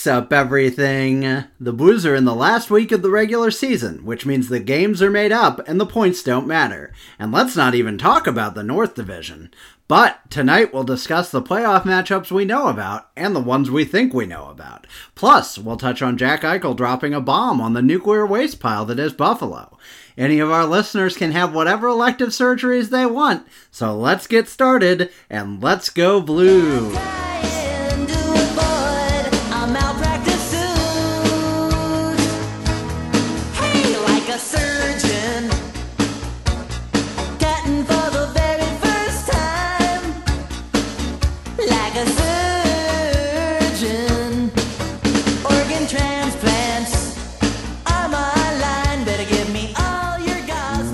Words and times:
What's 0.00 0.06
up, 0.06 0.32
everything? 0.32 1.44
The 1.60 1.74
Blues 1.74 2.06
are 2.06 2.14
in 2.14 2.24
the 2.24 2.34
last 2.34 2.70
week 2.70 2.90
of 2.90 3.02
the 3.02 3.10
regular 3.10 3.50
season, 3.50 4.02
which 4.06 4.24
means 4.24 4.48
the 4.48 4.58
games 4.58 5.02
are 5.02 5.10
made 5.10 5.30
up 5.30 5.60
and 5.68 5.78
the 5.78 5.84
points 5.84 6.22
don't 6.22 6.46
matter. 6.46 6.94
And 7.18 7.30
let's 7.32 7.54
not 7.54 7.74
even 7.74 7.98
talk 7.98 8.26
about 8.26 8.54
the 8.54 8.62
North 8.62 8.94
Division. 8.94 9.52
But 9.88 10.30
tonight 10.30 10.72
we'll 10.72 10.84
discuss 10.84 11.30
the 11.30 11.42
playoff 11.42 11.82
matchups 11.82 12.30
we 12.30 12.46
know 12.46 12.68
about 12.68 13.10
and 13.14 13.36
the 13.36 13.40
ones 13.40 13.70
we 13.70 13.84
think 13.84 14.14
we 14.14 14.24
know 14.24 14.46
about. 14.46 14.86
Plus, 15.14 15.58
we'll 15.58 15.76
touch 15.76 16.00
on 16.00 16.16
Jack 16.16 16.40
Eichel 16.40 16.74
dropping 16.74 17.12
a 17.12 17.20
bomb 17.20 17.60
on 17.60 17.74
the 17.74 17.82
nuclear 17.82 18.24
waste 18.24 18.58
pile 18.58 18.86
that 18.86 18.98
is 18.98 19.12
Buffalo. 19.12 19.76
Any 20.16 20.38
of 20.38 20.50
our 20.50 20.64
listeners 20.64 21.14
can 21.14 21.32
have 21.32 21.52
whatever 21.52 21.88
elective 21.88 22.30
surgeries 22.30 22.88
they 22.88 23.04
want. 23.04 23.46
So 23.70 23.94
let's 23.94 24.26
get 24.26 24.48
started 24.48 25.10
and 25.28 25.62
let's 25.62 25.90
go 25.90 26.22
Blues. 26.22 26.96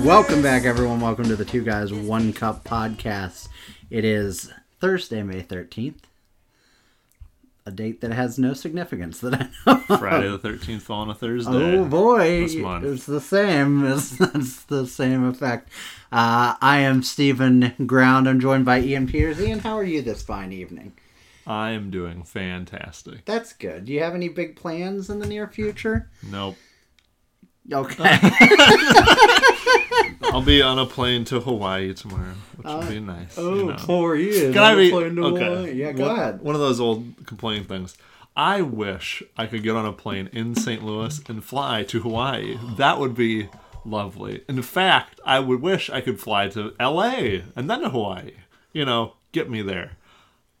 Welcome 0.07 0.41
back, 0.41 0.63
everyone. 0.63 1.01
Welcome 1.01 1.25
to 1.25 1.35
the 1.35 1.43
Two 1.43 1.65
Guys 1.65 1.91
One 1.91 2.31
Cup 2.31 2.63
podcast. 2.63 3.49
It 3.89 4.05
is 4.05 4.49
Thursday, 4.79 5.21
May 5.21 5.41
13th, 5.41 6.03
a 7.65 7.71
date 7.71 7.99
that 7.99 8.13
has 8.13 8.39
no 8.39 8.53
significance 8.53 9.19
that 9.19 9.33
I 9.33 9.49
know. 9.65 9.83
of. 9.89 9.99
Friday 9.99 10.29
the 10.29 10.39
13th 10.39 10.89
on 10.89 11.09
a 11.09 11.13
Thursday. 11.13 11.51
Oh 11.51 11.83
boy, 11.83 12.39
This 12.43 12.55
month. 12.55 12.85
it's 12.85 13.05
the 13.05 13.19
same. 13.19 13.83
It's, 13.91 14.19
it's 14.21 14.63
the 14.63 14.87
same 14.87 15.25
effect. 15.25 15.67
Uh, 16.09 16.55
I 16.61 16.79
am 16.79 17.03
Stephen 17.03 17.73
Ground. 17.85 18.29
I'm 18.29 18.39
joined 18.39 18.63
by 18.63 18.79
Ian 18.79 19.07
Peters. 19.07 19.41
Ian, 19.41 19.59
how 19.59 19.75
are 19.77 19.83
you 19.83 20.01
this 20.01 20.21
fine 20.21 20.53
evening? 20.53 20.93
I 21.45 21.71
am 21.71 21.91
doing 21.91 22.23
fantastic. 22.23 23.25
That's 23.25 23.51
good. 23.51 23.83
Do 23.85 23.91
you 23.93 24.01
have 24.03 24.15
any 24.15 24.29
big 24.29 24.55
plans 24.55 25.09
in 25.09 25.19
the 25.19 25.27
near 25.27 25.47
future? 25.47 26.09
Nope. 26.23 26.55
Okay. 27.71 28.03
I'll 30.23 30.41
be 30.41 30.61
on 30.61 30.79
a 30.79 30.85
plane 30.85 31.25
to 31.25 31.39
Hawaii 31.39 31.93
tomorrow, 31.93 32.33
which 32.55 32.65
will 32.65 32.87
be 32.87 32.99
nice. 32.99 33.37
you 33.37 33.43
know. 33.43 33.69
Uh, 33.69 33.77
oh, 33.79 33.85
poor 33.85 34.15
Ian. 34.15 34.53
Can 34.53 34.63
I 34.63 34.75
be 34.75 34.89
Playing 34.89 35.15
to 35.15 35.23
okay? 35.25 35.45
Hawaii. 35.45 35.73
Yeah, 35.73 35.91
go 35.93 36.07
one, 36.07 36.19
ahead. 36.19 36.41
One 36.41 36.55
of 36.55 36.61
those 36.61 36.79
old 36.79 37.05
complaining 37.25 37.65
things. 37.65 37.97
I 38.35 38.61
wish 38.61 39.23
I 39.35 39.47
could 39.47 39.63
get 39.63 39.75
on 39.75 39.85
a 39.85 39.93
plane 39.93 40.29
in 40.31 40.55
St. 40.55 40.83
Louis 40.83 41.19
and 41.27 41.43
fly 41.43 41.83
to 41.85 42.01
Hawaii. 42.01 42.57
That 42.77 42.99
would 42.99 43.15
be 43.15 43.49
lovely. 43.83 44.43
In 44.47 44.61
fact, 44.61 45.19
I 45.25 45.39
would 45.39 45.61
wish 45.61 45.89
I 45.89 46.01
could 46.01 46.19
fly 46.19 46.47
to 46.49 46.73
LA 46.79 47.39
and 47.55 47.69
then 47.69 47.81
to 47.81 47.89
Hawaii. 47.89 48.33
You 48.73 48.85
know, 48.85 49.13
get 49.31 49.49
me 49.49 49.61
there. 49.61 49.93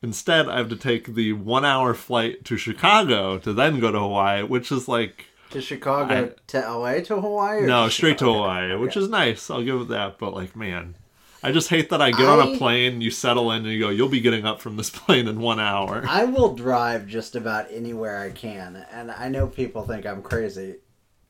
Instead, 0.01 0.47
I 0.49 0.57
have 0.57 0.69
to 0.69 0.75
take 0.75 1.13
the 1.13 1.33
one 1.33 1.65
hour 1.65 1.93
flight 1.93 2.43
to 2.45 2.57
Chicago 2.57 3.37
to 3.39 3.53
then 3.53 3.79
go 3.79 3.91
to 3.91 3.99
Hawaii, 3.99 4.43
which 4.43 4.71
is 4.71 4.87
like 4.87 5.26
To 5.51 5.61
Chicago, 5.61 6.13
I- 6.25 6.31
to 6.47 6.59
LA, 6.59 6.99
to 7.01 7.21
Hawaii? 7.21 7.61
No, 7.65 7.85
to 7.85 7.91
straight 7.91 8.17
to 8.19 8.25
Chicago? 8.25 8.33
Hawaii, 8.33 8.75
which 8.77 8.97
is 8.97 9.07
nice. 9.09 9.49
I'll 9.49 9.63
give 9.63 9.81
it 9.81 9.87
that. 9.89 10.17
But 10.19 10.33
like, 10.33 10.55
man, 10.55 10.95
I 11.41 11.51
just 11.51 11.69
hate 11.69 11.89
that 11.91 12.01
I 12.01 12.11
get 12.11 12.25
on 12.27 12.55
a 12.55 12.57
plane, 12.57 12.99
you 13.01 13.11
settle 13.11 13.51
in, 13.51 13.63
and 13.63 13.71
you 13.73 13.79
go, 13.79 13.89
you'll 13.89 14.09
be 14.09 14.19
getting 14.19 14.45
up 14.45 14.59
from 14.59 14.75
this 14.75 14.89
plane 14.99 15.27
in 15.27 15.39
one 15.39 15.59
hour. 15.59 16.03
I 16.07 16.25
will 16.25 16.55
drive 16.55 17.07
just 17.07 17.35
about 17.35 17.67
anywhere 17.71 18.19
I 18.19 18.31
can, 18.31 18.85
and 18.91 19.11
I 19.11 19.29
know 19.29 19.47
people 19.47 19.83
think 19.83 20.05
I'm 20.05 20.21
crazy. 20.21 20.75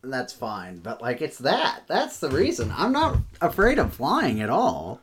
And 0.04 0.14
that's 0.14 0.32
fine, 0.34 0.78
but 0.78 1.02
like 1.02 1.22
it's 1.22 1.40
that. 1.40 1.82
That's 1.88 2.20
the 2.20 2.30
reason. 2.30 2.72
I'm 2.76 2.92
not 2.94 3.18
afraid 3.42 3.78
of 3.80 3.94
flying 3.94 4.42
at 4.42 4.50
all. 4.50 5.02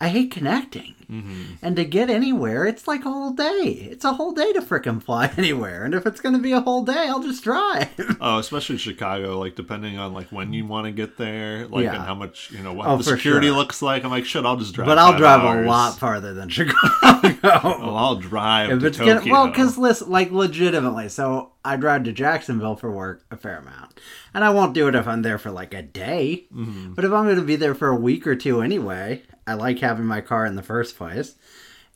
I 0.00 0.08
hate 0.08 0.30
connecting. 0.30 0.94
Mm-hmm. 1.10 1.42
And 1.62 1.76
to 1.76 1.84
get 1.84 2.08
anywhere, 2.08 2.66
it's 2.66 2.86
like 2.86 3.00
a 3.04 3.10
whole 3.10 3.32
day. 3.32 3.88
It's 3.90 4.04
a 4.04 4.12
whole 4.12 4.32
day 4.32 4.52
to 4.52 4.60
frickin' 4.60 5.02
fly 5.02 5.30
anywhere. 5.36 5.84
And 5.84 5.94
if 5.94 6.06
it's 6.06 6.20
going 6.20 6.34
to 6.34 6.40
be 6.40 6.52
a 6.52 6.60
whole 6.60 6.84
day, 6.84 7.06
I'll 7.08 7.22
just 7.22 7.42
drive. 7.44 7.88
Oh, 8.22 8.38
especially 8.38 8.76
Chicago. 8.76 9.38
Like 9.38 9.54
depending 9.56 9.98
on 9.98 10.12
like 10.12 10.30
when 10.30 10.52
you 10.52 10.66
want 10.66 10.84
to 10.86 10.92
get 10.92 11.16
there, 11.16 11.66
like 11.68 11.84
Yeah. 11.84 11.94
and 11.94 12.04
how 12.04 12.14
much 12.14 12.50
you 12.50 12.62
know 12.62 12.72
what 12.74 12.86
Oh, 12.86 12.96
the 12.98 13.04
security 13.04 13.46
sure. 13.48 13.56
looks 13.56 13.80
like. 13.82 14.04
I'm 14.04 14.10
like, 14.10 14.26
shit, 14.26 14.44
I'll 14.44 14.56
just 14.58 14.74
drive. 14.74 14.86
but 14.86 14.98
I'll 14.98 15.16
drive 15.16 15.40
hours. 15.40 15.64
a 15.66 15.68
lot 15.68 15.98
farther 15.98 16.34
than 16.34 16.48
Chicago. 17.00 17.38
Well, 17.42 17.96
I'll 17.96 18.16
drive 18.16 18.70
If 18.70 18.80
to 18.80 18.86
it's 18.86 18.98
gonna, 18.98 19.22
well, 19.30 19.48
because 19.48 19.78
listen, 19.78 20.10
like 20.10 20.30
legitimately, 20.30 21.08
so 21.08 21.52
I 21.64 21.76
drive 21.76 22.04
to 22.04 22.12
Jacksonville 22.12 22.76
for 22.76 22.90
work 22.90 23.24
a 23.30 23.36
fair 23.36 23.58
amount, 23.58 23.98
and 24.34 24.44
I 24.44 24.50
won't 24.50 24.74
do 24.74 24.88
it 24.88 24.94
if 24.94 25.06
I'm 25.08 25.22
there 25.22 25.38
for 25.38 25.50
like 25.50 25.72
a 25.74 25.82
day. 25.82 26.46
Mm-hmm. 26.54 26.94
But 26.94 27.04
if 27.04 27.12
I'm 27.12 27.24
going 27.24 27.36
to 27.36 27.42
be 27.42 27.56
there 27.56 27.74
for 27.74 27.88
a 27.88 27.96
week 27.96 28.26
or 28.26 28.34
two 28.36 28.60
anyway, 28.60 29.22
I 29.46 29.54
like 29.54 29.78
having 29.78 30.04
my 30.06 30.20
car 30.20 30.44
in 30.46 30.54
the 30.56 30.62
first 30.62 30.94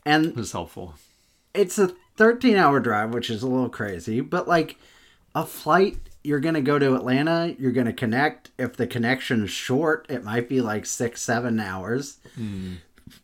and 0.05 0.37
it's 0.39 0.53
helpful. 0.53 0.95
it's 1.55 1.79
a 1.79 1.95
13 2.17 2.57
hour 2.57 2.81
drive, 2.81 3.13
which 3.13 3.31
is 3.31 3.43
a 3.43 3.49
little 3.49 3.69
crazy, 3.69 4.21
but 4.21 4.47
like 4.49 4.77
a 5.35 5.45
flight. 5.45 5.97
You're 6.27 6.41
gonna 6.41 6.63
go 6.63 6.79
to 6.79 6.95
Atlanta. 6.95 7.55
You're 7.59 7.73
gonna 7.73 7.93
connect. 7.93 8.51
If 8.59 8.77
the 8.77 8.87
connection's 8.87 9.51
short, 9.51 10.07
it 10.09 10.25
might 10.25 10.49
be 10.49 10.61
like 10.63 10.87
six, 10.87 11.21
seven 11.21 11.61
hours. 11.61 12.17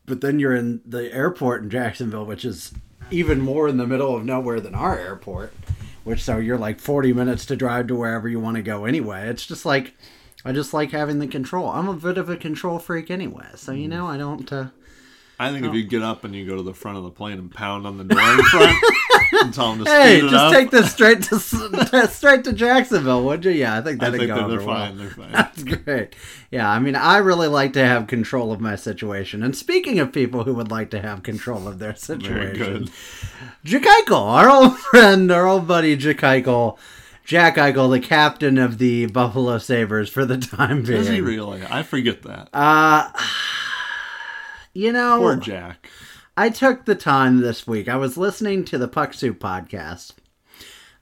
But 0.06 0.20
then 0.20 0.38
you're 0.38 0.54
in 0.54 0.82
the 0.84 1.12
airport 1.12 1.62
in 1.62 1.70
Jacksonville, 1.70 2.26
which 2.26 2.44
is 2.44 2.72
even 3.10 3.40
more 3.40 3.68
in 3.68 3.78
the 3.78 3.86
middle 3.86 4.14
of 4.14 4.24
nowhere 4.24 4.60
than 4.60 4.74
our 4.74 4.98
airport. 4.98 5.54
Which 6.04 6.22
so 6.22 6.36
you're 6.38 6.58
like 6.58 6.78
40 6.80 7.12
minutes 7.14 7.46
to 7.46 7.56
drive 7.56 7.86
to 7.88 7.94
wherever 7.94 8.28
you 8.28 8.38
want 8.40 8.56
to 8.56 8.62
go 8.62 8.84
anyway. 8.84 9.28
It's 9.28 9.46
just 9.46 9.64
like 9.64 9.94
I 10.44 10.52
just 10.52 10.74
like 10.74 10.90
having 10.90 11.18
the 11.20 11.26
control. 11.26 11.68
I'm 11.68 11.88
a 11.88 11.94
bit 11.94 12.18
of 12.18 12.28
a 12.28 12.36
control 12.36 12.78
freak 12.78 13.10
anyway, 13.10 13.46
so 13.54 13.72
you 13.72 13.88
know 13.88 14.06
I 14.06 14.16
don't. 14.18 14.50
Uh, 14.52 14.66
I 15.40 15.50
think 15.52 15.64
Oh. 15.64 15.70
if 15.70 15.74
you 15.74 15.84
get 15.84 16.02
up 16.02 16.24
and 16.24 16.34
you 16.34 16.46
go 16.46 16.56
to 16.56 16.62
the 16.62 16.74
front 16.74 16.98
of 16.98 17.04
the 17.04 17.10
plane 17.10 17.38
and 17.38 17.50
pound 17.50 17.86
on 17.86 17.96
the 17.96 18.04
door 18.04 18.20
in 18.20 18.42
front 18.44 18.76
and 19.42 19.54
tell 19.54 19.74
them 19.74 19.84
to 19.86 19.90
hey, 19.90 20.18
speed 20.18 20.26
it 20.26 20.30
just 20.30 20.44
up, 20.44 20.52
take 20.52 20.70
this 20.70 20.92
straight 20.92 21.22
to 21.22 22.08
straight 22.08 22.44
to 22.44 22.52
Jacksonville, 22.52 23.24
would 23.24 23.44
you? 23.46 23.52
Yeah, 23.52 23.78
I 23.78 23.80
think 23.80 24.00
that'd 24.00 24.20
think 24.20 24.28
go 24.30 24.36
that 24.36 24.48
they're 24.48 24.58
well. 24.66 24.66
fine. 24.86 24.98
They're 24.98 25.08
fine. 25.10 25.32
That's 25.32 25.62
great. 25.64 26.14
Yeah, 26.50 26.68
I 26.68 26.78
mean, 26.78 26.94
I 26.94 27.16
really 27.18 27.48
like 27.48 27.72
to 27.72 27.84
have 27.86 28.06
control 28.06 28.52
of 28.52 28.60
my 28.60 28.76
situation. 28.76 29.42
And 29.42 29.56
speaking 29.56 29.98
of 29.98 30.12
people 30.12 30.44
who 30.44 30.52
would 30.54 30.70
like 30.70 30.90
to 30.90 31.00
have 31.00 31.22
control 31.22 31.66
of 31.66 31.78
their 31.78 31.94
situation. 31.94 32.90
Jack 33.64 33.84
Eichel, 33.84 34.20
our 34.26 34.50
old 34.50 34.78
friend, 34.78 35.32
our 35.32 35.46
old 35.46 35.66
buddy 35.66 35.96
Jack 35.96 36.18
Eichel, 36.18 36.76
Jack 37.24 37.56
Eichel, 37.56 37.90
the 37.90 38.00
captain 38.00 38.58
of 38.58 38.78
the 38.78 39.06
Buffalo 39.06 39.56
Sabres 39.58 40.10
for 40.10 40.24
the 40.26 40.36
time 40.36 40.82
being. 40.82 41.00
Is 41.00 41.08
he 41.08 41.20
really? 41.20 41.62
I 41.64 41.82
forget 41.82 42.22
that. 42.24 42.48
Uh, 42.52 43.10
you 44.72 44.92
know, 44.92 45.18
Poor 45.18 45.36
Jack. 45.36 45.88
I 46.36 46.48
took 46.48 46.84
the 46.84 46.94
time 46.94 47.40
this 47.40 47.66
week. 47.66 47.88
I 47.88 47.96
was 47.96 48.16
listening 48.16 48.64
to 48.66 48.78
the 48.78 48.88
Puck 48.88 49.14
Soup 49.14 49.38
podcast. 49.38 50.12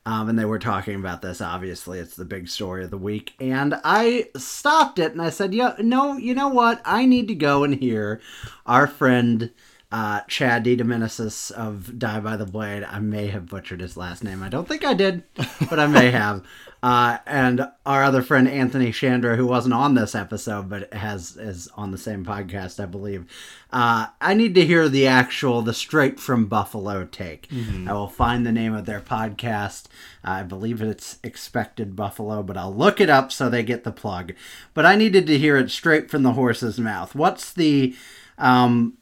Um, 0.07 0.31
and 0.31 0.39
they 0.39 0.47
were 0.47 0.59
talking 0.59 0.95
about 0.95 1.21
this. 1.21 1.43
Obviously, 1.43 1.99
it's 1.99 2.17
the 2.17 2.25
big 2.25 2.49
story 2.49 2.83
of 2.83 2.91
the 2.91 2.97
week. 2.97 3.35
And 3.41 3.79
I 3.85 4.31
stopped 4.37 4.99
it 4.99 5.13
and 5.13 5.21
I 5.21 5.29
said, 5.29 5.53
"Yeah, 5.53 5.75
no, 5.81 6.17
you 6.17 6.35
know 6.35 6.49
what? 6.49 6.81
I 6.85 7.05
need 7.05 7.29
to 7.29 7.35
go 7.35 7.63
and 7.63 7.75
hear 7.75 8.21
our 8.65 8.87
friend 8.87 9.51
uh, 9.91 10.21
Chad 10.29 10.65
DiDomenicis 10.65 11.51
of 11.51 11.99
Die 11.99 12.21
by 12.21 12.37
the 12.37 12.45
Blade. 12.45 12.85
I 12.85 12.99
may 12.99 13.29
have 13.29 13.49
butchered 13.49 13.81
his 13.81 13.97
last 13.97 14.23
name. 14.23 14.43
I 14.43 14.49
don't 14.49 14.69
think 14.69 14.85
I 14.85 14.93
did, 14.95 15.23
but 15.71 15.81
I 15.81 15.87
may 15.87 16.11
have. 16.13 16.45
Uh, 16.81 17.19
and 17.27 17.67
our 17.87 18.05
other 18.05 18.23
friend 18.23 18.47
Anthony 18.47 18.93
Chandra, 18.93 19.35
who 19.35 19.47
wasn't 19.47 19.75
on 19.75 19.95
this 19.95 20.15
episode 20.15 20.69
but 20.69 20.93
has 20.95 21.37
is 21.37 21.69
on 21.75 21.91
the 21.91 21.99
same 21.99 22.25
podcast, 22.25 22.81
I 22.81 22.87
believe. 22.87 23.25
Uh, 23.73 24.07
I 24.21 24.35
need 24.35 24.55
to 24.55 24.65
hear 24.65 24.89
the 24.89 25.07
actual, 25.09 25.63
the 25.63 25.75
straight 25.75 26.21
from 26.21 26.47
Buffalo 26.47 27.05
take. 27.05 27.49
I 27.89 27.93
will 27.95 28.09
find 28.09 28.47
the 28.47 28.53
name 28.53 28.75
of 28.75 28.85
their 28.85 29.01
podcast. 29.01 29.87
I 30.23 30.43
believe 30.45 30.81
it's 30.81 31.19
Expected 31.25 31.97
Buffalo, 31.97 32.45
but 32.45 32.57
I'll 32.57 32.75
look 32.75 33.01
it 33.01 33.11
up 33.11 33.33
so 33.33 33.49
they 33.49 33.65
get 33.65 33.83
the 33.83 33.91
plug. 33.91 34.35
But 34.73 34.87
I 34.87 34.95
needed 34.95 35.27
to 35.27 35.39
hear 35.39 35.57
it 35.57 35.71
straight 35.73 36.11
from 36.11 36.23
the 36.23 36.35
horse's 36.35 36.79
mouth. 36.79 37.13
What's 37.15 37.53
the 37.53 37.97
um, 38.39 38.98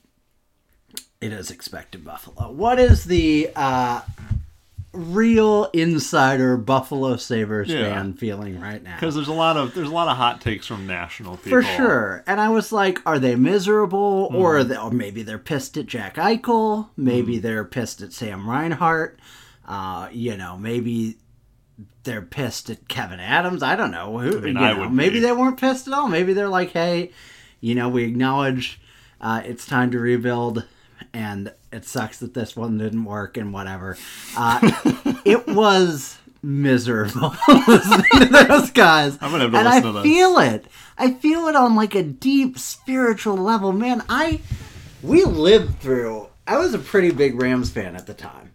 it 1.33 1.39
is 1.39 1.51
expected 1.51 2.05
Buffalo. 2.05 2.51
What 2.51 2.79
is 2.79 3.05
the 3.05 3.51
uh, 3.57 4.01
real 4.93 5.65
insider 5.73 6.57
Buffalo 6.57 7.17
Sabres 7.17 7.69
Yeah. 7.69 7.91
fan 7.95 8.15
feeling 8.15 8.61
right 8.61 8.83
now? 8.83 8.95
Because 8.97 9.15
there's 9.15 9.29
a 9.29 9.33
lot 9.33 9.57
of 9.57 9.75
there's 9.75 9.89
a 9.89 9.93
lot 9.95 10.09
of 10.09 10.17
hot 10.17 10.41
takes 10.41 10.67
from 10.67 10.87
national 10.87 11.37
people. 11.37 11.51
For 11.51 11.63
sure. 11.63 12.25
And 12.27 12.41
I 12.41 12.49
was 12.49 12.73
like, 12.73 13.01
are 13.07 13.19
they 13.19 13.35
miserable? 13.37 14.29
Hmm. 14.31 14.37
Or, 14.37 14.65
they, 14.65 14.77
or 14.77 14.91
maybe 14.91 15.23
they're 15.23 15.39
pissed 15.39 15.77
at 15.77 15.87
Jack 15.87 16.17
Eichel. 16.17 16.89
Maybe 16.97 17.39
they're 17.39 17.65
pissed 17.65 18.01
at 18.03 18.13
Sam 18.13 18.49
Reinhart. 18.49 19.19
Uh, 19.67 20.09
you 20.13 20.37
know, 20.37 20.57
maybe 20.57 21.17
they're 22.05 22.23
pissed 22.23 22.71
at 22.71 22.87
Kevyn 22.89 23.19
Adams. 23.19 23.63
I 23.63 23.75
don't 23.77 23.91
know. 23.91 24.17
Who, 24.19 24.41
mean, 24.41 24.57
you 24.57 24.63
I 24.63 24.73
know, 24.73 24.89
maybe 24.89 25.15
be. 25.15 25.21
they 25.21 25.33
weren't 25.33 25.59
pissed 25.61 25.89
at 25.89 25.93
all. 25.95 26.09
Maybe 26.09 26.33
they're 26.33 26.49
like, 26.49 26.71
hey, 26.71 27.11
you 27.61 27.75
know, 27.75 27.89
we 27.89 28.05
acknowledge 28.05 28.81
uh, 29.21 29.43
it's 29.45 29.67
time 29.67 29.91
to 29.91 29.99
rebuild 29.99 30.65
and 31.17 31.51
it 31.73 31.87
sucks 31.87 32.19
that 32.19 32.35
this 32.35 32.55
one 32.55 32.77
didn't 32.77 33.07
work 33.07 33.39
and 33.39 33.51
whatever. 33.51 33.97
Uh, 34.37 34.59
it 35.25 35.47
was 35.47 36.19
miserable 36.43 37.35
listening 37.49 38.05
to 38.21 38.27
those 38.27 38.71
guys. 38.71 39.17
I'm 39.23 39.31
gonna 39.31 39.45
have 39.45 39.53
to 39.53 39.59
and 39.59 39.67
listen 39.67 39.89
I 39.89 39.93
to 39.93 40.03
feel 40.03 40.39
it. 40.39 40.67
I 40.99 41.15
feel 41.15 41.49
it 41.49 41.57
on 41.57 41.75
like 41.75 41.95
a 41.95 42.03
deep 42.03 42.59
spiritual 42.59 43.37
level. 43.37 43.73
Man, 43.73 44.05
I 44.11 44.43
we 45.03 45.25
lived 45.25 45.81
through. 45.81 46.29
I 46.47 46.59
was 46.59 46.75
a 46.75 46.79
pretty 46.79 47.13
big 47.13 47.41
Rams 47.41 47.71
fan 47.71 47.97
at 47.97 48.07
the 48.07 48.15
time. 48.15 48.53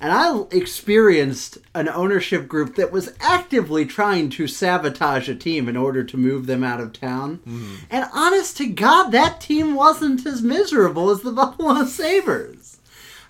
And 0.00 0.12
I 0.12 0.42
experienced 0.50 1.58
an 1.74 1.88
ownership 1.88 2.48
group 2.48 2.74
that 2.76 2.92
was 2.92 3.14
actively 3.20 3.86
trying 3.86 4.28
to 4.30 4.46
sabotage 4.46 5.28
a 5.28 5.34
team 5.34 5.68
in 5.68 5.76
order 5.76 6.04
to 6.04 6.16
move 6.18 6.46
them 6.46 6.62
out 6.62 6.80
of 6.80 6.92
town. 6.92 7.38
Mm-hmm. 7.38 7.74
And 7.90 8.06
honest 8.12 8.58
to 8.58 8.66
God, 8.66 9.10
that 9.10 9.40
team 9.40 9.74
wasn't 9.74 10.26
as 10.26 10.42
miserable 10.42 11.10
as 11.10 11.22
the 11.22 11.32
Buffalo 11.32 11.84
Sabres. 11.84 12.78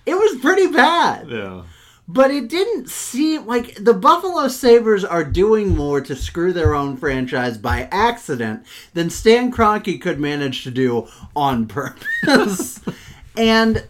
It 0.05 0.15
was 0.15 0.39
pretty 0.41 0.67
bad. 0.67 1.29
Yeah. 1.29 1.63
But 2.09 2.31
it 2.31 2.47
didn't 2.47 2.89
seem 2.89 3.45
like 3.45 3.75
the 3.83 3.93
Buffalo 3.93 4.47
Sabres 4.47 5.03
are 5.03 5.25
doing 5.25 5.75
more 5.75 5.99
to 5.99 6.15
screw 6.15 6.53
their 6.53 6.73
own 6.73 6.95
franchise 6.95 7.57
by 7.57 7.89
accident 7.91 8.65
than 8.93 9.09
Stan 9.09 9.51
Kroenke 9.51 9.99
could 9.99 10.17
manage 10.17 10.63
to 10.63 10.71
do 10.71 11.09
on 11.35 11.67
purpose. 11.67 12.79
and 13.37 13.85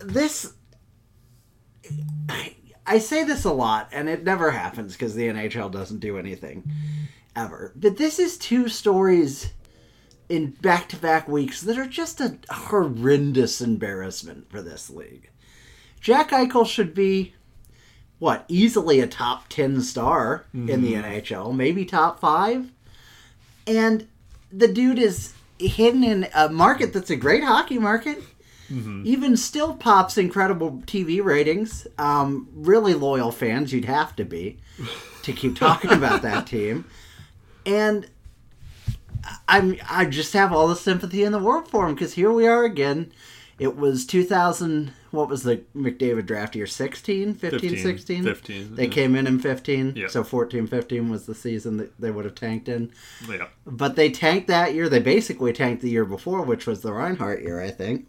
this. 0.00 0.53
I, 2.28 2.54
I 2.86 2.98
say 2.98 3.24
this 3.24 3.44
a 3.44 3.52
lot, 3.52 3.88
and 3.92 4.08
it 4.08 4.24
never 4.24 4.50
happens 4.50 4.92
because 4.92 5.14
the 5.14 5.28
NHL 5.28 5.70
doesn't 5.70 6.00
do 6.00 6.18
anything 6.18 6.70
ever. 7.34 7.72
But 7.74 7.96
this 7.96 8.18
is 8.18 8.36
two 8.38 8.68
stories 8.68 9.52
in 10.28 10.50
back 10.50 10.88
to 10.88 10.96
back 10.96 11.28
weeks 11.28 11.60
that 11.62 11.78
are 11.78 11.86
just 11.86 12.20
a 12.20 12.38
horrendous 12.50 13.60
embarrassment 13.60 14.50
for 14.50 14.62
this 14.62 14.90
league. 14.90 15.30
Jack 16.00 16.30
Eichel 16.30 16.66
should 16.66 16.94
be 16.94 17.34
what 18.18 18.44
easily 18.48 19.00
a 19.00 19.06
top 19.06 19.48
10 19.48 19.82
star 19.82 20.44
in 20.52 20.66
the 20.66 20.94
mm-hmm. 20.94 21.04
NHL, 21.04 21.54
maybe 21.54 21.84
top 21.84 22.20
5. 22.20 22.70
And 23.66 24.06
the 24.52 24.68
dude 24.68 24.98
is 24.98 25.34
hidden 25.58 26.04
in 26.04 26.28
a 26.34 26.48
market 26.48 26.92
that's 26.92 27.10
a 27.10 27.16
great 27.16 27.44
hockey 27.44 27.78
market. 27.78 28.22
Even 29.06 29.36
still 29.36 29.74
pops 29.74 30.16
incredible 30.16 30.82
TV 30.86 31.22
ratings. 31.22 31.86
Um, 31.98 32.48
really 32.54 32.94
loyal 32.94 33.30
fans, 33.30 33.72
you'd 33.72 33.84
have 33.84 34.16
to 34.16 34.24
be 34.24 34.58
to 35.22 35.32
keep 35.32 35.56
talking 35.58 35.92
about 35.92 36.22
that 36.22 36.46
team. 36.46 36.86
And 37.66 38.08
I'm 39.48 39.76
I 39.88 40.04
just 40.04 40.32
have 40.32 40.52
all 40.52 40.68
the 40.68 40.76
sympathy 40.76 41.24
in 41.24 41.32
the 41.32 41.38
world 41.38 41.68
for 41.68 41.88
him 41.88 41.94
because 41.94 42.14
here 42.14 42.32
we 42.32 42.46
are 42.46 42.64
again. 42.64 43.12
It 43.58 43.76
was 43.76 44.04
2000. 44.06 44.92
What 45.12 45.28
was 45.28 45.44
the 45.44 45.58
McDavid 45.76 46.26
draft 46.26 46.56
year? 46.56 46.66
16, 46.66 47.34
15, 47.34 47.60
15, 47.60 47.78
16? 47.78 48.24
15, 48.24 48.74
They 48.74 48.86
yeah. 48.86 48.90
came 48.90 49.14
in 49.14 49.28
in 49.28 49.38
15. 49.38 49.92
Yeah. 49.94 50.08
So 50.08 50.24
14, 50.24 50.66
15 50.66 51.08
was 51.08 51.26
the 51.26 51.36
season 51.36 51.76
that 51.76 52.00
they 52.00 52.10
would 52.10 52.24
have 52.24 52.34
tanked 52.34 52.68
in. 52.68 52.90
Yeah. 53.28 53.46
But 53.64 53.94
they 53.94 54.10
tanked 54.10 54.48
that 54.48 54.74
year. 54.74 54.88
They 54.88 54.98
basically 54.98 55.52
tanked 55.52 55.82
the 55.82 55.90
year 55.90 56.04
before, 56.04 56.42
which 56.42 56.66
was 56.66 56.80
the 56.80 56.92
Reinhart 56.92 57.42
year, 57.42 57.60
I 57.60 57.70
think. 57.70 58.08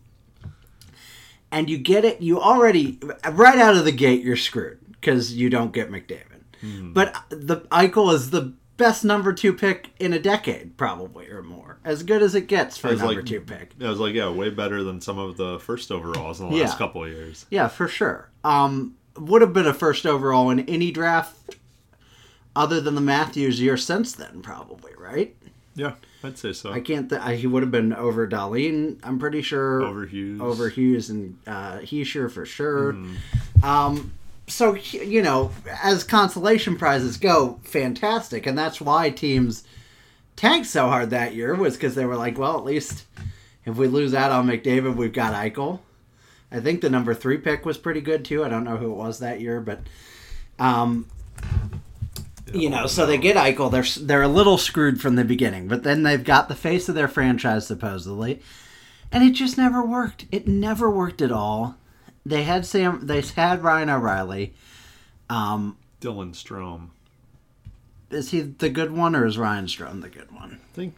And 1.55 1.69
you 1.69 1.77
get 1.77 2.03
it. 2.03 2.21
You 2.21 2.39
already 2.41 2.99
right 3.31 3.57
out 3.57 3.77
of 3.77 3.85
the 3.85 3.93
gate, 3.93 4.21
you're 4.23 4.35
screwed 4.35 4.77
because 4.91 5.33
you 5.33 5.49
don't 5.49 5.71
get 5.71 5.89
McDavid. 5.89 6.93
But 6.93 7.15
the 7.29 7.57
Eichel 7.71 8.13
is 8.13 8.31
the 8.31 8.53
best 8.75 9.05
number 9.05 9.31
two 9.31 9.53
pick 9.53 9.91
in 9.99 10.11
a 10.11 10.19
decade, 10.19 10.75
probably 10.75 11.29
or 11.29 11.41
more, 11.41 11.77
as 11.85 12.03
good 12.03 12.21
as 12.21 12.35
it 12.35 12.47
gets 12.47 12.77
for 12.77 12.89
a 12.89 12.95
number 12.97 13.13
like- 13.21 13.25
two 13.25 13.39
pick. 13.39 13.71
I 13.81 13.87
was 13.89 13.99
like, 13.99 14.13
yeah, 14.15 14.29
way 14.29 14.49
better 14.49 14.83
than 14.83 14.99
some 14.99 15.17
of 15.17 15.37
the 15.37 15.59
first 15.59 15.91
overalls 15.91 16.41
in 16.41 16.49
the 16.49 16.57
Yeah. 16.57 16.63
last 16.65 16.77
couple 16.77 17.03
of 17.05 17.09
years. 17.09 17.45
Yeah, 17.49 17.69
for 17.69 17.87
sure. 17.87 18.29
Um, 18.43 18.95
would 19.15 19.41
have 19.41 19.53
been 19.53 19.67
a 19.67 19.73
first 19.73 20.05
overall 20.05 20.49
in 20.49 20.59
any 20.61 20.91
draft 20.91 21.55
other 22.53 22.81
than 22.81 22.95
the 22.95 23.01
Matthews 23.01 23.61
year 23.61 23.77
since 23.77 24.11
then, 24.11 24.41
probably, 24.41 24.91
right? 24.97 25.33
Yeah, 25.75 25.93
I'd 26.25 26.37
say 26.37 26.53
so. 26.53 26.71
I 26.71 26.79
can't. 26.79 27.09
Th- 27.09 27.21
I, 27.21 27.35
he 27.35 27.47
would 27.47 27.63
have 27.63 27.71
been 27.71 27.93
over 27.93 28.27
Dahlin. 28.27 28.99
I'm 29.03 29.19
pretty 29.19 29.41
sure 29.41 29.81
Over 29.83 30.05
Hughes. 30.05 30.41
over 30.41 30.69
Hughes 30.69 31.09
and 31.09 31.37
uh, 31.45 31.77
Hischier 31.79 32.31
for 32.31 32.45
sure. 32.45 32.95
Um, 33.63 34.13
so 34.47 34.75
you 34.75 35.21
know, 35.21 35.51
as 35.83 36.03
consolation 36.03 36.77
prizes 36.77 37.17
go, 37.17 37.59
fantastic, 37.63 38.45
and 38.45 38.57
that's 38.57 38.81
why 38.81 39.09
teams 39.09 39.63
tanked 40.35 40.67
so 40.67 40.87
hard 40.87 41.09
that 41.11 41.33
year 41.33 41.55
was 41.55 41.75
because 41.75 41.95
they 41.95 42.05
were 42.05 42.17
like, 42.17 42.37
well, 42.37 42.57
at 42.57 42.65
least 42.65 43.05
if 43.65 43.75
we 43.77 43.87
lose 43.87 44.13
out 44.13 44.31
on 44.31 44.47
McDavid, 44.47 44.95
we've 44.95 45.13
got 45.13 45.33
Eichel. 45.33 45.79
I 46.51 46.59
think 46.59 46.81
the 46.81 46.89
number 46.89 47.13
three 47.13 47.37
pick 47.37 47.65
was 47.65 47.77
pretty 47.77 48.01
good 48.01 48.23
too. 48.23 48.43
I 48.43 48.49
don't 48.49 48.63
know 48.63 48.77
who 48.77 48.91
it 48.91 48.95
was 48.95 49.19
that 49.19 49.41
year, 49.41 49.59
but 49.59 49.79
um, 50.59 51.07
you 52.53 52.69
know, 52.69 52.87
so 52.87 53.05
they 53.05 53.17
get 53.17 53.35
Eichel. 53.35 53.71
They're 53.71 54.05
they're 54.05 54.21
a 54.21 54.27
little 54.27 54.57
screwed 54.57 55.01
from 55.01 55.15
the 55.15 55.25
beginning, 55.25 55.67
but 55.67 55.83
then 55.83 56.03
they've 56.03 56.23
got 56.23 56.47
the 56.47 56.55
face 56.55 56.87
of 56.89 56.95
their 56.95 57.07
franchise 57.07 57.65
supposedly, 57.67 58.41
and 59.11 59.23
it 59.23 59.31
just 59.31 59.57
never 59.57 59.83
worked. 59.83 60.25
It 60.31 60.47
never 60.47 60.89
worked 60.89 61.21
at 61.21 61.31
all. 61.31 61.75
They 62.25 62.43
had 62.43 62.65
Sam. 62.65 63.05
They 63.07 63.21
had 63.21 63.63
Ryan 63.63 63.89
O'Reilly. 63.89 64.53
Um, 65.29 65.77
Dylan 66.01 66.33
Strome. 66.33 66.89
is 68.11 68.31
he 68.31 68.41
the 68.41 68.69
good 68.69 68.91
one, 68.91 69.15
or 69.15 69.25
is 69.25 69.37
Ryan 69.37 69.65
Strome 69.65 70.01
the 70.01 70.09
good 70.09 70.31
one? 70.31 70.59
I 70.61 70.75
think 70.75 70.95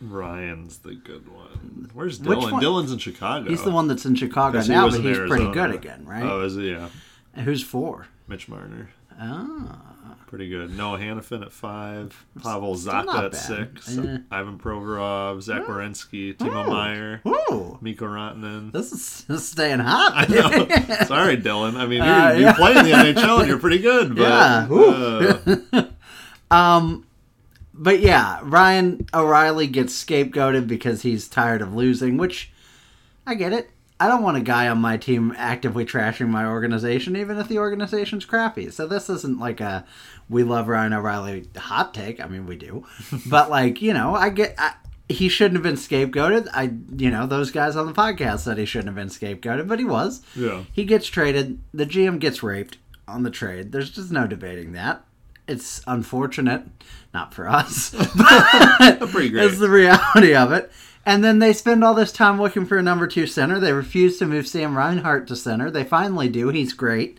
Ryan's 0.00 0.78
the 0.78 0.94
good 0.94 1.32
one. 1.32 1.90
Where's 1.94 2.18
Dylan? 2.18 2.52
one? 2.52 2.62
Dylan's 2.62 2.92
in 2.92 2.98
Chicago. 2.98 3.48
He's 3.48 3.62
the 3.62 3.70
one 3.70 3.88
that's 3.88 4.04
in 4.04 4.14
Chicago 4.14 4.60
now, 4.62 4.88
but 4.88 5.00
in 5.00 5.06
he's 5.06 5.18
pretty 5.18 5.50
good 5.52 5.70
again, 5.70 6.04
right? 6.06 6.22
Oh, 6.22 6.42
is 6.42 6.54
he? 6.54 6.70
Yeah. 6.70 6.90
And 7.34 7.44
Who's 7.44 7.62
for? 7.62 8.06
Mitch 8.28 8.48
Marner. 8.48 8.90
Ah, 9.18 9.85
Pretty 10.26 10.48
good. 10.48 10.76
Noah 10.76 10.98
Hanifin 10.98 11.42
at 11.42 11.52
five. 11.52 12.26
Pavel 12.42 12.74
Zacha 12.74 13.26
at 13.26 13.34
six. 13.36 13.96
Yeah. 13.96 14.18
Ivan 14.30 14.58
Provorov, 14.58 15.40
Zach 15.40 15.62
Werenski, 15.66 16.36
Timo 16.36 16.66
Oh. 16.66 16.70
Meier, 16.70 17.20
Ooh, 17.26 17.78
Mikko 17.80 18.06
Rantanen. 18.06 18.72
this 18.72 18.90
is, 18.92 19.24
this 19.28 19.42
is 19.42 19.48
staying 19.48 19.78
hot. 19.78 20.12
I 20.14 20.26
know. 20.26 20.50
Sorry, 21.06 21.36
Dylan. 21.36 21.76
I 21.76 21.86
mean, 21.86 22.02
you 22.02 22.10
Uh, 22.10 22.32
you 22.32 22.40
yeah. 22.42 22.54
play 22.54 22.70
in 22.76 22.84
the 22.84 22.90
NHL 22.90 23.38
and 23.40 23.48
you're 23.48 23.58
pretty 23.58 23.78
good, 23.78 24.16
but 24.16 24.22
Yeah. 24.22 25.58
uh, 25.72 25.84
Um, 26.50 27.06
but 27.74 28.00
yeah, 28.00 28.40
Ryan 28.42 29.06
O'Reilly 29.14 29.66
gets 29.68 29.92
scapegoated 30.04 30.66
because 30.66 31.02
he's 31.02 31.28
tired 31.28 31.62
of 31.62 31.74
losing, 31.74 32.16
which 32.16 32.50
I 33.26 33.34
get 33.34 33.52
it. 33.52 33.70
I 33.98 34.08
don't 34.08 34.22
want 34.22 34.36
a 34.36 34.42
guy 34.42 34.68
on 34.68 34.78
my 34.78 34.96
team 34.98 35.32
actively 35.38 35.84
trashing 35.86 36.28
my 36.28 36.44
organization, 36.44 37.16
even 37.16 37.38
if 37.38 37.48
the 37.48 37.58
organization's 37.58 38.24
crappy. 38.26 38.70
So 38.70 38.86
this 38.86 39.08
isn't 39.08 39.38
like 39.40 39.60
a 39.60 39.86
we 40.28 40.42
love 40.42 40.68
Ryan 40.68 40.92
O'Reilly 40.92 41.48
hot 41.56 41.94
take. 41.94 42.20
I 42.20 42.26
mean, 42.26 42.46
we 42.46 42.56
do, 42.56 42.84
but 43.26 43.48
like 43.50 43.80
you 43.80 43.94
know, 43.94 44.14
I 44.14 44.28
get. 44.30 44.54
I, 44.58 44.74
he 45.08 45.28
shouldn't 45.28 45.54
have 45.54 45.62
been 45.62 45.76
scapegoated. 45.76 46.48
I, 46.52 46.72
you 47.00 47.10
know, 47.12 47.26
those 47.28 47.52
guys 47.52 47.76
on 47.76 47.86
the 47.86 47.92
podcast 47.92 48.40
said 48.40 48.58
he 48.58 48.64
shouldn't 48.64 48.88
have 48.88 48.96
been 48.96 49.06
scapegoated, 49.06 49.68
but 49.68 49.78
he 49.78 49.84
was. 49.84 50.20
yeah. 50.34 50.64
He 50.72 50.84
gets 50.84 51.06
traded. 51.06 51.60
The 51.72 51.86
GM 51.86 52.18
gets 52.18 52.42
raped 52.42 52.78
on 53.06 53.22
the 53.22 53.30
trade. 53.30 53.70
There's 53.70 53.88
just 53.90 54.10
no 54.10 54.26
debating 54.26 54.72
that. 54.72 55.04
It's 55.46 55.80
unfortunate, 55.86 56.64
not 57.14 57.32
for 57.32 57.48
us, 57.48 57.90
but 58.16 58.98
Pretty 59.10 59.28
great. 59.28 59.44
it's 59.44 59.60
the 59.60 59.70
reality 59.70 60.34
of 60.34 60.50
it. 60.50 60.72
And 61.06 61.22
then 61.22 61.38
they 61.38 61.52
spend 61.52 61.84
all 61.84 61.94
this 61.94 62.10
time 62.10 62.40
looking 62.40 62.66
for 62.66 62.76
a 62.76 62.82
number 62.82 63.06
two 63.06 63.28
center. 63.28 63.60
They 63.60 63.72
refuse 63.72 64.18
to 64.18 64.26
move 64.26 64.48
Sam 64.48 64.76
Reinhart 64.76 65.28
to 65.28 65.36
center. 65.36 65.70
They 65.70 65.84
finally 65.84 66.28
do. 66.28 66.48
He's 66.48 66.72
great. 66.72 67.18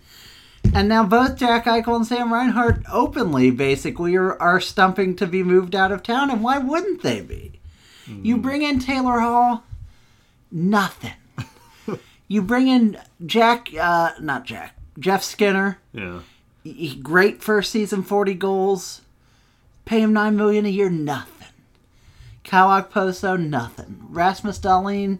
And 0.74 0.89
now 0.89 1.06
both 1.06 1.38
Jack 1.38 1.65
Eichel 1.65 1.96
and 1.96 2.06
Sam 2.06 2.34
Reinhart 2.34 2.84
openly, 2.91 3.50
basically, 3.50 4.15
are, 4.15 4.39
are 4.41 4.60
stumping 4.60 5.15
to 5.15 5.25
be 5.25 5.41
moved 5.41 5.74
out 5.74 5.94
of 5.94 6.03
town. 6.03 6.29
And 6.29 6.44
why 6.44 6.58
wouldn't 6.58 7.01
they 7.01 7.22
be? 7.22 7.58
You 8.10 8.38
bring 8.38 8.62
in 8.62 8.79
Taylor 8.79 9.20
Hall, 9.20 9.63
nothing. 10.50 11.13
you 12.27 12.41
bring 12.41 12.67
in 12.70 12.98
Jack, 13.25 13.70
uh, 13.77 14.12
not 14.22 14.46
Jack, 14.46 14.77
Jeff 14.98 15.24
Skinner. 15.24 15.79
Yeah. 15.91 16.22
He, 16.63 16.96
great 16.96 17.44
first 17.44 17.72
season, 17.72 18.03
forty 18.03 18.34
goals. 18.34 19.01
Pay 19.84 20.01
him 20.01 20.13
nine 20.13 20.38
million 20.38 20.65
a 20.65 20.70
year, 20.70 20.89
nothing. 20.89 21.37
Kyle 22.48 22.82
Okposo, 22.82 23.38
nothing. 23.38 24.08
Rasmus 24.10 24.60
Dahlin, 24.60 25.20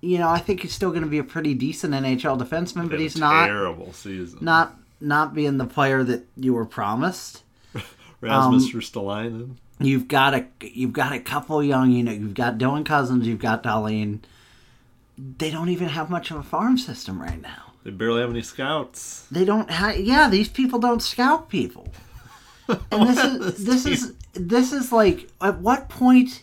you 0.00 0.16
know, 0.16 0.28
I 0.28 0.38
think 0.38 0.60
he's 0.62 0.72
still 0.72 0.90
going 0.90 1.02
to 1.02 1.08
be 1.08 1.18
a 1.18 1.24
pretty 1.24 1.54
decent 1.54 1.92
NHL 1.92 2.40
defenseman, 2.40 2.88
but 2.88 3.00
he's 3.00 3.16
not 3.16 3.46
terrible 3.46 3.92
season. 3.92 4.38
not 4.40 4.76
not 5.00 5.34
being 5.34 5.58
the 5.58 5.66
player 5.66 6.04
that 6.04 6.26
you 6.36 6.54
were 6.54 6.64
promised. 6.64 7.42
Rasmus 8.20 8.64
um, 8.64 8.80
Ristolainen. 8.80 9.56
You've 9.80 10.08
got 10.08 10.34
a 10.34 10.46
you've 10.60 10.92
got 10.92 11.12
a 11.12 11.20
couple 11.20 11.62
young, 11.62 11.90
you 11.90 12.04
know, 12.04 12.12
you've 12.12 12.34
got 12.34 12.58
Dylan 12.58 12.86
Cozens, 12.86 13.26
you've 13.26 13.40
got 13.40 13.62
Dahlin. 13.64 14.20
They 15.18 15.50
don't 15.50 15.68
even 15.68 15.88
have 15.88 16.10
much 16.10 16.30
of 16.30 16.36
a 16.36 16.42
farm 16.42 16.78
system 16.78 17.20
right 17.20 17.42
now. 17.42 17.72
They 17.82 17.90
barely 17.90 18.20
have 18.20 18.30
any 18.30 18.42
scouts. 18.42 19.26
They 19.30 19.44
don't 19.44 19.70
have. 19.70 19.98
Yeah, 19.98 20.28
these 20.28 20.48
people 20.48 20.78
don't 20.78 21.02
scout 21.02 21.48
people. 21.48 21.88
And 22.90 23.08
this 23.08 23.24
is 23.24 23.64
this 23.64 23.86
is 23.86 24.14
this 24.34 24.72
is 24.72 24.92
like 24.92 25.28
at 25.40 25.58
what 25.60 25.88
point 25.88 26.42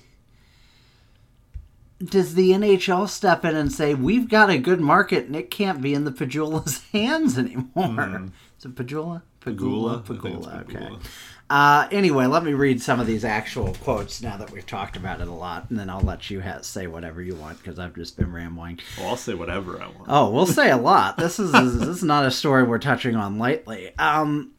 does 2.00 2.36
the 2.36 2.52
NHL 2.52 3.10
step 3.10 3.44
in 3.44 3.56
and 3.56 3.72
say 3.72 3.94
we've 3.94 4.30
got 4.30 4.50
a 4.50 4.58
good 4.58 4.80
market 4.80 5.26
and 5.26 5.36
it 5.36 5.50
can't 5.50 5.82
be 5.82 5.94
in 5.94 6.04
the 6.04 6.12
Pegula's 6.12 6.84
hands 6.92 7.38
anymore? 7.38 8.30
Is 8.58 8.66
it 8.66 8.76
think 8.76 8.92
it's 10.22 10.46
Pegula. 10.46 10.62
Okay. 10.62 10.90
Uh, 11.50 11.88
anyway, 11.92 12.26
let 12.26 12.44
me 12.44 12.54
read 12.54 12.82
some 12.82 13.00
of 13.00 13.08
these 13.08 13.24
actual 13.24 13.74
quotes 13.76 14.22
now 14.22 14.36
that 14.36 14.52
we've 14.52 14.66
talked 14.66 14.98
about 14.98 15.22
it 15.22 15.30
a 15.30 15.34
lot, 15.34 15.70
and 15.70 15.80
then 15.80 15.90
I'll 15.90 16.02
let 16.02 16.30
you 16.30 16.42
ha- 16.42 16.62
say 16.62 16.88
whatever 16.88 17.22
you 17.22 17.36
want 17.36 17.58
because 17.60 17.80
I've 17.80 17.96
just 17.96 18.18
been 18.18 18.34
rambling. 18.34 18.80
Well, 18.98 19.08
I'll 19.10 19.18
say 19.18 19.34
whatever 19.34 19.82
I 19.82 19.88
want. 19.88 20.06
Oh, 20.10 20.30
we'll 20.30 20.46
say 20.46 20.70
a 20.70 20.78
lot. 20.78 21.18
This 21.18 21.40
is 21.40 21.52
this 21.80 21.88
is 21.88 22.04
not 22.04 22.26
a 22.26 22.32
story 22.32 22.64
we're 22.64 22.80
touching 22.80 23.16
on 23.16 23.38
lightly. 23.38 23.98
Um, 23.98 24.52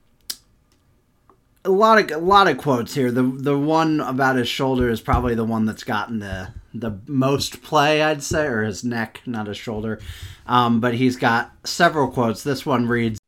a 1.64 1.70
lot 1.70 1.98
of 1.98 2.10
a 2.10 2.24
lot 2.24 2.48
of 2.48 2.58
quotes 2.58 2.94
here. 2.94 3.10
The 3.10 3.22
the 3.22 3.58
one 3.58 4.00
about 4.00 4.36
his 4.36 4.48
shoulder 4.48 4.88
is 4.88 5.00
probably 5.00 5.34
the 5.34 5.44
one 5.44 5.66
that's 5.66 5.84
gotten 5.84 6.18
the 6.18 6.54
the 6.74 6.98
most 7.06 7.62
play, 7.62 8.02
I'd 8.02 8.22
say, 8.22 8.46
or 8.46 8.62
his 8.62 8.84
neck, 8.84 9.22
not 9.26 9.46
his 9.46 9.56
shoulder. 9.56 10.00
Um, 10.46 10.80
but 10.80 10.94
he's 10.94 11.16
got 11.16 11.52
several 11.64 12.08
quotes. 12.08 12.42
This 12.42 12.64
one 12.64 12.86
reads, 12.86 13.18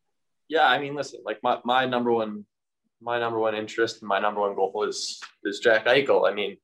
yeah, 0.50 0.66
I 0.66 0.78
mean, 0.78 0.94
listen, 0.94 1.20
like 1.24 1.38
my, 1.44 1.58
my 1.64 1.86
number 1.86 2.12
one, 2.12 2.44
my 3.00 3.20
number 3.20 3.38
one 3.38 3.54
interest 3.54 4.02
and 4.02 4.08
my 4.08 4.18
number 4.18 4.40
one 4.40 4.56
goal 4.56 4.84
is 4.86 5.20
is 5.44 5.60
Jack 5.60 5.86
Eichel. 5.86 6.28
I 6.28 6.34
mean, 6.34 6.56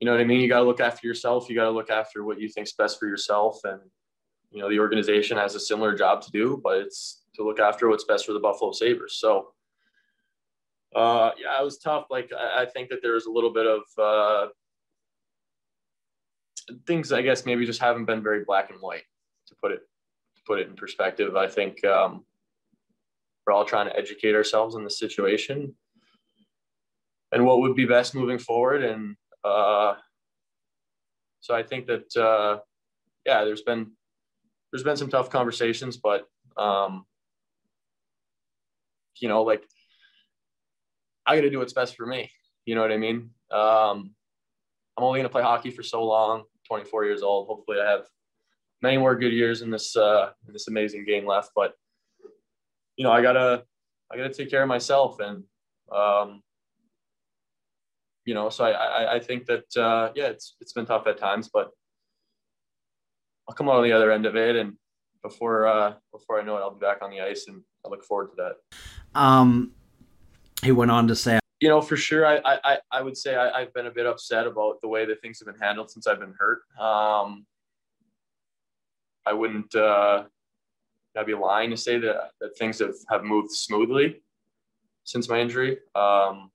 you 0.00 0.06
know 0.06 0.12
what 0.12 0.20
I 0.20 0.24
mean. 0.24 0.40
You 0.40 0.48
got 0.48 0.58
to 0.58 0.66
look 0.66 0.80
after 0.80 1.06
yourself. 1.06 1.48
You 1.48 1.54
got 1.54 1.64
to 1.64 1.70
look 1.70 1.88
after 1.88 2.24
what 2.24 2.40
you 2.40 2.48
think's 2.48 2.72
best 2.72 2.98
for 2.98 3.06
yourself, 3.06 3.60
and 3.64 3.80
you 4.50 4.60
know 4.60 4.68
the 4.68 4.80
organization 4.80 5.38
has 5.38 5.54
a 5.54 5.60
similar 5.60 5.94
job 5.94 6.20
to 6.22 6.30
do, 6.32 6.60
but 6.62 6.78
it's 6.78 7.22
to 7.36 7.44
look 7.44 7.60
after 7.60 7.88
what's 7.88 8.04
best 8.04 8.26
for 8.26 8.32
the 8.32 8.40
Buffalo 8.40 8.72
Sabres. 8.72 9.14
So, 9.14 9.53
uh, 10.94 11.30
yeah, 11.40 11.60
it 11.60 11.64
was 11.64 11.78
tough. 11.78 12.06
Like 12.10 12.30
I, 12.32 12.66
think 12.66 12.88
that 12.90 13.00
there 13.02 13.14
was 13.14 13.26
a 13.26 13.30
little 13.30 13.52
bit 13.52 13.66
of 13.66 13.82
uh, 13.98 14.46
things. 16.86 17.12
I 17.12 17.22
guess 17.22 17.46
maybe 17.46 17.66
just 17.66 17.80
haven't 17.80 18.04
been 18.04 18.22
very 18.22 18.44
black 18.44 18.70
and 18.70 18.80
white 18.80 19.04
to 19.48 19.54
put 19.62 19.72
it 19.72 19.80
to 20.36 20.42
put 20.46 20.60
it 20.60 20.68
in 20.68 20.76
perspective. 20.76 21.36
I 21.36 21.48
think. 21.48 21.84
Um, 21.84 22.24
we're 23.46 23.52
all 23.52 23.64
trying 23.64 23.86
to 23.86 23.96
educate 23.96 24.34
ourselves 24.34 24.74
in 24.74 24.84
the 24.84 24.90
situation 24.90 25.74
and 27.32 27.44
what 27.44 27.60
would 27.60 27.74
be 27.74 27.84
best 27.84 28.14
moving 28.14 28.38
forward. 28.38 28.82
And 28.82 29.16
uh, 29.42 29.94
so 31.40 31.54
I 31.54 31.62
think 31.62 31.86
that 31.86 32.16
uh, 32.16 32.60
yeah, 33.26 33.44
there's 33.44 33.62
been 33.62 33.92
there's 34.72 34.84
been 34.84 34.96
some 34.96 35.10
tough 35.10 35.30
conversations, 35.30 35.96
but 35.96 36.26
um, 36.56 37.04
you 39.20 39.28
know, 39.28 39.42
like 39.42 39.64
I 41.26 41.36
got 41.36 41.42
to 41.42 41.50
do 41.50 41.58
what's 41.58 41.72
best 41.72 41.96
for 41.96 42.06
me. 42.06 42.30
You 42.66 42.74
know 42.74 42.80
what 42.80 42.92
I 42.92 42.96
mean? 42.96 43.30
Um, 43.50 44.14
I'm 44.96 45.04
only 45.04 45.18
going 45.18 45.28
to 45.28 45.32
play 45.32 45.42
hockey 45.42 45.70
for 45.70 45.82
so 45.82 46.04
long. 46.04 46.44
24 46.68 47.04
years 47.04 47.22
old. 47.22 47.46
Hopefully, 47.46 47.78
I 47.80 47.90
have 47.90 48.06
many 48.80 48.96
more 48.96 49.14
good 49.14 49.32
years 49.32 49.62
in 49.62 49.70
this 49.70 49.96
uh, 49.96 50.30
in 50.46 50.52
this 50.52 50.68
amazing 50.68 51.04
game 51.04 51.26
left. 51.26 51.50
But 51.54 51.74
you 52.96 53.04
know, 53.04 53.12
I 53.12 53.20
gotta, 53.20 53.64
I 54.10 54.16
gotta 54.16 54.32
take 54.32 54.50
care 54.50 54.62
of 54.62 54.68
myself, 54.68 55.20
and 55.20 55.44
um, 55.92 56.42
you 58.24 58.34
know, 58.34 58.48
so 58.48 58.64
I, 58.64 58.70
I, 58.70 59.14
I 59.14 59.20
think 59.20 59.46
that, 59.46 59.76
uh, 59.76 60.10
yeah, 60.14 60.26
it's, 60.26 60.56
it's 60.60 60.72
been 60.72 60.86
tough 60.86 61.06
at 61.06 61.18
times, 61.18 61.50
but 61.52 61.70
I'll 63.48 63.54
come 63.54 63.68
out 63.68 63.76
on 63.76 63.84
the 63.84 63.92
other 63.92 64.10
end 64.10 64.26
of 64.26 64.36
it, 64.36 64.56
and 64.56 64.74
before, 65.22 65.66
uh, 65.66 65.94
before 66.12 66.40
I 66.40 66.44
know 66.44 66.56
it, 66.56 66.60
I'll 66.60 66.74
be 66.74 66.80
back 66.80 66.98
on 67.02 67.10
the 67.10 67.20
ice, 67.20 67.46
and 67.48 67.62
I 67.84 67.90
look 67.90 68.04
forward 68.04 68.30
to 68.30 68.36
that. 68.36 69.20
um, 69.20 69.72
he 70.64 70.72
went 70.72 70.90
on 70.90 71.06
to 71.08 71.14
say, 71.14 71.38
You 71.60 71.68
know, 71.68 71.80
for 71.80 71.96
sure, 71.96 72.26
I, 72.26 72.40
I, 72.44 72.78
I 72.90 73.02
would 73.02 73.16
say 73.16 73.36
I, 73.36 73.60
I've 73.60 73.74
been 73.74 73.86
a 73.86 73.90
bit 73.90 74.06
upset 74.06 74.46
about 74.46 74.80
the 74.80 74.88
way 74.88 75.04
that 75.04 75.20
things 75.20 75.38
have 75.40 75.46
been 75.46 75.60
handled 75.60 75.90
since 75.90 76.06
I've 76.06 76.20
been 76.20 76.34
hurt. 76.38 76.62
Um, 76.80 77.46
I 79.26 79.32
wouldn't, 79.32 79.74
uh, 79.74 80.24
I'd 81.16 81.26
be 81.26 81.34
lying 81.34 81.70
to 81.70 81.76
say 81.76 81.98
that, 81.98 82.30
that 82.40 82.58
things 82.58 82.80
have, 82.80 82.94
have 83.08 83.24
moved 83.24 83.52
smoothly 83.52 84.20
since 85.04 85.28
my 85.28 85.40
injury. 85.40 85.78
Um, 85.94 86.50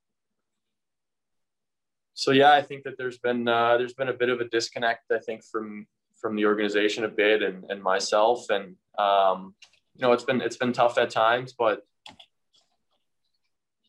so 2.13 2.31
yeah, 2.31 2.51
I 2.51 2.61
think 2.61 2.83
that 2.83 2.97
there's 2.97 3.17
been 3.17 3.47
uh, 3.47 3.77
there's 3.77 3.93
been 3.93 4.09
a 4.09 4.13
bit 4.13 4.27
of 4.27 4.41
a 4.41 4.49
disconnect. 4.49 5.09
I 5.09 5.19
think 5.19 5.41
from 5.41 5.87
from 6.19 6.35
the 6.35 6.45
organization 6.45 7.05
a 7.05 7.07
bit 7.07 7.41
and, 7.41 7.63
and 7.69 7.81
myself, 7.81 8.49
and 8.49 8.75
um, 8.97 9.55
you 9.95 10.01
know 10.01 10.11
it's 10.11 10.25
been 10.25 10.41
it's 10.41 10.57
been 10.57 10.73
tough 10.73 10.97
at 10.97 11.11
times, 11.11 11.53
but 11.57 11.83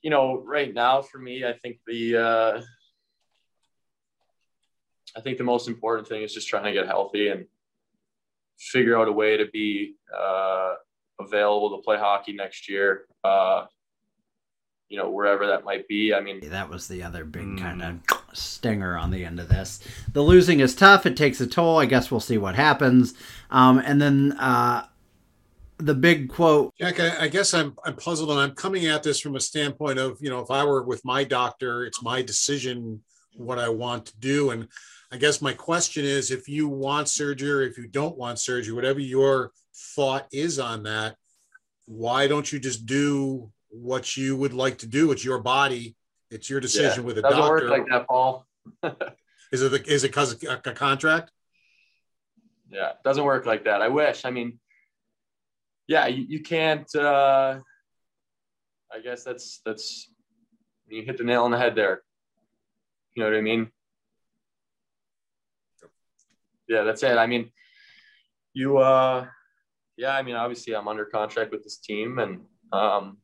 you 0.02 0.10
know 0.10 0.42
right 0.44 0.72
now 0.72 1.02
for 1.02 1.18
me, 1.18 1.44
I 1.44 1.52
think 1.54 1.78
the 1.86 2.16
uh, 2.16 2.62
I 5.16 5.20
think 5.20 5.38
the 5.38 5.44
most 5.44 5.68
important 5.68 6.08
thing 6.08 6.22
is 6.22 6.32
just 6.32 6.48
trying 6.48 6.64
to 6.64 6.72
get 6.72 6.86
healthy 6.86 7.28
and 7.28 7.46
figure 8.58 8.98
out 8.98 9.08
a 9.08 9.12
way 9.12 9.36
to 9.36 9.46
be 9.52 9.94
uh, 10.16 10.74
available 11.18 11.76
to 11.76 11.82
play 11.82 11.98
hockey 11.98 12.32
next 12.32 12.68
year. 12.68 13.06
Uh, 13.24 13.66
you 14.88 14.96
know, 14.96 15.08
wherever 15.08 15.46
that 15.46 15.64
might 15.64 15.86
be. 15.86 16.12
I 16.12 16.20
mean, 16.20 16.40
that 16.50 16.68
was 16.68 16.88
the 16.88 17.02
other 17.04 17.24
big 17.24 17.42
Mm. 17.46 17.58
kind 17.60 17.82
of 17.82 18.00
stinger 18.32 18.96
on 18.96 19.12
the 19.12 19.24
end 19.24 19.38
of 19.38 19.48
this. 19.48 19.78
The 20.12 20.20
losing 20.22 20.58
is 20.58 20.74
tough. 20.74 21.06
It 21.06 21.16
takes 21.16 21.40
a 21.40 21.46
toll. 21.46 21.78
I 21.78 21.86
guess 21.86 22.10
we'll 22.10 22.18
see 22.18 22.38
what 22.38 22.56
happens. 22.56 23.14
Um, 23.52 23.78
and 23.78 24.02
then 24.02 24.32
uh, 24.32 24.86
the 25.80 25.94
big 25.94 26.28
quote. 26.28 26.74
Jack, 26.78 27.00
I, 27.00 27.24
I 27.24 27.28
guess 27.28 27.54
I'm 27.54 27.76
I'm 27.84 27.96
puzzled, 27.96 28.30
and 28.30 28.40
I'm 28.40 28.54
coming 28.54 28.86
at 28.86 29.02
this 29.02 29.20
from 29.20 29.36
a 29.36 29.40
standpoint 29.40 29.98
of 29.98 30.18
you 30.20 30.30
know, 30.30 30.40
if 30.40 30.50
I 30.50 30.64
were 30.64 30.82
with 30.82 31.04
my 31.04 31.24
doctor, 31.24 31.84
it's 31.84 32.02
my 32.02 32.22
decision 32.22 33.02
what 33.34 33.58
I 33.58 33.68
want 33.68 34.06
to 34.06 34.18
do, 34.18 34.50
and 34.50 34.68
I 35.12 35.16
guess 35.16 35.42
my 35.42 35.52
question 35.52 36.04
is, 36.04 36.30
if 36.30 36.48
you 36.48 36.68
want 36.68 37.08
surgery 37.08 37.50
or 37.50 37.62
if 37.62 37.78
you 37.78 37.88
don't 37.88 38.16
want 38.16 38.38
surgery, 38.38 38.74
whatever 38.74 39.00
your 39.00 39.52
thought 39.74 40.26
is 40.32 40.58
on 40.58 40.84
that, 40.84 41.16
why 41.86 42.26
don't 42.26 42.52
you 42.52 42.58
just 42.60 42.86
do 42.86 43.50
what 43.70 44.16
you 44.16 44.36
would 44.36 44.52
like 44.52 44.78
to 44.78 44.86
do? 44.86 45.10
It's 45.10 45.24
your 45.24 45.40
body. 45.40 45.96
It's 46.30 46.48
your 46.48 46.60
decision 46.60 47.02
yeah, 47.02 47.06
with 47.06 47.18
a 47.18 47.22
doesn't 47.22 47.38
doctor. 47.38 47.54
work 47.54 47.70
like 47.70 47.86
that, 47.88 48.06
Paul. 48.06 48.46
Is 49.52 49.62
it 49.62 49.72
the, 49.72 49.92
is 49.92 50.04
it 50.04 50.08
because 50.08 50.40
a, 50.44 50.60
a 50.64 50.72
contract? 50.74 51.32
yeah, 52.70 52.90
it 52.90 52.96
doesn't 53.04 53.24
work 53.24 53.46
like 53.46 53.64
that. 53.64 53.82
I 53.82 53.88
wish. 53.88 54.24
I 54.24 54.30
mean, 54.30 54.58
yeah, 55.90 56.06
you, 56.06 56.24
you 56.28 56.40
can't. 56.40 56.86
Uh, 56.94 57.58
I 58.94 59.00
guess 59.02 59.24
that's 59.24 59.60
that's 59.66 60.08
you 60.86 61.02
hit 61.02 61.18
the 61.18 61.24
nail 61.24 61.42
on 61.42 61.50
the 61.50 61.58
head 61.58 61.74
there. 61.74 62.02
You 63.14 63.24
know 63.24 63.28
what 63.28 63.36
I 63.36 63.40
mean? 63.40 63.68
Yeah, 66.68 66.84
that's 66.84 67.02
it. 67.02 67.18
I 67.18 67.26
mean, 67.26 67.50
you. 68.54 68.78
uh 68.78 69.26
Yeah, 69.96 70.16
I 70.16 70.22
mean, 70.22 70.36
obviously, 70.36 70.76
I'm 70.76 70.86
under 70.86 71.04
contract 71.04 71.50
with 71.50 71.64
this 71.64 71.78
team, 71.78 72.20
and 72.20 72.42
um, 72.72 73.18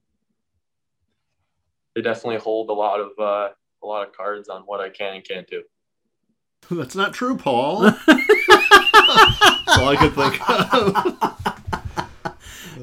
they 1.94 2.02
definitely 2.02 2.38
hold 2.38 2.68
a 2.70 2.72
lot 2.72 2.98
of 2.98 3.10
uh, 3.16 3.50
a 3.80 3.86
lot 3.86 4.08
of 4.08 4.12
cards 4.12 4.48
on 4.48 4.62
what 4.62 4.80
I 4.80 4.88
can 4.88 5.14
and 5.14 5.24
can't 5.24 5.46
do. 5.46 5.62
That's 6.72 6.96
not 6.96 7.14
true, 7.14 7.36
Paul. 7.36 7.82
That's 8.06 9.78
all 9.78 9.88
I 9.88 9.96
could 9.96 10.14
think 10.14 10.50
of. 10.50 11.52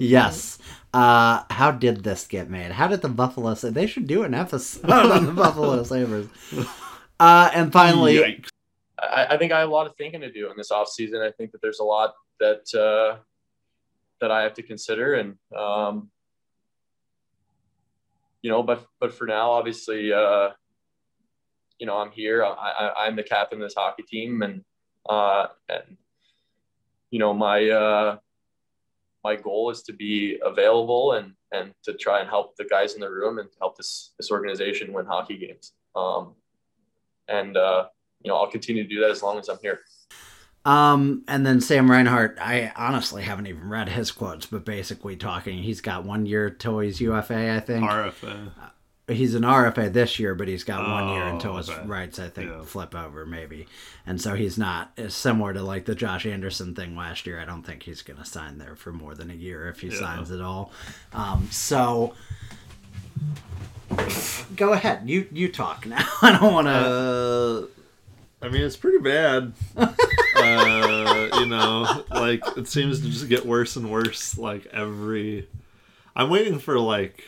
Yes. 0.04 0.60
Uh, 0.94 1.44
how 1.50 1.72
did 1.72 2.04
this 2.04 2.28
get 2.28 2.50
made? 2.50 2.72
How 2.72 2.88
did 2.88 3.02
the 3.02 3.10
Buffalo 3.10 3.56
say 3.56 3.70
they 3.70 3.88
should 3.88 4.06
do 4.06 4.24
an 4.24 4.34
episode 4.34 4.90
on 4.92 5.26
the 5.26 5.32
Buffalo 5.32 5.84
Sabres? 5.84 6.28
Uh, 7.20 7.50
and 7.54 7.74
finally, 7.74 8.16
Yikes. 8.16 8.50
I, 9.00 9.28
I 9.32 9.38
think 9.38 9.52
I 9.52 9.60
have 9.62 9.70
a 9.70 9.72
lot 9.72 9.88
of 9.88 9.96
thinking 9.96 10.22
to 10.22 10.32
do 10.32 10.52
in 10.52 10.58
this 10.58 10.72
off 10.72 10.90
season. 10.90 11.22
I 11.22 11.32
think 11.32 11.52
that 11.52 11.62
there's 11.62 11.80
a 11.80 11.84
lot 11.84 12.14
that 12.40 12.74
uh, 12.76 13.18
that 14.22 14.30
I 14.30 14.44
have 14.44 14.54
to 14.56 14.64
consider, 14.64 15.16
and 15.16 15.36
um, 15.58 16.10
you 18.42 18.52
know, 18.52 18.62
but 18.62 18.86
but 19.00 19.14
for 19.14 19.26
now, 19.26 19.52
obviously, 19.52 20.14
uh, 20.14 20.50
you 21.80 21.88
know, 21.88 21.98
I'm 21.98 22.12
here. 22.12 22.44
I, 22.44 22.50
I, 22.50 23.06
I'm 23.06 23.16
the 23.16 23.24
captain 23.24 23.62
of 23.62 23.66
this 23.66 23.76
hockey 23.76 24.04
team, 24.04 24.42
and 24.44 24.64
uh, 25.10 25.48
and 25.70 25.98
you 27.10 27.20
know, 27.20 27.34
my 27.34 27.70
uh, 27.70 28.18
my 29.24 29.36
goal 29.36 29.70
is 29.70 29.84
to 29.84 29.94
be 29.94 30.38
available 30.44 31.14
and 31.14 31.34
and 31.52 31.74
to 31.84 31.94
try 31.94 32.20
and 32.20 32.30
help 32.30 32.56
the 32.58 32.66
guys 32.66 32.96
in 32.96 33.02
the 33.02 33.10
room 33.10 33.40
and 33.40 33.50
help 33.60 33.78
this 33.78 34.14
this 34.18 34.32
organization 34.32 34.94
win 34.94 35.06
hockey 35.06 35.38
games. 35.38 35.74
Um, 35.96 36.36
and 37.28 37.56
uh, 37.56 37.86
you 38.24 38.30
know, 38.30 38.38
I'll 38.38 38.52
continue 38.52 38.84
to 38.84 38.90
do 38.90 39.02
that 39.02 39.12
as 39.12 39.24
long 39.24 39.40
as 39.40 39.50
I'm 39.50 39.60
here. 39.62 39.82
Um, 40.66 41.24
and 41.28 41.46
then 41.46 41.60
Sam 41.60 41.92
Reinhart, 41.92 42.38
I 42.40 42.72
honestly 42.78 43.24
haven't 43.24 43.48
even 43.48 43.68
read 43.68 43.90
his 43.90 44.12
quotes, 44.12 44.46
but 44.46 44.64
basically 44.64 45.18
talking, 45.18 45.62
he's 45.62 45.82
got 45.82 46.06
one 46.06 46.26
year 46.26 46.50
till 46.50 46.80
he's 46.80 47.02
UFA, 47.02 47.54
I 47.54 47.60
think. 47.60 47.84
RFA. 47.84 48.52
He's 49.08 49.36
an 49.36 49.42
RFA 49.44 49.92
this 49.92 50.18
year, 50.18 50.34
but 50.34 50.48
he's 50.48 50.64
got 50.64 50.88
one 50.88 51.10
year 51.10 51.24
Oh, 51.24 51.34
until 51.34 51.58
his 51.58 51.70
okay. 51.70 51.86
rights, 51.86 52.20
I 52.20 52.30
think, 52.30 52.50
Yeah. 52.50 52.62
flip 52.64 52.96
over 52.96 53.26
maybe. 53.26 53.68
And 54.06 54.22
so 54.22 54.34
he's 54.36 54.58
not 54.58 54.94
it's 54.96 55.14
similar 55.14 55.54
to 55.54 55.62
like 55.62 55.84
the 55.86 55.94
Josh 55.96 56.26
Anderson 56.26 56.74
thing 56.74 56.96
last 56.96 57.28
year. 57.28 57.38
I 57.40 57.44
don't 57.46 57.64
think 57.64 57.84
he's 57.84 58.02
going 58.02 58.20
to 58.20 58.26
sign 58.26 58.60
there 58.60 58.76
for 58.78 58.94
more 58.94 59.14
than 59.14 59.30
a 59.30 59.34
year 59.34 59.68
if 59.68 59.82
he 59.82 59.88
Yeah. 59.90 60.00
signs 60.00 60.32
at 60.32 60.40
all. 60.40 60.72
Um, 61.12 61.50
so 61.52 62.14
go 64.56 64.74
ahead, 64.74 65.02
you 65.10 65.28
you 65.32 65.50
talk 65.52 65.86
now. 65.86 66.06
I 66.22 66.38
don't 66.40 66.54
want 66.54 66.68
to. 66.68 67.70
Uh, 68.42 68.46
I 68.46 68.50
mean, 68.50 68.62
it's 68.62 68.78
pretty 68.78 68.98
bad. 69.00 69.54
uh, 69.78 71.30
you 71.40 71.46
know, 71.46 72.04
like 72.10 72.42
it 72.58 72.68
seems 72.68 73.00
to 73.02 73.08
just 73.10 73.30
get 73.30 73.46
worse 73.46 73.76
and 73.76 73.90
worse. 73.92 74.38
Like 74.38 74.66
every, 74.68 75.48
I'm 76.16 76.30
waiting 76.30 76.60
for 76.60 76.78
like, 76.80 77.24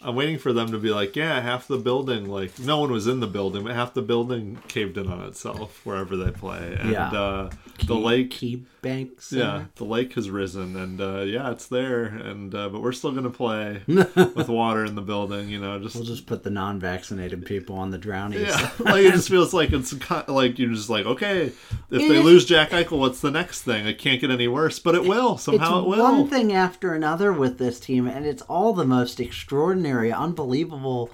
I'm 0.00 0.14
waiting 0.14 0.38
for 0.38 0.52
them 0.52 0.70
to 0.70 0.78
be 0.78 0.90
like, 0.90 1.16
yeah, 1.16 1.40
half 1.40 1.66
the 1.66 1.76
building, 1.78 2.28
like 2.28 2.58
no 2.60 2.78
one 2.80 2.92
was 2.92 3.06
in 3.08 3.18
the 3.20 3.26
building, 3.26 3.64
but 3.64 3.74
half 3.74 3.94
the 3.94 4.02
building 4.02 4.58
caved 4.68 4.96
in 4.96 5.08
on 5.08 5.24
itself 5.26 5.80
wherever 5.84 6.16
they 6.16 6.30
play, 6.30 6.76
and 6.80 6.90
Yeah. 6.90 7.10
uh, 7.10 7.50
the 7.78 7.84
Key- 7.86 7.92
lake, 7.94 8.30
Key 8.30 8.62
Banks. 8.80 9.32
yeah, 9.32 9.64
the 9.74 9.84
lake 9.84 10.12
has 10.14 10.30
risen, 10.30 10.76
and 10.76 11.00
uh, 11.00 11.20
yeah, 11.22 11.50
it's 11.50 11.66
there, 11.66 12.04
and 12.04 12.54
uh, 12.54 12.68
but 12.68 12.80
we're 12.80 12.92
still 12.92 13.10
gonna 13.10 13.28
play 13.30 13.82
with 13.88 14.48
water 14.48 14.84
in 14.84 14.94
the 14.94 15.02
building. 15.02 15.48
You 15.48 15.58
know, 15.60 15.78
just 15.80 15.96
We'll 15.96 16.04
just 16.04 16.26
put 16.26 16.44
the 16.44 16.50
non-vaccinated 16.50 17.44
people 17.44 17.76
on 17.76 17.90
the 17.90 17.98
drownies. 17.98 18.46
yeah, 18.48 18.70
like 18.78 19.04
it 19.04 19.12
just 19.14 19.28
feels 19.28 19.52
like 19.52 19.72
it's 19.72 19.94
like 20.28 20.58
you're 20.60 20.72
just 20.74 20.90
like, 20.90 21.06
okay, 21.06 21.46
if 21.46 21.54
they 21.90 22.18
It- 22.18 22.24
lose 22.24 22.44
Jack 22.44 22.70
Eichel, 22.70 22.98
what's 22.98 23.20
the 23.20 23.32
next 23.32 23.62
thing? 23.62 23.86
It 23.86 23.98
can't 23.98 24.20
get 24.20 24.30
any 24.30 24.46
worse, 24.46 24.78
but 24.78 24.94
it 24.94 25.02
will 25.04 25.34
it's 25.34 25.42
somehow. 25.42 25.80
it 25.82 25.88
will. 25.88 26.02
one 26.02 26.28
thing 26.28 26.52
after 26.52 26.94
another 26.94 27.32
with 27.32 27.58
this 27.58 27.80
team, 27.80 28.06
and 28.06 28.24
it's 28.26 28.42
all 28.42 28.72
the 28.72 28.84
most 28.84 29.18
extraordinary, 29.18 29.87
unbelievable, 29.92 31.10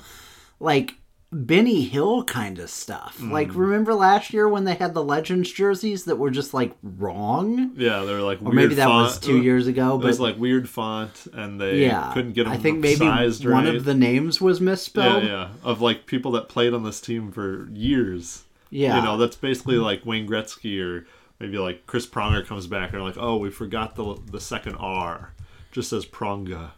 like 0.61 0.95
Benny 1.35 1.83
Hill 1.83 2.25
kind 2.25 2.59
of 2.59 2.71
stuff. 2.71 3.17
Hmm. 3.19 3.33
Like, 3.33 3.55
remember 3.55 3.93
last 3.95 4.33
year 4.33 4.49
when 4.49 4.65
they 4.65 4.75
had 4.75 4.95
the 4.95 5.03
Legends 5.03 5.51
jerseys 5.51 6.05
that 6.05 6.17
were 6.17 6.31
just 6.31 6.55
like 6.55 6.75
wrong? 6.83 7.73
Yeah, 7.77 8.05
they 8.05 8.13
were 8.13 8.21
like, 8.21 8.41
Or 8.43 8.53
maybe 8.53 8.77
that 8.77 8.89
was 8.89 9.19
two 9.19 9.43
years 9.43 9.67
ago, 9.67 9.99
But 9.99 10.05
It 10.05 10.09
was 10.09 10.21
like 10.21 10.39
weird 10.39 10.69
font, 10.69 11.27
and 11.33 11.61
they 11.61 11.83
yeah, 11.83 12.13
couldn't 12.15 12.33
get 12.33 12.45
them 12.45 12.53
I 12.53 12.57
think 12.57 12.79
maybe 12.79 13.05
one 13.05 13.43
right. 13.45 13.75
of 13.75 13.85
the 13.85 13.95
names 13.95 14.41
was 14.41 14.61
yeah, 14.61 14.65
misspelled. 14.65 15.25
yeah, 15.25 15.49
of 15.65 15.81
like 15.81 16.07
people 16.07 16.33
that 16.33 16.49
played 16.49 16.73
on 16.73 16.85
this 16.85 17.01
team 17.01 17.33
for 17.33 17.69
years. 17.73 18.45
Yeah. 18.71 18.97
you 18.97 19.03
know, 19.03 19.17
that's 19.17 19.37
basically 19.37 19.77
like 19.77 20.05
Wayne 20.05 20.29
Gretzky 20.29 20.81
or 20.83 21.07
maybe 21.39 21.59
like 21.59 21.87
Chris 21.87 22.07
Pronger 22.07 22.45
comes 22.45 22.67
back 22.67 22.91
and 22.91 22.95
they're 22.95 23.07
like, 23.07 23.19
oh, 23.19 23.37
we 23.37 23.51
forgot 23.51 23.97
the 23.97 24.17
the 24.31 24.41
second 24.41 24.77
R, 24.77 25.33
just 25.73 25.91
says 25.91 26.07
Pronga. 26.07 26.71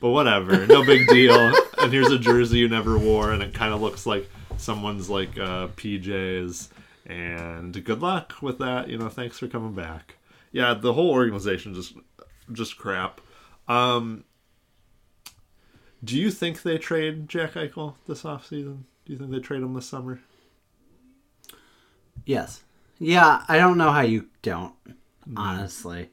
But 0.00 0.10
whatever, 0.10 0.66
no 0.66 0.84
big 0.84 1.06
deal. 1.08 1.52
and 1.78 1.92
here's 1.92 2.10
a 2.10 2.18
jersey 2.18 2.58
you 2.58 2.68
never 2.68 2.98
wore, 2.98 3.32
and 3.32 3.42
it 3.42 3.52
kind 3.54 3.74
of 3.74 3.80
looks 3.82 4.06
like 4.06 4.28
someone's 4.56 5.10
like 5.10 5.38
uh, 5.38 5.68
PJs. 5.68 6.68
And 7.06 7.84
good 7.84 8.00
luck 8.00 8.34
with 8.40 8.58
that. 8.58 8.88
You 8.88 8.96
know, 8.98 9.08
thanks 9.08 9.38
for 9.38 9.46
coming 9.48 9.74
back. 9.74 10.16
Yeah, 10.52 10.74
the 10.74 10.92
whole 10.94 11.10
organization 11.10 11.74
just 11.74 11.94
just 12.52 12.76
crap. 12.78 13.20
Um, 13.68 14.24
do 16.02 16.18
you 16.18 16.30
think 16.30 16.62
they 16.62 16.78
trade 16.78 17.28
Jack 17.28 17.52
Eichel 17.54 17.94
this 18.06 18.22
offseason? 18.22 18.84
Do 19.04 19.12
you 19.12 19.18
think 19.18 19.30
they 19.30 19.38
trade 19.40 19.62
him 19.62 19.74
this 19.74 19.86
summer? 19.86 20.20
Yes. 22.24 22.62
Yeah, 22.98 23.44
I 23.48 23.58
don't 23.58 23.78
know 23.78 23.90
how 23.92 24.02
you 24.02 24.26
don't, 24.42 24.74
Mm-hmm. 25.28 25.36
honestly. 25.38 26.10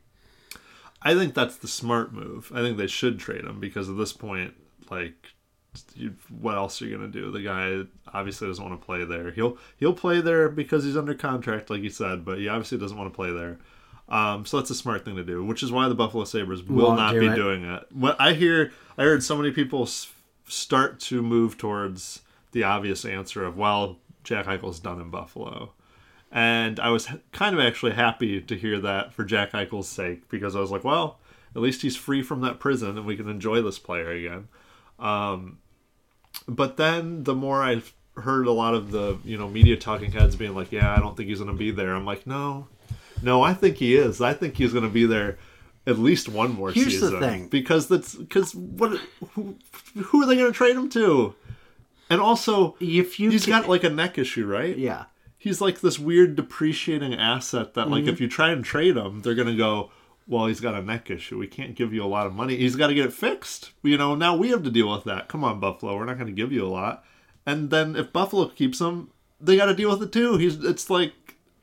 I 1.11 1.15
think 1.15 1.33
that's 1.33 1.57
the 1.57 1.67
smart 1.67 2.13
move. 2.13 2.51
I 2.53 2.61
think 2.61 2.77
they 2.77 2.87
should 2.87 3.19
trade 3.19 3.45
him 3.45 3.59
because 3.59 3.89
at 3.89 3.97
this 3.97 4.13
point, 4.13 4.53
like, 4.89 5.15
you, 5.95 6.15
what 6.39 6.55
else 6.55 6.81
are 6.81 6.85
you 6.85 6.95
gonna 6.97 7.07
do? 7.09 7.31
The 7.31 7.41
guy 7.41 7.83
obviously 8.13 8.47
doesn't 8.47 8.63
want 8.67 8.79
to 8.79 8.85
play 8.85 9.03
there. 9.05 9.31
He'll 9.31 9.57
he'll 9.77 9.93
play 9.93 10.21
there 10.21 10.49
because 10.49 10.83
he's 10.83 10.97
under 10.97 11.13
contract, 11.13 11.69
like 11.69 11.81
you 11.83 11.89
said, 11.89 12.25
but 12.25 12.39
he 12.39 12.47
obviously 12.47 12.77
doesn't 12.77 12.97
want 12.97 13.11
to 13.11 13.15
play 13.15 13.31
there. 13.31 13.57
Um, 14.09 14.45
so 14.45 14.57
that's 14.57 14.69
a 14.69 14.75
smart 14.75 15.03
thing 15.05 15.17
to 15.17 15.23
do, 15.23 15.43
which 15.43 15.61
is 15.61 15.71
why 15.71 15.87
the 15.89 15.95
Buffalo 15.95 16.23
Sabres 16.23 16.63
will 16.63 16.87
Won't 16.87 16.97
not 16.99 17.11
do 17.13 17.19
be 17.19 17.27
it. 17.27 17.35
doing 17.35 17.65
it. 17.65 17.85
What 17.91 18.15
I 18.19 18.33
hear, 18.33 18.71
I 18.97 19.03
heard 19.03 19.21
so 19.21 19.35
many 19.35 19.51
people 19.51 19.83
s- 19.83 20.07
start 20.47 20.99
to 21.01 21.21
move 21.21 21.57
towards 21.57 22.21
the 22.53 22.63
obvious 22.63 23.03
answer 23.03 23.43
of, 23.43 23.57
well, 23.57 23.99
Jack 24.23 24.45
Eichel's 24.45 24.79
done 24.79 25.01
in 25.01 25.09
Buffalo. 25.09 25.73
And 26.31 26.79
I 26.79 26.89
was 26.89 27.07
kind 27.31 27.55
of 27.57 27.61
actually 27.61 27.93
happy 27.93 28.41
to 28.41 28.55
hear 28.55 28.79
that 28.79 29.13
for 29.13 29.23
Jack 29.23 29.51
Eichel's 29.53 29.87
sake 29.87 30.27
because 30.29 30.55
I 30.55 30.59
was 30.59 30.71
like, 30.71 30.83
well, 30.83 31.19
at 31.55 31.61
least 31.61 31.81
he's 31.81 31.95
free 31.95 32.21
from 32.21 32.41
that 32.41 32.59
prison 32.59 32.97
and 32.97 33.05
we 33.05 33.15
can 33.15 33.29
enjoy 33.29 33.61
this 33.61 33.79
player 33.79 34.11
again. 34.11 34.47
Um, 34.99 35.59
but 36.47 36.77
then 36.77 37.23
the 37.23 37.33
more 37.35 37.63
I've 37.63 37.93
heard 38.15 38.47
a 38.47 38.51
lot 38.51 38.73
of 38.73 38.91
the 38.91 39.17
you 39.23 39.37
know 39.37 39.47
media 39.47 39.77
talking 39.77 40.11
heads 40.11 40.35
being 40.35 40.53
like, 40.55 40.71
yeah, 40.71 40.93
I 40.93 40.99
don't 40.99 41.15
think 41.15 41.29
he's 41.29 41.39
going 41.39 41.51
to 41.51 41.57
be 41.57 41.71
there. 41.71 41.95
I'm 41.95 42.05
like, 42.05 42.27
no, 42.27 42.67
no, 43.21 43.41
I 43.41 43.53
think 43.53 43.77
he 43.77 43.95
is. 43.95 44.19
I 44.21 44.33
think 44.33 44.57
he's 44.57 44.73
going 44.73 44.83
to 44.85 44.89
be 44.91 45.05
there 45.05 45.37
at 45.85 45.97
least 45.97 46.27
one 46.27 46.51
more 46.53 46.71
Here's 46.71 46.99
the 46.99 47.07
season. 47.07 47.19
thing. 47.21 47.47
because 47.47 47.87
that's 47.87 48.15
because 48.15 48.53
what 48.53 48.99
who, 49.33 49.55
who 49.95 50.21
are 50.21 50.25
they 50.25 50.35
going 50.35 50.51
to 50.51 50.57
trade 50.57 50.75
him 50.75 50.89
to? 50.89 51.33
And 52.09 52.19
also, 52.21 52.75
If 52.79 53.19
you 53.19 53.29
he's 53.31 53.45
ca- 53.45 53.61
got 53.61 53.69
like 53.69 53.83
a 53.85 53.89
neck 53.89 54.17
issue, 54.17 54.45
right? 54.45 54.77
yeah. 54.77 55.05
He's 55.47 55.61
like 55.61 55.79
this 55.81 55.97
weird 55.97 56.35
depreciating 56.35 57.13
asset 57.15 57.73
that 57.75 57.89
like 57.89 58.03
Mm-hmm. 58.03 58.09
if 58.13 58.21
you 58.21 58.27
try 58.27 58.51
and 58.51 58.63
trade 58.63 58.97
him 58.97 59.21
they're 59.21 59.35
gonna 59.35 59.55
go 59.55 59.91
well 60.27 60.45
he's 60.47 60.59
got 60.59 60.75
a 60.75 60.81
neck 60.81 61.09
issue. 61.09 61.37
We 61.37 61.47
can't 61.47 61.73
give 61.75 61.93
you 61.93 62.03
a 62.03 62.05
lot 62.15 62.27
of 62.27 62.33
money. 62.33 62.57
He's 62.57 62.75
got 62.75 62.87
to 62.87 62.93
get 62.93 63.05
it 63.05 63.13
fixed. 63.13 63.71
You 63.83 63.97
know 63.97 64.13
now 64.15 64.35
we 64.35 64.49
have 64.49 64.63
to 64.63 64.71
deal 64.71 64.91
with 64.91 65.05
that. 65.05 65.27
Come 65.29 65.43
on 65.43 65.59
buffalo 65.59 65.95
we're 65.95 66.05
not 66.05 66.17
going 66.17 66.27
to 66.27 66.33
give 66.41 66.51
you 66.51 66.65
a 66.65 66.69
lot. 66.69 67.03
And 67.45 67.69
then 67.69 67.95
if 67.95 68.11
buffalo 68.11 68.47
keeps 68.49 68.79
him 68.81 69.09
they 69.39 69.55
got 69.55 69.67
to 69.67 69.73
deal 69.75 69.89
with 69.91 70.01
it 70.03 70.11
too. 70.11 70.37
He's 70.37 70.63
it's 70.63 70.89
like 70.89 71.13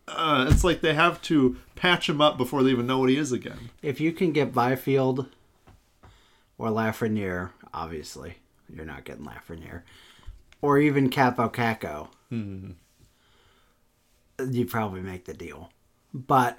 uh, 0.08 0.46
it's 0.50 0.62
like 0.64 0.80
they 0.80 0.94
have 0.94 1.20
to 1.22 1.56
patch 1.76 2.08
him 2.08 2.20
up 2.20 2.36
before 2.38 2.62
they 2.62 2.70
even 2.70 2.86
know 2.86 2.98
what 2.98 3.08
he 3.10 3.16
is 3.16 3.32
again. 3.32 3.70
If 3.82 4.00
you 4.00 4.12
can 4.12 4.32
get 4.32 4.52
Byfield 4.52 5.26
or 6.58 6.68
Lafreniere, 6.68 7.50
obviously 7.72 8.36
you're 8.74 8.84
not 8.84 9.04
getting 9.04 9.24
Lafreniere, 9.26 9.82
or 10.62 10.78
even 10.78 11.08
Kaapo 11.10 11.52
Kakko, 11.52 12.08
you 14.50 14.66
probably 14.66 15.00
make 15.00 15.24
the 15.24 15.34
deal. 15.34 15.70
But 16.12 16.58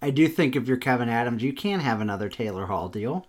I 0.00 0.10
do 0.10 0.28
think 0.28 0.56
if 0.56 0.66
you're 0.66 0.76
Kevyn 0.76 1.08
Adams, 1.08 1.42
you 1.42 1.52
can't 1.52 1.82
have 1.82 2.00
another 2.00 2.28
Taylor 2.28 2.66
Hall 2.66 2.88
deal. 2.88 3.26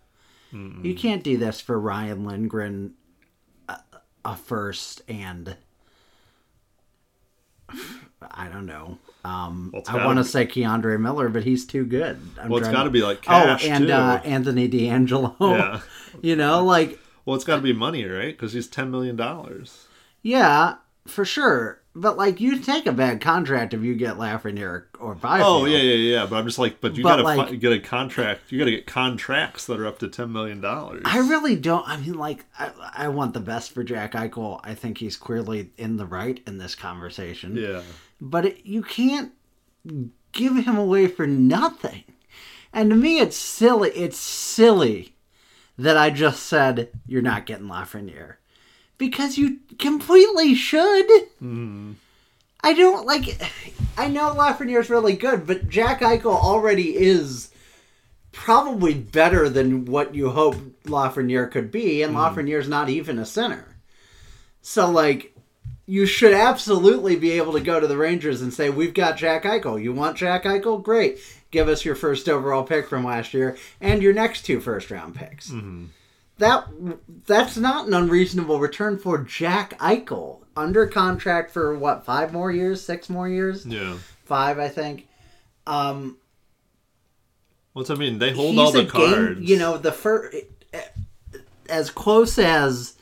You 0.84 0.93
can't 0.93 1.23
do 1.23 1.36
this 1.36 1.60
for 1.60 1.79
Ryan 1.79 2.25
Lindgren, 2.25 2.93
a, 3.67 3.79
a 4.23 4.36
first 4.36 5.01
and 5.08 5.58
I 8.32 8.47
don't 8.49 8.67
know. 8.67 8.99
Um, 9.25 9.71
Well, 9.73 9.84
I 9.88 10.06
want 10.06 10.19
to 10.19 10.23
say 10.23 10.45
K'Andre 10.45 10.99
Miller, 10.99 11.29
but 11.29 11.43
he's 11.43 11.65
too 11.65 11.86
good. 11.86 12.21
I'm 12.39 12.49
well 12.49 12.60
it's 12.60 12.69
got 12.69 12.84
to 12.84 12.91
be 12.91 13.01
like 13.01 13.23
Oh, 13.27 13.58
and 13.63 13.88
too 13.88 13.93
uh, 13.93 14.21
Anthony 14.23 14.69
DeAngelo. 14.69 15.36
Yeah. 15.58 15.82
you 16.21 16.36
know, 16.36 16.63
like 16.63 16.99
well 17.25 17.36
it's 17.36 17.45
got 17.45 17.56
to 17.56 17.62
be 17.62 17.73
money 17.73 18.06
right 18.06 18.36
because 18.38 18.53
he's 18.53 18.67
10 18.67 18.91
million 18.91 19.15
dollars 19.15 19.88
yeah, 20.21 20.75
for 21.06 21.25
sure. 21.25 21.82
But 21.95 22.17
like, 22.17 22.41
you 22.41 22.58
take 22.60 22.88
a 22.88 22.91
bad 22.91 23.21
contract 23.21 23.73
if 23.75 23.84
you 23.84 23.93
get 23.93 24.15
Lafreniere 24.17 24.86
or 24.99 25.13
Byfield. 25.13 25.63
Oh 25.63 25.65
yeah, 25.65 25.77
yeah, 25.77 25.93
yeah. 26.19 26.25
But 26.25 26.38
I'm 26.38 26.45
just 26.47 26.58
like, 26.58 26.82
but 26.82 26.95
you 26.95 27.03
But, 27.03 27.17
gotta 27.17 27.23
like- 27.23 27.49
fi- 27.49 27.56
get 27.56 27.71
a 27.71 27.79
contract. 27.79 28.51
You 28.51 28.58
gotta 28.58 28.71
get 28.71 28.88
contracts 28.88 29.65
that 29.67 29.79
are 29.79 29.86
up 29.86 29.99
to 29.99 30.08
ten 30.08 30.32
million 30.32 30.60
dollars. 30.60 31.03
I 31.06 31.19
really 31.19 31.56
don't. 31.56 31.88
I 31.88 31.97
mean, 31.97 32.15
like, 32.15 32.45
I, 32.58 32.71
I 32.95 33.08
want 33.10 33.34
the 33.36 33.39
best 33.39 33.73
for 33.73 33.84
Jack 33.84 34.13
Eichel. 34.13 34.60
I 34.63 34.73
think 34.73 34.97
he's 34.97 35.15
clearly 35.15 35.69
in 35.77 35.97
the 35.97 36.06
right 36.08 36.41
in 36.47 36.58
this 36.58 36.73
conversation. 36.73 37.56
yeah. 37.56 37.82
But 38.19 38.45
it, 38.45 38.65
you 38.65 38.82
can't 38.82 39.32
give 40.32 40.56
him 40.65 40.77
away 40.77 41.08
for 41.08 41.27
nothing. 41.27 42.03
And 42.71 42.89
to 42.89 42.95
me, 42.95 43.19
it's 43.19 43.38
silly. 43.38 43.91
It's 43.91 44.17
silly 44.17 45.15
that 45.77 45.95
I 45.97 46.10
just 46.10 46.43
said 46.43 46.89
you're 47.06 47.21
not 47.21 47.45
getting 47.45 47.67
Lafreniere 47.67 48.36
because 49.10 49.38
you 49.38 49.60
completely 49.80 50.56
should. 50.56 51.08
Mm-hmm. 51.42 51.94
I 52.63 52.74
don't 52.74 53.06
like. 53.06 53.42
I 53.98 54.08
know 54.08 54.34
Lafreniere's 54.34 54.89
really 54.89 55.18
good, 55.18 55.46
but 55.46 55.68
Jack 55.68 56.00
Eichel 56.00 56.42
already 56.42 56.96
is 56.96 57.52
probably 58.32 58.94
better 58.94 59.50
than 59.50 59.84
what 59.84 60.16
you 60.16 60.30
hope 60.30 60.56
Lafreniere 60.86 61.52
could 61.52 61.70
be, 61.70 62.02
and 62.02 62.16
mm-hmm. 62.16 62.39
Lafreniere's 62.39 62.70
not 62.70 62.89
even 62.89 63.20
a 63.20 63.26
center. 63.26 63.76
So, 64.62 64.89
like, 64.89 65.36
you 65.86 66.06
should 66.06 66.34
absolutely 66.34 67.18
be 67.18 67.32
able 67.32 67.52
to 67.52 67.60
go 67.60 67.82
to 67.82 67.88
the 67.88 67.98
Rangers 67.98 68.42
and 68.42 68.54
say, 68.54 68.70
"We've 68.70 68.94
got 68.94 69.18
Jack 69.18 69.44
Eichel. 69.44 69.84
You 69.84 69.92
want 69.92 70.16
Jack 70.16 70.46
Eichel? 70.46 70.82
Great. 70.82 71.20
Give 71.52 71.68
us 71.68 71.84
your 71.84 71.96
first 71.96 72.30
overall 72.30 72.63
pick 72.63 72.88
from 72.88 73.04
last 73.04 73.34
year 73.34 73.58
and 73.82 74.02
your 74.02 74.13
next 74.13 74.44
two 74.44 74.62
first 74.62 74.89
round 74.89 75.16
picks." 75.16 75.50
Mm-hmm. 75.50 75.88
That 76.43 76.67
that's 77.25 77.56
not 77.56 77.88
an 77.88 77.93
unreasonable 77.93 78.60
return 78.60 78.97
for 78.97 79.17
Jack 79.19 79.79
Eichel 79.79 80.39
under 80.58 80.86
contract 80.88 81.51
for 81.51 81.73
what 81.77 82.03
five 82.06 82.34
more 82.34 82.51
years, 82.51 82.82
six 82.84 83.10
more 83.10 83.29
years, 83.29 83.65
Yeah. 83.65 83.95
five 84.25 84.60
I 84.60 84.67
think. 84.67 85.08
Um, 85.65 86.17
What's 87.71 87.89
I 87.89 87.95
mean? 87.95 88.19
They 88.19 88.34
hold 88.34 88.60
all 88.60 88.73
the 88.73 88.79
a 88.79 88.82
game- 88.84 88.91
cards. 88.91 89.39
you 89.39 89.58
know, 89.58 89.77
the 89.77 89.93
first 89.93 90.36
as 91.69 91.89
close 91.89 92.38
as 92.38 92.95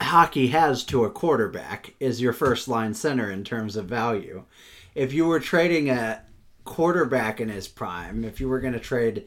hockey 0.00 0.46
has 0.48 0.84
to 0.84 1.04
a 1.04 1.10
quarterback 1.10 1.94
is 1.98 2.20
your 2.20 2.32
first 2.32 2.68
line 2.68 2.94
center 2.94 3.28
in 3.32 3.42
terms 3.42 3.74
of 3.74 3.86
value. 3.86 4.44
If 4.94 5.12
you 5.12 5.26
were 5.26 5.40
trading 5.40 5.90
a 5.90 6.22
quarterback 6.64 7.40
in 7.40 7.48
his 7.48 7.66
prime, 7.66 8.22
if 8.24 8.40
you 8.40 8.48
were 8.48 8.60
going 8.60 8.74
to 8.74 8.78
trade 8.80 9.24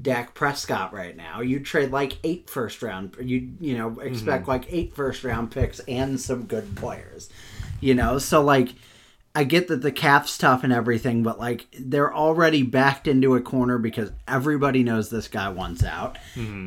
Dak 0.00 0.34
Prescott 0.34 0.92
right 0.92 1.16
now, 1.16 1.40
you'd 1.40 1.64
trade 1.64 1.90
like 1.90 2.18
eight 2.22 2.50
first 2.50 2.82
round. 2.82 3.16
You 3.20 3.50
you 3.60 3.76
know 3.76 3.98
expect 4.00 4.46
like 4.48 4.66
eight 4.68 4.94
first 4.94 5.24
round 5.24 5.50
picks 5.50 5.80
and 5.80 6.20
some 6.20 6.44
good 6.44 6.76
players. 6.76 7.30
You 7.80 7.94
know, 7.94 8.18
so 8.18 8.42
like 8.42 8.70
I 9.34 9.44
get 9.44 9.68
that 9.68 9.82
the 9.82 9.92
cap's 9.92 10.38
tough 10.38 10.64
and 10.64 10.72
everything, 10.72 11.22
but 11.22 11.38
like 11.38 11.66
they're 11.78 12.14
already 12.14 12.62
backed 12.62 13.06
into 13.06 13.34
a 13.34 13.40
corner 13.40 13.76
because 13.76 14.10
everybody 14.26 14.82
knows 14.82 15.10
this 15.10 15.28
guy 15.28 15.50
wants 15.50 15.84
out. 15.84 16.16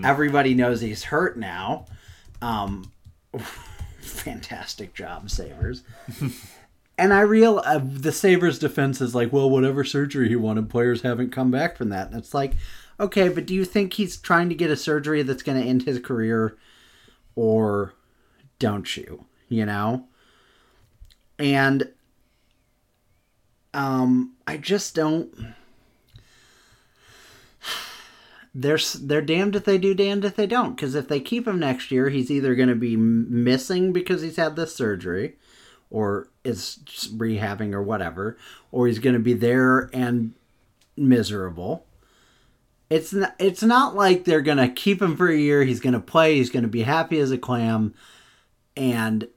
Everybody 0.06 0.54
knows 0.54 0.80
he's 0.80 1.04
hurt 1.04 1.36
now. 1.36 1.86
Um, 2.44 2.92
fantastic 4.02 4.94
job, 4.94 5.32
Savers. 5.32 5.82
and 6.98 7.12
I 7.12 7.22
real 7.22 7.62
uh, 7.66 7.80
the 7.84 8.12
Savers 8.12 8.60
defense 8.60 9.02
is 9.02 9.16
like, 9.16 9.34
well, 9.34 9.50
whatever 9.50 9.84
surgery 9.84 10.30
he 10.30 10.36
wanted, 10.36 10.70
players 10.70 11.02
haven't 11.02 11.32
come 11.32 11.50
back 11.50 11.76
from 11.76 11.90
that. 11.90 12.10
And 12.10 12.18
it's 12.18 12.36
like, 12.36 12.54
okay, 13.00 13.30
but 13.30 13.46
do 13.46 13.54
you 13.54 13.66
think 13.66 13.94
he's 13.94 14.18
trying 14.18 14.50
to 14.50 14.56
get 14.56 14.70
a 14.70 14.76
surgery 14.76 15.24
that's 15.24 15.44
going 15.44 15.62
to 15.62 15.68
end 15.68 15.84
his 15.84 16.00
career, 16.00 16.58
or 17.36 17.94
don't 18.60 18.98
you? 18.98 19.26
You 19.48 19.66
know. 19.66 20.06
And 21.38 21.92
um, 23.74 24.34
I 24.46 24.58
just 24.58 24.96
don't. 24.96 25.34
They're 28.56 28.80
they're 29.02 29.22
damned 29.22 29.56
if 29.56 29.64
they 29.64 29.78
do, 29.78 29.94
damned 29.94 30.26
if 30.26 30.36
they 30.36 30.48
don't. 30.48 30.76
Because 30.76 30.96
if 30.96 31.08
they 31.08 31.20
keep 31.20 31.48
him 31.48 31.60
next 31.60 31.92
year, 31.92 32.10
he's 32.10 32.32
either 32.32 32.56
going 32.56 32.68
to 32.68 32.76
be 32.76 32.98
missing 32.98 33.94
because 33.94 34.24
he's 34.24 34.38
had 34.38 34.56
this 34.56 34.76
surgery, 34.76 35.36
or 35.92 36.30
is 36.44 36.80
rehabbing 37.16 37.74
or 37.74 37.84
whatever, 37.84 38.38
or 38.72 38.88
he's 38.88 38.98
going 38.98 39.14
to 39.14 39.20
be 39.20 39.34
there 39.34 39.92
and 39.94 40.34
miserable. 40.98 41.86
It's 42.90 43.14
not, 43.14 43.36
it's 43.38 43.64
not 43.64 43.96
like 43.96 44.26
they're 44.26 44.42
going 44.42 44.58
to 44.58 44.70
keep 44.70 45.02
him 45.02 45.16
for 45.16 45.30
a 45.30 45.38
year. 45.38 45.64
He's 45.64 45.80
going 45.80 45.94
to 45.94 46.00
play. 46.00 46.36
He's 46.36 46.50
going 46.50 46.64
to 46.64 46.70
be 46.70 46.84
happy 46.84 47.20
as 47.20 47.32
a 47.32 47.38
clam, 47.38 47.94
and 48.76 49.28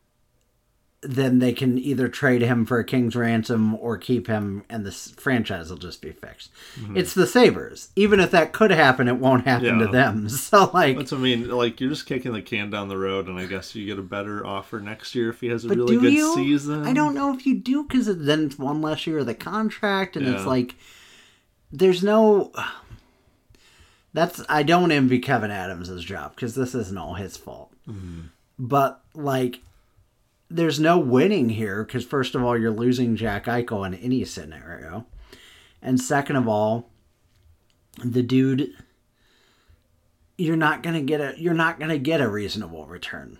then 1.02 1.40
they 1.40 1.52
can 1.52 1.78
either 1.78 2.08
trade 2.08 2.42
him 2.42 2.64
for 2.64 2.78
a 2.78 2.84
king's 2.84 3.16
ransom 3.16 3.74
or 3.74 3.98
keep 3.98 4.28
him 4.28 4.64
and 4.70 4.86
this 4.86 5.10
franchise 5.10 5.68
will 5.68 5.76
just 5.76 6.00
be 6.00 6.12
fixed. 6.12 6.52
Mm-hmm. 6.78 6.96
It's 6.96 7.12
the 7.12 7.26
Sabres. 7.26 7.88
Even 7.96 8.20
if 8.20 8.30
that 8.30 8.52
could 8.52 8.70
happen, 8.70 9.08
it 9.08 9.16
won't 9.16 9.44
happen 9.44 9.78
to 9.80 9.88
them. 9.88 10.28
So 10.42 10.70
like 10.72 10.96
That's 10.96 11.12
what 11.12 11.18
I 11.18 11.22
mean. 11.22 11.48
Like 11.48 11.80
you're 11.80 11.90
just 11.90 12.06
kicking 12.06 12.32
the 12.32 12.42
can 12.42 12.70
down 12.70 12.88
the 12.88 12.96
road, 12.96 13.26
and 13.26 13.38
I 13.38 13.46
guess 13.46 13.74
you 13.74 13.86
get 13.86 13.98
a 13.98 14.02
better 14.02 14.46
offer 14.46 14.80
next 14.80 15.14
year 15.14 15.30
if 15.30 15.40
he 15.40 15.48
has 15.48 15.64
a 15.64 15.68
really 15.68 15.96
good 15.96 16.12
you? 16.12 16.34
season. 16.34 16.86
I 16.86 16.92
don't 16.92 17.14
know 17.14 17.34
if 17.34 17.46
you 17.46 17.58
do 17.58 17.84
because 17.84 18.06
then 18.06 18.46
it's 18.46 18.58
one 18.58 18.80
less 18.80 19.06
year 19.06 19.18
of 19.18 19.26
the 19.26 19.34
contract, 19.34 20.16
and 20.16 20.26
it's 20.26 20.44
like 20.44 20.74
there's 21.70 22.02
no. 22.02 22.52
That's 24.12 24.42
I 24.48 24.62
don't 24.62 24.92
envy 24.92 25.20
Kevyn 25.20 25.50
Adams' 25.50 26.04
job 26.04 26.34
because 26.34 26.54
this 26.54 26.74
isn't 26.74 26.98
all 26.98 27.14
his 27.14 27.36
fault. 27.36 27.72
Mm-hmm. 27.88 28.22
But 28.58 29.02
like, 29.14 29.60
there's 30.50 30.78
no 30.78 30.98
winning 30.98 31.48
here 31.48 31.84
because 31.84 32.04
first 32.04 32.34
of 32.34 32.42
all, 32.42 32.58
you're 32.58 32.70
losing 32.70 33.16
Jack 33.16 33.46
Eichel 33.46 33.86
in 33.86 33.94
any 33.94 34.24
scenario, 34.24 35.06
and 35.80 36.00
second 36.00 36.36
of 36.36 36.48
all, 36.48 36.90
the 38.04 38.22
dude. 38.22 38.74
You're 40.38 40.56
not 40.56 40.82
gonna 40.82 41.02
get 41.02 41.20
a 41.20 41.34
you're 41.38 41.54
not 41.54 41.78
gonna 41.78 41.98
get 41.98 42.20
a 42.20 42.28
reasonable 42.28 42.86
return 42.86 43.38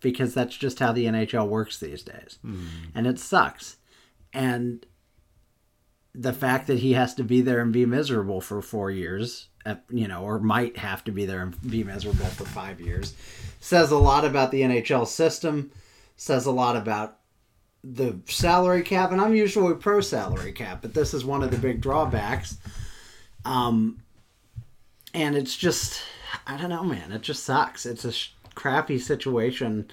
because 0.00 0.34
that's 0.34 0.56
just 0.56 0.78
how 0.78 0.92
the 0.92 1.06
NHL 1.06 1.48
works 1.48 1.78
these 1.80 2.02
days. 2.02 2.38
Mm-hmm. 2.44 2.90
And 2.94 3.06
it 3.06 3.18
sucks. 3.18 3.76
And 4.32 4.84
the 6.18 6.32
fact 6.32 6.66
that 6.66 6.78
he 6.78 6.94
has 6.94 7.14
to 7.14 7.22
be 7.22 7.42
there 7.42 7.60
and 7.60 7.72
be 7.72 7.84
miserable 7.84 8.40
for 8.40 8.62
four 8.62 8.90
years, 8.90 9.48
you 9.90 10.08
know, 10.08 10.22
or 10.22 10.38
might 10.38 10.78
have 10.78 11.04
to 11.04 11.12
be 11.12 11.26
there 11.26 11.42
and 11.42 11.70
be 11.70 11.84
miserable 11.84 12.26
for 12.26 12.44
five 12.44 12.80
years, 12.80 13.14
says 13.60 13.90
a 13.90 13.98
lot 13.98 14.24
about 14.24 14.50
the 14.50 14.62
NHL 14.62 15.06
system, 15.06 15.70
says 16.16 16.46
a 16.46 16.50
lot 16.50 16.76
about 16.76 17.18
the 17.84 18.18
salary 18.24 18.82
cap. 18.82 19.12
And 19.12 19.20
I'm 19.20 19.34
usually 19.34 19.74
pro 19.74 20.00
salary 20.00 20.52
cap, 20.52 20.80
but 20.80 20.94
this 20.94 21.12
is 21.12 21.24
one 21.24 21.42
of 21.42 21.50
the 21.50 21.58
big 21.58 21.80
drawbacks. 21.80 22.56
Um, 23.44 24.02
and 25.12 25.36
it's 25.36 25.56
just, 25.56 26.02
I 26.46 26.56
don't 26.56 26.70
know, 26.70 26.82
man. 26.84 27.12
It 27.12 27.22
just 27.22 27.44
sucks. 27.44 27.84
It's 27.84 28.04
a 28.04 28.12
sh- 28.12 28.30
crappy 28.54 28.98
situation, 28.98 29.90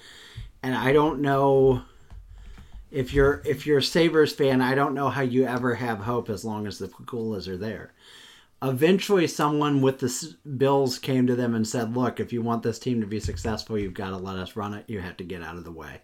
and 0.62 0.74
I 0.74 0.92
don't 0.92 1.20
know 1.20 1.82
if 2.94 3.12
you're 3.12 3.42
if 3.44 3.66
you're 3.66 3.78
a 3.78 3.82
Sabres 3.82 4.32
fan. 4.32 4.62
I 4.62 4.74
don't 4.74 4.94
know 4.94 5.10
how 5.10 5.22
you 5.22 5.44
ever 5.44 5.74
have 5.74 5.98
hope 5.98 6.30
as 6.30 6.44
long 6.44 6.66
as 6.66 6.78
the 6.78 6.88
Coolers 6.88 7.48
are 7.48 7.56
there. 7.56 7.92
Eventually, 8.62 9.26
someone 9.26 9.82
with 9.82 9.98
the 9.98 10.34
Bills 10.56 10.98
came 10.98 11.26
to 11.26 11.34
them 11.34 11.54
and 11.54 11.66
said, 11.66 11.96
"Look, 11.96 12.20
if 12.20 12.32
you 12.32 12.40
want 12.40 12.62
this 12.62 12.78
team 12.78 13.00
to 13.00 13.06
be 13.06 13.20
successful, 13.20 13.76
you've 13.76 13.94
got 13.94 14.10
to 14.10 14.16
let 14.16 14.36
us 14.36 14.56
run 14.56 14.74
it. 14.74 14.84
You 14.88 15.00
have 15.00 15.16
to 15.18 15.24
get 15.24 15.42
out 15.42 15.56
of 15.56 15.64
the 15.64 15.72
way, 15.72 16.02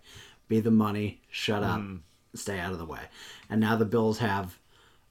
be 0.48 0.61
the 0.61 0.70
money, 0.70 1.22
shut 1.31 1.62
up, 1.62 1.81
mm. 1.81 2.00
stay 2.35 2.59
out 2.59 2.72
of 2.72 2.79
the 2.79 2.85
way." 2.85 3.03
And 3.48 3.61
now 3.61 3.76
the 3.76 3.85
Bills 3.85 4.18
have 4.18 4.59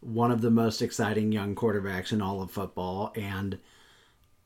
one 0.02 0.32
of 0.32 0.42
the 0.42 0.52
most 0.52 0.82
exciting 0.82 1.32
young 1.32 1.56
quarterbacks 1.56 2.12
in 2.12 2.22
all 2.22 2.42
of 2.42 2.52
football, 2.52 3.14
and 3.16 3.58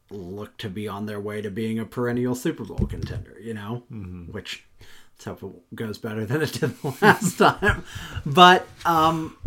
look 0.10 0.58
to 0.58 0.69
be 0.69 0.88
on 0.88 1.08
their 1.08 1.19
way 1.19 1.41
to 1.41 1.50
being 1.50 1.80
a 1.80 1.86
perennial 1.86 2.36
Super 2.36 2.63
Bowl 2.63 2.86
contender, 2.88 3.38
you 3.41 3.54
know? 3.54 3.84
Mm-hmm. 3.91 4.32
Which 4.32 4.65
let's 5.25 5.41
hope 5.41 5.63
it 5.71 5.75
goes 5.75 5.97
better 5.97 6.25
than 6.25 6.41
it 6.41 6.53
did 6.53 6.81
the 6.81 6.95
last 7.01 7.38
time. 7.38 7.83
But 8.25 8.67
um 8.86 9.38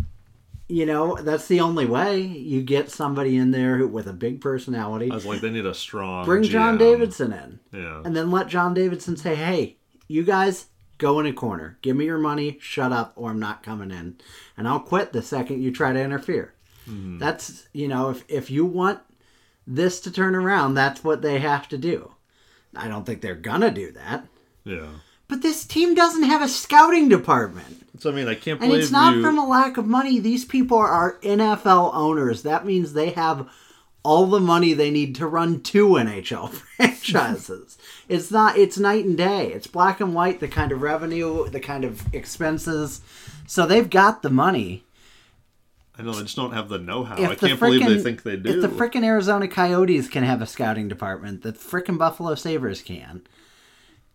you 0.69 0.85
know, 0.85 1.15
that's 1.15 1.47
the 1.47 1.61
only 1.61 1.85
way 1.85 2.19
you 2.19 2.61
get 2.61 2.91
somebody 2.91 3.37
in 3.37 3.51
there 3.51 3.77
who, 3.77 3.87
with 3.87 4.05
a 4.05 4.11
big 4.11 4.41
personality. 4.41 5.09
I 5.09 5.15
was 5.15 5.25
like, 5.25 5.39
they 5.39 5.49
need 5.49 5.65
a 5.65 5.73
strong. 5.73 6.25
Bring 6.25 6.43
John 6.43 6.77
Davidson 6.77 7.31
in. 7.31 7.59
Yeah. 7.71 8.01
And 8.03 8.13
then 8.13 8.31
let 8.31 8.47
John 8.49 8.73
Davidson 8.73 9.15
say, 9.15 9.35
"Hey, 9.35 9.77
you 10.09 10.23
guys 10.23 10.65
go 10.97 11.21
in 11.21 11.25
a 11.25 11.31
corner. 11.31 11.77
Give 11.81 11.95
me 11.95 12.03
your 12.03 12.17
money, 12.17 12.57
shut 12.59 12.91
up 12.91 13.13
or 13.15 13.29
I'm 13.29 13.39
not 13.39 13.63
coming 13.63 13.91
in. 13.91 14.17
And 14.57 14.67
I'll 14.67 14.81
quit 14.81 15.13
the 15.13 15.21
second 15.21 15.61
you 15.61 15.71
try 15.71 15.93
to 15.93 16.01
interfere." 16.01 16.53
That's, 17.19 17.67
you 17.73 17.87
know, 17.89 18.09
if 18.09 18.23
if 18.29 18.49
you 18.51 18.65
want 18.65 18.99
this 19.65 19.99
to 20.01 20.11
turn 20.11 20.35
around, 20.35 20.73
that's 20.73 21.03
what 21.03 21.21
they 21.21 21.39
have 21.39 21.67
to 21.69 21.77
do. 21.77 22.11
I 22.75 22.87
don't 22.89 23.05
think 23.05 23.21
they're 23.21 23.35
gonna 23.35 23.71
do 23.71 23.91
that. 23.93 24.25
yeah. 24.65 24.87
But 25.27 25.41
this 25.41 25.65
team 25.65 25.93
doesn't 25.93 26.23
have 26.23 26.41
a 26.41 26.47
scouting 26.47 27.09
department. 27.09 27.87
So 27.99 28.11
I 28.11 28.13
mean, 28.13 28.27
I 28.27 28.35
can't 28.35 28.59
believe 28.59 28.71
you. 28.71 28.75
And 28.75 28.83
it's 28.83 28.91
not 28.91 29.15
you. 29.15 29.21
from 29.21 29.37
a 29.37 29.45
lack 29.45 29.77
of 29.77 29.85
money. 29.85 30.19
These 30.19 30.45
people 30.45 30.77
are 30.77 31.19
NFL 31.21 31.93
owners. 31.93 32.43
That 32.43 32.65
means 32.65 32.93
they 32.93 33.09
have 33.11 33.49
all 34.03 34.27
the 34.27 34.39
money 34.39 34.73
they 34.73 34.91
need 34.91 35.15
to 35.15 35.27
run 35.27 35.61
two 35.61 35.87
NHL 35.89 36.49
franchises. 36.77 37.77
it's 38.07 38.31
not 38.31 38.57
it's 38.57 38.77
night 38.77 39.03
and 39.03 39.17
day. 39.17 39.51
It's 39.51 39.67
black 39.67 39.99
and 39.99 40.13
white 40.13 40.39
the 40.39 40.47
kind 40.47 40.71
of 40.71 40.81
revenue, 40.81 41.49
the 41.49 41.59
kind 41.59 41.83
of 41.83 42.13
expenses. 42.13 43.01
So 43.47 43.65
they've 43.65 43.89
got 43.89 44.21
the 44.21 44.29
money. 44.29 44.85
I 45.99 46.03
know 46.03 46.13
they 46.13 46.21
just 46.21 46.35
don't 46.35 46.53
have 46.53 46.69
the 46.69 46.77
know-how. 46.77 47.15
If 47.17 47.31
I 47.31 47.35
can't 47.35 47.59
believe 47.59 47.85
they 47.85 47.97
think 47.97 48.21
they 48.21 48.37
do. 48.37 48.49
If 48.49 48.61
the 48.61 48.67
frickin' 48.67 49.03
Arizona 49.03 49.47
Coyotes 49.47 50.07
can 50.07 50.23
have 50.23 50.43
a 50.43 50.45
scouting 50.45 50.87
department, 50.87 51.41
the 51.41 51.53
frickin' 51.53 51.97
Buffalo 51.97 52.35
Sabres 52.35 52.83
can. 52.83 53.23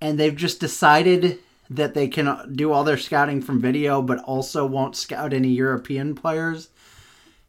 And 0.03 0.19
they've 0.19 0.35
just 0.35 0.59
decided 0.59 1.38
that 1.71 1.95
they 1.95 2.09
can 2.09 2.53
do 2.55 2.73
all 2.73 2.83
their 2.83 2.99
scouting 2.99 3.41
from 3.41 3.61
video, 3.61 4.03
but 4.03 4.19
also 4.25 4.67
won't 4.67 4.97
scout 4.97 5.33
any 5.33 5.51
European 5.51 6.17
players. 6.17 6.71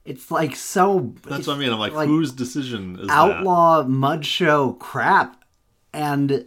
It's 0.05 0.29
like 0.29 0.55
so. 0.55 1.13
That's 1.27 1.47
what 1.47 1.55
I 1.55 1.59
mean. 1.59 1.73
I'm 1.73 1.79
like, 1.79 1.93
like 1.93 2.07
whose 2.07 2.31
decision 2.31 2.99
is 2.99 3.09
outlaw 3.09 3.83
mud 3.83 4.23
show 4.23 4.73
crap, 4.73 5.43
and 5.93 6.45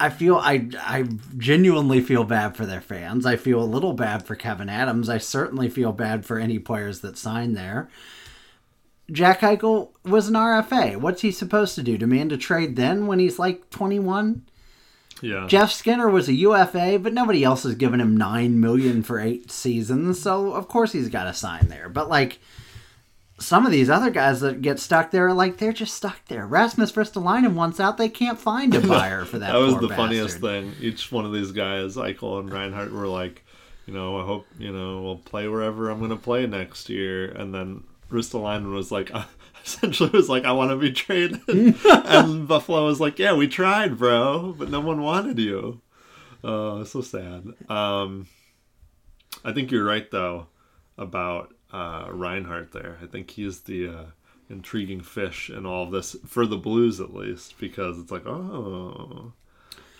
I 0.00 0.10
feel 0.10 0.36
I 0.36 0.68
I 0.78 1.04
genuinely 1.36 2.00
feel 2.00 2.24
bad 2.24 2.56
for 2.56 2.66
their 2.66 2.80
fans. 2.80 3.24
I 3.24 3.36
feel 3.36 3.62
a 3.62 3.64
little 3.64 3.92
bad 3.92 4.26
for 4.26 4.34
Kevyn 4.34 4.70
Adams. 4.70 5.08
I 5.08 5.18
certainly 5.18 5.68
feel 5.68 5.92
bad 5.92 6.26
for 6.26 6.38
any 6.38 6.58
players 6.58 7.00
that 7.00 7.16
sign 7.16 7.52
there. 7.52 7.88
Jack 9.12 9.40
Eichel 9.40 9.90
was 10.04 10.28
an 10.28 10.34
RFA. 10.34 10.96
What's 10.96 11.20
he 11.20 11.30
supposed 11.30 11.74
to 11.74 11.82
do? 11.82 11.98
Demand 11.98 12.32
a 12.32 12.38
trade 12.38 12.76
then 12.76 13.06
when 13.06 13.18
he's 13.18 13.38
like 13.38 13.68
21? 13.70 14.46
Yeah. 15.20 15.46
Jeff 15.46 15.70
Skinner 15.70 16.08
was 16.08 16.28
a 16.28 16.32
UFA, 16.32 16.98
but 16.98 17.12
nobody 17.12 17.44
else 17.44 17.62
has 17.62 17.74
given 17.76 18.00
him 18.00 18.16
9 18.16 18.58
million 18.58 19.02
for 19.02 19.20
8 19.20 19.50
seasons, 19.50 20.20
so 20.20 20.52
of 20.54 20.66
course 20.66 20.92
he's 20.92 21.08
got 21.08 21.24
to 21.24 21.34
sign 21.34 21.68
there. 21.68 21.88
But 21.88 22.08
like 22.08 22.40
some 23.38 23.66
of 23.66 23.72
these 23.72 23.90
other 23.90 24.10
guys 24.10 24.40
that 24.40 24.62
get 24.62 24.78
stuck 24.78 25.10
there 25.10 25.26
are 25.26 25.34
like 25.34 25.58
they're 25.58 25.72
just 25.72 25.94
stuck 25.94 26.24
there. 26.26 26.46
Rasmus 26.46 26.92
Ristolainen 26.92 27.54
wants 27.54 27.80
out, 27.80 27.98
they 27.98 28.08
can't 28.08 28.38
find 28.38 28.74
a 28.74 28.80
buyer 28.86 29.24
for 29.24 29.38
that. 29.38 29.52
that 29.52 29.58
was 29.58 29.76
the 29.78 29.88
funniest 29.88 30.38
thing. 30.38 30.72
Each 30.80 31.12
one 31.12 31.24
of 31.24 31.32
these 31.32 31.52
guys, 31.52 31.96
Eichel 31.96 32.40
and 32.40 32.52
Reinhart, 32.52 32.92
were 32.92 33.08
like, 33.08 33.44
you 33.86 33.94
know, 33.94 34.20
I 34.20 34.24
hope 34.24 34.46
you 34.58 34.72
know 34.72 35.02
we'll 35.02 35.18
play 35.18 35.48
wherever 35.48 35.90
I'm 35.90 35.98
going 35.98 36.10
to 36.10 36.16
play 36.16 36.46
next 36.46 36.88
year. 36.88 37.26
And 37.26 37.54
then 37.54 37.84
Ristolainen 38.12 38.72
was 38.72 38.92
like, 38.92 39.10
essentially 39.64 40.10
was 40.10 40.28
like, 40.28 40.44
I 40.44 40.52
want 40.52 40.70
to 40.70 40.76
be 40.76 40.92
traded. 40.92 41.40
and 41.48 42.46
Buffalo 42.46 42.86
was 42.86 43.00
like, 43.00 43.18
Yeah, 43.18 43.34
we 43.34 43.48
tried, 43.48 43.98
bro, 43.98 44.54
but 44.56 44.70
no 44.70 44.80
one 44.80 45.02
wanted 45.02 45.38
you. 45.38 45.80
Oh, 46.44 46.84
so 46.84 47.00
sad. 47.00 47.46
Um, 47.68 48.26
I 49.44 49.52
think 49.52 49.70
you're 49.70 49.84
right 49.84 50.10
though 50.10 50.48
about 50.98 51.54
uh, 51.72 52.08
Reinhart 52.10 52.72
there. 52.72 52.98
I 53.02 53.06
think 53.06 53.30
he's 53.30 53.60
the 53.60 53.88
uh, 53.88 54.04
intriguing 54.50 55.00
fish 55.00 55.50
in 55.50 55.64
all 55.66 55.84
of 55.84 55.90
this 55.90 56.16
for 56.26 56.46
the 56.46 56.56
Blues 56.56 57.00
at 57.00 57.14
least 57.14 57.58
because 57.58 57.98
it's 57.98 58.10
like, 58.10 58.26
oh, 58.26 59.32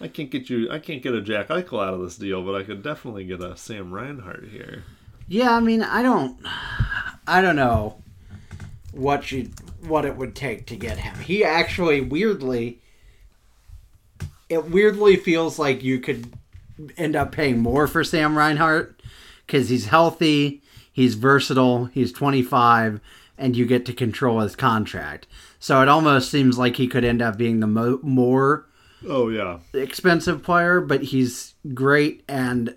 I 0.00 0.08
can't 0.08 0.30
get 0.30 0.50
you. 0.50 0.70
I 0.70 0.80
can't 0.80 1.02
get 1.02 1.14
a 1.14 1.22
Jack 1.22 1.48
Eichel 1.48 1.84
out 1.84 1.94
of 1.94 2.00
this 2.00 2.16
deal, 2.16 2.42
but 2.42 2.56
I 2.56 2.64
could 2.64 2.82
definitely 2.82 3.24
get 3.24 3.40
a 3.40 3.56
Sam 3.56 3.92
Reinhart 3.92 4.48
here. 4.48 4.84
Yeah, 5.28 5.54
I 5.54 5.60
mean, 5.60 5.82
I 5.82 6.02
don't, 6.02 6.38
I 7.26 7.40
don't 7.40 7.56
know 7.56 8.01
what 8.92 9.32
you 9.32 9.50
what 9.86 10.04
it 10.04 10.16
would 10.16 10.34
take 10.34 10.66
to 10.66 10.76
get 10.76 10.98
him. 10.98 11.18
He 11.20 11.44
actually 11.44 12.00
weirdly, 12.00 12.80
it 14.48 14.70
weirdly 14.70 15.16
feels 15.16 15.58
like 15.58 15.82
you 15.82 15.98
could 15.98 16.32
end 16.96 17.16
up 17.16 17.32
paying 17.32 17.58
more 17.58 17.86
for 17.86 18.04
Sam 18.04 18.36
Reinhart 18.36 19.00
because 19.46 19.68
he's 19.68 19.86
healthy, 19.86 20.62
he's 20.92 21.14
versatile, 21.14 21.86
he's 21.86 22.12
25, 22.12 23.00
and 23.38 23.56
you 23.56 23.66
get 23.66 23.86
to 23.86 23.92
control 23.92 24.40
his 24.40 24.54
contract. 24.56 25.26
So 25.58 25.82
it 25.82 25.88
almost 25.88 26.30
seems 26.30 26.58
like 26.58 26.76
he 26.76 26.86
could 26.86 27.04
end 27.04 27.22
up 27.22 27.36
being 27.36 27.60
the 27.60 27.66
mo- 27.66 28.00
more 28.02 28.66
Oh 29.08 29.28
yeah, 29.28 29.58
expensive 29.74 30.42
player, 30.42 30.80
but 30.80 31.02
he's 31.02 31.54
great 31.74 32.22
and 32.28 32.76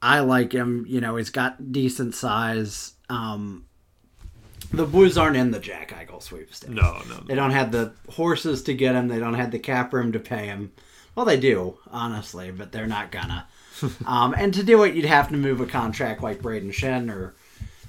I 0.00 0.20
like 0.20 0.52
him. 0.52 0.84
You 0.88 1.00
know, 1.00 1.16
he's 1.16 1.30
got 1.30 1.72
decent 1.72 2.14
size. 2.14 2.94
Um, 3.08 3.66
the 4.72 4.86
Blues 4.86 5.18
aren't 5.18 5.36
in 5.36 5.50
the 5.50 5.58
Jack 5.58 5.90
Eichel 5.90 6.22
sweepstakes. 6.22 6.72
no, 6.72 7.02
no, 7.08 7.20
They 7.26 7.34
don't 7.34 7.50
have 7.50 7.72
the 7.72 7.92
horses 8.10 8.62
to 8.64 8.74
get 8.74 8.94
him. 8.94 9.08
They 9.08 9.18
don't 9.18 9.34
have 9.34 9.50
the 9.50 9.58
cap 9.58 9.92
room 9.92 10.12
to 10.12 10.18
pay 10.18 10.46
him. 10.46 10.72
Well, 11.14 11.26
they 11.26 11.38
do, 11.38 11.78
honestly, 11.90 12.50
but 12.50 12.72
they're 12.72 12.86
not 12.86 13.10
gonna. 13.10 13.46
um, 14.06 14.34
and 14.36 14.54
to 14.54 14.62
do 14.62 14.82
it, 14.84 14.94
you'd 14.94 15.04
have 15.04 15.28
to 15.28 15.36
move 15.36 15.60
a 15.60 15.66
contract 15.66 16.22
like 16.22 16.40
Brayden 16.40 16.72
Schenn 16.72 17.10
or 17.10 17.34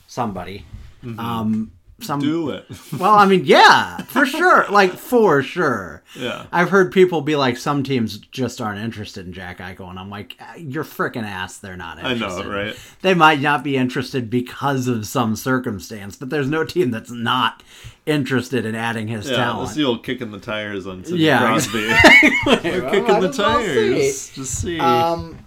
somebody. 0.08 0.65
Um, 1.19 1.72
some 2.04 2.20
Do 2.20 2.50
it. 2.52 2.66
well, 3.00 3.16
I 3.16 3.26
mean, 3.26 3.46
yeah, 3.46 3.98
for 4.04 4.26
sure, 4.26 4.66
like 4.70 4.94
for 4.94 5.42
sure. 5.42 6.04
yeah. 6.16 6.46
I've 6.52 6.70
heard 6.70 6.92
people 6.92 7.22
be 7.22 7.36
like, 7.36 7.58
some 7.58 7.84
teams 7.84 8.18
just 8.18 8.62
aren't 8.62 8.80
interested 8.80 9.26
in 9.26 9.34
Jack 9.34 9.60
Eichel, 9.60 9.89
and 9.89 9.98
I'm 9.98 10.10
like, 10.10 10.36
"Ah, 10.39 10.56
you're 10.56 10.84
freaking 10.84 11.24
ass. 11.24 11.58
They're 11.58 11.78
not 11.78 11.98
Interested. 12.00 12.42
I 12.42 12.44
know, 12.44 12.50
right? 12.50 12.80
They 13.02 13.13
might 13.13 13.39
not 13.42 13.63
be 13.63 13.76
interested 13.78 14.30
because 14.30 14.88
of 14.88 15.08
some 15.08 15.36
circumstance, 15.36 16.16
but 16.16 16.30
there's 16.30 16.48
no 16.50 16.63
team 16.63 16.92
that's 16.92 17.12
not 17.12 17.63
interested 18.06 18.66
in 18.66 18.76
adding 18.76 19.08
his 19.08 19.26
talent. 19.26 19.38
Yeah, 19.39 19.46
talent. 19.46 19.66
that's 19.68 19.78
the 19.78 19.84
old 19.86 20.04
kicking 20.04 20.32
the 20.32 20.39
tires 20.39 20.86
on 20.86 21.04
Sidney 21.06 21.22
Yeah, 21.22 21.39
Crosby. 21.39 21.89
Well, 22.46 22.60
They're 22.60 22.89
kicking 22.89 23.20
the 23.22 23.32
see. 23.32 23.42
tires. 23.42 24.30
Just 24.36 24.62
see. 24.62 24.80
Um, 24.80 25.39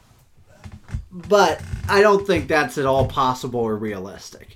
but 1.12 1.62
I 1.88 2.00
don't 2.02 2.26
think 2.26 2.48
that's 2.48 2.78
at 2.78 2.86
all 2.86 3.06
possible 3.06 3.60
or 3.60 3.76
realistic. 3.76 4.55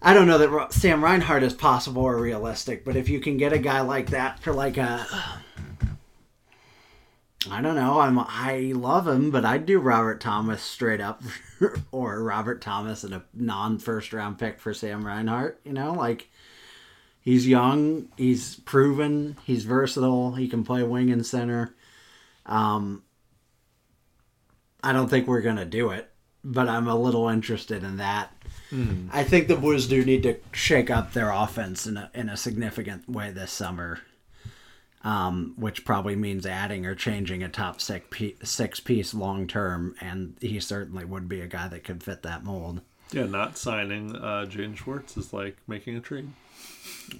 I 0.00 0.14
don't 0.14 0.28
know 0.28 0.38
that 0.38 0.72
Sam 0.72 1.02
Reinhart 1.02 1.42
is 1.42 1.54
possible 1.54 2.02
or 2.02 2.20
realistic, 2.20 2.84
but 2.84 2.96
if 2.96 3.08
you 3.08 3.20
can 3.20 3.36
get 3.36 3.52
a 3.52 3.58
guy 3.58 3.80
like 3.80 4.10
that 4.10 4.38
for 4.40 4.52
like 4.52 4.76
a, 4.76 5.04
I 7.50 7.60
don't 7.60 7.74
know, 7.74 7.98
I'm 7.98 8.18
I 8.18 8.72
love 8.74 9.08
him, 9.08 9.30
but 9.30 9.44
I'd 9.44 9.66
do 9.66 9.80
Robert 9.80 10.20
Thomas 10.20 10.62
straight 10.62 11.00
up, 11.00 11.22
or 11.92 12.22
Robert 12.22 12.60
Thomas 12.60 13.02
and 13.02 13.14
a 13.14 13.24
non 13.34 13.78
first 13.78 14.12
round 14.12 14.38
pick 14.38 14.60
for 14.60 14.72
Sam 14.72 15.04
Reinhart. 15.04 15.60
You 15.64 15.72
know, 15.72 15.92
like 15.92 16.30
he's 17.20 17.48
young, 17.48 18.08
he's 18.16 18.56
proven, 18.56 19.36
he's 19.44 19.64
versatile, 19.64 20.34
he 20.34 20.46
can 20.46 20.62
play 20.62 20.84
wing 20.84 21.10
and 21.10 21.26
center. 21.26 21.74
Um, 22.46 23.02
I 24.82 24.92
don't 24.92 25.08
think 25.08 25.26
we're 25.26 25.42
gonna 25.42 25.64
do 25.64 25.90
it, 25.90 26.08
but 26.44 26.68
I'm 26.68 26.86
a 26.88 26.96
little 26.96 27.28
interested 27.28 27.82
in 27.84 27.96
that. 27.98 28.32
I 29.12 29.24
think 29.24 29.48
the 29.48 29.56
Blues 29.56 29.88
do 29.88 30.04
need 30.04 30.22
to 30.24 30.36
shake 30.52 30.90
up 30.90 31.12
their 31.14 31.30
offense 31.30 31.86
in 31.86 31.96
a 31.96 32.10
in 32.14 32.28
a 32.28 32.36
significant 32.36 33.08
way 33.08 33.30
this 33.30 33.50
summer, 33.50 34.00
um, 35.02 35.54
which 35.56 35.84
probably 35.86 36.16
means 36.16 36.44
adding 36.44 36.84
or 36.84 36.94
changing 36.94 37.42
a 37.42 37.48
top 37.48 37.80
six 37.80 38.06
piece, 38.10 38.36
six 38.42 38.78
piece 38.78 39.14
long 39.14 39.46
term, 39.46 39.94
and 40.02 40.36
he 40.40 40.60
certainly 40.60 41.04
would 41.06 41.28
be 41.28 41.40
a 41.40 41.46
guy 41.46 41.66
that 41.68 41.84
could 41.84 42.02
fit 42.02 42.22
that 42.24 42.44
mold. 42.44 42.82
yeah, 43.10 43.24
not 43.24 43.56
signing 43.56 44.14
uh, 44.16 44.44
Jaden 44.46 44.76
Schwartz 44.76 45.16
is 45.16 45.32
like 45.32 45.56
making 45.66 45.96
a 45.96 46.00
trade. 46.00 46.28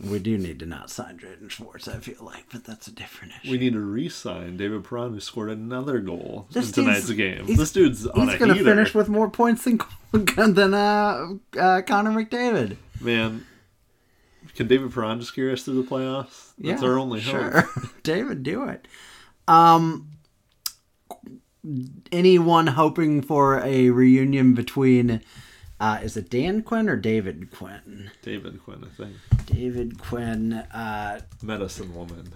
We 0.09 0.19
do 0.19 0.39
need 0.39 0.59
to 0.61 0.67
not 0.67 0.91
sign 0.91 1.19
Jaden 1.19 1.51
Schwartz, 1.51 1.89
I 1.89 1.99
feel 1.99 2.23
like, 2.25 2.45
but 2.53 2.65
that's 2.65 2.87
a 2.87 2.93
different 2.93 3.35
issue. 3.43 3.51
We 3.51 3.59
need 3.59 3.73
to 3.73 3.81
re-sign 3.81 4.57
David 4.57 4.85
Perron, 4.85 5.13
who 5.13 5.21
scored 5.21 5.51
another 5.51 5.99
goal 5.99 6.47
This 6.53 6.69
in 6.69 6.85
tonight's 6.85 7.11
game. 7.11 7.47
This 7.47 7.73
dude's 7.73 8.07
on 8.07 8.27
He's 8.27 8.35
a 8.35 8.39
gonna 8.39 8.55
finish 8.55 8.95
with 8.95 9.09
more 9.09 9.31
points 9.31 9.65
than 9.65 9.81
than 10.13 10.75
uh, 10.75 11.29
uh, 11.59 11.83
Connor 11.83 12.11
McDavid. 12.11 12.77
Man, 13.01 13.47
can 14.55 14.69
David 14.69 14.93
Perron 14.93 15.21
just 15.21 15.35
carry 15.35 15.53
us 15.53 15.63
through 15.63 15.83
the 15.83 15.89
playoffs? 15.89 16.53
That's 16.59 16.83
our 16.83 16.99
only 16.99 17.21
hope. 17.21 17.53
sure. 17.53 17.69
David, 18.03 18.43
do 18.43 18.65
it. 18.65 18.87
Um, 19.47 20.09
anyone 22.13 22.69
hoping 22.69 23.23
for 23.23 23.61
a 23.65 23.91
reunion 23.91 24.55
between? 24.55 25.23
Uh, 25.81 26.01
is 26.03 26.17
it 26.17 26.29
Dan 26.29 26.63
Quinn 26.63 26.89
or 26.89 26.97
David 26.97 27.51
Quinn? 27.53 28.11
David 28.23 28.63
Quinn, 28.65 28.85
I 28.85 28.97
think. 28.97 29.17
David 29.47 30.01
Quinn. 30.01 30.53
Uh, 30.53 31.21
Medicine 31.43 31.95
woman. 31.95 32.33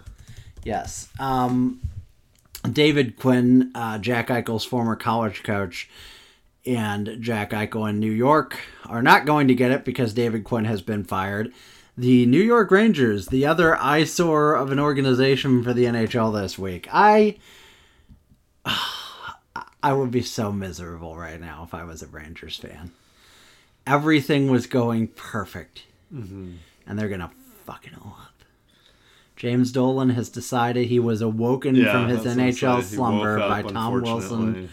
Yes. 0.64 1.08
Um, 1.18 1.80
David 2.70 3.18
Quinn, 3.18 3.72
uh, 3.74 3.98
Jack 3.98 4.28
Eichel's 4.28 4.64
former 4.64 4.94
college 4.94 5.42
coach, 5.42 5.90
and 6.64 7.16
Jack 7.20 7.50
Eichel 7.50 7.90
in 7.90 7.98
New 7.98 8.12
York 8.12 8.60
are 8.86 9.02
not 9.02 9.26
going 9.26 9.48
to 9.48 9.54
get 9.54 9.72
it 9.72 9.84
because 9.84 10.14
David 10.14 10.44
Quinn 10.44 10.64
has 10.64 10.80
been 10.80 11.02
fired. 11.02 11.52
The 11.98 12.24
New 12.26 12.40
York 12.40 12.70
Rangers, 12.70 13.26
the 13.26 13.44
other 13.44 13.76
eyesore 13.76 14.54
of 14.54 14.70
an 14.70 14.78
organization 14.78 15.64
for 15.64 15.72
the 15.72 15.84
NHL 15.84 16.32
this 16.40 16.58
week. 16.58 16.88
I. 16.92 17.38
I 19.84 19.92
would 19.92 20.12
be 20.12 20.22
so 20.22 20.52
miserable 20.52 21.16
right 21.16 21.40
now 21.40 21.64
if 21.64 21.74
I 21.74 21.82
was 21.82 22.02
a 22.02 22.06
Rangers 22.06 22.56
fan. 22.56 22.92
Everything 23.86 24.50
was 24.50 24.66
going 24.66 25.08
perfect, 25.08 25.82
and 26.10 26.58
they're 26.86 27.08
gonna 27.08 27.30
fuck 27.64 27.86
it 27.86 27.92
all 28.00 28.16
up. 28.20 28.28
James 29.36 29.72
Dolan 29.72 30.10
has 30.10 30.28
decided 30.28 30.86
he 30.86 31.00
was 31.00 31.20
awoken 31.20 31.74
Yeah, 31.74 31.90
from 31.92 32.08
his 32.08 32.20
I 32.20 32.22
was 32.22 32.34
gonna 32.36 32.48
NHL 32.52 32.82
slumber 32.84 33.38
woke 33.38 33.48
by 33.48 33.62
up, 33.62 33.72
Tom 33.72 34.02
Wilson 34.02 34.68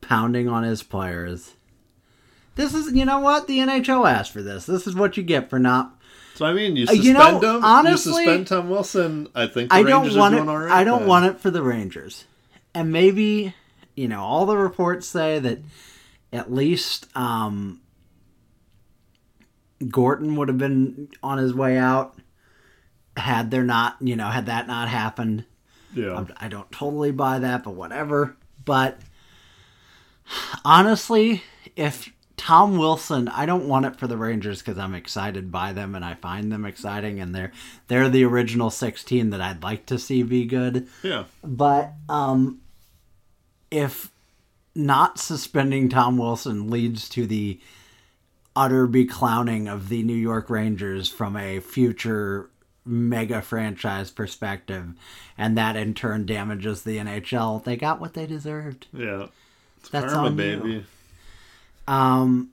pounding 0.00 0.48
on 0.48 0.62
his 0.62 0.82
players. 0.84 1.54
This 2.54 2.72
is, 2.74 2.92
you 2.92 3.04
know 3.04 3.18
what? 3.18 3.48
The 3.48 3.58
NHL 3.58 4.08
asked 4.08 4.30
for 4.30 4.40
this. 4.42 4.66
This 4.66 4.86
is 4.86 4.94
what 4.94 5.16
you 5.16 5.24
get 5.24 5.50
for 5.50 5.58
not. 5.58 5.98
So 6.36 6.46
I 6.46 6.52
mean, 6.52 6.76
you 6.76 6.84
Uh, 6.84 6.88
suspend 6.94 7.04
you 7.06 7.12
know, 7.14 7.56
him. 7.56 7.64
honestly, 7.64 8.22
you 8.22 8.28
suspend 8.28 8.46
Tom 8.46 8.68
Wilson. 8.70 9.28
I 9.34 9.46
think 9.48 9.70
the 9.70 9.76
I 9.76 9.82
don't 9.82 10.14
want 10.16 10.34
are 10.36 10.66
it. 10.66 10.66
right. 10.70 10.80
I 10.80 10.84
don't 10.84 11.00
then. 11.00 11.08
want 11.08 11.26
it 11.26 11.40
for 11.40 11.50
the 11.50 11.62
Rangers, 11.62 12.24
and 12.72 12.92
maybe 12.92 13.54
you 13.96 14.06
know 14.06 14.20
all 14.22 14.46
the 14.46 14.56
reports 14.56 15.08
say 15.08 15.40
that 15.40 15.58
at 16.32 16.52
least 16.52 17.06
um, 17.16 17.80
Gorton 19.90 20.36
would 20.36 20.48
have 20.48 20.58
been 20.58 21.08
on 21.22 21.38
his 21.38 21.54
way 21.54 21.76
out 21.78 22.16
had 23.16 23.50
there 23.50 23.64
not, 23.64 23.96
you 24.00 24.16
know, 24.16 24.28
had 24.28 24.46
that 24.46 24.66
not 24.66 24.88
happened. 24.88 25.44
Yeah, 25.94 26.24
I 26.36 26.48
don't 26.48 26.70
totally 26.72 27.12
buy 27.12 27.38
that, 27.38 27.64
but 27.64 27.74
whatever. 27.74 28.36
But 28.64 28.98
honestly, 30.64 31.42
if 31.76 32.12
Tom 32.36 32.78
Wilson, 32.78 33.28
I 33.28 33.46
don't 33.46 33.68
want 33.68 33.86
it 33.86 33.96
for 33.96 34.06
the 34.06 34.16
Rangers 34.16 34.60
because 34.60 34.78
I'm 34.78 34.94
excited 34.94 35.52
by 35.52 35.72
them 35.72 35.94
and 35.94 36.04
I 36.04 36.14
find 36.14 36.50
them 36.50 36.64
exciting, 36.64 37.20
and 37.20 37.34
they're 37.34 37.52
they're 37.86 38.08
the 38.08 38.24
original 38.24 38.70
16 38.70 39.30
that 39.30 39.40
I'd 39.40 39.62
like 39.62 39.86
to 39.86 39.98
see 39.98 40.22
be 40.22 40.44
good. 40.44 40.88
yeah. 41.02 41.24
But 41.42 41.92
um, 42.08 42.60
if 43.70 44.10
not 44.74 45.18
suspending 45.18 45.88
Tom 45.88 46.18
Wilson 46.18 46.68
leads 46.68 47.08
to 47.10 47.26
the 47.26 47.60
utter 48.56 48.86
beclowning 48.86 49.72
of 49.72 49.88
the 49.88 50.02
New 50.02 50.14
York 50.14 50.48
Rangers 50.50 51.08
from 51.08 51.36
a 51.36 51.60
future 51.60 52.48
mega 52.84 53.40
franchise 53.40 54.10
perspective, 54.10 54.94
and 55.38 55.56
that 55.56 55.76
in 55.76 55.94
turn 55.94 56.26
damages 56.26 56.82
the 56.82 56.98
NHL, 56.98 57.64
they 57.64 57.76
got 57.76 58.00
what 58.00 58.14
they 58.14 58.26
deserved. 58.26 58.86
Yeah. 58.92 59.26
It's 59.80 59.88
That's 59.88 60.12
karma, 60.12 60.28
on 60.28 60.32
you. 60.32 60.36
baby. 60.36 60.86
Um, 61.86 62.50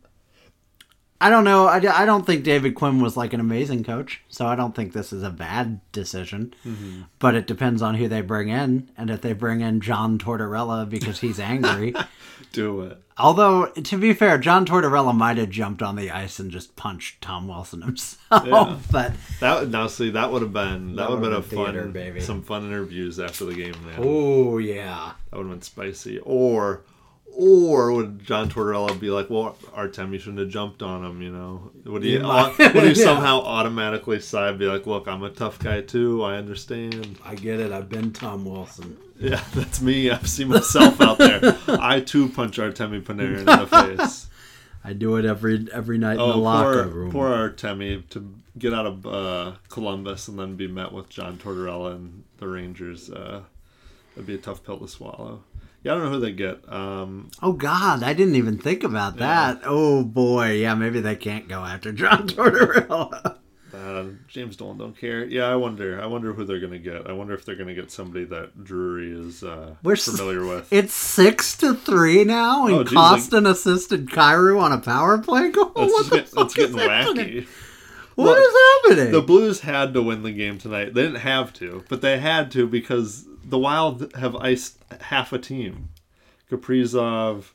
I 1.21 1.29
don't 1.29 1.43
know. 1.43 1.67
I, 1.67 1.77
I 2.01 2.05
don't 2.05 2.25
think 2.25 2.43
David 2.43 2.73
Quinn 2.75 2.99
was 3.01 3.15
like 3.15 3.31
an 3.33 3.39
amazing 3.39 3.83
coach, 3.83 4.21
so 4.27 4.47
I 4.47 4.55
don't 4.55 4.75
think 4.75 4.91
this 4.93 5.13
is 5.13 5.21
a 5.23 5.29
bad 5.29 5.79
decision. 5.91 6.53
Mm-hmm. 6.65 7.01
But 7.19 7.35
it 7.35 7.45
depends 7.47 7.81
on 7.81 7.95
who 7.95 8.07
they 8.07 8.21
bring 8.21 8.49
in, 8.49 8.89
and 8.97 9.09
if 9.09 9.21
they 9.21 9.33
bring 9.33 9.61
in 9.61 9.81
John 9.81 10.17
Tortorella 10.17 10.89
because 10.89 11.19
he's 11.19 11.39
angry. 11.39 11.93
Do 12.53 12.81
it. 12.81 12.97
Although 13.17 13.67
to 13.67 13.97
be 13.97 14.13
fair, 14.13 14.39
John 14.39 14.65
Tortorella 14.65 15.15
might 15.15 15.37
have 15.37 15.51
jumped 15.51 15.83
on 15.83 15.95
the 15.95 16.09
ice 16.09 16.39
and 16.39 16.49
just 16.49 16.75
punched 16.75 17.21
Tom 17.21 17.47
Wilson 17.47 17.83
himself. 17.83 18.45
Yeah. 18.47 18.77
But 18.91 19.13
That 19.41 19.59
would 19.59 19.71
now 19.71 19.85
see 19.87 20.09
that 20.09 20.31
would 20.31 20.41
have 20.41 20.51
been 20.51 20.95
that, 20.95 21.03
That 21.03 21.09
would 21.11 21.23
have 21.23 21.49
been 21.49 21.59
a 21.59 21.61
would've 21.63 21.83
fun 21.83 21.91
baby. 21.91 22.19
some 22.19 22.41
fun 22.41 22.65
interviews 22.65 23.19
after 23.19 23.45
the 23.45 23.53
game, 23.53 23.75
man. 23.85 23.99
oh 23.99 24.57
yeah, 24.57 25.11
That 25.29 25.37
would 25.37 25.43
have 25.45 25.51
been 25.51 25.61
spicy. 25.61 26.17
Or 26.19 26.81
Or 27.33 27.91
would 27.93 28.23
John 28.23 28.49
Tortorella 28.49 28.99
be 28.99 29.09
like, 29.09 29.29
"Well, 29.29 29.57
Artem, 29.73 30.13
you 30.13 30.19
shouldn't 30.19 30.39
have 30.39 30.49
jumped 30.49 30.81
on 30.83 31.03
him"? 31.05 31.21
You 31.21 31.31
know, 31.31 31.71
would 31.85 32.03
he? 32.03 32.19
Might- 32.19 32.57
would 32.59 32.83
he 32.83 32.89
Yeah. 32.99 33.05
somehow 33.05 33.39
automatically 33.41 34.19
side 34.19 34.59
be 34.59 34.65
like, 34.67 34.85
"Look, 34.85 35.07
I'm 35.07 35.23
a 35.23 35.29
tough 35.29 35.57
guy 35.59 35.81
too. 35.81 36.23
I 36.23 36.35
understand." 36.37 37.17
I 37.25 37.35
get 37.35 37.59
it. 37.59 37.71
I've 37.71 37.89
been 37.89 38.11
Tom 38.11 38.45
Wilson. 38.45 38.97
Yeah, 39.19 39.41
that's 39.55 39.81
me. 39.81 40.09
I've 40.11 40.27
seen 40.29 40.49
myself 40.49 40.99
out 40.99 41.17
there. 41.19 41.57
I 41.67 42.01
too 42.01 42.29
punch 42.29 42.57
Artemi 42.57 43.01
Panarin 43.01 43.39
in 43.39 43.45
the 43.45 43.67
face. 43.97 44.27
I 44.83 44.93
do 44.93 45.15
it 45.15 45.25
every 45.25 45.67
every 45.71 45.97
night 45.99 46.13
in 46.13 46.17
the 46.17 46.23
Oh, 46.33 46.39
locker 46.39 46.83
poor, 46.83 46.91
room. 46.93 47.11
poor 47.11 47.29
Artemi 47.29 48.07
to 48.09 48.33
get 48.57 48.73
out 48.73 48.85
of 48.87 49.05
uh, 49.05 49.53
Columbus 49.69 50.27
and 50.27 50.37
then 50.37 50.55
be 50.55 50.67
met 50.67 50.91
with 50.91 51.07
John 51.09 51.37
Tortorella 51.37 51.95
and 51.95 52.23
the 52.39 52.47
Rangers. 52.47 53.09
Uh, 53.09 53.41
that'd 54.15 54.27
be 54.27 54.35
a 54.35 54.39
tough 54.39 54.63
pill 54.63 54.79
to 54.79 54.87
swallow. 54.87 55.43
Yeah, 55.83 55.93
I 55.93 55.95
don't 55.95 56.05
know 56.05 56.11
who 56.11 56.19
they 56.19 56.31
get. 56.31 56.71
Um, 56.71 57.31
Oh 57.41 57.53
God, 57.53 58.03
I 58.03 58.13
didn't 58.13 58.35
even 58.35 58.57
think 58.57 58.83
about 58.83 59.17
that. 59.17 59.61
Oh 59.65 60.03
boy, 60.03 60.51
yeah, 60.53 60.75
maybe 60.75 60.99
they 61.01 61.15
can't 61.15 61.47
go 61.47 61.63
after 61.63 61.91
John 61.91 62.27
Tortorella. 62.29 63.37
uh, 63.73 64.03
James 64.27 64.55
Dolan 64.57 64.77
don't 64.77 64.95
care. 64.97 65.23
Yeah, 65.25 65.45
I 65.45 65.55
wonder. 65.55 65.99
I 66.01 66.05
wonder 66.05 66.33
who 66.33 66.45
they're 66.45 66.59
gonna 66.59 66.77
get. 66.77 67.07
I 67.07 67.13
wonder 67.13 67.33
if 67.33 67.45
they're 67.45 67.55
gonna 67.55 67.73
get 67.73 67.89
somebody 67.91 68.25
that 68.25 68.63
Drury 68.63 69.11
is 69.11 69.43
uh, 69.43 69.75
We're 69.81 69.95
familiar 69.95 70.45
with. 70.45 70.71
It's 70.71 70.93
six 70.93 71.57
to 71.57 71.73
three 71.73 72.23
now, 72.25 72.67
and 72.67 72.75
Oh, 72.75 72.83
geez, 72.83 72.93
Kostin 72.93 73.49
assisted 73.49 74.07
Kyrou 74.07 74.61
on 74.61 74.71
a 74.71 74.79
power 74.79 75.17
play 75.17 75.49
goal. 75.49 75.71
That's, 75.75 75.91
what 75.91 76.09
the 76.09 76.15
get, 76.17 76.27
fuck 76.29 76.43
that's 76.43 76.53
getting 76.53 76.77
is 76.77 76.81
happening? 76.87 77.27
wacky. 77.43 77.47
What 78.15 78.37
is 78.37 78.53
happening? 78.97 79.11
The 79.13 79.21
Blues 79.21 79.61
had 79.61 79.93
to 79.95 80.01
win 80.03 80.21
the 80.21 80.33
game 80.33 80.57
tonight. 80.59 80.93
They 80.93 81.01
didn't 81.03 81.21
have 81.21 81.53
to, 81.53 81.83
but 81.89 82.01
they 82.01 82.19
had 82.19 82.51
to 82.51 82.67
because 82.67 83.25
the 83.51 83.59
Wild 83.59 84.13
have 84.15 84.35
iced 84.37 84.79
half 85.01 85.31
a 85.31 85.37
team. 85.39 85.89
Kaprizov, 86.49 87.45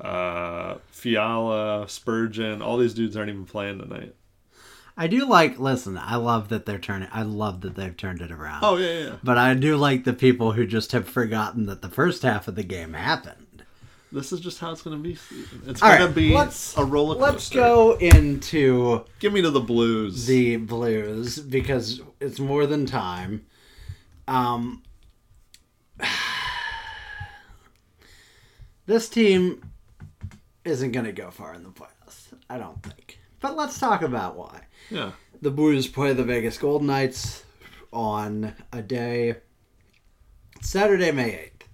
uh, 0.00 0.76
Fiala, 0.90 1.88
Spurgeon, 1.88 2.62
all 2.62 2.78
these 2.78 2.94
dudes 2.94 3.16
aren't 3.16 3.28
even 3.30 3.44
playing 3.44 3.78
tonight. 3.78 4.14
I 4.96 5.06
do 5.06 5.24
like. 5.26 5.58
Listen, 5.58 5.96
I 5.98 6.16
love 6.16 6.48
that 6.48 6.66
they're 6.66 6.78
turning. 6.78 7.08
I 7.12 7.22
love 7.22 7.60
that 7.62 7.74
they've 7.74 7.96
turned 7.96 8.20
it 8.20 8.30
around. 8.30 8.64
Oh 8.64 8.76
yeah, 8.76 8.98
yeah. 9.04 9.16
But 9.22 9.38
I 9.38 9.54
do 9.54 9.76
like 9.76 10.04
the 10.04 10.12
people 10.12 10.52
who 10.52 10.66
just 10.66 10.92
have 10.92 11.08
forgotten 11.08 11.66
that 11.66 11.80
the 11.82 11.88
first 11.88 12.22
half 12.22 12.48
of 12.48 12.54
the 12.54 12.62
game 12.64 12.92
happened. 12.94 13.64
This 14.12 14.32
is 14.32 14.40
just 14.40 14.58
how 14.58 14.72
it's 14.72 14.82
going 14.82 14.96
to 14.96 15.02
be. 15.02 15.16
It's 15.66 15.80
going 15.80 15.92
right, 15.92 15.98
to 16.06 16.08
be 16.08 16.34
let's- 16.34 16.76
a 16.76 16.84
roller 16.84 17.14
coaster. 17.14 17.32
Let's 17.32 17.48
go 17.50 17.96
into 17.98 19.04
Give 19.20 19.32
me 19.32 19.40
to 19.42 19.50
the 19.50 19.60
Blues. 19.60 20.26
the 20.26 20.56
Blues 20.56 21.38
because 21.38 22.00
it's 22.20 22.40
more 22.40 22.66
than 22.66 22.84
time. 22.86 23.46
Um, 24.26 24.82
this 28.90 29.08
team 29.08 29.62
isn't 30.64 30.92
going 30.92 31.06
to 31.06 31.12
go 31.12 31.30
far 31.30 31.54
in 31.54 31.62
the 31.62 31.70
playoffs. 31.70 32.26
I 32.48 32.58
don't 32.58 32.82
think. 32.82 33.18
But 33.40 33.56
let's 33.56 33.78
talk 33.78 34.02
about 34.02 34.36
why. 34.36 34.62
yeah. 34.90 35.12
The 35.40 35.50
Blues 35.50 35.86
play 35.86 36.12
the 36.12 36.24
Vegas 36.24 36.58
Golden 36.58 36.88
Knights 36.88 37.44
on 37.92 38.52
a 38.72 38.82
day 38.82 39.36
Saturday, 40.60 41.12
May 41.12 41.34
eighth. 41.34 41.68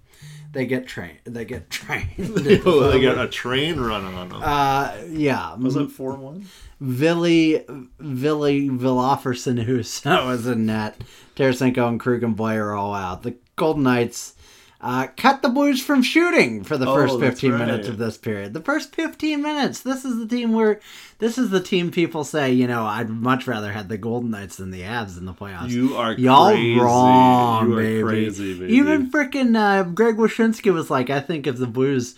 They 0.52 0.66
get 0.66 0.86
trained. 0.86 1.18
They 1.24 1.44
get 1.44 1.68
trained. 1.70 2.62
Oh, 2.64 2.90
they 2.92 3.00
got 3.00 3.18
a 3.18 3.28
train 3.28 3.80
running 3.80 4.14
on 4.14 4.28
them. 4.28 4.40
uh, 4.42 4.96
yeah. 5.08 5.54
Was 5.56 5.74
it 5.76 5.90
four 5.90 6.14
one? 6.16 6.46
Villy, 6.80 7.64
Villy 8.00 8.70
Villofferson, 8.70 9.62
who 9.64 9.78
was 10.28 10.46
in 10.46 10.66
net. 10.66 11.02
Tarasenko 11.34 11.88
and 11.88 11.98
Krug 11.98 12.22
and 12.22 12.36
Blais 12.36 12.56
are 12.56 12.74
all 12.74 12.94
out. 12.94 13.22
The 13.24 13.34
Golden 13.56 13.82
Knights 13.82 14.34
uh, 14.80 15.06
cut 15.16 15.40
the 15.42 15.48
Blues 15.48 15.82
from 15.82 16.02
shooting 16.02 16.62
for 16.62 16.76
the 16.76 16.86
Oh, 16.86 16.94
first 16.94 17.18
that's 17.18 17.40
15 17.40 17.56
minutes 17.58 17.88
of 17.88 17.98
this 17.98 18.18
period. 18.18 18.52
The 18.52 18.60
first 18.60 18.94
15 18.94 19.40
minutes. 19.42 19.80
This 19.80 20.04
is 20.04 20.18
the 20.18 20.26
team 20.26 20.52
where, 20.52 20.80
this 21.18 21.38
is 21.38 21.50
the 21.50 21.60
team 21.60 21.90
people 21.90 22.24
say, 22.24 22.52
you 22.52 22.66
know, 22.66 22.84
I'd 22.84 23.08
much 23.08 23.46
rather 23.46 23.72
have 23.72 23.88
the 23.88 23.96
Golden 23.98 24.30
Knights 24.30 24.56
than 24.58 24.70
the 24.70 24.82
Avs 24.82 25.16
in 25.18 25.24
the 25.24 25.32
playoffs. 25.32 25.70
You 25.70 25.96
are 25.96 26.12
Y'all 26.12 26.50
crazy. 26.52 26.78
wrong, 26.78 27.68
you 27.70 27.74
are 27.74 27.80
baby. 27.82 28.02
crazy, 28.02 28.58
baby. 28.58 28.72
Even 28.74 29.10
freaking 29.10 29.56
uh, 29.56 29.82
Greg 29.84 30.16
Wyshynski 30.16 30.72
was 30.72 30.90
like, 30.90 31.08
I 31.10 31.20
think 31.20 31.46
if 31.46 31.56
the 31.56 31.66
Blues 31.66 32.14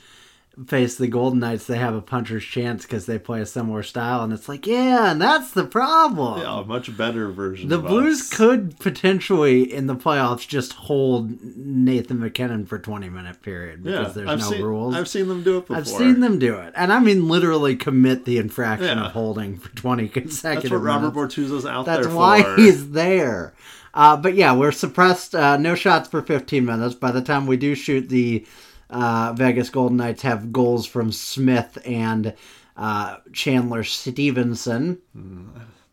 face 0.66 0.96
the 0.96 1.06
Golden 1.08 1.38
Knights, 1.40 1.66
they 1.66 1.78
have 1.78 1.94
a 1.94 2.00
puncher's 2.02 2.44
chance 2.44 2.82
because 2.82 3.06
they 3.06 3.18
play 3.18 3.40
a 3.40 3.46
similar 3.46 3.82
style. 3.82 4.22
And 4.24 4.32
it's 4.32 4.48
like, 4.48 4.66
yeah, 4.66 5.12
and 5.12 5.20
that's 5.22 5.52
the 5.52 5.64
problem. 5.64 6.40
yeah, 6.40 6.60
a 6.60 6.64
much 6.64 6.96
better 6.96 7.30
version. 7.30 7.68
The 7.68 7.78
Blues 7.78 8.20
us. 8.22 8.36
could 8.36 8.78
potentially 8.80 9.72
in 9.72 9.86
the 9.86 9.94
playoffs 9.94 10.46
just 10.48 10.72
hold 10.72 11.30
Nathan 11.56 12.18
MacKinnon 12.18 12.66
for 12.66 12.78
20 12.78 13.08
minute 13.08 13.40
period 13.42 13.82
because 13.84 14.08
Yeah, 14.08 14.12
there's 14.24 14.28
I've 14.28 14.40
no 14.40 14.50
seen, 14.56 14.62
rules. 14.64 14.94
I've 14.94 15.08
seen 15.08 15.28
them 15.28 15.42
do 15.42 15.58
it 15.58 15.60
before. 15.62 15.76
I've 15.76 15.88
seen 15.88 16.20
them 16.20 16.38
do 16.38 16.56
it, 16.56 16.72
and 16.76 16.92
I 16.92 16.98
mean 17.00 17.28
literally 17.28 17.76
commit 17.76 18.24
the 18.24 18.38
infraction 18.38 18.98
Yeah. 18.98 19.06
of 19.06 19.12
holding 19.12 19.58
for 19.58 19.68
20 19.76 20.08
consecutive 20.08 20.62
That's 20.62 20.72
what 20.72 20.82
Robert 20.82 21.14
minutes. 21.14 21.34
Bortuzzo's 21.36 21.66
out 21.66 21.86
That's 21.86 22.06
there 22.06 22.16
why 22.16 22.42
for. 22.42 22.56
he's 22.56 22.90
there. 22.90 23.54
Uh, 23.94 24.16
but 24.16 24.34
yeah, 24.34 24.54
we're 24.54 24.70
suppressed. 24.72 25.34
Uh, 25.34 25.56
no 25.56 25.74
shots 25.74 26.08
for 26.08 26.22
15 26.22 26.64
minutes. 26.64 26.94
By 26.94 27.10
the 27.10 27.22
time 27.22 27.46
we 27.46 27.56
do 27.56 27.74
shoot, 27.74 28.08
the 28.08 28.46
uh, 28.90 29.32
Vegas 29.34 29.70
Golden 29.70 29.96
Knights 29.96 30.22
have 30.22 30.52
goals 30.52 30.86
from 30.86 31.12
Smith 31.12 31.78
and 31.84 32.34
uh, 32.76 33.18
Chandler 33.32 33.84
Stephenson. 33.84 34.98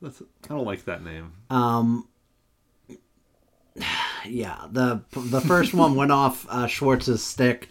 That's, 0.02 0.22
I 0.22 0.48
don't 0.50 0.66
like 0.66 0.86
that 0.86 1.04
name. 1.04 1.34
Um, 1.50 2.08
yeah, 4.26 4.68
the 4.72 5.02
the 5.14 5.42
first 5.42 5.74
one 5.74 5.96
went 5.96 6.12
off 6.12 6.46
uh, 6.50 6.68
Schwartz's 6.68 7.24
stick 7.24 7.70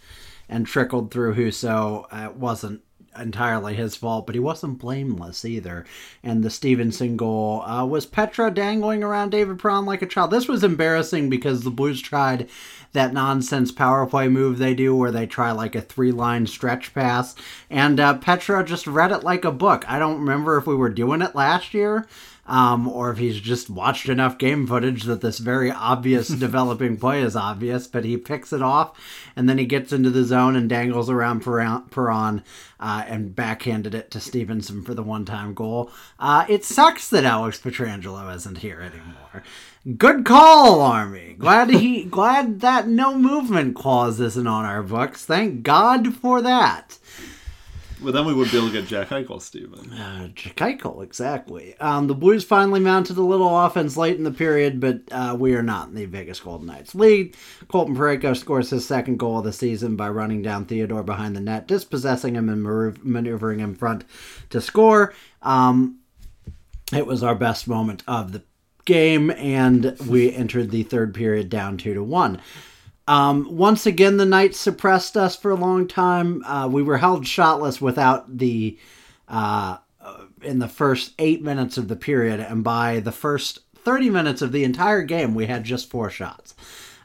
and 0.49 0.67
trickled 0.67 1.11
through 1.11 1.35
Husso. 1.35 2.07
Uh, 2.11 2.31
it 2.31 2.37
wasn't 2.37 2.83
entirely 3.19 3.75
his 3.75 3.97
fault, 3.97 4.27
but 4.27 4.35
he 4.35 4.41
wasn't 4.41 4.79
blameless 4.79 5.45
either. 5.45 5.85
And 6.23 6.43
the 6.43 6.51
Stephenson 6.51 7.17
goal 7.17 7.63
uh, 7.63 7.87
was 7.87 8.07
Petra 8.07 8.51
dangling 8.51 9.03
around 9.03 9.31
David 9.31 9.59
Perron 9.59 9.87
like 9.87 10.03
a 10.03 10.07
child. 10.07 10.31
This 10.31 10.49
was 10.49 10.65
embarrassing 10.65 11.31
because 11.31 11.63
the 11.63 11.71
Blues 11.71 12.03
tried 12.03 12.49
that 12.95 13.13
nonsense 13.13 13.71
power 13.71 14.07
play 14.07 14.29
move 14.29 14.59
they 14.59 14.75
do 14.75 14.97
where 14.97 15.13
they 15.13 15.27
try 15.27 15.53
like 15.53 15.75
a 15.75 15.81
three 15.81 16.11
line 16.11 16.47
stretch 16.47 16.95
pass, 16.95 17.35
and 17.69 18.01
uh, 18.01 18.17
Petra 18.17 18.65
just 18.65 18.87
read 18.87 19.13
it 19.13 19.23
like 19.23 19.45
a 19.45 19.53
book. 19.53 19.85
I 19.87 19.99
don't 19.99 20.21
remember 20.21 20.57
if 20.57 20.67
we 20.67 20.75
were 20.75 20.89
doing 20.89 21.21
it 21.21 21.35
last 21.35 21.75
year 21.75 22.07
um, 22.47 22.87
or 22.89 23.11
if 23.11 23.19
he's 23.19 23.41
just 23.41 23.71
watched 23.71 24.09
enough 24.09 24.39
game 24.39 24.67
footage 24.67 25.05
that 25.05 25.21
this 25.21 25.39
very 25.39 25.71
obvious 25.71 26.29
developing 26.45 26.97
play 26.97 27.23
is 27.23 27.37
obvious, 27.37 27.87
but 27.87 28.05
he 28.05 28.17
picks 28.17 28.53
it 28.53 28.63
off 28.63 28.99
and 29.37 29.49
then 29.49 29.59
he 29.59 29.67
gets 29.67 29.93
into 29.93 30.11
the 30.11 30.25
zone 30.25 30.57
and 30.57 30.69
dangles 30.69 31.09
around 31.09 31.41
Perron 31.41 32.43
uh, 32.81 33.05
and 33.07 33.35
backhanded 33.35 33.95
it 33.95 34.11
to 34.11 34.21
Stephenson 34.21 34.83
for 34.83 34.95
the 34.95 35.03
one 35.03 35.25
time 35.25 35.55
goal. 35.55 35.91
Uh, 36.19 36.45
it 36.49 36.65
sucks 36.65 37.09
that 37.09 37.25
Alex 37.25 37.61
Pietrangelo 37.61 38.35
isn't 38.35 38.59
here 38.59 38.81
anymore. 38.81 39.43
Good 39.99 40.25
call, 40.25 40.81
Army. 40.81 41.37
Glad 41.39 41.71
he 41.71 42.05
glad 42.11 42.61
that 42.61 42.89
no 42.89 43.17
movement 43.17 43.77
clause 43.77 44.19
isn't 44.19 44.47
on 44.47 44.65
our 44.65 44.83
books. 44.83 45.25
Thank 45.25 45.63
God 45.63 46.15
for 46.17 46.41
that. 46.41 46.99
But 48.05 48.13
then 48.13 48.27
we 48.27 48.35
would 48.35 48.51
be 48.51 48.59
able 48.59 48.69
to 48.69 48.73
get 48.73 48.87
Jack 48.87 49.09
Eichel, 49.09 49.41
Steven. 49.41 49.91
Uh, 49.93 50.29
Keuchel, 50.35 51.03
exactly. 51.03 51.75
Um, 51.81 52.07
the 52.07 52.15
Blues 52.15 52.45
finally 52.45 52.81
mounted 52.81 53.17
a 53.17 53.23
little 53.23 53.59
offense 53.59 53.97
late 53.97 54.19
in 54.19 54.25
the 54.25 54.31
period, 54.31 54.79
but 54.79 55.01
uh, 55.11 55.35
we 55.39 55.55
are 55.55 55.63
not 55.63 55.89
in 55.89 55.95
the 55.95 56.05
Vegas 56.05 56.39
Golden 56.39 56.67
Knights 56.67 56.95
lead. 56.95 57.35
Colton 57.69 57.97
Parayko 57.97 58.37
scores 58.37 58.69
his 58.69 58.87
second 58.87 59.19
goal 59.19 59.39
of 59.39 59.45
the 59.45 59.53
season 59.53 59.97
by 59.97 60.11
running 60.11 60.43
down 60.43 60.67
Theodore 60.67 61.03
behind 61.03 61.35
the 61.35 61.41
net, 61.41 61.67
dispossessing 61.67 62.35
him 62.35 62.51
and 62.51 62.63
maneuvering 63.03 63.61
him 63.61 63.75
front 63.75 64.05
to 64.51 64.61
score. 64.61 65.15
Um, 65.41 66.01
it 66.93 67.07
was 67.07 67.23
our 67.23 67.35
best 67.35 67.67
moment 67.67 68.03
of 68.07 68.33
the 68.33 68.43
game, 68.85 69.31
and 69.31 69.97
we 70.07 70.31
entered 70.33 70.71
the 70.71 70.83
third 70.83 71.15
period 71.15 71.49
down 71.49 71.79
two 71.79 71.95
to 71.95 72.03
one. 72.03 72.41
Um, 73.07 73.57
once 73.57 73.87
again, 73.87 74.17
the 74.17 74.25
Knights 74.25 74.59
suppressed 74.59 75.17
us 75.17 75.37
for 75.37 75.51
a 75.51 75.57
long 75.57 75.87
time. 75.87 76.43
Uh, 76.45 76.69
we 76.69 76.83
were 76.83 76.99
held 76.99 77.25
shotless 77.25 77.81
without 77.81 78.39
the 78.39 78.79
uh, 79.29 79.79
in 80.43 80.59
the 80.59 80.69
first 80.69 81.13
eight 81.19 81.43
minutes 81.43 81.79
of 81.79 81.89
the 81.89 81.97
period, 81.97 82.41
and 82.41 82.65
by 82.65 83.01
the 83.01 83.13
first 83.13 83.61
thirty 83.77 84.11
minutes 84.11 84.43
of 84.43 84.53
the 84.53 84.65
entire 84.65 85.03
game, 85.03 85.35
we 85.35 85.47
had 85.47 85.65
just 85.65 85.91
four 85.91 86.11
shots. 86.11 86.55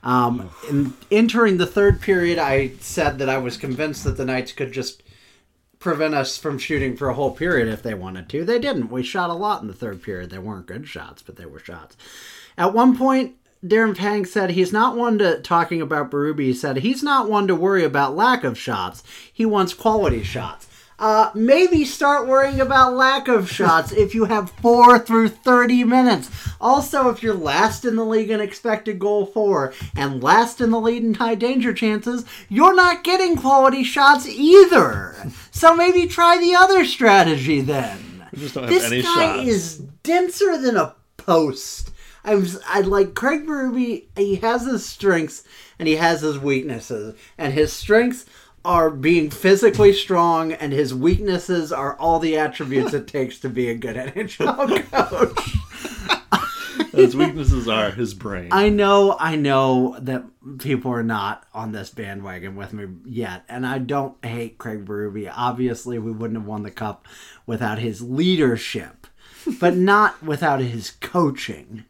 Um, 0.03 0.49
in 0.69 0.93
entering 1.11 1.57
the 1.57 1.65
third 1.65 2.01
period, 2.01 2.37
I 2.37 2.71
said 2.79 3.19
that 3.19 3.29
I 3.29 3.37
was 3.37 3.57
convinced 3.57 4.05
that 4.05 4.15
the 4.15 4.25
Knights 4.25 4.53
could 4.53 4.71
just 4.71 5.03
prevent 5.79 6.13
us 6.13 6.37
from 6.37 6.57
shooting 6.57 6.95
for 6.95 7.09
a 7.09 7.13
whole 7.13 7.31
period 7.31 7.67
if 7.67 7.83
they 7.83 7.93
wanted 7.93 8.29
to. 8.29 8.45
They 8.45 8.59
didn't. 8.59 8.91
We 8.91 9.03
shot 9.03 9.29
a 9.29 9.33
lot 9.33 9.61
in 9.61 9.67
the 9.67 9.73
third 9.73 10.01
period. 10.01 10.29
They 10.29 10.39
weren't 10.39 10.67
good 10.67 10.87
shots, 10.87 11.21
but 11.21 11.35
they 11.35 11.45
were 11.45 11.59
shots. 11.59 11.97
At 12.57 12.73
one 12.73 12.97
point, 12.97 13.35
Darren 13.63 13.95
Pang 13.97 14.25
said 14.25 14.51
he's 14.51 14.71
not 14.71 14.95
one 14.95 15.17
to 15.19 15.41
talking 15.41 15.81
about 15.81 16.09
Berube. 16.11 16.39
He 16.39 16.53
said 16.53 16.77
he's 16.77 17.03
not 17.03 17.29
one 17.29 17.47
to 17.47 17.55
worry 17.55 17.83
about 17.83 18.15
lack 18.15 18.43
of 18.43 18.57
shots. 18.57 19.03
He 19.31 19.45
wants 19.45 19.73
quality 19.73 20.23
shots. 20.23 20.67
Uh, 20.97 21.31
maybe 21.33 21.85
start 21.85 22.27
worrying 22.27 22.59
about 22.59 22.93
lack 22.93 23.27
of 23.29 23.49
shots 23.51 23.91
if 23.93 24.13
you 24.13 24.25
have 24.25 24.51
four 24.61 24.99
through 24.99 25.29
30 25.29 25.85
minutes. 25.85 26.29
Also, 26.59 27.09
if 27.09 27.23
you're 27.23 27.33
last 27.33 27.85
in 27.85 27.95
the 27.95 28.03
league 28.05 28.29
in 28.29 28.41
expected 28.41 28.99
goal 28.99 29.25
four 29.25 29.73
and 29.95 30.21
last 30.21 30.59
in 30.59 30.71
the 30.71 30.79
lead 30.79 31.03
in 31.03 31.13
high 31.13 31.35
danger 31.35 31.73
chances, 31.73 32.25
you're 32.49 32.75
not 32.75 33.03
getting 33.05 33.37
quality 33.37 33.83
shots 33.83 34.27
either. 34.27 35.15
So 35.51 35.73
maybe 35.75 36.05
try 36.07 36.37
the 36.37 36.55
other 36.55 36.83
strategy 36.85 37.61
then. 37.61 38.25
Just 38.35 38.55
don't 38.55 38.63
have 38.65 38.71
This 38.73 38.89
guy 39.03 39.37
shots. 39.37 39.47
is 39.47 39.77
denser 40.03 40.57
than 40.57 40.75
a 40.77 40.95
post. 41.17 41.91
I 42.23 42.35
was, 42.35 42.59
I 42.67 42.81
like 42.81 43.15
Craig 43.15 43.45
Berube. 43.45 44.05
He 44.15 44.35
has 44.37 44.65
his 44.65 44.85
strengths 44.85 45.43
and 45.77 45.87
he 45.87 45.95
has 45.95 46.21
his 46.21 46.37
weaknesses, 46.37 47.15
and 47.37 47.53
his 47.53 47.71
strengths 47.71 48.25
are 48.65 48.89
being 48.89 49.29
physically 49.29 49.93
strong, 49.93 50.51
and 50.51 50.73
his 50.73 50.93
weaknesses 50.93 51.71
are 51.71 51.95
all 51.97 52.19
the 52.19 52.37
attributes 52.37 52.93
it 52.93 53.07
takes 53.07 53.39
to 53.39 53.49
be 53.49 53.69
a 53.69 53.75
good 53.75 53.95
NHL 54.15 54.91
coach. 54.91 55.55
His 56.91 57.15
weaknesses 57.15 57.67
are 57.67 57.91
his 57.91 58.13
brain. 58.13 58.49
I 58.51 58.69
know, 58.69 59.15
I 59.19 59.35
know 59.35 59.97
that 60.01 60.23
people 60.57 60.91
are 60.91 61.03
not 61.03 61.45
on 61.53 61.71
this 61.71 61.89
bandwagon 61.91 62.55
with 62.55 62.73
me 62.73 62.87
yet, 63.05 63.43
and 63.47 63.65
I 63.65 63.77
don't 63.77 64.23
hate 64.25 64.57
Craig 64.57 64.85
Berube. 64.85 65.31
Obviously, 65.33 65.99
we 65.99 66.11
wouldn't 66.11 66.39
have 66.39 66.47
won 66.47 66.63
the 66.63 66.71
cup 66.71 67.07
without 67.45 67.79
his 67.79 68.01
leadership, 68.01 69.07
but 69.59 69.75
not 69.75 70.21
without 70.23 70.61
his 70.61 70.91
coaching. 70.91 71.85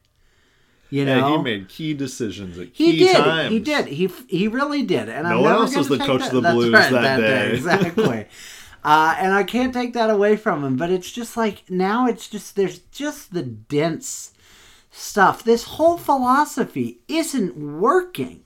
You 0.89 1.05
know, 1.05 1.17
yeah, 1.17 1.37
he 1.37 1.43
made 1.43 1.69
key 1.69 1.93
decisions 1.93 2.57
at 2.57 2.69
He 2.73 2.93
key 2.93 2.99
did. 2.99 3.15
times. 3.15 3.51
He 3.51 3.59
did. 3.59 3.87
He 3.87 4.09
he 4.27 4.47
really 4.47 4.81
did. 4.83 5.07
And 5.07 5.27
No 5.27 5.37
I'm 5.37 5.41
one 5.43 5.51
else 5.53 5.75
was 5.75 5.87
the 5.87 5.99
coach 5.99 6.23
of 6.23 6.31
the 6.31 6.41
Blues 6.41 6.73
right, 6.73 6.91
that 6.91 7.17
day. 7.17 7.53
Exactly. 7.53 8.25
uh, 8.83 9.15
and 9.19 9.33
I 9.33 9.43
can't 9.43 9.73
take 9.73 9.93
that 9.93 10.09
away 10.09 10.35
from 10.35 10.63
him. 10.63 10.77
But 10.77 10.89
it's 10.89 11.11
just 11.11 11.37
like 11.37 11.69
now, 11.69 12.07
it's 12.07 12.27
just 12.27 12.55
there's 12.55 12.79
just 12.91 13.33
the 13.33 13.43
dense 13.43 14.31
stuff. 14.89 15.43
This 15.43 15.63
whole 15.65 15.97
philosophy 15.97 16.99
isn't 17.07 17.55
working. 17.55 18.43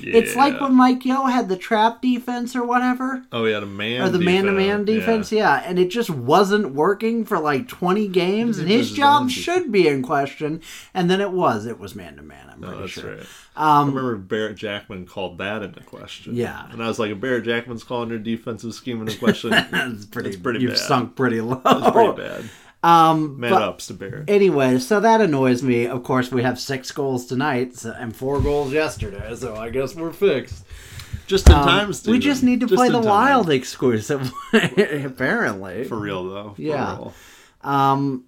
It's 0.00 0.34
like 0.36 0.60
when 0.60 0.74
Mike 0.74 1.04
Yeo 1.04 1.24
had 1.24 1.48
the 1.48 1.56
trap 1.56 2.02
defense 2.02 2.54
or 2.56 2.64
whatever. 2.64 3.24
Oh, 3.32 3.44
he 3.44 3.52
had 3.52 3.62
a 3.62 3.66
man. 3.66 4.02
Or 4.02 4.08
the 4.08 4.18
man-to-man 4.18 4.84
defense, 4.84 5.32
yeah. 5.32 5.62
and 5.64 5.78
it 5.78 5.88
just 5.88 6.10
wasn't 6.10 6.74
working 6.74 7.24
for 7.24 7.38
like 7.38 7.68
twenty 7.68 8.08
games, 8.08 8.58
and 8.58 8.68
his 8.68 8.92
job 8.92 9.30
should 9.30 9.70
be 9.72 9.88
in 9.88 10.02
question. 10.02 10.60
And 10.94 11.10
then 11.10 11.20
it 11.20 11.30
was, 11.32 11.66
it 11.66 11.78
was 11.78 11.94
man-to-man. 11.94 12.50
I'm 12.52 12.60
No, 12.60 12.66
pretty 12.68 12.80
that's 12.82 12.92
sure. 12.92 13.16
right. 13.16 13.26
I 13.58 13.80
remember 13.80 14.16
Barrett 14.16 14.56
Jackman 14.56 15.06
called 15.06 15.38
that 15.38 15.62
into 15.62 15.80
question. 15.80 16.32
Um, 16.32 16.36
Yeah. 16.38 16.70
and 16.70 16.82
I 16.82 16.88
was 16.88 16.98
like, 16.98 17.10
if 17.10 17.20
Barrett 17.20 17.44
Jackman's 17.44 17.84
calling 17.84 18.10
your 18.10 18.18
defensive 18.18 18.74
scheme 18.74 19.00
into 19.00 19.18
question, 19.18 19.50
That's 19.70 20.04
pretty. 20.06 20.30
That's 20.30 20.42
pretty 20.42 20.60
you've 20.60 20.72
bad. 20.72 20.78
sunk 20.78 21.16
pretty 21.16 21.40
low. 21.40 21.60
it's 21.64 21.90
pretty 21.90 22.16
bad. 22.22 22.44
Um, 22.86 23.40
Man 23.40 23.50
but 23.50 23.62
ups 23.62 23.86
to 23.88 23.94
Barrett. 23.94 24.28
anyway, 24.30 24.78
so 24.78 25.00
that 25.00 25.20
annoys 25.20 25.62
me. 25.62 25.86
Of 25.86 26.04
course, 26.04 26.30
we 26.30 26.42
have 26.42 26.58
six 26.60 26.92
goals 26.92 27.26
tonight 27.26 27.74
so, 27.74 27.92
and 27.98 28.14
four 28.14 28.40
goals 28.40 28.72
yesterday, 28.72 29.34
so 29.34 29.56
I 29.56 29.70
guess 29.70 29.94
we're 29.96 30.12
fixed. 30.12 30.64
Just 31.26 31.48
in 31.48 31.54
Um, 31.56 31.64
time, 31.66 31.92
we 32.06 32.18
just 32.20 32.44
need 32.44 32.60
to 32.60 32.66
Just 32.66 32.76
play 32.78 32.88
the 32.88 33.00
time. 33.00 33.04
Wild 33.08 33.50
exclusively, 33.50 34.30
apparently. 35.04 35.84
For 35.84 35.98
real 35.98 36.24
though. 36.28 36.50
For 36.54 36.62
Yeah. 36.62 36.96
real. 36.96 37.14
Um, 37.62 38.24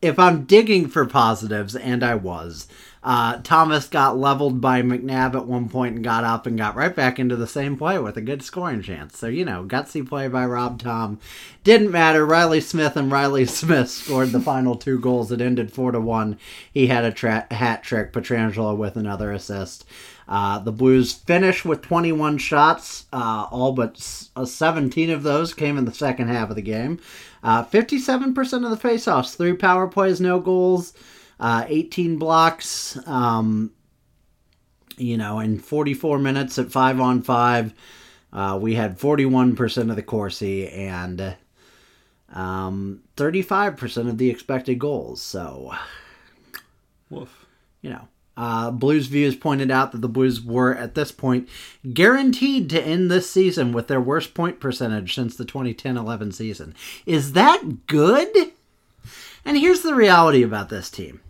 if 0.00 0.18
I'm 0.18 0.44
digging 0.44 0.86
for 0.88 1.04
positives, 1.06 1.74
and 1.74 2.04
I 2.04 2.14
was, 2.14 2.68
uh, 3.02 3.38
Thomas 3.42 3.88
got 3.88 4.18
leveled 4.18 4.60
by 4.60 4.82
McNabb 4.82 5.34
at 5.34 5.46
one 5.46 5.70
point 5.70 5.96
and 5.96 6.04
got 6.04 6.22
up 6.22 6.46
and 6.46 6.58
got 6.58 6.76
right 6.76 6.94
back 6.94 7.18
into 7.18 7.34
the 7.34 7.46
same 7.46 7.78
play 7.78 7.98
with 7.98 8.18
a 8.18 8.20
good 8.20 8.42
scoring 8.42 8.82
chance. 8.82 9.18
So, 9.18 9.26
you 9.26 9.44
know, 9.44 9.64
gutsy 9.64 10.06
play 10.06 10.28
by 10.28 10.44
Rob 10.44 10.78
Tom. 10.78 11.18
Didn't 11.64 11.90
matter. 11.90 12.26
Reilly 12.26 12.60
Smith 12.60 12.96
and 12.96 13.10
Reilly 13.10 13.44
Smith 13.46 13.88
scored 13.88 14.32
the 14.32 14.40
final 14.40 14.74
two 14.74 14.98
goals 14.98 15.30
that 15.30 15.40
ended 15.40 15.72
4 15.72 15.92
to 15.92 16.00
1. 16.00 16.38
He 16.72 16.88
had 16.88 17.04
a 17.04 17.12
tra- 17.12 17.46
hat 17.50 17.82
trick, 17.82 18.12
Pietrangelo 18.12 18.76
with 18.76 18.96
another 18.96 19.32
assist. 19.32 19.86
Uh, 20.28 20.58
the 20.58 20.70
Blues 20.70 21.12
finished 21.12 21.64
with 21.64 21.80
21 21.82 22.36
shots. 22.36 23.06
Uh, 23.12 23.46
all 23.50 23.72
but 23.72 24.28
uh, 24.36 24.44
17 24.44 25.08
of 25.08 25.22
those 25.22 25.54
came 25.54 25.78
in 25.78 25.86
the 25.86 25.92
second 25.92 26.28
half 26.28 26.50
of 26.50 26.56
the 26.56 26.62
game. 26.62 27.00
Uh, 27.42 27.64
57% 27.64 28.36
of 28.64 28.70
the 28.70 28.88
faceoffs, 28.88 29.34
three 29.34 29.54
power 29.54 29.88
plays, 29.88 30.20
no 30.20 30.38
goals, 30.38 30.92
uh, 31.40 31.64
18 31.66 32.18
blocks. 32.18 32.96
Um, 33.08 33.72
you 34.96 35.16
know, 35.16 35.40
in 35.40 35.58
44 35.58 36.18
minutes 36.18 36.58
at 36.58 36.70
five 36.70 37.00
on 37.00 37.22
five, 37.22 37.72
uh, 38.32 38.58
we 38.60 38.74
had 38.74 38.98
41% 38.98 39.90
of 39.90 39.96
the 39.96 40.02
Corsi 40.02 40.68
and 40.68 41.36
um, 42.32 43.02
35% 43.16 44.08
of 44.08 44.18
the 44.18 44.30
expected 44.30 44.78
goals. 44.78 45.22
So, 45.22 45.74
Woof. 47.08 47.46
you 47.80 47.90
know. 47.90 48.06
Uh, 48.36 48.70
Blues 48.70 49.06
Views 49.06 49.36
pointed 49.36 49.70
out 49.70 49.92
that 49.92 50.00
the 50.00 50.08
Blues 50.08 50.40
were, 50.40 50.74
at 50.74 50.94
this 50.94 51.12
point, 51.12 51.46
guaranteed 51.92 52.70
to 52.70 52.80
end 52.80 53.10
this 53.10 53.30
season 53.30 53.70
with 53.70 53.86
their 53.86 54.00
worst 54.00 54.32
point 54.32 54.60
percentage 54.60 55.14
since 55.14 55.36
the 55.36 55.44
2010 55.44 55.98
11 55.98 56.32
season. 56.32 56.74
Is 57.04 57.32
that 57.32 57.86
good? 57.86 58.34
And 59.44 59.58
here's 59.58 59.82
the 59.82 59.94
reality 59.94 60.42
about 60.42 60.70
this 60.70 60.90
team 60.90 61.20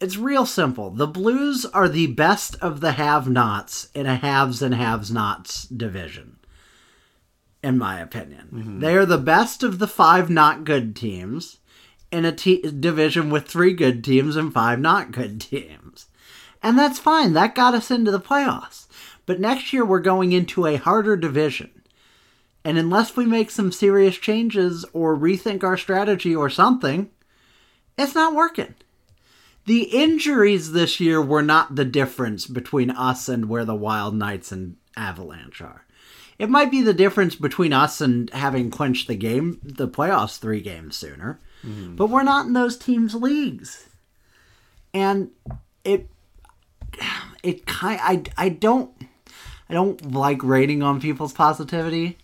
it's 0.00 0.16
real 0.16 0.46
simple. 0.46 0.90
The 0.90 1.06
Blues 1.06 1.64
are 1.66 1.88
the 1.88 2.06
best 2.08 2.56
of 2.60 2.80
the 2.80 2.92
have 2.92 3.28
nots 3.28 3.88
in 3.94 4.06
a 4.06 4.16
haves 4.16 4.62
and 4.62 4.74
haves 4.74 5.10
nots 5.10 5.64
division, 5.64 6.38
in 7.62 7.78
my 7.78 8.00
opinion. 8.00 8.48
Mm-hmm. 8.52 8.80
They 8.80 8.96
are 8.96 9.06
the 9.06 9.18
best 9.18 9.62
of 9.62 9.78
the 9.78 9.88
five 9.88 10.30
not 10.30 10.64
good 10.64 10.94
teams 10.94 11.58
in 12.10 12.24
a 12.24 12.32
te- 12.32 12.62
division 12.62 13.30
with 13.30 13.46
three 13.46 13.72
good 13.72 14.04
teams 14.04 14.36
and 14.36 14.52
five 14.52 14.78
not 14.78 15.10
good 15.10 15.40
teams. 15.40 16.06
And 16.62 16.78
that's 16.78 16.98
fine. 16.98 17.32
That 17.32 17.54
got 17.54 17.74
us 17.74 17.90
into 17.90 18.10
the 18.10 18.20
playoffs. 18.20 18.86
But 19.26 19.40
next 19.40 19.72
year 19.72 19.84
we're 19.84 20.00
going 20.00 20.32
into 20.32 20.66
a 20.66 20.76
harder 20.76 21.16
division. 21.16 21.70
And 22.64 22.78
unless 22.78 23.16
we 23.16 23.26
make 23.26 23.50
some 23.50 23.72
serious 23.72 24.16
changes 24.16 24.84
or 24.92 25.16
rethink 25.16 25.62
our 25.62 25.76
strategy 25.76 26.34
or 26.34 26.50
something, 26.50 27.10
it's 27.96 28.14
not 28.14 28.34
working. 28.34 28.74
The 29.68 29.82
injuries 29.82 30.72
this 30.72 30.98
year 30.98 31.20
were 31.20 31.42
not 31.42 31.76
the 31.76 31.84
difference 31.84 32.46
between 32.46 32.88
us 32.90 33.28
and 33.28 33.50
where 33.50 33.66
the 33.66 33.74
Wild 33.74 34.14
Knights 34.14 34.50
and 34.50 34.76
Avalanche 34.96 35.60
are. 35.60 35.84
It 36.38 36.48
might 36.48 36.70
be 36.70 36.80
the 36.80 36.94
difference 36.94 37.34
between 37.34 37.74
us 37.74 38.00
and 38.00 38.30
having 38.30 38.70
clinched 38.70 39.08
the 39.08 39.14
game, 39.14 39.60
the 39.62 39.86
playoffs 39.86 40.38
three 40.38 40.62
games 40.62 40.96
sooner, 40.96 41.38
mm-hmm. 41.62 41.96
but 41.96 42.06
we're 42.06 42.22
not 42.22 42.46
in 42.46 42.54
those 42.54 42.78
teams' 42.78 43.14
leagues, 43.14 43.90
and 44.94 45.32
it, 45.84 46.08
it 47.42 47.66
kind, 47.66 48.00
I, 48.02 48.22
I 48.38 48.48
don't, 48.48 48.90
I 49.68 49.74
don't 49.74 50.14
like 50.14 50.42
rating 50.42 50.82
on 50.82 50.98
people's 50.98 51.34
positivity, 51.34 52.16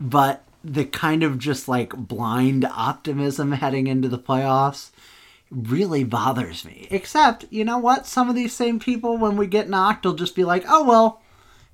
but 0.00 0.42
the 0.64 0.86
kind 0.86 1.22
of 1.22 1.38
just 1.38 1.68
like 1.68 1.94
blind 1.94 2.64
optimism 2.64 3.52
heading 3.52 3.86
into 3.86 4.08
the 4.08 4.18
playoffs 4.18 4.90
really 5.54 6.04
bothers 6.04 6.64
me. 6.64 6.88
Except, 6.90 7.46
you 7.50 7.64
know 7.64 7.78
what? 7.78 8.06
Some 8.06 8.28
of 8.28 8.34
these 8.34 8.52
same 8.52 8.78
people, 8.78 9.16
when 9.16 9.36
we 9.36 9.46
get 9.46 9.68
knocked, 9.68 10.04
will 10.04 10.14
just 10.14 10.34
be 10.34 10.44
like, 10.44 10.64
oh, 10.68 10.84
well, 10.84 11.22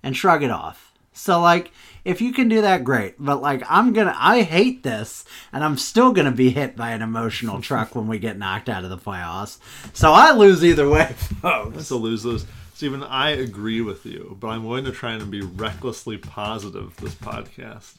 and 0.02 0.16
shrug 0.16 0.42
it 0.42 0.50
off. 0.50 0.92
So, 1.12 1.40
like, 1.40 1.72
if 2.04 2.20
you 2.20 2.32
can 2.32 2.48
do 2.48 2.62
that, 2.62 2.84
great. 2.84 3.14
But, 3.18 3.42
like, 3.42 3.62
I'm 3.68 3.92
gonna, 3.92 4.14
I 4.16 4.42
hate 4.42 4.82
this, 4.82 5.24
and 5.52 5.64
I'm 5.64 5.76
still 5.76 6.12
gonna 6.12 6.30
be 6.30 6.50
hit 6.50 6.76
by 6.76 6.90
an 6.90 7.02
emotional 7.02 7.60
truck 7.62 7.94
when 7.94 8.06
we 8.06 8.18
get 8.18 8.38
knocked 8.38 8.68
out 8.68 8.84
of 8.84 8.90
the 8.90 8.96
playoffs. 8.96 9.58
So 9.92 10.12
I 10.12 10.32
lose 10.32 10.64
either 10.64 10.88
way, 10.88 11.06
folks. 11.42 11.76
It's 11.76 11.90
a 11.90 11.96
lose 11.96 12.24
lose. 12.24 12.46
Stephen, 12.74 13.02
I 13.02 13.30
agree 13.30 13.82
with 13.82 14.06
you, 14.06 14.38
but 14.40 14.48
I'm 14.48 14.62
going 14.62 14.84
to 14.84 14.92
try 14.92 15.12
and 15.12 15.30
be 15.30 15.42
recklessly 15.42 16.16
positive 16.16 16.96
this 16.96 17.14
podcast. 17.14 17.96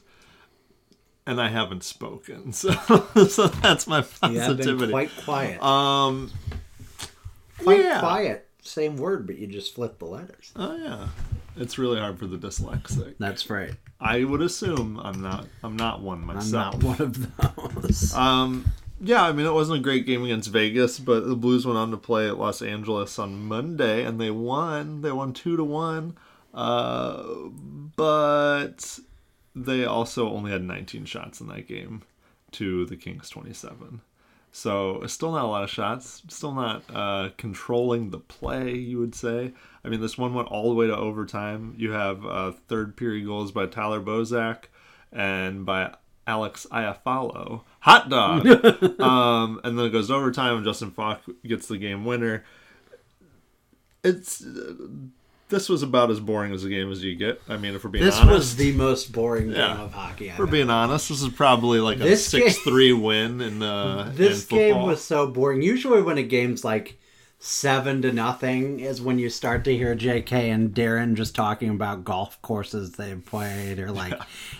And 1.26 1.40
I 1.40 1.48
haven't 1.48 1.84
spoken, 1.84 2.52
so 2.52 2.72
so 3.28 3.46
that's 3.46 3.86
my 3.86 3.98
You 3.98 4.04
have 4.40 4.56
been 4.56 4.56
positivity. 4.56 4.92
quite 4.92 5.10
quiet. 5.24 5.62
um, 5.62 6.30
quite 7.58 7.80
yeah. 7.80 8.00
quiet. 8.00 8.48
Same 8.62 8.96
word, 8.96 9.26
but 9.26 9.38
you 9.38 9.46
just 9.46 9.74
flip 9.74 9.98
the 9.98 10.04
letters. 10.06 10.52
oh 10.56 10.76
yeah, 10.76 11.08
it's 11.56 11.78
really 11.78 11.98
hard 12.00 12.18
for 12.18 12.26
the 12.26 12.36
dyslexic. 12.38 13.14
That's 13.18 13.48
right. 13.50 13.74
I 14.00 14.24
would 14.24 14.42
assume 14.42 14.98
I'm 14.98 15.20
not. 15.22 15.46
I'm 15.62 15.76
not 15.76 16.00
one 16.00 16.24
myself. 16.24 16.74
I'm 16.74 16.80
not 16.80 16.98
one 16.98 17.02
of 17.02 17.82
those. 17.82 18.12
Um, 18.14 18.64
yeah, 19.00 19.22
I 19.24 19.32
mean, 19.32 19.46
it 19.46 19.52
wasn't 19.52 19.78
a 19.78 19.82
great 19.82 20.06
game 20.06 20.24
against 20.24 20.50
Vegas, 20.50 20.98
but 21.00 21.26
the 21.26 21.34
Blues 21.36 21.64
went 21.66 21.78
on 21.78 21.90
to 21.92 21.96
play 21.96 22.28
at 22.28 22.38
Los 22.38 22.62
Angeles 22.62 23.18
on 23.18 23.46
Monday, 23.46 24.04
and 24.04 24.20
they 24.20 24.30
won. 24.30 25.02
They 25.02 25.12
won 25.12 25.32
two 25.32 25.56
to 25.56 25.64
one. 25.64 26.16
Uh, 26.54 27.22
but 27.96 28.98
they 29.54 29.84
also 29.84 30.30
only 30.30 30.50
had 30.50 30.62
19 30.62 31.04
shots 31.04 31.40
in 31.40 31.48
that 31.48 31.68
game 31.68 32.02
to 32.52 32.86
the 32.86 32.96
Kings 32.96 33.28
27. 33.30 34.00
So 34.54 35.02
still 35.06 35.32
not 35.32 35.46
a 35.46 35.48
lot 35.48 35.64
of 35.64 35.70
shots. 35.70 36.22
Still 36.28 36.52
not 36.52 36.82
uh, 36.92 37.30
controlling 37.38 38.10
the 38.10 38.18
play, 38.18 38.74
you 38.74 38.98
would 38.98 39.14
say. 39.14 39.52
I 39.82 39.88
mean, 39.88 40.00
this 40.00 40.18
one 40.18 40.34
went 40.34 40.48
all 40.48 40.68
the 40.68 40.74
way 40.74 40.86
to 40.86 40.96
overtime. 40.96 41.74
You 41.78 41.92
have 41.92 42.24
uh, 42.26 42.52
third 42.68 42.96
period 42.96 43.24
goals 43.24 43.50
by 43.50 43.66
Tyler 43.66 44.00
Bozak 44.00 44.64
and 45.10 45.64
by 45.64 45.94
Alex 46.26 46.66
Iafallo. 46.70 47.62
Hot 47.80 48.10
dog. 48.10 48.46
um, 49.00 49.60
and 49.64 49.78
then 49.78 49.86
it 49.86 49.90
goes 49.90 50.08
to 50.08 50.14
overtime, 50.14 50.56
and 50.56 50.64
Justin 50.64 50.90
Faulk 50.90 51.20
gets 51.46 51.66
the 51.66 51.78
game 51.78 52.04
winner. 52.04 52.44
It's 54.04 54.44
uh, 54.44 54.74
this 55.52 55.68
was 55.68 55.84
about 55.84 56.10
as 56.10 56.18
boring 56.18 56.52
as 56.52 56.64
a 56.64 56.68
game 56.68 56.90
as 56.90 57.04
you 57.04 57.14
get. 57.14 57.40
I 57.48 57.56
mean, 57.56 57.74
if 57.76 57.84
we're 57.84 57.90
being 57.90 58.04
This 58.04 58.16
honest, 58.18 58.34
was 58.34 58.56
the 58.56 58.72
most 58.72 59.12
boring 59.12 59.48
game 59.48 59.56
Yeah. 59.56 59.80
of 59.82 59.92
hockey. 59.92 60.26
I've 60.26 60.32
if 60.32 60.38
we're 60.40 60.46
ever 60.46 60.52
being 60.52 60.70
honest, 60.70 61.08
this 61.10 61.22
is 61.22 61.28
probably 61.28 61.78
like 61.78 61.98
a 61.98 62.02
This 62.02 62.28
game- 62.32 62.42
six 62.48 62.58
three 62.58 62.92
win 62.92 63.40
in 63.40 63.62
uh, 63.62 64.10
This 64.16 64.50
in 64.50 64.56
game 64.58 64.82
was 64.82 65.00
so 65.00 65.28
boring. 65.28 65.62
Usually, 65.62 66.02
when 66.02 66.18
a 66.18 66.22
game's 66.24 66.64
like 66.64 66.98
seven 67.44 68.00
to 68.00 68.12
nothing, 68.12 68.78
is 68.78 69.02
when 69.02 69.18
you 69.18 69.28
start 69.28 69.64
to 69.64 69.76
hear 69.76 69.96
J.K. 69.96 70.50
and 70.50 70.72
Darren 70.72 71.14
just 71.14 71.34
talking 71.34 71.70
about 71.70 72.04
golf 72.04 72.40
courses 72.40 72.92
they've 72.92 73.24
played 73.24 73.80
or 73.80 73.90
like 73.90 74.14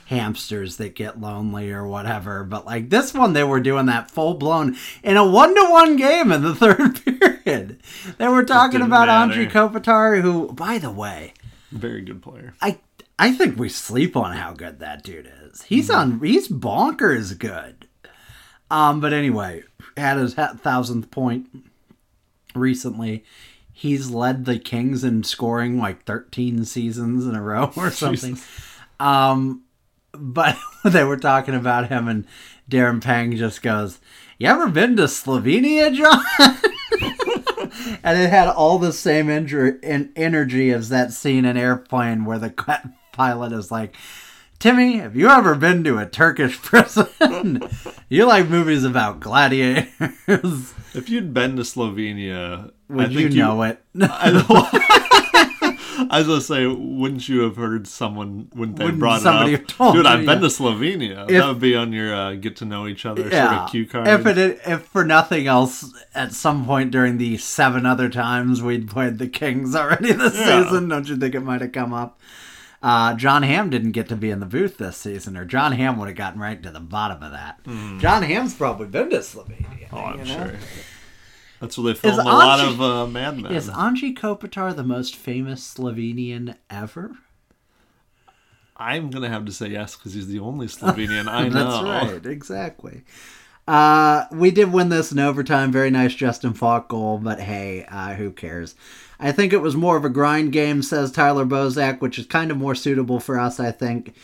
hamsters 0.06 0.78
that 0.78 0.96
get 0.96 1.20
lonely 1.20 1.70
or 1.70 1.86
whatever. 1.86 2.42
But 2.42 2.66
like 2.66 2.90
this 2.90 3.14
one, 3.14 3.34
they 3.34 3.44
were 3.44 3.60
doing 3.60 3.86
that 3.86 4.10
full 4.10 4.34
blown 4.34 4.76
in 5.04 5.16
a 5.16 5.24
one 5.24 5.54
to 5.54 5.70
one 5.70 5.94
game 5.96 6.32
in 6.32 6.42
the 6.42 6.54
third 6.56 7.04
period. 7.04 7.80
They 8.18 8.26
were 8.26 8.44
talking 8.44 8.82
about 8.82 9.06
matter. 9.06 9.46
Anze 9.46 9.50
Kopitar, 9.50 10.20
who, 10.20 10.52
by 10.52 10.78
the 10.78 10.90
way, 10.90 11.34
very 11.70 12.02
good 12.02 12.20
player. 12.20 12.54
I 12.60 12.80
I 13.16 13.30
think 13.30 13.58
we 13.58 13.68
sleep 13.68 14.16
on 14.16 14.36
how 14.36 14.54
good 14.54 14.80
that 14.80 15.04
dude 15.04 15.30
is. 15.44 15.62
He's 15.62 15.88
on. 15.88 16.18
He's 16.18 16.48
bonkers 16.48 17.38
good. 17.38 17.86
Um, 18.72 19.00
but 19.00 19.12
anyway, 19.12 19.62
had 19.96 20.16
his 20.16 20.34
thousandth 20.34 21.10
point 21.12 21.46
recently. 22.54 23.24
He's 23.72 24.10
led 24.10 24.44
the 24.44 24.58
Kings 24.58 25.02
in 25.02 25.24
scoring 25.24 25.78
like 25.78 26.04
13 26.04 26.64
seasons 26.64 27.26
in 27.26 27.34
a 27.34 27.42
row 27.42 27.72
or 27.76 27.90
something. 27.92 28.38
Um, 29.00 29.62
but 30.12 30.56
they 30.84 31.04
were 31.04 31.16
talking 31.16 31.54
about 31.54 31.88
him, 31.88 32.08
and 32.08 32.26
Darren 32.70 33.02
Pang 33.02 33.36
just 33.36 33.62
goes, 33.62 33.98
"You 34.38 34.48
ever 34.48 34.68
been 34.68 34.96
to 34.96 35.04
Slovenia, 35.04 35.94
John?" 35.94 36.24
and 38.04 38.18
it 38.18 38.30
had 38.30 38.48
all 38.48 38.78
the 38.78 38.92
same 38.92 39.28
injury 39.28 39.78
and 39.82 40.12
energy 40.16 40.70
as 40.70 40.88
that 40.90 41.12
scene 41.12 41.44
in 41.44 41.56
Airplane 41.56 42.24
where 42.24 42.38
the 42.38 42.50
pilot 43.12 43.52
is 43.52 43.70
like, 43.70 43.96
Timmy, 44.62 44.98
have 44.98 45.16
you 45.16 45.28
ever 45.28 45.56
been 45.56 45.82
to 45.82 45.98
a 45.98 46.06
Turkish 46.06 46.56
prison? 46.62 47.68
you 48.08 48.26
like 48.26 48.48
movies 48.48 48.84
about 48.84 49.18
gladiators? 49.18 50.72
If 50.94 51.08
you'd 51.08 51.34
been 51.34 51.56
to 51.56 51.62
Slovenia, 51.62 52.70
Would 52.88 53.06
I 53.06 53.08
you 53.08 53.28
know 53.30 53.62
it? 53.62 53.82
I, 54.00 56.06
I 56.10 56.18
was 56.18 56.28
gonna 56.28 56.40
say, 56.40 56.64
wouldn't 56.68 57.28
you 57.28 57.40
have 57.40 57.56
heard 57.56 57.88
someone? 57.88 58.50
Wouldn't 58.54 58.78
they 58.78 58.84
Wouldn't 58.84 59.00
brought 59.00 59.22
somebody 59.22 59.54
it 59.54 59.62
up? 59.62 59.66
told 59.66 59.94
Dude, 59.96 60.04
you, 60.04 60.10
I've 60.12 60.18
been 60.26 60.42
yeah. 60.42 60.48
to 60.48 60.54
Slovenia. 60.54 61.22
If- 61.24 61.28
that 61.40 61.48
would 61.48 61.58
be 61.60 61.74
on 61.74 61.92
your 61.92 62.14
uh, 62.14 62.34
get 62.34 62.54
to 62.58 62.64
know 62.64 62.86
each 62.86 63.04
other 63.04 63.22
sort 63.22 63.34
of 63.34 63.68
cue 63.72 63.84
card. 63.84 64.06
If 64.06 64.26
it 64.26 64.38
if 64.64 64.82
for 64.82 65.04
nothing 65.04 65.48
else, 65.48 65.92
at 66.14 66.34
some 66.34 66.66
point 66.66 66.92
during 66.92 67.18
the 67.18 67.36
seven 67.36 67.84
other 67.84 68.08
times 68.08 68.62
we'd 68.62 68.88
played 68.88 69.18
the 69.18 69.26
Kings 69.26 69.74
already 69.74 70.12
this 70.12 70.36
Yeah. 70.38 70.62
season, 70.62 70.86
don't 70.86 71.08
you 71.08 71.16
think 71.16 71.34
it 71.34 71.40
might 71.40 71.62
have 71.62 71.72
come 71.72 71.92
up? 71.92 72.20
Uh, 72.82 73.14
John 73.14 73.44
Hamm 73.44 73.70
didn't 73.70 73.92
get 73.92 74.08
to 74.08 74.16
be 74.16 74.30
in 74.30 74.40
the 74.40 74.46
booth 74.46 74.76
this 74.78 74.96
season, 74.96 75.36
or 75.36 75.44
John 75.44 75.72
Hamm 75.72 75.98
would 75.98 76.08
have 76.08 76.16
gotten 76.16 76.40
right 76.40 76.60
to 76.62 76.70
the 76.70 76.80
bottom 76.80 77.22
of 77.22 77.30
that. 77.30 77.64
John 78.00 78.22
Hamm's 78.22 78.54
probably 78.54 78.88
been 78.88 79.10
to 79.10 79.18
Slovenia. 79.18 79.88
Oh, 79.92 79.98
I'm 79.98 80.18
know? 80.18 80.24
sure. 80.24 80.54
That's 81.60 81.78
where 81.78 81.92
they 81.92 81.98
film 82.00 82.14
Is 82.14 82.18
a 82.18 82.24
lot 82.24 82.58
of 82.58 82.82
uh, 82.82 83.06
Mad 83.06 83.38
Men. 83.38 83.52
Is 83.52 83.70
Anze 83.70 84.16
Kopitar 84.16 84.74
the 84.74 84.82
most 84.82 85.14
famous 85.14 85.74
Slovenian 85.74 86.56
ever? 86.68 87.12
I'm 88.76 89.10
gonna 89.10 89.28
have 89.28 89.44
to 89.44 89.52
say 89.52 89.68
yes 89.68 89.94
because 89.94 90.14
he's 90.14 90.26
the 90.26 90.40
only 90.40 90.66
Slovenian 90.66 91.28
I 91.28 91.48
know. 91.48 91.84
That's 91.84 92.12
right, 92.12 92.26
exactly. 92.26 93.02
Uh, 93.66 94.24
we 94.32 94.50
did 94.50 94.72
win 94.72 94.88
this 94.88 95.12
in 95.12 95.18
overtime. 95.18 95.70
Very 95.70 95.90
nice 95.90 96.14
Justin 96.14 96.52
Faulk 96.52 96.88
goal, 96.88 97.18
but 97.18 97.40
hey, 97.40 97.84
uh, 97.88 98.14
who 98.14 98.30
cares? 98.32 98.74
I 99.20 99.30
think 99.30 99.52
it 99.52 99.58
was 99.62 99.76
more 99.76 99.96
of 99.96 100.04
a 100.04 100.08
grind 100.08 100.50
game, 100.52 100.82
says 100.82 101.12
Tyler 101.12 101.44
Bozak, 101.46 102.00
which 102.00 102.18
is 102.18 102.26
kind 102.26 102.50
of 102.50 102.56
more 102.56 102.74
suitable 102.74 103.20
for 103.20 103.38
us, 103.38 103.60
I 103.60 103.70
think. 103.70 104.14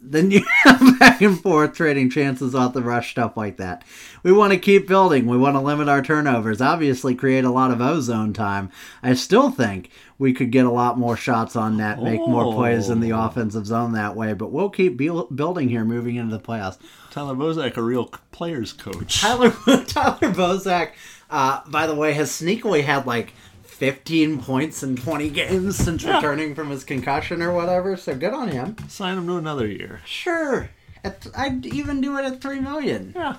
Then 0.00 0.30
you 0.30 0.44
have 0.64 0.98
back 0.98 1.20
and 1.22 1.40
forth 1.40 1.74
trading 1.74 2.10
chances 2.10 2.54
off 2.54 2.72
the 2.74 2.82
rush, 2.82 3.10
stuff 3.10 3.36
like 3.36 3.56
that. 3.58 3.84
We 4.22 4.32
want 4.32 4.52
to 4.52 4.58
keep 4.58 4.86
building. 4.88 5.26
We 5.26 5.36
want 5.36 5.56
to 5.56 5.60
limit 5.60 5.88
our 5.88 6.02
turnovers. 6.02 6.60
Obviously, 6.60 7.14
create 7.14 7.44
a 7.44 7.50
lot 7.50 7.70
of 7.70 7.80
ozone 7.80 8.32
time. 8.32 8.70
I 9.02 9.14
still 9.14 9.50
think 9.50 9.90
we 10.18 10.32
could 10.32 10.50
get 10.50 10.66
a 10.66 10.70
lot 10.70 10.98
more 10.98 11.16
shots 11.16 11.56
on 11.56 11.76
net, 11.76 12.02
make 12.02 12.20
more 12.20 12.52
plays 12.54 12.88
in 12.90 13.00
the 13.00 13.12
Oh. 13.12 13.26
offensive 13.26 13.66
zone 13.66 13.92
that 13.92 14.16
way. 14.16 14.32
But 14.32 14.50
we'll 14.52 14.70
keep 14.70 14.96
bu- 14.96 15.28
building 15.34 15.68
here 15.68 15.84
moving 15.84 16.16
into 16.16 16.36
the 16.36 16.42
playoffs. 16.42 16.78
Tyler 17.10 17.34
Bozak, 17.34 17.76
a 17.76 17.82
real 17.82 18.06
players 18.32 18.72
coach. 18.72 19.20
Tyler 19.20 19.50
Tyler 19.86 20.32
Bozak, 20.32 20.90
uh, 21.30 21.60
by 21.68 21.86
the 21.86 21.94
way, 21.94 22.12
has 22.14 22.30
sneakily 22.30 22.84
had 22.84 23.06
like 23.06 23.32
15 23.78 24.42
points 24.42 24.82
in 24.82 24.96
20 24.96 25.30
games 25.30 25.76
since 25.76 26.02
returning 26.04 26.54
from 26.56 26.70
his 26.70 26.82
concussion 26.82 27.40
or 27.40 27.52
whatever. 27.52 27.96
So 27.96 28.16
good 28.16 28.34
on 28.34 28.48
him. 28.48 28.76
Sign 28.88 29.16
him 29.16 29.26
to 29.28 29.36
another 29.36 29.68
year. 29.68 30.00
Sure, 30.04 30.68
at, 31.04 31.26
I'd 31.36 31.64
even 31.64 32.00
do 32.00 32.18
it 32.18 32.24
at 32.24 32.40
three 32.40 32.58
million. 32.60 33.12
Yeah. 33.14 33.36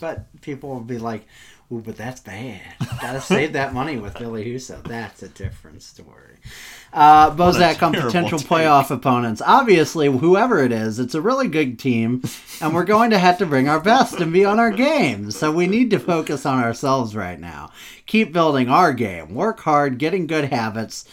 But 0.00 0.26
people 0.40 0.70
will 0.70 0.80
be 0.80 0.98
like, 0.98 1.24
"Ooh, 1.70 1.82
but 1.84 1.96
that's 1.96 2.20
bad. 2.20 2.62
Gotta 3.00 3.20
save 3.20 3.52
that 3.52 3.72
money 3.72 3.96
with 3.96 4.18
Billy 4.18 4.44
Husso. 4.44 4.82
That's 4.82 5.22
a 5.22 5.28
different 5.28 5.82
story." 5.82 6.38
Uh, 6.92 7.30
Bozak 7.30 7.80
on 7.82 7.92
potential 7.92 8.38
take. 8.38 8.48
playoff 8.48 8.90
opponents. 8.90 9.40
Obviously, 9.44 10.10
whoever 10.10 10.58
it 10.64 10.72
is, 10.72 10.98
it's 10.98 11.14
a 11.14 11.20
really 11.20 11.46
good 11.46 11.78
team, 11.78 12.22
and 12.60 12.74
we're 12.74 12.84
going 12.84 13.10
to 13.10 13.18
have 13.18 13.38
to 13.38 13.46
bring 13.46 13.68
our 13.68 13.78
best 13.78 14.18
and 14.20 14.32
be 14.32 14.44
on 14.44 14.58
our 14.58 14.72
game. 14.72 15.30
So 15.30 15.52
we 15.52 15.66
need 15.68 15.90
to 15.90 16.00
focus 16.00 16.44
on 16.44 16.60
ourselves 16.64 17.14
right 17.14 17.38
now. 17.38 17.70
Keep 18.10 18.32
building 18.32 18.68
our 18.68 18.92
game. 18.92 19.36
Work 19.36 19.60
hard, 19.60 19.98
getting 19.98 20.26
good 20.26 20.46
habits. 20.46 21.04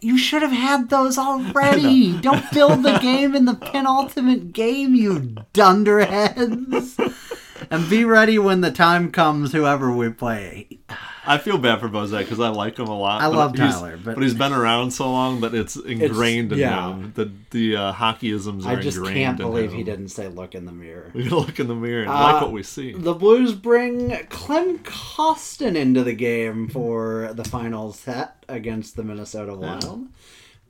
You 0.00 0.16
should 0.16 0.40
have 0.40 0.50
had 0.50 0.88
those 0.88 1.18
already. 1.18 2.18
Don't 2.22 2.50
build 2.52 2.82
the 2.82 2.98
game 3.00 3.34
in 3.34 3.44
the 3.44 3.52
penultimate 3.52 4.54
game, 4.54 4.94
you 4.94 5.36
dunderheads. 5.52 6.96
And 7.70 7.88
be 7.88 8.04
ready 8.04 8.38
when 8.38 8.60
the 8.60 8.70
time 8.72 9.10
comes, 9.10 9.52
whoever 9.52 9.92
we 9.92 10.10
play. 10.10 10.78
I 11.24 11.38
feel 11.38 11.56
bad 11.56 11.78
for 11.78 11.88
Bozak 11.88 12.20
because 12.20 12.40
I 12.40 12.48
like 12.48 12.78
him 12.78 12.88
a 12.88 12.98
lot. 12.98 13.22
I 13.22 13.28
but 13.28 13.36
love 13.36 13.56
Tyler, 13.56 13.96
but- 13.96 14.18
he's 14.20 14.34
been 14.34 14.52
around 14.52 14.90
so 14.90 15.10
long 15.10 15.40
that 15.42 15.54
it's 15.54 15.76
ingrained 15.76 16.52
in 16.52 16.58
yeah. 16.58 16.90
him. 16.90 17.12
The 17.14 17.30
the 17.50 17.76
uh, 17.76 17.92
hockeyisms 17.92 18.66
are 18.66 18.70
I 18.70 18.76
just 18.76 18.96
ingrained 18.96 19.16
can't 19.16 19.40
in 19.40 19.46
believe 19.46 19.70
him. 19.70 19.76
he 19.78 19.84
didn't 19.84 20.08
say 20.08 20.26
look 20.28 20.54
in 20.56 20.64
the 20.64 20.72
mirror. 20.72 21.10
We 21.14 21.24
look 21.28 21.60
in 21.60 21.68
the 21.68 21.76
mirror 21.76 22.02
and 22.02 22.10
Uh, 22.10 22.14
like 22.14 22.42
what 22.42 22.50
we 22.52 22.64
see. 22.64 22.92
The 22.92 23.14
Blues 23.14 23.54
bring 23.54 24.10
Klim 24.30 24.80
Kostin 24.80 25.76
into 25.76 26.02
the 26.02 26.14
game 26.14 26.68
for 26.68 27.30
the 27.34 27.44
final 27.44 27.92
set 27.92 28.44
against 28.48 28.96
the 28.96 29.04
Minnesota 29.04 29.54
Wild. 29.54 30.08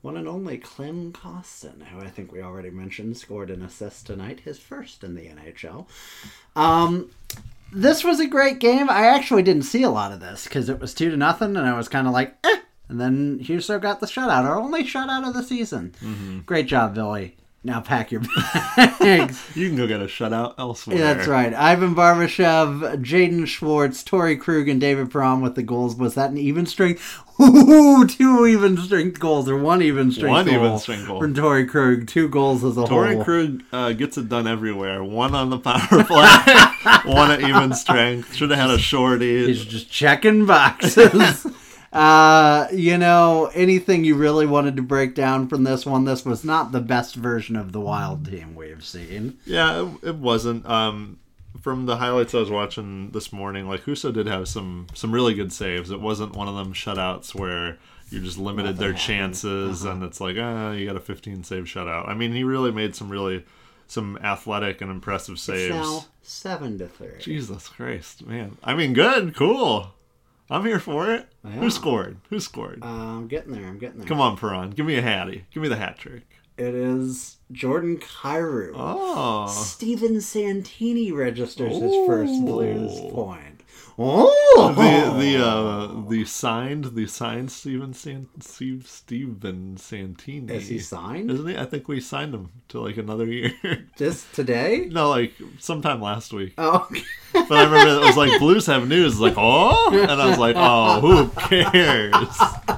One 0.03 0.17
and 0.17 0.27
only 0.27 0.57
Klim 0.57 1.13
Kostin, 1.13 1.81
who 1.87 2.01
I 2.01 2.09
think 2.09 2.33
we 2.33 2.41
already 2.41 2.69
mentioned, 2.69 3.15
scored 3.15 3.49
an 3.49 3.61
assist 3.63 4.05
tonight, 4.05 4.41
his 4.41 4.59
first 4.59 5.01
in 5.01 5.15
the 5.15 5.27
NHL. 5.27 5.87
Um, 6.57 7.09
this 7.71 8.03
was 8.03 8.19
a 8.19 8.27
great 8.27 8.59
game. 8.59 8.89
I 8.89 9.07
actually 9.07 9.43
didn't 9.43 9.63
see 9.63 9.81
a 9.81 9.89
lot 9.89 10.11
of 10.11 10.19
this 10.19 10.43
because 10.43 10.67
it 10.67 10.81
was 10.81 10.93
two 10.93 11.09
to 11.09 11.15
nothing, 11.15 11.55
and 11.55 11.65
I 11.65 11.77
was 11.77 11.87
kind 11.87 12.05
of 12.05 12.11
like, 12.11 12.35
eh. 12.43 12.57
And 12.89 12.99
then 12.99 13.39
Husso 13.39 13.81
got 13.81 14.01
the 14.01 14.05
shutout, 14.05 14.43
our 14.43 14.59
only 14.59 14.83
shutout 14.83 15.25
of 15.25 15.33
the 15.33 15.41
season. 15.41 15.93
Great 16.45 16.67
job, 16.67 16.93
Billy. 16.95 17.37
Now 17.65 17.79
pack 17.79 18.11
your 18.11 18.21
bags. 18.99 19.41
You 19.55 19.69
can 19.69 19.77
go 19.77 19.87
get 19.87 20.01
a 20.01 20.05
shutout 20.05 20.55
elsewhere. 20.57 20.97
Yeah, 20.97 21.13
that's 21.13 21.29
right. 21.29 21.53
Ivan 21.53 21.95
Barbashev, 21.95 23.01
Jaden 23.01 23.47
Schwartz, 23.47 24.03
Torey 24.03 24.37
Krug, 24.37 24.67
and 24.67 24.81
David 24.81 25.09
Perron 25.09 25.39
with 25.41 25.55
the 25.55 25.63
goals. 25.63 25.95
Was 25.95 26.15
that 26.15 26.29
an 26.29 26.37
even 26.37 26.65
strength? 26.65 27.21
Ooh, 27.41 28.05
two 28.05 28.45
even 28.45 28.77
strength 28.77 29.17
goals, 29.17 29.47
or 29.49 29.57
one 29.57 29.81
even 29.81 30.11
strength 30.11 30.29
One 30.29 30.45
goal 30.45 30.53
even 30.55 30.77
strength 30.77 31.07
goal. 31.07 31.21
from 31.21 31.33
Torey 31.33 31.67
Krug. 31.67 32.05
Two 32.05 32.27
goals 32.27 32.65
as 32.65 32.75
a 32.77 32.81
Torey 32.81 32.87
whole. 33.15 33.23
Torey 33.23 33.23
Krug 33.23 33.63
uh, 33.71 33.93
gets 33.93 34.17
it 34.17 34.27
done 34.27 34.45
everywhere. 34.45 35.01
One 35.01 35.33
on 35.33 35.49
the 35.49 35.57
power 35.57 35.79
play, 36.03 37.11
one 37.11 37.31
at 37.31 37.41
even 37.41 37.73
strength. 37.73 38.35
Should 38.35 38.51
have 38.51 38.59
had 38.59 38.71
a 38.71 38.77
shorty. 38.77 39.45
He's 39.47 39.63
just 39.63 39.89
checking 39.89 40.45
boxes. 40.45 41.47
Uh, 41.93 42.67
you 42.73 42.97
know, 42.97 43.51
anything 43.53 44.03
you 44.03 44.15
really 44.15 44.45
wanted 44.47 44.75
to 44.75 44.81
break 44.81 45.13
down 45.13 45.47
from 45.47 45.63
this 45.63 45.85
one? 45.85 46.05
This 46.05 46.25
was 46.25 46.43
not 46.43 46.71
the 46.71 46.81
best 46.81 47.15
version 47.15 47.55
of 47.55 47.71
the 47.71 47.79
Wild 47.79 48.25
team 48.29 48.55
we've 48.55 48.83
seen. 48.83 49.37
Yeah, 49.45 49.83
it, 50.01 50.07
it 50.09 50.15
wasn't. 50.15 50.65
Um, 50.67 51.19
from 51.61 51.85
the 51.85 51.97
highlights 51.97 52.33
I 52.33 52.39
was 52.39 52.49
watching 52.49 53.11
this 53.11 53.31
morning, 53.31 53.67
like 53.67 53.83
Husso 53.83 54.11
did 54.11 54.25
have 54.27 54.47
some 54.47 54.87
some 54.95 55.11
really 55.11 55.35
good 55.35 55.53
saves. 55.53 55.91
It 55.91 56.01
wasn't 56.01 56.35
one 56.35 56.47
of 56.47 56.55
them 56.55 56.73
shutouts 56.73 57.35
where 57.35 57.77
you 58.09 58.19
just 58.19 58.37
limited 58.39 58.77
their 58.77 58.91
Nothing 58.93 59.15
happened. 59.15 59.33
chances 59.35 59.85
and 59.85 60.03
it's 60.03 60.19
like, 60.19 60.35
ah, 60.39 60.71
you 60.71 60.85
got 60.87 60.95
a 60.95 60.99
15 60.99 61.43
save 61.43 61.65
shutout. 61.65 62.07
I 62.09 62.15
mean, 62.15 62.33
he 62.33 62.43
really 62.43 62.71
made 62.71 62.95
some 62.95 63.09
really 63.09 63.45
some 63.87 64.17
athletic 64.23 64.81
and 64.81 64.89
impressive 64.89 65.33
It's 65.33 65.43
saves. 65.43 65.75
now 65.75 66.05
seven 66.23 66.79
to 66.79 66.87
three. 66.87 67.19
Jesus 67.19 67.69
Christ, 67.69 68.25
man! 68.25 68.57
I 68.63 68.73
mean, 68.73 68.93
good, 68.93 69.35
cool. 69.35 69.93
I'm 70.49 70.65
here 70.65 70.79
for 70.79 71.13
it. 71.13 71.27
Yeah. 71.43 71.51
Who 71.51 71.69
scored? 71.69 72.17
Who 72.29 72.39
scored? 72.39 72.79
Uh, 72.83 72.87
I'm 72.87 73.27
getting 73.27 73.53
there. 73.53 73.65
I'm 73.67 73.79
getting 73.79 73.99
there. 73.99 74.07
Come 74.07 74.21
on, 74.21 74.37
Perron. 74.37 74.71
Give 74.71 74.85
me 74.85 74.95
a 74.95 75.01
hattie. 75.01 75.45
Give 75.53 75.63
me 75.63 75.69
the 75.69 75.77
hat 75.77 75.97
trick. 75.97 76.23
It 76.57 76.75
is 76.75 77.37
Jordan 77.51 77.97
Kyrou. 77.97 78.73
Oh. 78.75 79.47
Steven 79.47 80.21
Santini 80.21 81.11
registers 81.11 81.73
his 81.81 81.95
first 82.05 82.39
Blues 82.45 82.99
point. 83.11 83.61
Oh, 83.97 84.73
The 84.75 85.19
the 85.19 85.45
uh 85.45 86.09
the 86.09 86.25
signed 86.25 86.95
the 86.95 87.05
signed 87.07 87.51
Steven 87.51 87.93
San, 87.93 88.27
Steve 88.39 88.87
Steven 88.87 89.77
Santini. 89.77 90.51
is 90.53 90.67
he 90.67 90.79
signed? 90.79 91.29
Isn't 91.31 91.47
he? 91.47 91.57
I 91.57 91.65
think 91.65 91.87
we 91.87 91.99
signed 91.99 92.33
him 92.33 92.49
to 92.69 92.81
like 92.81 92.97
another 92.97 93.25
year. 93.25 93.53
Just 93.97 94.33
today? 94.33 94.85
no, 94.91 95.09
like 95.09 95.33
sometime 95.59 96.01
last 96.01 96.33
week. 96.33 96.53
Oh, 96.57 96.87
But 97.49 97.51
I 97.57 97.63
remember 97.63 98.03
it 98.03 98.05
was 98.05 98.17
like 98.17 98.39
Blues 98.39 98.67
have 98.67 98.87
news. 98.87 99.19
Like 99.19 99.33
oh, 99.37 99.89
and 99.91 100.21
I 100.21 100.29
was 100.29 100.37
like, 100.37 100.55
oh, 100.57 101.01
who 101.01 101.27
cares? 101.29 102.13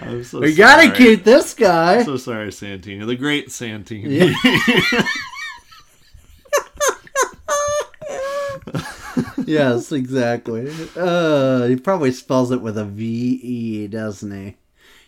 I'm 0.00 0.22
so 0.22 0.40
we 0.40 0.54
gotta 0.54 0.90
keep 0.90 1.24
this 1.24 1.54
guy. 1.54 2.02
So 2.02 2.16
sorry, 2.18 2.52
Santini, 2.52 3.04
the 3.06 3.16
great 3.16 3.50
Santini. 3.50 4.18
Yeah. 4.18 4.34
yes, 9.46 9.92
exactly. 9.92 10.70
Uh, 10.96 11.66
he 11.66 11.76
probably 11.76 12.12
spells 12.12 12.50
it 12.50 12.60
with 12.60 12.76
a 12.78 12.84
V 12.84 13.40
E, 13.42 13.86
doesn't 13.88 14.30
he? 14.30 14.56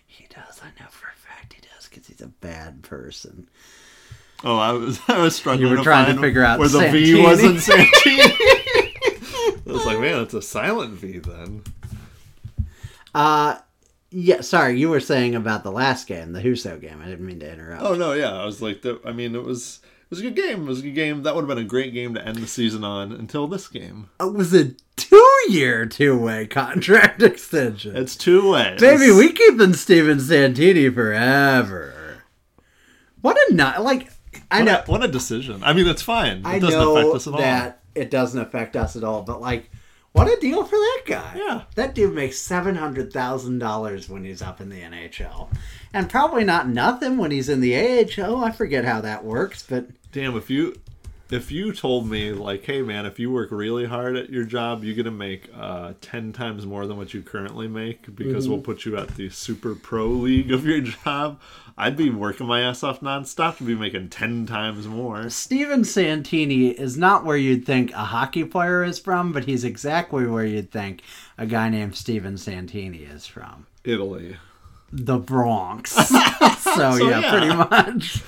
He 0.06 0.26
does. 0.28 0.60
I 0.62 0.68
know 0.80 0.88
for 0.90 1.08
a 1.08 1.16
fact 1.16 1.52
he 1.52 1.60
does 1.60 1.88
because 1.88 2.06
he's 2.06 2.20
a 2.20 2.28
bad 2.28 2.82
person. 2.82 3.48
Oh, 4.44 4.56
I 4.56 4.72
was 4.72 5.00
I 5.08 5.18
was 5.18 5.36
struggling. 5.36 5.68
You 5.68 5.76
were 5.76 5.82
trying 5.82 6.14
to 6.14 6.20
figure 6.20 6.44
out 6.44 6.58
where 6.58 6.68
the 6.68 6.78
Santini. 6.78 7.12
V 7.12 7.22
was 7.22 7.42
in 7.42 7.58
Santini. 7.58 7.90
I 9.66 9.72
was 9.72 9.86
like, 9.86 10.00
man, 10.00 10.20
it's 10.22 10.34
a 10.34 10.42
silent 10.42 10.94
V 10.94 11.18
then. 11.18 11.62
Uh, 13.14 13.58
yeah. 14.10 14.40
Sorry, 14.40 14.78
you 14.78 14.88
were 14.88 15.00
saying 15.00 15.34
about 15.34 15.62
the 15.62 15.72
last 15.72 16.06
game, 16.06 16.32
the 16.32 16.40
Husso 16.40 16.80
game. 16.80 17.00
I 17.02 17.06
didn't 17.06 17.26
mean 17.26 17.40
to 17.40 17.52
interrupt. 17.52 17.82
Oh 17.82 17.94
no, 17.94 18.12
yeah, 18.12 18.32
I 18.32 18.44
was 18.44 18.60
like, 18.60 18.82
that, 18.82 19.00
I 19.04 19.12
mean, 19.12 19.34
it 19.34 19.44
was 19.44 19.80
it 20.10 20.10
was 20.10 20.20
a 20.20 20.22
good 20.22 20.34
game. 20.36 20.62
It 20.62 20.68
was 20.68 20.80
a 20.80 20.82
good 20.82 20.94
game. 20.94 21.22
That 21.22 21.36
would 21.36 21.42
have 21.42 21.48
been 21.48 21.64
a 21.64 21.68
great 21.68 21.94
game 21.94 22.14
to 22.14 22.26
end 22.26 22.38
the 22.38 22.48
season 22.48 22.82
on 22.82 23.12
until 23.12 23.46
this 23.46 23.68
game. 23.68 24.10
It 24.18 24.32
was 24.32 24.52
a 24.52 24.72
two-year, 24.96 25.86
two-way 25.86 26.48
contract 26.48 27.22
extension. 27.22 27.96
It's 27.96 28.16
two 28.16 28.50
way. 28.50 28.76
Baby, 28.78 29.12
we 29.12 29.32
keeping 29.32 29.74
Steven 29.74 30.18
Santini 30.18 30.88
forever. 30.90 32.22
What 33.20 33.36
a 33.48 33.54
not 33.54 33.84
like. 33.84 34.10
I 34.50 34.58
What, 34.58 34.64
know. 34.64 34.82
a, 34.86 34.90
what 34.90 35.04
a 35.04 35.08
decision. 35.08 35.62
I 35.64 35.72
mean, 35.72 35.86
it's 35.86 36.02
fine. 36.02 36.38
It 36.38 36.46
I 36.46 36.58
doesn't 36.58 36.78
know 36.80 36.96
affect 36.96 37.14
us 37.16 37.26
at 37.26 37.32
all. 37.34 37.40
that 37.40 37.80
it 37.94 38.10
doesn't 38.10 38.40
affect 38.40 38.76
us 38.76 38.96
at 38.96 39.04
all, 39.04 39.22
but 39.22 39.40
like, 39.40 39.70
what 40.12 40.26
a 40.26 40.40
deal 40.40 40.64
for 40.64 40.76
that 40.76 41.02
guy! 41.06 41.34
Yeah. 41.36 41.62
that 41.76 41.94
dude 41.94 42.14
makes 42.14 42.38
seven 42.38 42.74
hundred 42.74 43.12
thousand 43.12 43.58
dollars 43.60 44.08
when 44.08 44.24
he's 44.24 44.42
up 44.42 44.60
in 44.60 44.68
the 44.68 44.80
NHL, 44.80 45.48
and 45.92 46.08
probably 46.10 46.42
not 46.44 46.68
nothing 46.68 47.16
when 47.16 47.30
he's 47.30 47.48
in 47.48 47.60
the 47.60 47.76
AHL. 47.76 48.44
I 48.44 48.50
forget 48.50 48.84
how 48.84 49.00
that 49.02 49.24
works, 49.24 49.64
but 49.68 49.86
Damn, 50.12 50.36
if 50.36 50.50
you 50.50 50.74
if 51.30 51.50
you 51.52 51.72
told 51.72 52.08
me 52.08 52.32
like, 52.32 52.64
hey 52.64 52.82
man, 52.82 53.06
if 53.06 53.18
you 53.18 53.30
work 53.30 53.50
really 53.50 53.86
hard 53.86 54.16
at 54.16 54.30
your 54.30 54.44
job, 54.44 54.82
you're 54.84 54.96
gonna 54.96 55.10
make 55.10 55.48
uh, 55.56 55.92
ten 56.00 56.32
times 56.32 56.66
more 56.66 56.86
than 56.86 56.96
what 56.96 57.14
you 57.14 57.22
currently 57.22 57.68
make 57.68 58.14
because 58.14 58.44
Mm-hmm. 58.44 58.52
we'll 58.52 58.62
put 58.62 58.84
you 58.84 58.96
at 58.96 59.16
the 59.16 59.28
super 59.30 59.74
pro 59.74 60.06
league 60.06 60.50
of 60.52 60.64
your 60.66 60.80
job. 61.04 61.40
I'd 61.78 61.96
be 61.96 62.10
working 62.10 62.46
my 62.46 62.60
ass 62.60 62.82
off 62.82 63.00
nonstop 63.00 63.56
to 63.58 63.64
be 63.64 63.74
making 63.74 64.10
ten 64.10 64.44
times 64.46 64.86
more. 64.86 65.30
Steven 65.30 65.84
Santini 65.84 66.68
is 66.70 66.98
not 66.98 67.24
where 67.24 67.36
you'd 67.38 67.64
think 67.64 67.90
a 67.92 68.04
hockey 68.04 68.44
player 68.44 68.84
is 68.84 68.98
from, 68.98 69.32
but 69.32 69.44
he's 69.44 69.64
exactly 69.64 70.26
where 70.26 70.44
you'd 70.44 70.70
think 70.70 71.02
a 71.38 71.46
guy 71.46 71.68
named 71.70 71.94
Steven 71.96 72.36
Santini 72.36 72.98
is 72.98 73.26
from. 73.26 73.66
Italy. 73.84 74.36
The 74.92 75.18
Bronx. 75.18 75.92
so, 76.58 76.96
yeah, 76.96 77.20
yeah. 77.20 77.30
pretty 77.30 77.54
much. 77.54 78.22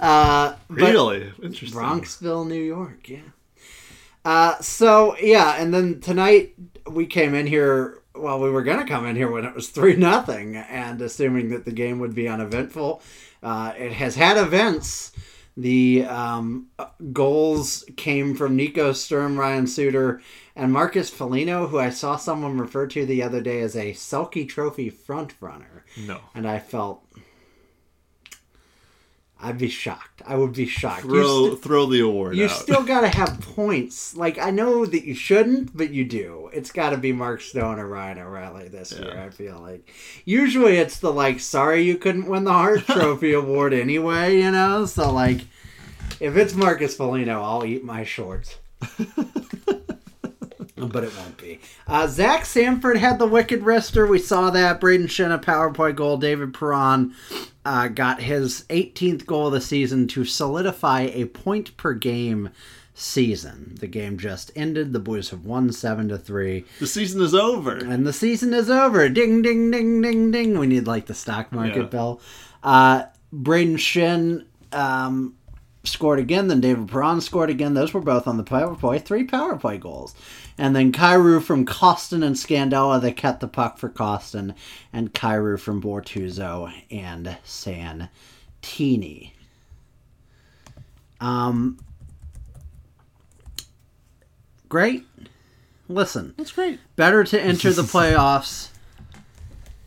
Uh, 0.00 0.54
Really? 0.68 1.32
Interesting. 1.42 1.78
Bronxville, 1.78 2.46
New 2.46 2.62
York. 2.62 3.08
Yeah. 3.08 3.18
Uh, 4.24 4.58
so 4.60 5.16
yeah, 5.18 5.54
and 5.60 5.72
then 5.72 6.00
tonight 6.00 6.54
we 6.90 7.06
came 7.06 7.34
in 7.34 7.46
here. 7.46 8.02
Well, 8.14 8.40
we 8.40 8.50
were 8.50 8.62
gonna 8.64 8.86
come 8.86 9.06
in 9.06 9.16
here 9.16 9.30
when 9.30 9.44
it 9.44 9.54
was 9.54 9.68
three 9.70 9.96
nothing, 9.96 10.56
and 10.56 11.00
assuming 11.00 11.50
that 11.50 11.64
the 11.64 11.72
game 11.72 11.98
would 12.00 12.14
be 12.14 12.28
uneventful, 12.28 13.00
uh, 13.42 13.72
it 13.78 13.92
has 13.92 14.16
had 14.16 14.36
events. 14.36 15.12
The 15.56 16.04
um, 16.04 16.66
goals 17.12 17.84
came 17.96 18.36
from 18.36 18.54
Nico 18.54 18.92
Sturm, 18.92 19.36
Ryan 19.38 19.66
Suter, 19.66 20.20
and 20.54 20.72
Marcus 20.72 21.10
Foligno, 21.10 21.66
who 21.66 21.78
I 21.80 21.90
saw 21.90 22.16
someone 22.16 22.58
refer 22.58 22.86
to 22.88 23.04
the 23.04 23.24
other 23.24 23.40
day 23.40 23.60
as 23.62 23.74
a 23.74 23.92
Selke 23.92 24.48
Trophy 24.48 24.88
front 24.88 25.34
runner, 25.40 25.84
No. 26.06 26.20
and 26.34 26.46
I 26.46 26.58
felt. 26.60 27.02
I'd 29.40 29.58
be 29.58 29.68
shocked. 29.68 30.22
I 30.26 30.34
would 30.34 30.52
be 30.52 30.66
shocked. 30.66 31.02
Throw 31.02 31.50
st- 31.50 31.62
throw 31.62 31.86
the 31.86 32.00
award 32.00 32.36
you 32.36 32.46
out. 32.46 32.50
still 32.50 32.82
got 32.82 33.02
to 33.02 33.08
have 33.08 33.40
points. 33.54 34.16
Like 34.16 34.36
I 34.38 34.50
know 34.50 34.84
that 34.84 35.04
you 35.04 35.14
shouldn't, 35.14 35.76
but 35.76 35.90
you 35.90 36.04
do. 36.04 36.50
It's 36.52 36.72
got 36.72 36.90
to 36.90 36.96
be 36.96 37.12
Mark 37.12 37.40
Stone 37.40 37.78
or 37.78 37.86
Ryan 37.86 38.18
O'Reilly 38.18 38.68
this 38.68 38.92
year. 38.92 39.16
I 39.16 39.30
feel 39.30 39.60
like 39.60 39.88
usually 40.24 40.78
it's 40.78 40.98
the 40.98 41.12
like, 41.12 41.38
sorry 41.38 41.82
you 41.82 41.96
couldn't 41.96 42.26
win 42.26 42.44
the 42.44 42.52
Hart 42.52 42.80
Trophy 42.86 43.32
award 43.32 43.72
anyway. 43.72 44.38
You 44.38 44.50
know, 44.50 44.86
so 44.86 45.12
like 45.12 45.42
if 46.18 46.36
it's 46.36 46.54
Marcus 46.54 46.96
Foligno, 46.96 47.40
I'll 47.40 47.64
eat 47.64 47.84
my 47.84 48.02
shorts. 48.02 48.56
but 50.76 51.04
it 51.04 51.16
won't 51.16 51.36
be. 51.36 51.60
Uh, 51.86 52.06
Zach 52.06 52.44
Sanford 52.44 52.96
had 52.96 53.18
the 53.18 53.26
wicked 53.26 53.62
wrister. 53.62 54.08
We 54.08 54.18
saw 54.18 54.50
that. 54.50 54.80
Brayden 54.80 55.04
Schenn 55.06 55.32
a 55.32 55.38
power 55.38 55.72
play 55.72 55.92
goal. 55.92 56.16
David 56.16 56.54
Perron 56.54 57.14
uh, 57.68 57.88
got 57.88 58.22
his 58.22 58.64
18th 58.70 59.26
goal 59.26 59.48
of 59.48 59.52
the 59.52 59.60
season 59.60 60.06
to 60.08 60.24
solidify 60.24 61.02
a 61.12 61.26
point 61.26 61.76
per 61.76 61.92
game 61.92 62.48
season. 62.94 63.76
The 63.78 63.86
game 63.86 64.16
just 64.18 64.50
ended. 64.56 64.92
The 64.92 64.98
Blues 64.98 65.30
have 65.30 65.44
won 65.44 65.70
seven 65.72 66.08
to 66.08 66.16
three, 66.18 66.64
the 66.80 66.86
season 66.86 67.20
is 67.22 67.34
over. 67.34 67.76
and 67.76 68.06
the 68.06 68.12
season 68.12 68.54
is 68.54 68.70
over. 68.70 69.08
Ding, 69.08 69.42
ding, 69.42 69.70
ding, 69.70 70.00
ding, 70.02 70.30
ding. 70.30 70.58
We 70.58 70.66
need 70.66 70.86
like 70.86 71.06
the 71.06 71.14
stock 71.14 71.52
market 71.52 71.76
Yeah. 71.76 71.82
bell. 71.84 72.20
Uh, 72.62 73.04
Brayden 73.34 73.74
Schenn 73.76 74.46
um, 74.72 75.34
scored 75.84 76.18
again. 76.18 76.48
Then 76.48 76.60
David 76.60 76.88
Perron 76.88 77.20
scored 77.20 77.50
again. 77.50 77.74
Those 77.74 77.92
were 77.94 78.00
both 78.00 78.26
on 78.26 78.36
the 78.38 78.42
power 78.44 78.74
play. 78.74 78.98
Three 78.98 79.24
power 79.24 79.56
play 79.56 79.78
goals. 79.78 80.14
And 80.58 80.74
then 80.74 80.90
Kyrou 80.90 81.40
from 81.40 81.64
Kostin 81.64 82.24
and 82.24 82.34
Scandella 82.34 83.00
they 83.00 83.12
kept 83.12 83.40
the 83.40 83.48
puck 83.48 83.78
for 83.78 83.88
Kostin. 83.88 84.54
And 84.92 85.14
Kyrou 85.14 85.58
from 85.58 85.80
Bortuzzo 85.80 86.72
and 86.90 87.38
Santini. 87.44 89.32
Um, 91.20 91.78
great. 94.68 95.06
Listen, 95.88 96.34
That's 96.36 96.52
great. 96.52 96.78
better 96.96 97.24
to 97.24 97.40
enter 97.40 97.72
the 97.72 97.82
playoffs. 97.84 98.70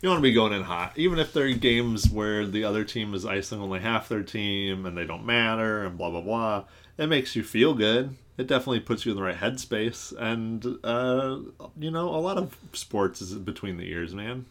You 0.00 0.08
want 0.08 0.18
to 0.18 0.22
be 0.22 0.32
going 0.32 0.52
in 0.52 0.62
hot, 0.64 0.94
even 0.96 1.20
if 1.20 1.32
there 1.32 1.46
are 1.46 1.52
games 1.52 2.10
where 2.10 2.44
the 2.44 2.64
other 2.64 2.82
team 2.82 3.14
is 3.14 3.24
icing 3.24 3.60
only 3.60 3.78
half 3.78 4.08
their 4.08 4.24
team 4.24 4.84
and 4.84 4.98
they 4.98 5.04
don't 5.04 5.24
matter 5.24 5.84
and 5.84 5.96
blah 5.96 6.10
blah 6.10 6.20
blah. 6.20 6.64
It 6.98 7.06
makes 7.06 7.36
you 7.36 7.44
feel 7.44 7.72
good. 7.74 8.16
It 8.38 8.46
definitely 8.46 8.80
puts 8.80 9.04
you 9.04 9.12
in 9.12 9.16
the 9.16 9.22
right 9.22 9.36
headspace, 9.36 10.12
and 10.18 10.64
uh, 10.82 11.38
you 11.78 11.90
know, 11.90 12.08
a 12.08 12.16
lot 12.20 12.38
of 12.38 12.56
sports 12.72 13.20
is 13.20 13.34
between 13.34 13.76
the 13.76 13.84
ears, 13.90 14.14
man. 14.14 14.46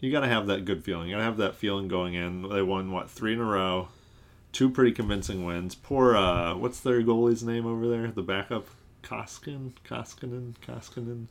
You 0.00 0.10
gotta 0.12 0.28
have 0.28 0.46
that 0.48 0.64
good 0.64 0.84
feeling. 0.84 1.08
You 1.08 1.14
gotta 1.14 1.24
have 1.24 1.36
that 1.38 1.54
feeling 1.54 1.88
going 1.88 2.14
in. 2.14 2.42
They 2.48 2.60
won 2.62 2.90
what 2.92 3.08
three 3.10 3.32
in 3.32 3.40
a 3.40 3.44
row, 3.44 3.88
two 4.52 4.68
pretty 4.68 4.92
convincing 4.92 5.44
wins. 5.44 5.74
Poor, 5.74 6.16
uh, 6.16 6.54
what's 6.54 6.80
their 6.80 7.02
goalie's 7.02 7.42
name 7.42 7.66
over 7.66 7.88
there? 7.88 8.08
The 8.08 8.22
backup, 8.22 8.66
Koskin, 9.02 9.72
Koskinen, 9.88 10.54
Koskinen, 10.66 11.26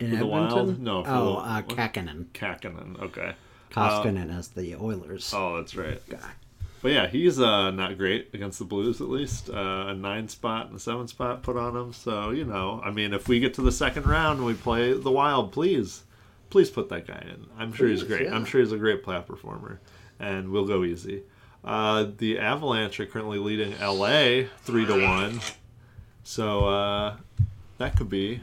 In 0.00 0.18
the 0.18 0.26
Wild? 0.26 0.52
Edmonton? 0.58 0.84
No, 0.84 1.02
for 1.04 1.10
Oh, 1.10 1.32
the- 1.36 1.40
uh? 1.40 1.62
Kakinen. 1.62 2.26
Kakinen. 2.34 3.00
Okay. 3.00 3.34
Koskinen 3.70 4.36
as 4.36 4.48
the 4.48 4.74
Oilers 4.76 5.32
Oh, 5.34 5.56
that's 5.56 5.74
right. 5.76 6.00
guy. 6.10 6.32
But 6.80 6.92
yeah, 6.92 7.06
he's 7.08 7.40
uh, 7.40 7.70
not 7.72 7.98
great 7.98 8.30
against 8.32 8.58
the 8.60 8.64
Blues, 8.64 9.00
at 9.00 9.08
least. 9.08 9.50
Uh, 9.50 9.86
a 9.88 9.94
nine 9.94 10.28
spot 10.28 10.66
and 10.68 10.76
a 10.76 10.78
seven 10.78 11.08
spot 11.08 11.42
put 11.42 11.56
on 11.56 11.76
him. 11.76 11.92
So, 11.92 12.30
you 12.30 12.44
know, 12.44 12.80
I 12.84 12.90
mean, 12.90 13.12
if 13.12 13.26
we 13.28 13.40
get 13.40 13.54
to 13.54 13.62
the 13.62 13.72
second 13.72 14.06
round 14.06 14.38
and 14.38 14.46
we 14.46 14.54
play 14.54 14.92
the 14.92 15.10
Wild, 15.10 15.50
please, 15.52 16.04
please 16.50 16.70
put 16.70 16.88
that 16.90 17.06
guy 17.06 17.24
in. 17.28 17.46
I'm 17.58 17.72
sure 17.72 17.88
he's 17.88 18.04
great. 18.04 18.26
yeah. 18.26 18.34
I'm 18.34 18.44
sure 18.44 18.60
he's 18.60 18.70
a 18.72 18.78
great 18.78 19.04
playoff 19.04 19.26
performer. 19.26 19.80
And 20.20 20.50
we'll 20.50 20.66
go 20.66 20.84
easy. 20.84 21.22
Uh, 21.64 22.06
the 22.18 22.38
Avalanche 22.38 23.00
are 23.00 23.06
currently 23.06 23.38
leading 23.38 23.72
LA 23.80 24.44
3 24.62 24.86
to 24.86 25.02
1. 25.04 25.40
So 26.22 26.68
uh, 26.68 27.16
that 27.78 27.96
could 27.96 28.08
be 28.08 28.40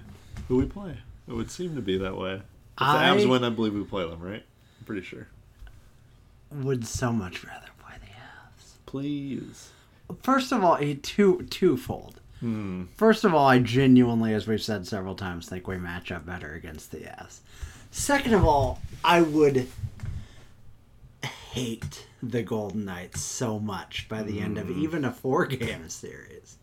who 0.48 0.58
we 0.58 0.66
play. 0.66 0.98
It 1.28 1.34
would 1.34 1.50
seem 1.52 1.76
to 1.76 1.82
be 1.82 1.98
that 2.00 2.18
way. 2.18 2.34
If 2.36 2.42
the 2.80 2.84
I- 2.86 3.10
Avs 3.16 3.30
win, 3.30 3.44
I 3.44 3.50
believe 3.50 3.74
we 3.74 3.84
play 3.84 4.06
them, 4.08 4.20
right? 4.22 4.44
I'm 4.80 4.86
pretty 4.86 5.02
sure. 5.04 5.28
Would 6.52 6.86
so 6.86 7.12
much 7.12 7.44
rather 7.46 7.66
the. 7.75 7.75
Please. 8.96 9.72
First 10.22 10.54
of 10.54 10.64
all, 10.64 10.78
a 10.78 10.94
two 10.96 11.46
twofold. 11.50 12.22
Hmm. 12.40 12.86
First 12.96 13.26
of 13.26 13.34
all, 13.34 13.46
I 13.46 13.60
genuinely, 13.60 14.34
as 14.34 14.48
we've 14.48 14.62
said 14.62 14.88
several 14.88 15.16
times, 15.16 15.50
think 15.50 15.68
we 15.68 15.78
match 15.78 16.14
up 16.14 16.26
better 16.26 16.54
against 16.54 16.92
the 16.92 17.00
Avs. 17.00 17.40
Second 17.92 18.36
of 18.36 18.46
all, 18.46 18.80
I 19.04 19.20
would 19.22 19.68
hate 21.52 22.08
the 22.24 22.42
Golden 22.42 22.86
Knights 22.86 23.20
so 23.20 23.60
much 23.60 24.08
by 24.08 24.24
the 24.24 24.40
end 24.40 24.58
of 24.58 24.72
even 24.72 25.04
a 25.04 25.12
four 25.12 25.46
game 25.46 25.90
series. 25.90 26.56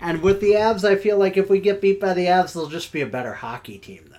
And 0.00 0.22
with 0.22 0.40
the 0.40 0.52
Avs, 0.52 0.82
I 0.82 0.96
feel 0.96 1.18
like 1.18 1.36
if 1.36 1.50
we 1.50 1.60
get 1.60 1.82
beat 1.82 2.00
by 2.00 2.14
the 2.14 2.24
Avs, 2.24 2.54
they'll 2.54 2.68
just 2.70 2.90
be 2.90 3.02
a 3.02 3.06
better 3.06 3.34
hockey 3.34 3.76
team. 3.76 4.09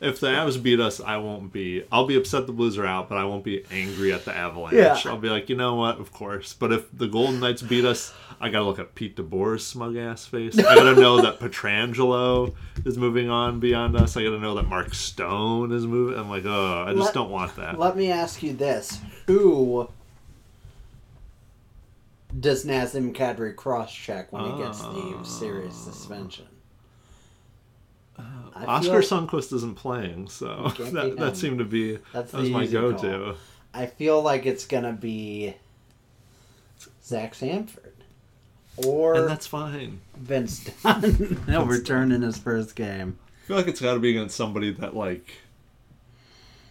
If 0.00 0.18
the 0.18 0.28
Avs 0.28 0.62
beat 0.62 0.80
us, 0.80 0.98
I 0.98 1.18
won't 1.18 1.52
be. 1.52 1.84
I'll 1.92 2.06
be 2.06 2.16
upset 2.16 2.46
the 2.46 2.54
Blues 2.54 2.78
are 2.78 2.86
out, 2.86 3.10
but 3.10 3.18
I 3.18 3.24
won't 3.24 3.44
be 3.44 3.64
angry 3.70 4.14
at 4.14 4.24
the 4.24 4.34
Avalanche. 4.34 5.04
Yeah. 5.04 5.10
I'll 5.10 5.18
be 5.18 5.28
like, 5.28 5.50
you 5.50 5.56
know 5.56 5.74
what? 5.74 6.00
Of 6.00 6.10
course. 6.10 6.54
But 6.54 6.72
if 6.72 6.96
the 6.96 7.06
Golden 7.06 7.38
Knights 7.38 7.60
beat 7.60 7.84
us, 7.84 8.14
I 8.40 8.48
gotta 8.48 8.64
look 8.64 8.78
at 8.78 8.94
Pete 8.94 9.14
DeBoer's 9.16 9.66
smug 9.66 9.96
ass 9.96 10.24
face. 10.24 10.58
I 10.58 10.74
gotta 10.74 10.98
know 10.98 11.20
that 11.20 11.38
Pietrangelo 11.38 12.54
is 12.86 12.96
moving 12.96 13.28
on 13.28 13.60
beyond 13.60 13.94
us. 13.94 14.16
I 14.16 14.22
gotta 14.22 14.38
know 14.38 14.54
that 14.54 14.66
Mark 14.66 14.94
Stone 14.94 15.72
is 15.72 15.86
moving. 15.86 16.18
I'm 16.18 16.30
like, 16.30 16.46
oh, 16.46 16.84
I 16.88 16.92
just 16.92 17.06
Let- 17.06 17.14
don't 17.14 17.30
want 17.30 17.56
that. 17.56 17.78
Let 17.78 17.96
me 17.96 18.10
ask 18.10 18.42
you 18.42 18.54
this: 18.54 19.00
Who 19.26 19.90
does 22.38 22.64
Nazem 22.64 23.14
Kadri 23.14 23.54
cross 23.54 23.92
check 23.92 24.32
when 24.32 24.44
he 24.44 24.62
gets 24.62 24.80
the 24.80 24.88
oh. 24.88 25.22
series 25.22 25.74
suspension? 25.74 26.46
I 28.54 28.64
Oskar 28.64 29.02
feel- 29.02 29.20
Sundqvist 29.26 29.52
isn't 29.52 29.76
playing, 29.76 30.28
so 30.28 30.72
that, 30.78 31.16
that 31.18 31.36
seemed 31.36 31.58
to 31.58 31.64
be 31.64 31.98
That's 32.12 32.32
that 32.32 32.40
was 32.40 32.50
my 32.50 32.66
go-to. 32.66 33.18
call. 33.18 33.34
I 33.72 33.86
feel 33.86 34.20
like 34.22 34.46
it's 34.46 34.66
gonna 34.66 34.92
be 34.92 35.54
Zach 37.04 37.34
Sanford 37.34 37.92
or 38.76 39.14
And 39.14 39.28
that's 39.28 39.46
fine. 39.46 40.00
Vince 40.16 40.68
Dunn. 40.82 41.42
He'll 41.48 41.66
return 41.66 42.12
in 42.12 42.22
his 42.22 42.38
first 42.38 42.74
game. 42.74 43.18
I 43.44 43.46
feel 43.46 43.56
like 43.56 43.68
it's 43.68 43.80
got 43.80 43.94
to 43.94 44.00
be 44.00 44.10
against 44.10 44.36
somebody 44.36 44.72
that 44.74 44.94
like 44.96 45.34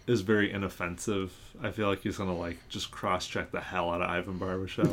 is 0.10 0.22
very 0.22 0.52
inoffensive. 0.52 1.32
I 1.62 1.72
feel 1.72 1.88
like 1.88 2.02
he's 2.02 2.18
gonna 2.18 2.36
like 2.36 2.58
just 2.68 2.90
cross 2.90 3.28
check 3.28 3.52
the 3.52 3.60
hell 3.62 3.92
out 3.92 4.02
of 4.02 4.10
Ivan 4.10 4.40
Barbashev. 4.40 4.88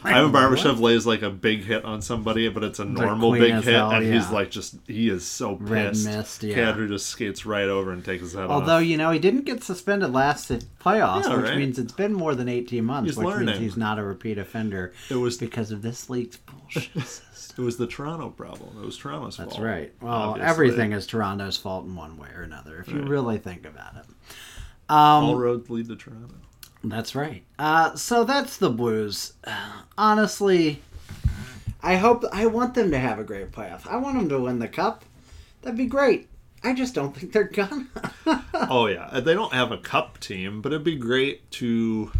Ivan 0.04 0.32
Barbashev 0.32 0.78
lays 0.78 1.06
like 1.06 1.22
a 1.22 1.30
big 1.30 1.64
hit 1.64 1.84
on 1.84 2.00
somebody, 2.02 2.48
but 2.48 2.62
it's 2.62 2.78
a 2.78 2.84
normal 2.84 3.32
big 3.32 3.52
hit, 3.54 3.64
hell, 3.64 3.90
and 3.90 4.04
he's 4.06 4.30
like 4.30 4.50
just 4.50 4.76
he 4.86 5.08
is 5.08 5.26
so 5.26 5.54
Red 5.56 5.90
pissed. 5.90 6.06
mist, 6.06 6.42
yeah. 6.44 6.56
Kadri 6.56 6.88
just 6.88 7.06
skates 7.08 7.44
right 7.44 7.68
over 7.68 7.90
and 7.92 8.04
takes 8.04 8.22
his 8.22 8.34
head 8.34 8.44
off. 8.44 8.50
Although 8.50 8.76
off. 8.76 8.84
you 8.84 8.96
know 8.96 9.10
he 9.10 9.18
didn't 9.18 9.44
get 9.44 9.64
suspended 9.64 10.12
last 10.12 10.50
playoffs, 10.78 11.24
Yeah, 11.24 11.36
which 11.36 11.46
right. 11.46 11.58
means 11.58 11.78
it's 11.78 11.92
been 11.92 12.12
more 12.14 12.34
than 12.34 12.48
eighteen 12.48 12.84
months, 12.84 13.10
He's 13.10 13.18
which 13.18 13.36
means 13.38 13.58
he's 13.58 13.76
not 13.76 13.98
a 13.98 14.04
repeat 14.04 14.38
offender 14.38 14.92
It 15.10 15.16
was 15.16 15.36
because 15.38 15.72
of 15.72 15.82
this 15.82 16.08
league's 16.08 16.36
bullshit 16.36 16.92
system. 17.06 17.62
it 17.62 17.64
was 17.66 17.76
the 17.76 17.86
Toronto 17.86 18.28
problem. 18.30 18.76
It 18.80 18.86
was 18.86 18.96
Toronto's 18.96 19.36
That's 19.38 19.54
fault. 19.56 19.62
That's 19.64 19.74
right. 19.80 19.92
Well, 20.00 20.12
obviously. 20.12 20.48
everything 20.50 20.92
is 20.92 21.06
Toronto's 21.06 21.56
fault 21.56 21.86
in 21.86 21.96
one 21.96 22.16
way 22.18 22.28
or 22.36 22.42
another, 22.42 22.78
if 22.78 22.88
you 22.88 23.00
really 23.02 23.38
think 23.38 23.64
about 23.66 23.96
it. 23.96 24.04
All 24.90 25.30
Um, 25.34 25.38
roads 25.40 25.70
lead 25.70 25.88
to 25.88 25.96
Toronto. 25.96 26.34
that's 26.84 27.14
right. 27.14 27.42
Uh, 27.58 27.94
so 27.94 28.24
that's 28.24 28.56
the 28.56 28.70
Blues. 28.70 29.32
Uh, 29.44 29.82
honestly, 29.98 30.82
I 31.82 31.96
hope 31.96 32.24
I 32.32 32.46
want 32.46 32.74
them 32.74 32.90
to 32.90 32.98
have 32.98 33.18
a 33.18 33.24
great 33.24 33.52
playoff. 33.52 33.86
I 33.86 33.96
want 33.96 34.18
them 34.18 34.28
to 34.28 34.40
win 34.40 34.58
the 34.58 34.68
cup. 34.68 35.04
That'd 35.62 35.78
be 35.78 35.86
great. 35.86 36.28
I 36.62 36.74
just 36.74 36.94
don't 36.94 37.16
think 37.16 37.32
they're 37.32 37.44
gonna. 37.44 37.86
Oh 38.68 38.86
yeah, 38.86 39.18
they 39.20 39.32
don't 39.34 39.52
have 39.54 39.72
a 39.72 39.78
cup 39.78 40.20
team, 40.20 40.60
but 40.60 40.72
it'd 40.72 40.84
be 40.84 40.94
great 40.96 41.50
to. 41.52 42.12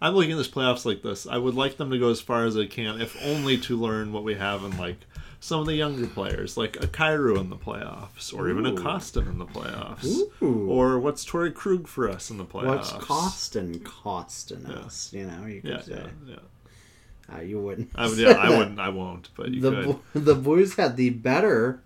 I'm 0.00 0.14
looking 0.14 0.32
at 0.32 0.38
this 0.38 0.48
playoffs 0.48 0.84
like 0.86 1.02
this. 1.02 1.26
I 1.26 1.36
would 1.38 1.54
like 1.54 1.76
them 1.76 1.90
to 1.90 1.98
go 1.98 2.08
as 2.10 2.20
far 2.20 2.44
as 2.46 2.54
they 2.54 2.66
can, 2.66 3.00
if 3.00 3.16
only 3.24 3.58
to 3.58 3.76
learn 3.76 4.12
what 4.12 4.24
we 4.24 4.34
have 4.34 4.64
in 4.64 4.76
like 4.78 4.96
some 5.40 5.60
of 5.60 5.66
the 5.66 5.74
younger 5.74 6.06
players, 6.06 6.56
like 6.56 6.82
a 6.82 6.86
Cairo 6.88 7.38
in 7.38 7.48
the 7.50 7.56
playoffs, 7.56 8.34
or 8.34 8.48
even 8.50 8.66
a 8.66 8.72
Ooh. 8.72 8.76
Kostin 8.76 9.28
in 9.28 9.38
the 9.38 9.46
playoffs, 9.46 10.18
Ooh. 10.42 10.68
or 10.68 10.98
what's 10.98 11.24
Torey 11.24 11.54
Krug 11.54 11.86
for 11.86 12.08
us 12.08 12.30
in 12.30 12.38
the 12.38 12.44
playoffs. 12.44 12.92
What's 12.92 12.92
costing 12.92 13.80
costing 13.80 14.66
us? 14.66 15.12
You 15.12 15.26
know, 15.26 15.46
you 15.46 15.60
could 15.60 15.70
Yeah, 15.70 15.80
say. 15.80 15.92
yeah, 16.26 16.34
yeah. 16.34 17.36
Uh, 17.36 17.40
you 17.42 17.60
wouldn't. 17.60 17.90
I 17.94 18.08
would, 18.08 18.18
yeah, 18.18 18.30
I 18.32 18.48
wouldn't. 18.58 18.80
I 18.80 18.88
won't, 18.88 19.28
but 19.36 19.50
you 19.50 19.60
The 19.60 20.00
could. 20.14 20.24
The 20.24 20.34
Blues 20.34 20.74
had 20.76 20.96
the 20.96 21.10
better 21.10 21.82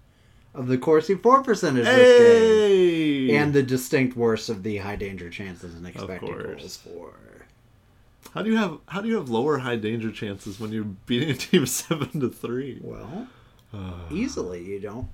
of 0.54 0.68
the 0.68 0.78
Corsi 0.78 1.14
four 1.14 1.42
percentage 1.42 1.84
this 1.84 2.18
game, 2.18 3.34
and 3.36 3.52
the 3.52 3.62
distinct 3.62 4.16
worst 4.16 4.48
of 4.48 4.62
the 4.62 4.76
high 4.78 4.96
danger 4.96 5.28
chances 5.30 5.74
and 5.74 5.86
expected 5.86 6.28
goals 6.58 6.76
for. 6.76 7.12
how 8.34 8.42
do 8.42 8.50
you 8.50 8.56
have 8.56 8.78
how 8.86 9.00
do 9.00 9.08
you 9.08 9.16
have 9.16 9.28
lower 9.30 9.58
high 9.58 9.76
danger 9.76 10.10
chances 10.12 10.60
when 10.60 10.70
you're 10.72 10.84
beating 10.84 11.30
a 11.30 11.34
team 11.34 11.66
seven 11.66 12.20
to 12.20 12.28
three? 12.28 12.78
Well, 12.80 13.26
easily 14.10 14.62
you 14.64 14.80
don't. 14.80 15.08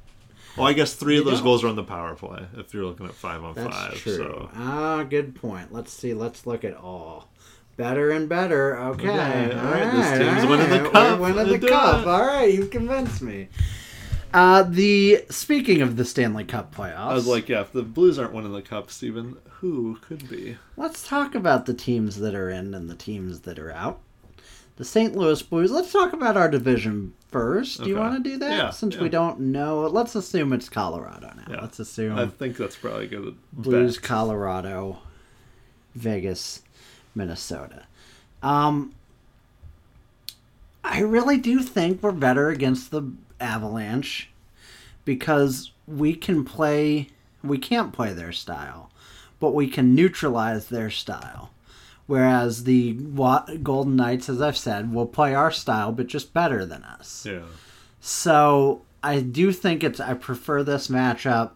Well, 0.57 0.67
I 0.67 0.73
guess 0.73 0.95
three 0.95 1.19
of 1.19 1.25
those 1.25 1.35
don't. 1.39 1.45
goes 1.45 1.65
are 1.65 1.69
on 1.69 1.77
the 1.77 1.85
power 1.85 2.15
play 2.15 2.45
if 2.57 2.75
you're 2.75 2.85
looking 2.85 3.07
at 3.07 3.15
five 3.15 3.45
on 3.45 3.55
That's 3.55 3.77
five. 3.77 3.95
true. 3.95 4.17
So 4.17 4.51
Ah, 4.55 5.05
good 5.05 5.35
point. 5.35 5.73
Let's 5.73 5.93
see. 5.93 6.15
Let's 6.15 6.47
look 6.47 6.65
at 6.65 6.77
all. 6.77 7.29
Better 7.77 8.11
and 8.11 8.29
better. 8.29 8.77
Okay. 8.77 9.09
All 9.09 9.17
right, 9.17 9.55
right. 9.55 9.93
this 9.93 10.19
team's 10.19 10.43
all 10.45 10.51
winning 10.51 10.71
the 10.71 10.83
right, 10.83 10.93
cup. 10.93 11.21
We're 11.21 11.33
winning 11.35 11.61
the 11.61 11.69
cup. 11.69 12.03
it. 12.03 12.09
All 12.09 12.27
right, 12.27 12.53
you've 12.53 12.71
convinced 12.71 13.23
me. 13.23 13.49
Uh, 14.35 14.63
the 14.65 15.25
speaking 15.31 15.81
of 15.81 15.97
the 15.97 16.05
Stanley 16.05 16.45
Cup 16.45 16.75
playoffs, 16.75 16.97
I 16.99 17.15
was 17.15 17.27
like, 17.27 17.49
yeah, 17.49 17.61
if 17.61 17.73
the 17.73 17.83
Blues 17.83 18.19
aren't 18.19 18.35
winning 18.35 18.53
the 18.53 18.61
cup, 18.63 18.91
Steven, 18.91 19.37
who 19.49 19.97
could 20.03 20.29
be? 20.29 20.57
let's 20.77 21.07
talk 21.07 21.35
about 21.35 21.67
the 21.67 21.73
teams 21.75 22.19
that 22.19 22.35
are 22.35 22.51
in 22.51 22.75
and 22.75 22.91
the 22.91 22.95
teams 22.95 23.41
that 23.43 23.59
are 23.59 23.73
out. 23.73 24.01
The 24.77 24.85
St. 24.85 25.17
Louis 25.17 25.41
Blues. 25.43 25.71
Let's 25.71 25.93
talk 25.93 26.13
about 26.13 26.37
our 26.37 26.49
division 26.51 27.15
first. 27.29 27.83
Do 27.83 27.89
you 27.89 27.97
Okay. 27.97 28.01
want 28.09 28.25
to 28.25 28.31
do 28.31 28.39
that? 28.39 28.51
Yeah, 28.51 28.71
Since 28.71 28.97
yeah. 28.97 29.03
we 29.03 29.09
don't 29.09 29.39
know, 29.41 29.87
let's 29.87 30.15
assume 30.15 30.53
it's 30.53 30.69
Colorado 30.69 31.33
now. 31.37 31.45
Yeah. 31.55 31.61
Let's 31.61 31.79
assume 31.79 32.19
I 32.19 32.27
think 32.27 32.57
that's 32.57 32.77
probably 32.77 33.05
a 33.05 33.09
good. 33.09 33.37
Blues, 33.53 33.97
bet. 33.97 34.05
Colorado, 34.05 34.99
Vegas, 35.95 36.63
Minnesota. 37.15 37.85
Um, 38.43 38.95
I 40.85 41.01
really 41.01 41.37
do 41.39 41.61
think 41.63 42.03
we're 42.03 42.13
better 42.13 42.49
against 42.49 42.91
the 42.91 43.03
Avalanche 43.41 44.31
because 45.05 45.71
we 45.87 46.15
can 46.15 46.45
play. 46.45 47.09
We 47.43 47.59
can't 47.59 47.93
play 47.93 48.13
their 48.13 48.33
style, 48.33 48.91
but 49.39 49.55
we 49.55 49.69
can 49.69 49.95
neutralize 49.95 50.69
their 50.69 50.91
style. 50.91 51.51
Whereas 52.09 52.65
the 52.65 52.95
Golden 53.63 53.95
Knights, 53.95 54.29
as 54.29 54.41
I've 54.43 54.57
said, 54.57 54.93
will 54.93 55.07
play 55.07 55.35
our 55.35 55.51
style, 55.53 55.93
but 55.93 56.07
just 56.09 56.33
better 56.35 56.65
than 56.67 56.83
us. 56.83 57.25
Yeah. 57.29 57.43
So 58.01 58.81
I 59.03 59.21
do 59.21 59.53
think 59.53 59.85
it's. 59.85 60.01
I 60.01 60.15
prefer 60.15 60.63
this 60.65 60.89
matchup. 60.89 61.51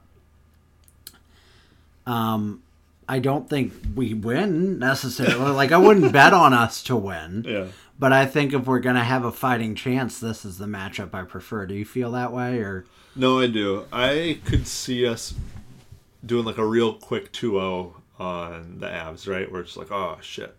Um, 2.07 2.63
I 3.09 3.19
don't 3.19 3.49
think 3.49 3.73
we 3.95 4.15
win 4.15 4.79
necessarily. 4.79 5.53
like 5.53 5.73
I 5.73 5.77
wouldn't 5.79 6.13
bet 6.21 6.33
on 6.33 6.53
us 6.53 6.83
to 6.85 6.97
win, 6.97 7.45
Yeah. 7.47 7.67
but 7.99 8.13
I 8.13 8.27
think 8.27 8.53
if 8.53 8.67
we're 8.67 8.81
gonna 8.81 9.05
have 9.05 9.25
a 9.25 9.33
fighting 9.33 9.75
chance, 9.75 10.19
this 10.21 10.45
is 10.45 10.59
the 10.59 10.67
matchup 10.67 11.15
I 11.15 11.23
prefer. 11.23 11.67
Do 11.67 11.75
you 11.75 11.85
feel 11.85 12.11
that 12.13 12.33
way, 12.33 12.59
or 12.59 12.85
No, 13.15 13.41
I 13.41 13.47
do. 13.47 13.87
I 13.93 14.41
could 14.45 14.67
see 14.67 15.07
us 15.07 15.35
doing 16.25 16.45
like 16.45 16.59
a 16.59 16.67
real 16.67 16.93
quick 16.95 17.33
2-0 17.33 17.95
on 18.19 18.79
the 18.81 18.91
abs, 18.91 19.27
right? 19.27 19.51
Where 19.51 19.61
it's 19.63 19.77
like, 19.77 19.91
oh 19.91 20.19
shit, 20.21 20.55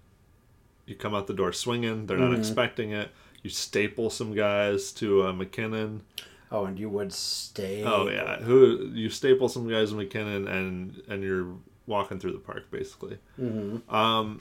you 0.86 0.96
come 0.96 1.14
out 1.16 1.28
the 1.28 1.34
door 1.34 1.54
swinging. 1.54 2.06
They're 2.08 2.18
not 2.18 2.32
Mm-hmm. 2.32 2.40
expecting 2.40 2.92
it. 2.92 3.10
You 3.42 3.50
staple 3.50 4.10
some 4.10 4.34
guys 4.34 4.92
to 4.94 5.28
uh, 5.28 5.34
MacKinnon. 5.34 6.04
oh, 6.52 6.66
and 6.66 6.80
you 6.80 6.90
would 6.90 7.12
stay? 7.14 7.84
Oh 7.84 8.08
yeah, 8.10 8.38
who 8.38 8.90
you 8.94 9.10
staple 9.10 9.50
some 9.50 9.68
guys 9.70 9.90
to 9.92 9.96
MacKinnon, 9.98 10.48
and 10.48 11.02
and 11.08 11.24
you're 11.24 11.48
walking 11.86 12.20
through 12.20 12.32
the 12.32 12.40
park 12.40 12.72
basically. 12.72 13.18
Mm-hmm. 13.40 13.94
Um, 13.94 14.40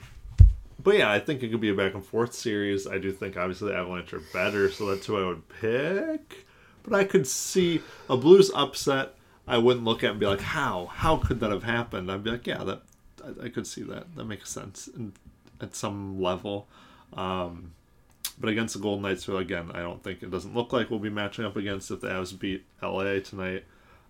but 0.81 0.97
yeah, 0.97 1.11
I 1.11 1.19
think 1.19 1.43
it 1.43 1.49
could 1.49 1.61
be 1.61 1.69
a 1.69 1.73
back 1.73 1.93
and 1.93 2.05
forth 2.05 2.33
series. 2.33 2.87
I 2.87 2.97
do 2.97 3.11
think 3.11 3.37
obviously 3.37 3.71
the 3.71 3.77
Avalanche 3.77 4.13
are 4.13 4.21
better, 4.33 4.69
so 4.71 4.87
that's 4.87 5.05
who 5.05 5.17
I 5.21 5.27
would 5.27 5.47
pick. 5.49 6.45
But 6.83 6.93
I 6.93 7.03
could 7.05 7.25
see 7.27 7.81
a 8.09 8.17
Blues 8.17 8.51
upset. 8.53 9.15
I 9.47 9.57
wouldn't 9.57 9.85
look 9.85 10.03
at 10.03 10.11
and 10.11 10.19
be 10.19 10.25
like, 10.25 10.41
"How? 10.41 10.85
How 10.87 11.17
could 11.17 11.39
that 11.41 11.51
have 11.51 11.63
happened?" 11.63 12.09
I'd 12.11 12.23
be 12.23 12.31
like, 12.31 12.47
"Yeah, 12.47 12.63
that 12.63 12.83
I, 13.43 13.49
could 13.49 13.67
see 13.67 13.83
that. 13.83 14.15
That 14.15 14.25
makes 14.25 14.49
sense 14.49 14.89
at 15.61 15.75
some 15.75 16.21
level." 16.21 16.67
Um, 17.13 17.71
but 18.39 18.49
against 18.49 18.73
the 18.73 18.79
Golden 18.79 19.03
Knights, 19.03 19.25
who 19.25 19.37
again, 19.37 19.71
I 19.73 19.79
don't 19.79 20.03
think 20.03 20.23
it 20.23 20.31
doesn't 20.31 20.55
look 20.55 20.73
like 20.73 20.89
we'll 20.89 20.99
be 20.99 21.09
matching 21.09 21.45
up 21.45 21.55
against 21.55 21.91
if 21.91 22.01
the 22.01 22.07
Avs 22.07 22.37
beat 22.37 22.65
LA 22.81 23.19
tonight. 23.19 23.65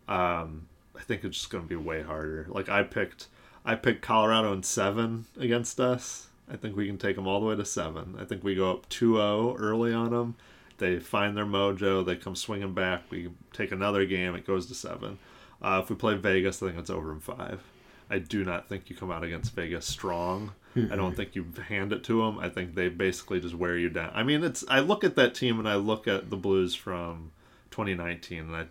Um, 0.07 0.67
I 0.95 1.01
think 1.01 1.23
it's 1.23 1.37
just 1.37 1.49
going 1.49 1.63
to 1.63 1.69
be 1.69 1.75
way 1.75 2.01
harder. 2.01 2.45
Like 2.49 2.69
I 2.69 2.83
picked, 2.83 3.27
I 3.65 3.75
picked 3.75 4.01
Colorado 4.01 4.53
in 4.53 4.63
seven 4.63 5.25
against 5.37 5.79
us. 5.79 6.27
I 6.49 6.55
think 6.55 6.75
we 6.75 6.87
can 6.87 6.97
take 6.97 7.15
them 7.15 7.27
all 7.27 7.39
the 7.39 7.45
way 7.45 7.55
to 7.55 7.65
seven. 7.65 8.15
I 8.19 8.25
think 8.25 8.43
we 8.43 8.55
go 8.55 8.71
up 8.71 8.89
2-0 8.89 9.55
early 9.59 9.93
on 9.93 10.11
them. 10.11 10.35
They 10.77 10.99
find 10.99 11.37
their 11.37 11.45
mojo. 11.45 12.05
They 12.05 12.15
come 12.15 12.35
swinging 12.35 12.73
back. 12.73 13.03
We 13.09 13.29
take 13.53 13.71
another 13.71 14.05
game. 14.05 14.35
It 14.35 14.45
goes 14.45 14.65
to 14.67 14.75
seven. 14.75 15.19
Uh, 15.61 15.79
if 15.81 15.89
we 15.89 15.95
play 15.95 16.15
Vegas, 16.15 16.61
I 16.61 16.67
think 16.67 16.79
it's 16.79 16.89
over 16.89 17.11
in 17.11 17.19
five. 17.21 17.61
I 18.13 18.19
do 18.19 18.45
not 18.45 18.69
think 18.69 18.91
you 18.91 18.95
come 18.95 19.09
out 19.09 19.23
against 19.23 19.55
Vegas 19.55 19.87
strong. 19.87 20.53
I 20.75 20.81
don't 20.81 20.99
mm-hmm. 20.99 21.15
think 21.15 21.35
you 21.35 21.47
hand 21.67 21.91
it 21.91 22.03
to 22.03 22.21
them. 22.21 22.37
I 22.37 22.47
think 22.47 22.75
they 22.75 22.87
basically 22.89 23.39
just 23.39 23.55
wear 23.55 23.75
you 23.75 23.89
down. 23.89 24.11
I 24.13 24.21
mean, 24.21 24.43
it's. 24.43 24.63
I 24.69 24.81
look 24.81 25.03
at 25.03 25.15
that 25.15 25.33
team 25.33 25.57
and 25.57 25.67
I 25.67 25.75
look 25.75 26.07
at 26.07 26.29
the 26.29 26.37
Blues 26.37 26.75
from 26.75 27.31
2019, 27.71 28.39
and 28.39 28.55
I, 28.55 28.65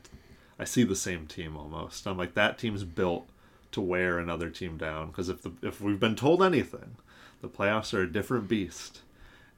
I 0.61 0.65
see 0.65 0.85
the 0.85 0.95
same 0.95 1.27
team 1.27 1.57
almost. 1.57 2.07
I'm 2.07 2.17
like, 2.17 2.35
that 2.35 2.57
team's 2.57 2.85
built 2.85 3.29
to 3.73 3.81
wear 3.81 4.21
another 4.21 4.49
team 4.49 4.77
down. 4.77 5.09
Because 5.09 5.29
if 5.29 5.43
the 5.43 5.53
if 5.61 5.81
we've 5.81 5.99
been 5.99 6.17
told 6.17 6.41
anything, 6.41 6.97
the 7.41 7.49
playoffs 7.49 7.93
are 7.93 8.03
a 8.03 8.13
different 8.13 8.47
beast. 8.47 9.01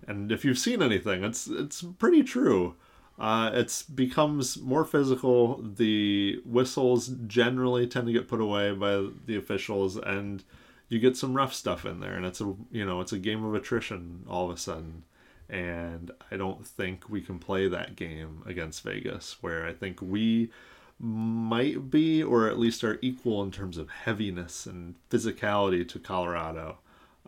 And 0.09 0.33
if 0.33 0.47
you've 0.47 0.59
seen 0.59 0.83
anything, 0.83 1.25
it's 1.25 1.47
it's 1.47 1.83
pretty 1.99 2.23
true. 2.23 2.75
Uh, 3.19 3.51
it's 3.55 3.83
becomes 3.83 4.61
more 4.61 4.85
physical. 4.85 5.63
The 5.63 6.41
whistles 6.45 7.09
generally 7.27 7.87
tend 7.87 8.07
to 8.07 8.13
get 8.13 8.29
put 8.29 8.41
away 8.41 8.73
by 8.73 9.07
the 9.27 9.37
officials, 9.37 9.97
and 9.97 10.43
you 10.89 10.99
get 10.99 11.17
some 11.17 11.35
rough 11.35 11.55
stuff 11.55 11.85
in 11.85 12.01
there. 12.01 12.15
And 12.15 12.27
it's 12.27 12.41
a 12.41 12.55
you 12.71 12.85
know 12.85 13.01
it's 13.01 13.13
a 13.13 13.19
game 13.19 13.45
of 13.45 13.55
attrition 13.55 14.25
all 14.29 14.51
of 14.51 14.57
a 14.57 14.61
sudden. 14.61 15.05
And 15.49 16.11
I 16.31 16.37
don't 16.37 16.67
think 16.67 17.09
we 17.09 17.21
can 17.21 17.39
play 17.39 17.69
that 17.69 17.97
game 17.97 18.43
against 18.47 18.83
Vegas, 18.83 19.37
where 19.43 19.67
I 19.67 19.73
think 19.73 20.01
we 20.01 20.51
might 20.99 21.91
be, 21.91 22.23
or 22.23 22.49
at 22.49 22.59
least 22.59 22.83
are 22.83 22.99
equal 23.03 23.43
in 23.43 23.51
terms 23.51 23.77
of 23.77 23.91
heaviness 23.91 24.67
and 24.67 24.95
physicality 25.11 25.87
to 25.89 25.99
Colorado. 25.99 26.79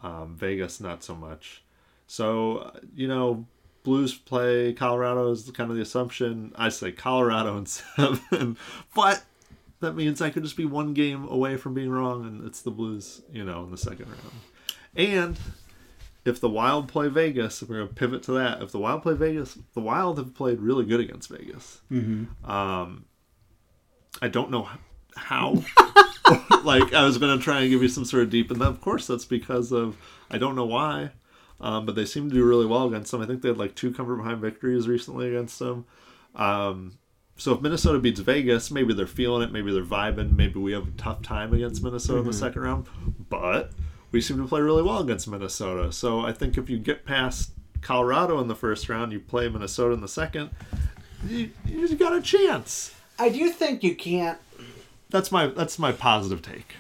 Um, 0.03 0.35
Vegas, 0.37 0.81
not 0.81 1.05
so 1.05 1.15
much. 1.15 1.63
So, 2.07 2.73
you 2.95 3.09
know, 3.09 3.47
Blues 3.87 4.15
play 4.15 4.73
Colorado 4.73 5.31
is 5.31 5.49
kind 5.53 5.71
of 5.71 5.77
the 5.77 5.83
assumption. 5.83 6.53
I 6.57 6.71
say 6.71 6.91
Colorado 6.91 7.57
in 7.59 7.67
seven, 7.67 8.57
but 8.97 9.23
that 9.79 9.95
means 9.95 10.21
I 10.21 10.31
could 10.31 10.43
just 10.43 10.57
be 10.57 10.65
one 10.65 10.93
game 10.93 11.25
away 11.29 11.57
from 11.57 11.73
being 11.73 11.91
wrong, 11.91 12.27
and 12.27 12.45
it's 12.45 12.63
the 12.63 12.73
Blues, 12.73 13.23
you 13.33 13.45
know, 13.45 13.63
in 13.63 13.71
the 13.71 13.79
second 13.79 14.07
round. 14.07 14.41
And 14.97 15.39
if 16.25 16.41
the 16.41 16.49
Wild 16.49 16.89
play 16.89 17.07
Vegas, 17.07 17.63
we're 17.63 17.87
to 17.87 17.95
pivot 17.95 18.25
to 18.25 18.33
that. 18.33 18.61
If 18.61 18.73
the 18.73 18.81
Wild 18.81 19.05
play 19.05 19.15
Vegas, 19.15 19.57
the 19.75 19.81
Wild 19.81 20.19
have 20.19 20.35
played 20.35 20.59
really 20.59 20.85
good 20.85 20.99
against 20.99 21.29
Vegas. 21.29 21.81
Mm-hmm. 21.89 22.51
Um, 22.51 23.05
I 24.21 24.27
don't 24.27 24.51
know 24.51 24.69
how. 25.15 25.63
like 26.65 26.93
I 26.93 27.05
was 27.05 27.19
going 27.19 27.39
to 27.39 27.45
try 27.45 27.61
and 27.61 27.71
give 27.71 27.83
you 27.83 27.89
some 27.89 28.05
sort 28.05 28.25
of 28.25 28.31
deep, 28.31 28.51
and 28.51 28.61
of 28.63 28.81
course 28.81 29.07
that's 29.07 29.27
because 29.27 29.71
of 29.71 29.97
I 30.29 30.39
don't 30.39 30.57
know 30.57 30.67
why, 30.67 31.13
um, 31.61 31.87
but 31.87 31.95
they 31.95 32.05
seem 32.05 32.29
to 32.29 32.35
do 32.35 32.45
really 32.45 32.67
well 32.67 32.87
against 32.87 33.11
them. 33.11 33.23
I 33.23 33.27
think 33.27 33.43
they 33.43 33.49
had 33.49 33.59
like 33.59 33.75
two 33.75 33.93
come 33.93 34.07
from 34.07 34.19
behind 34.19 34.41
victories 34.41 34.89
recently 34.89 35.29
against 35.29 35.59
them. 35.59 35.87
Um, 36.35 36.99
so 37.37 37.53
if 37.53 37.61
Minnesota 37.61 37.99
beats 37.99 38.21
Vegas, 38.21 38.71
maybe 38.71 38.95
they're 38.95 39.07
feeling 39.07 39.43
it, 39.43 39.53
maybe 39.53 39.73
they're 39.73 39.85
vibing, 39.85 40.37
maybe 40.37 40.59
we 40.59 40.73
have 40.73 40.89
a 40.89 40.93
tough 40.93 41.23
time 41.23 41.53
against 41.53 41.83
Minnesota 41.83 42.21
mm-hmm. 42.21 42.29
in 42.29 42.33
the 42.33 42.39
second 42.39 42.63
round, 42.63 42.87
but 43.29 43.73
we 44.11 44.21
seem 44.21 44.39
to 44.39 44.49
play 44.49 44.61
really 44.61 44.83
well 44.83 45.01
against 45.01 45.29
Minnesota. 45.29 45.93
So 45.93 46.21
I 46.21 46.33
think 46.33 46.57
if 46.57 46.71
you 46.71 46.79
get 46.79 47.05
past 47.05 47.53
Colorado 47.83 48.41
in 48.41 48.49
the 48.49 48.55
first 48.55 48.89
round, 48.89 49.13
you 49.13 49.21
play 49.21 49.49
Minnesota 49.49 49.95
in 49.95 50.01
the 50.01 50.09
second, 50.09 50.51
you, 51.27 51.51
you 51.67 51.95
got 51.97 52.17
a 52.17 52.23
chance. 52.23 52.95
I 53.19 53.29
do 53.29 53.51
think 53.51 53.83
you 53.83 53.95
can't. 53.95 54.39
That's 55.09 55.31
my 55.31 55.47
that's 55.47 55.79
my 55.79 55.93
positive 55.93 56.43
take. 56.43 56.75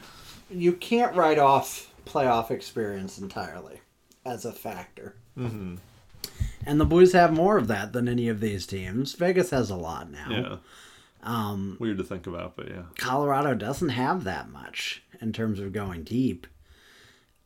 You 0.50 0.72
can't 0.72 1.14
write 1.14 1.38
off 1.38 1.92
playoff 2.04 2.50
experience 2.50 3.18
entirely 3.18 3.80
as 4.26 4.44
a 4.44 4.52
factor. 4.52 5.14
Mm-hmm. 5.38 5.76
And 6.66 6.80
the 6.80 6.84
Blues 6.84 7.12
have 7.12 7.32
more 7.32 7.56
of 7.56 7.68
that 7.68 7.92
than 7.92 8.08
any 8.08 8.28
of 8.28 8.40
these 8.40 8.66
teams. 8.66 9.14
Vegas 9.14 9.50
has 9.50 9.70
a 9.70 9.76
lot 9.76 10.10
now. 10.10 10.26
Yeah. 10.30 10.56
Um, 11.22 11.76
Weird 11.80 11.98
to 11.98 12.04
think 12.04 12.26
about, 12.26 12.56
but 12.56 12.68
yeah. 12.68 12.82
Colorado 12.98 13.54
doesn't 13.54 13.90
have 13.90 14.24
that 14.24 14.50
much 14.50 15.02
in 15.20 15.32
terms 15.32 15.60
of 15.60 15.72
going 15.72 16.02
deep. 16.02 16.46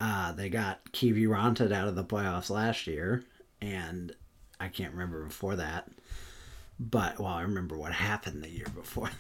Uh, 0.01 0.33
they 0.33 0.49
got 0.49 0.93
Kiwi 0.93 1.23
Kiviranta 1.23 1.71
out 1.73 1.89
of 1.89 1.95
the 1.95 2.05
playoffs 2.05 2.49
last 2.49 2.87
year, 2.87 3.23
and 3.61 4.15
I 4.59 4.69
can't 4.69 4.93
remember 4.93 5.25
before 5.25 5.57
that. 5.57 5.89
But 6.83 7.19
well, 7.19 7.29
I 7.29 7.43
remember 7.43 7.77
what 7.77 7.93
happened 7.93 8.43
the 8.43 8.49
year 8.49 8.67
before 8.75 9.11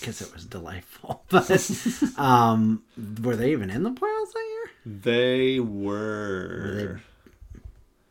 because 0.00 0.20
it 0.20 0.34
was 0.34 0.44
delightful. 0.44 1.24
But 1.30 1.70
um, 2.18 2.82
were 3.22 3.36
they 3.36 3.52
even 3.52 3.70
in 3.70 3.84
the 3.84 3.90
playoffs 3.90 4.32
that 4.32 4.46
year? 4.50 4.70
They 4.84 5.60
were. 5.60 6.62
were 6.64 7.00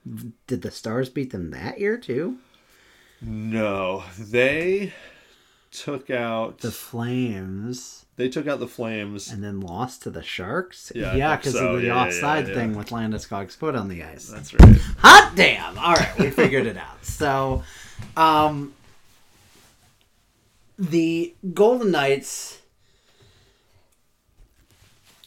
they, 0.06 0.30
did 0.48 0.62
the 0.62 0.72
Stars 0.72 1.10
beat 1.10 1.32
them 1.32 1.52
that 1.52 1.78
year 1.78 1.98
too? 1.98 2.38
No, 3.22 4.04
they 4.18 4.94
took 5.72 6.10
out 6.10 6.60
the 6.60 6.72
Flames. 6.72 8.06
They 8.16 8.30
took 8.30 8.48
out 8.48 8.60
the 8.60 8.68
Flames 8.68 9.30
and 9.30 9.44
then 9.44 9.60
lost 9.60 10.04
to 10.04 10.10
the 10.10 10.24
Sharks. 10.24 10.94
Yeah, 10.96 11.16
yeah, 11.16 11.36
because 11.36 11.54
so. 11.54 11.76
of 11.76 11.82
the 11.82 11.88
yeah, 11.88 11.98
offside 11.98 12.48
yeah, 12.48 12.54
yeah. 12.54 12.60
thing 12.60 12.78
with 12.78 12.92
Landeskog's 12.92 13.56
foot 13.56 13.76
on 13.76 13.90
the 13.90 14.04
ice. 14.04 14.28
That's 14.30 14.54
right. 14.54 14.78
Hot 15.00 15.34
damn! 15.36 15.78
All 15.78 15.96
right, 15.96 16.18
we 16.18 16.30
figured 16.30 16.66
it 16.66 16.78
out. 16.78 17.04
So, 17.04 17.64
um, 18.16 18.74
the 20.78 21.36
Golden 21.54 21.92
Knights. 21.92 22.62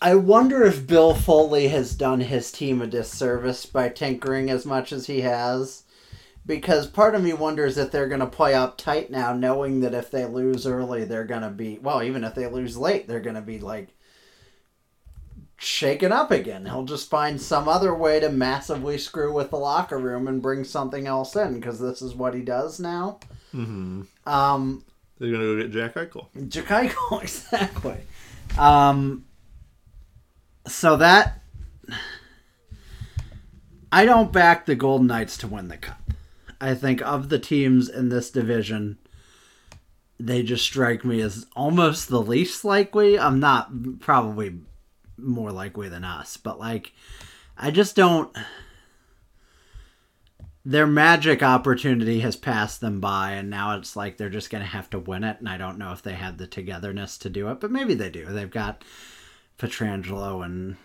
I 0.00 0.14
wonder 0.14 0.62
if 0.62 0.86
Bill 0.86 1.14
Foley 1.14 1.68
has 1.68 1.94
done 1.94 2.20
his 2.20 2.52
team 2.52 2.80
a 2.80 2.86
disservice 2.86 3.66
by 3.66 3.88
tinkering 3.88 4.48
as 4.50 4.64
much 4.64 4.92
as 4.92 5.06
he 5.06 5.22
has. 5.22 5.82
Because 6.46 6.86
part 6.86 7.14
of 7.14 7.22
me 7.22 7.34
wonders 7.34 7.76
if 7.76 7.90
they're 7.90 8.08
going 8.08 8.20
to 8.20 8.26
play 8.26 8.54
up 8.54 8.78
tight 8.78 9.10
now, 9.10 9.34
knowing 9.34 9.80
that 9.80 9.92
if 9.92 10.10
they 10.10 10.24
lose 10.24 10.66
early, 10.66 11.04
they're 11.04 11.24
going 11.24 11.42
to 11.42 11.50
be, 11.50 11.78
well, 11.78 12.02
even 12.02 12.24
if 12.24 12.34
they 12.34 12.46
lose 12.46 12.76
late, 12.76 13.06
they're 13.06 13.20
going 13.20 13.34
to 13.34 13.42
be 13.42 13.58
like 13.58 13.88
shaken 15.58 16.10
up 16.10 16.30
again. 16.30 16.64
He'll 16.64 16.84
just 16.84 17.10
find 17.10 17.38
some 17.38 17.68
other 17.68 17.94
way 17.94 18.18
to 18.20 18.30
massively 18.30 18.96
screw 18.96 19.30
with 19.30 19.50
the 19.50 19.58
locker 19.58 19.98
room 19.98 20.26
and 20.26 20.40
bring 20.40 20.64
something 20.64 21.06
else 21.06 21.36
in, 21.36 21.54
because 21.54 21.80
this 21.80 22.00
is 22.00 22.14
what 22.14 22.32
he 22.32 22.40
does 22.40 22.80
now. 22.80 23.18
Mm-hmm. 23.52 24.02
Um, 24.24 24.84
They're 25.18 25.32
gonna 25.32 25.44
go 25.44 25.56
get 25.56 25.72
Jack 25.72 25.94
Eichel. 25.94 26.26
Jack 26.48 26.66
Eichel, 26.66 27.22
exactly. 27.22 27.98
Um, 28.56 29.24
so 30.66 30.96
that 30.96 31.42
I 33.90 34.04
don't 34.04 34.32
back 34.32 34.66
the 34.66 34.74
Golden 34.74 35.06
Knights 35.06 35.36
to 35.38 35.48
win 35.48 35.68
the 35.68 35.76
cup. 35.76 36.00
I 36.60 36.74
think 36.74 37.00
of 37.02 37.28
the 37.28 37.38
teams 37.38 37.88
in 37.88 38.08
this 38.08 38.30
division, 38.30 38.98
they 40.18 40.42
just 40.42 40.64
strike 40.64 41.04
me 41.04 41.20
as 41.20 41.46
almost 41.56 42.08
the 42.08 42.20
least 42.20 42.64
likely. 42.64 43.18
I'm 43.18 43.40
not 43.40 44.00
probably 44.00 44.58
more 45.16 45.52
likely 45.52 45.88
than 45.88 46.04
us, 46.04 46.36
but 46.36 46.58
like 46.58 46.92
I 47.56 47.70
just 47.70 47.96
don't 47.96 48.36
their 50.68 50.86
magic 50.86 51.42
opportunity 51.42 52.20
has 52.20 52.36
passed 52.36 52.82
them 52.82 53.00
by 53.00 53.32
and 53.32 53.48
now 53.48 53.78
it's 53.78 53.96
like 53.96 54.18
they're 54.18 54.28
just 54.28 54.50
going 54.50 54.62
to 54.62 54.68
have 54.68 54.90
to 54.90 54.98
win 54.98 55.24
it 55.24 55.38
and 55.38 55.48
I 55.48 55.56
don't 55.56 55.78
know 55.78 55.92
if 55.92 56.02
they 56.02 56.12
had 56.12 56.36
the 56.36 56.46
togetherness 56.46 57.16
to 57.18 57.30
do 57.30 57.48
it, 57.48 57.58
but 57.58 57.70
maybe 57.70 57.94
they 57.94 58.10
do. 58.10 58.26
They've 58.26 58.50
got 58.50 58.84
Pietrangelo 59.58 60.44
and 60.44 60.76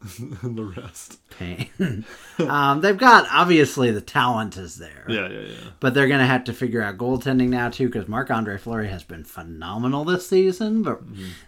the 0.42 0.64
rest. 0.64 1.18
Payne. 1.38 2.06
um, 2.38 2.80
they've 2.80 2.96
got 2.96 3.26
obviously 3.30 3.90
the 3.90 4.00
talent 4.00 4.56
is 4.56 4.76
there. 4.76 5.04
Yeah, 5.06 5.28
yeah, 5.28 5.40
yeah. 5.40 5.56
But 5.78 5.92
they're 5.92 6.08
going 6.08 6.20
to 6.20 6.26
have 6.26 6.44
to 6.44 6.54
figure 6.54 6.80
out 6.80 6.96
goaltending 6.96 7.50
now 7.50 7.68
too 7.68 7.88
because 7.88 8.08
Marc 8.08 8.30
Andre 8.30 8.56
Fleury 8.56 8.88
has 8.88 9.02
been 9.02 9.24
phenomenal 9.24 10.06
this 10.06 10.26
season. 10.26 10.82
But 10.82 11.02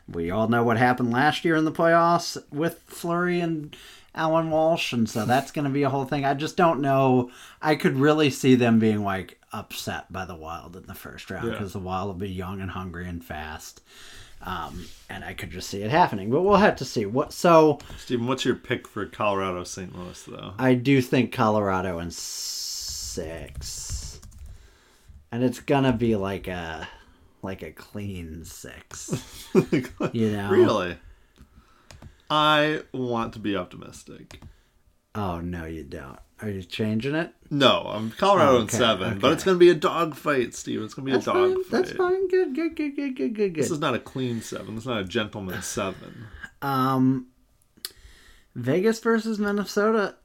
we 0.07 0.31
all 0.31 0.49
know 0.49 0.63
what 0.63 0.77
happened 0.77 1.11
last 1.11 1.43
year 1.43 1.57
in 1.57 1.65
the 1.65 1.73
playoffs 1.73 2.37
with 2.53 2.83
Fleury 2.87 3.41
and 3.41 3.75
Allan 4.15 4.51
Walsh, 4.51 4.93
and 4.93 5.09
so 5.11 5.25
that's 5.27 5.51
going 5.51 5.65
to 5.65 5.71
be 5.71 5.83
a 5.83 5.91
whole 5.91 6.05
thing. 6.05 6.25
I 6.25 6.35
just 6.35 6.57
don't 6.57 6.81
know. 6.81 7.31
I 7.61 7.75
could 7.75 7.97
really 7.97 8.31
see 8.31 8.55
them 8.55 8.79
being 8.79 9.03
like 9.03 9.41
upset 9.53 10.13
by 10.13 10.25
the 10.25 10.35
Wild 10.37 10.77
in 10.77 10.85
the 10.85 10.95
first 10.95 11.31
round 11.31 11.47
Yeah. 11.47 11.53
because 11.53 11.73
the 11.73 11.79
Wild 11.81 12.07
will 12.09 12.15
be 12.15 12.29
young 12.31 12.61
and 12.61 12.71
hungry 12.71 13.09
and 13.09 13.25
fast. 13.25 13.81
Um, 14.47 14.87
and 15.09 15.25
I 15.25 15.33
could 15.33 15.51
just 15.51 15.71
see 15.71 15.83
it 15.83 15.91
happening, 15.91 16.31
but 16.31 16.43
we'll 16.43 16.57
have 16.57 16.77
to 16.77 16.85
see 16.85 17.07
what. 17.07 17.33
So 17.33 17.79
Steven, 17.97 18.27
what's 18.27 18.45
your 18.45 18.57
pick 18.57 18.87
for 18.87 19.07
Colorado 19.07 19.65
St. 19.65 19.97
Louis 19.99 20.23
though? 20.25 20.53
I 20.59 20.75
do 20.75 21.01
think 21.01 21.33
Colorado 21.33 21.99
in 21.99 22.11
six, 23.15 24.21
and 25.33 25.43
it's 25.43 25.61
gonna 25.61 25.93
be 25.93 26.15
like 26.17 26.47
a 26.49 26.87
like 27.43 27.63
a 27.63 27.71
clean 27.73 28.45
six. 28.45 29.23
You 30.13 30.33
know, 30.33 30.51
Really? 30.51 30.97
I 32.31 32.83
want 32.93 33.33
to 33.35 33.39
be 33.39 33.57
optimistic. 33.57 34.41
Oh 35.15 35.41
no, 35.41 35.65
you 35.67 35.85
don't. 35.85 36.19
Are 36.43 36.49
you 36.49 36.63
changing 36.63 37.15
it? 37.15 37.33
No, 37.49 37.83
I'm 37.87 38.11
Colorado 38.11 38.53
Oh, 38.53 38.57
in 38.57 38.63
okay, 38.65 38.77
seven, 38.77 39.19
but 39.21 39.33
it's 39.33 39.45
going 39.45 39.55
to 39.55 39.59
be 39.59 39.71
a 39.71 39.75
dog 39.75 40.17
fight, 40.17 40.53
Steve. 40.55 40.83
It's 40.83 40.93
going 40.95 41.07
to 41.07 41.13
be 41.13 41.17
That's 41.17 41.29
a 41.29 41.33
dog 41.33 41.53
fine. 41.55 41.63
fight. 41.65 41.71
That's 41.71 41.93
fine. 41.93 42.29
Good. 42.29 42.55
Good. 42.57 42.75
Good. 42.77 42.97
Good. 42.97 43.17
Good. 43.17 43.35
Good. 43.37 43.55
Good. 43.55 43.63
This 43.65 43.71
is 43.71 43.79
not 43.79 43.95
a 43.95 44.01
clean 44.01 44.43
seven. 44.43 44.77
It's 44.77 44.85
not 44.87 45.01
a 45.01 45.05
gentleman's 45.05 45.65
seven. 45.67 46.27
Um, 46.61 47.29
Vegas 48.57 48.99
versus 49.01 49.39
Minnesota. 49.39 50.17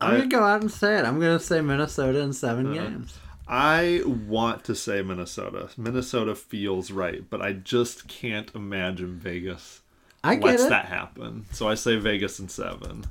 I'm 0.00 0.12
I- 0.14 0.16
gonna 0.18 0.28
go 0.28 0.44
out 0.44 0.60
and 0.60 0.70
say 0.70 0.98
it. 0.98 1.04
I'm 1.04 1.18
gonna 1.18 1.40
say 1.40 1.60
Minnesota 1.60 2.20
in 2.20 2.32
7 2.32 2.66
Uh-huh. 2.66 2.74
games. 2.88 3.18
I 3.48 4.02
want 4.04 4.62
to 4.64 4.74
say 4.74 5.02
Minnesota. 5.02 5.70
Minnesota 5.76 6.34
feels 6.36 6.92
right, 6.92 7.28
but 7.28 7.40
I 7.42 7.54
just 7.54 8.06
can't 8.06 8.50
imagine 8.54 9.18
Vegas 9.18 9.80
I 10.24 10.34
get 10.36 10.44
lets 10.44 10.66
that 10.66 10.86
happen. 10.86 11.44
So 11.52 11.68
I 11.68 11.74
say 11.74 11.96
Vegas 11.96 12.40
in 12.40 12.48
seven. 12.48 13.04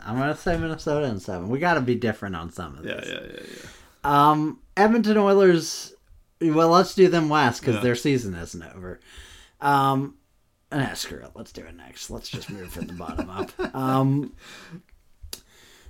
I'm 0.00 0.16
gonna 0.18 0.36
say 0.36 0.56
Minnesota 0.56 1.06
in 1.06 1.20
seven. 1.20 1.48
We 1.48 1.58
got 1.58 1.74
to 1.74 1.80
be 1.80 1.94
different 1.94 2.34
on 2.36 2.50
some 2.50 2.76
of 2.78 2.82
this. 2.84 3.06
Yeah, 3.08 3.20
these. 3.20 3.30
yeah, 3.32 3.40
yeah, 3.40 3.46
yeah. 4.04 4.30
Um, 4.30 4.58
Edmonton 4.76 5.18
Oilers. 5.18 5.92
Well, 6.40 6.68
let's 6.70 6.94
do 6.94 7.08
them 7.08 7.28
last 7.28 7.60
because 7.60 7.76
Yeah. 7.76 7.80
their 7.82 7.94
season 7.94 8.34
isn't 8.34 8.62
over. 8.74 8.98
Um, 9.60 10.14
nah, 10.72 10.94
screw 10.94 11.18
it. 11.18 11.32
Let's 11.34 11.52
do 11.52 11.60
it 11.62 11.76
next. 11.76 12.08
Let's 12.08 12.30
just 12.30 12.48
move 12.48 12.72
from 12.72 12.86
the 12.86 12.94
bottom 12.94 13.28
up. 13.28 13.50
Um, 13.74 14.32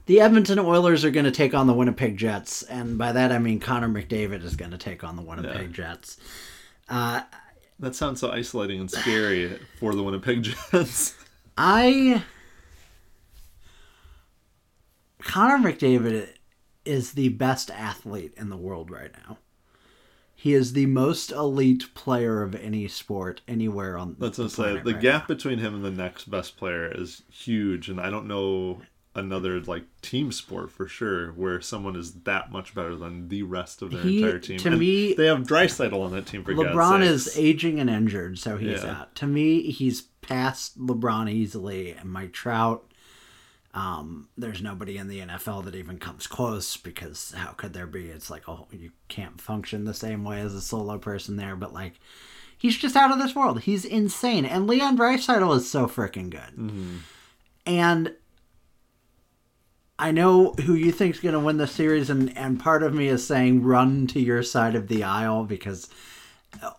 the 0.07 0.21
Edmonton 0.21 0.59
Oilers 0.59 1.05
are 1.05 1.13
going 1.13 1.25
to 1.27 1.31
take 1.31 1.55
on 1.55 1.69
the 1.69 1.73
Winnipeg 1.73 2.17
Jets, 2.17 2.65
and 2.65 2.99
by 2.99 3.13
that 3.13 3.31
I 3.31 3.39
mean 3.39 3.61
Connor 3.61 3.89
McDavid 3.89 4.43
is 4.43 4.57
going 4.57 4.73
to 4.73 4.79
take 4.79 5.05
on 5.05 5.15
the 5.15 5.23
Winnipeg 5.23 5.73
Jets. 5.73 6.17
Uh, 6.89 7.21
That 7.81 7.95
sounds 7.95 8.21
so 8.21 8.31
isolating 8.31 8.79
and 8.81 8.91
scary 8.91 9.59
for 9.79 9.95
the 9.95 10.03
Winnipeg 10.03 10.43
Jets. 10.73 11.17
I 11.57 12.23
Connor 15.23 15.59
McDavid 15.73 16.29
is 16.85 17.13
the 17.13 17.31
best 17.31 17.71
athlete 17.71 18.35
in 18.37 18.49
the 18.51 18.57
world 18.57 18.91
right 18.91 19.11
now. 19.27 19.39
He 20.35 20.55
is 20.55 20.73
the 20.73 20.87
most 20.87 21.33
elite 21.33 21.93
player 21.95 22.43
of 22.43 22.55
any 22.55 22.89
sport 22.89 23.43
anywhere 23.47 23.99
on 23.99 24.17
That's 24.19 24.39
the 24.39 24.45
what 24.45 24.47
I'm 24.47 24.49
saying. 24.51 24.69
planet 24.69 24.85
The 24.85 24.93
right 24.95 25.03
gap 25.03 25.23
now. 25.29 25.35
between 25.35 25.59
him 25.59 25.75
and 25.75 25.85
the 25.85 25.91
next 25.91 26.31
best 26.31 26.57
player 26.57 26.91
is 26.95 27.23
huge, 27.31 27.91
and 27.91 28.01
I 28.01 28.09
don't 28.09 28.27
know 28.27 28.81
another 29.15 29.61
like 29.61 29.85
team 30.03 30.31
sport 30.31 30.71
for 30.71 30.87
sure 30.87 31.33
where 31.33 31.61
someone 31.61 31.97
is 31.97 32.13
that 32.23 32.53
much 32.53 32.75
better 32.75 32.95
than 32.95 33.29
the 33.29 33.43
rest 33.43 33.83
of 33.83 33.91
their 33.91 34.03
He- 34.03 34.23
entire 34.23 34.39
team. 34.39 34.59
to 34.59 34.69
And 34.69 34.79
me- 34.79 35.15
they 35.15 35.27
have 35.27 35.41
Draisaitl 35.41 35.93
on 36.05 36.13
that 36.13 36.27
team 36.27 36.45
for 36.45 36.55
LeBron 36.55 37.03
is 37.03 37.37
aging 37.37 37.81
and 37.81 37.91
injured, 37.91 38.39
so 38.39 38.57
he's 38.57 38.83
Yeah. 38.85 39.01
out. 39.01 39.15
To 39.17 39.27
me, 39.27 39.71
he's 39.73 40.03
past 40.21 40.79
LeBron 40.79 41.29
easily, 41.31 41.91
and 41.93 42.11
Mike 42.13 42.33
Trout. 42.33 42.87
Um, 43.73 44.29
there's 44.37 44.61
nobody 44.63 44.97
in 44.97 45.07
the 45.09 45.21
NFL 45.21 45.63
that 45.65 45.75
even 45.77 45.99
comes 45.99 46.27
close 46.27 46.77
because 46.77 47.33
how 47.37 47.53
could 47.53 47.73
there 47.73 47.87
be? 47.87 48.07
It's 48.07 48.29
like 48.31 48.49
oh, 48.49 48.67
you 48.73 48.91
can't 49.09 49.41
function 49.41 49.85
the 49.85 49.95
same 49.95 50.25
way 50.25 50.41
as 50.41 50.55
a 50.55 50.61
solo 50.61 50.99
person 50.99 51.37
there. 51.37 51.55
But 51.57 51.73
like, 51.73 51.95
he's 52.59 52.77
just 52.77 52.97
out 52.97 53.13
of 53.13 53.19
this 53.19 53.35
world. 53.35 53.61
He's 53.63 53.85
insane, 53.85 54.45
and 54.45 54.67
Leon 54.67 54.97
Draisaitl 54.99 55.57
is 55.57 55.71
so 55.71 55.87
freaking 55.87 56.31
good. 56.31 57.01
And 57.67 58.15
I 60.01 60.13
know 60.13 60.53
who 60.65 60.75
you 60.75 60.93
think's 60.93 61.21
going 61.21 61.35
to 61.35 61.41
win 61.41 61.59
the 61.59 61.67
series, 61.67 62.09
and 62.09 62.37
and 62.37 62.59
part 62.59 62.83
of 62.83 62.95
me 62.95 63.09
is 63.09 63.27
saying 63.27 63.63
run 63.63 64.07
to 64.09 64.21
your 64.21 64.43
side 64.43 64.75
of 64.75 64.89
the 64.89 65.05
aisle 65.05 65.45
because 65.45 65.89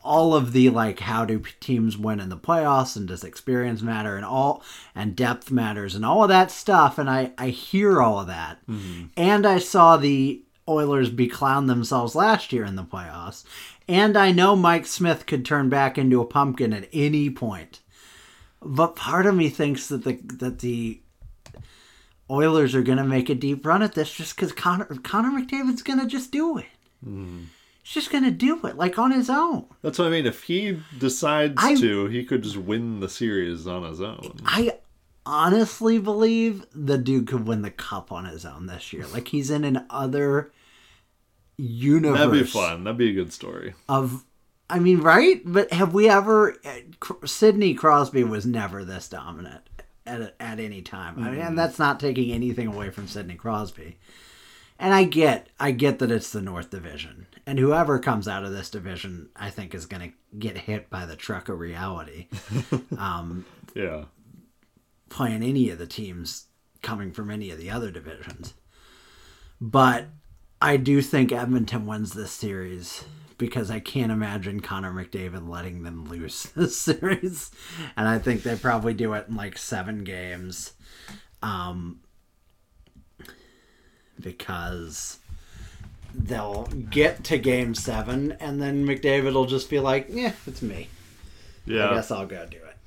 all 0.04 0.34
of 0.34 0.54
the 0.54 0.70
like 0.70 1.00
how 1.00 1.24
do 1.24 1.42
teams 1.60 1.98
win 1.98 2.20
in 2.20 2.30
the 2.30 2.38
playoffs 2.38 2.96
and 2.96 3.08
does 3.08 3.24
experience 3.24 3.82
matter 3.82 4.16
and 4.16 4.26
all 4.26 4.64
and 4.94 5.16
depth 5.16 5.50
matters 5.50 5.96
and 5.96 6.06
all 6.06 6.24
of 6.24 6.30
that 6.30 6.52
stuff 6.52 6.98
and 6.98 7.10
i 7.10 7.32
i 7.38 7.48
hear 7.48 8.02
all 8.02 8.20
of 8.20 8.28
that. 8.28 8.58
Mm-hmm. 8.68 9.06
And 9.16 9.46
i 9.46 9.60
saw 9.60 9.98
the 9.98 10.44
oilers 10.68 11.10
beclown 11.10 11.68
themselves 11.68 12.16
last 12.16 12.52
year 12.52 12.66
in 12.66 12.76
the 12.76 12.84
playoffs 12.84 13.44
and 13.88 14.18
i 14.18 14.32
know 14.32 14.56
mike 14.56 14.86
smith 14.86 15.26
could 15.26 15.46
turn 15.46 15.70
back 15.70 15.98
into 15.98 16.22
a 16.22 16.26
pumpkin 16.26 16.74
at 16.74 16.90
any 16.92 17.30
point. 17.30 17.80
But 18.64 18.96
part 18.96 19.26
of 19.26 19.36
me 19.36 19.50
thinks 19.50 19.88
that 19.88 20.04
the 20.04 20.20
that 20.38 20.60
the 20.60 21.02
Oilers 22.32 22.74
are 22.74 22.82
going 22.82 22.98
to 22.98 23.04
make 23.04 23.30
a 23.30 23.36
deep 23.36 23.66
run 23.66 23.84
at 23.84 23.94
this 23.94 24.12
just 24.14 24.36
because 24.36 24.54
Connor, 24.54 24.86
Connor 25.04 25.30
McDavid's 25.38 25.84
going 25.84 26.00
to 26.00 26.08
just 26.08 26.32
do 26.32 26.58
it. 26.58 26.66
Hmm. 27.04 27.42
He's 27.84 27.94
just 27.94 28.12
going 28.12 28.24
to 28.24 28.32
do 28.32 28.66
it, 28.68 28.78
like 28.78 28.98
on 28.98 29.12
his 29.12 29.30
own. 29.30 29.66
That's 29.82 30.00
what 30.00 30.08
I 30.08 30.12
mean. 30.12 30.26
If 30.26 30.44
he 30.44 30.80
decides 30.98 31.56
I- 31.58 31.76
to, 31.76 32.06
he 32.08 32.24
could 32.24 32.44
just 32.44 32.58
win 32.58 33.00
the 33.02 33.10
series 33.10 33.68
on 33.68 33.84
his 33.84 34.00
own. 34.00 34.40
I 34.46 34.78
honestly 35.26 35.98
believe 36.00 36.66
the 36.74 36.98
dude 36.98 37.28
could 37.28 37.48
win 37.48 37.64
the 37.64 37.72
cup 37.72 38.12
on 38.12 38.26
his 38.26 38.46
own 38.46 38.68
this 38.68 38.94
year. 38.94 39.06
Like 39.08 39.28
he's 39.30 39.52
in 39.52 39.64
an 39.66 39.86
other 39.90 40.52
universe 41.58 42.18
That'd 42.20 42.34
be 42.34 42.44
fun. 42.44 42.84
That'd 42.84 42.98
be 42.98 43.10
a 43.10 43.14
good 43.14 43.34
story. 43.34 43.74
of. 43.90 44.26
I 44.70 44.80
mean, 44.80 45.02
right? 45.02 45.42
But 45.44 45.74
have 45.74 45.94
we 45.94 46.08
ever? 46.08 46.56
Eh, 46.64 46.84
Sidney 47.26 47.74
Crosby 47.74 48.24
was 48.24 48.46
never 48.46 48.86
this 48.86 49.10
dominant 49.10 49.64
at 50.12 50.36
at 50.40 50.60
any 50.60 50.82
time. 50.82 51.24
I 51.24 51.32
mean, 51.32 51.40
and 51.40 51.58
that's 51.58 51.80
not 51.80 52.00
taking 52.00 52.32
anything 52.32 52.68
away 52.68 52.90
from 52.90 53.08
Sidney 53.08 53.36
Crosby. 53.36 53.98
And 54.78 54.94
I 54.96 55.04
get, 55.04 55.48
I 55.60 55.72
get 55.72 56.00
that 56.00 56.10
it's 56.10 56.32
the 56.32 56.42
North 56.42 56.72
Division, 56.72 57.28
and 57.46 57.60
whoever 57.60 58.00
comes 58.00 58.28
out 58.28 58.44
of 58.44 58.52
this 58.52 58.70
division, 58.70 59.30
I 59.36 59.52
think, 59.52 59.76
is 59.76 59.86
going 59.86 60.10
to 60.12 60.38
get 60.40 60.58
hit 60.58 60.90
by 60.90 61.06
the 61.06 61.16
truck 61.16 61.50
of 61.50 61.60
reality. 61.60 62.28
um, 62.98 63.46
Yeah. 63.76 64.06
playing 65.10 65.44
any 65.44 65.70
of 65.70 65.78
the 65.78 65.86
teams 65.86 66.48
coming 66.82 67.12
from 67.12 67.30
any 67.30 67.52
of 67.52 67.60
the 67.60 67.70
other 67.70 67.92
divisions. 67.92 68.56
But 69.60 70.08
I 70.60 70.78
do 70.78 71.02
think 71.04 71.32
Edmonton 71.32 71.86
wins 71.86 72.14
this 72.14 72.32
series 72.32 73.04
because 73.42 73.72
I 73.72 73.80
can't 73.80 74.12
imagine 74.12 74.60
Connor 74.60 74.92
McDavid 74.92 75.50
letting 75.50 75.82
them 75.82 76.08
lose 76.08 76.44
this 76.56 76.78
series. 76.78 77.50
And 77.98 78.08
I 78.08 78.20
think 78.20 78.44
they 78.44 78.56
probably 78.56 78.94
do 78.94 79.14
it 79.14 79.26
in 79.28 79.36
like 79.36 79.58
seven 79.58 80.04
games. 80.04 80.74
Um, 81.42 82.02
because 84.20 85.18
they'll 86.14 86.66
get 86.92 87.24
to 87.24 87.40
game 87.40 87.74
seven 87.74 88.34
and 88.34 88.62
then 88.62 88.86
McDavid 88.86 89.34
will 89.34 89.48
just 89.48 89.72
be 89.72 89.80
like, 89.80 90.06
yeah, 90.12 90.34
it's 90.46 90.62
me. 90.62 90.88
Yeah. 91.66 91.90
I 91.90 91.96
guess 91.96 92.12
I'll 92.12 92.28
go 92.28 92.46
do 92.46 92.58
it. 92.58 92.78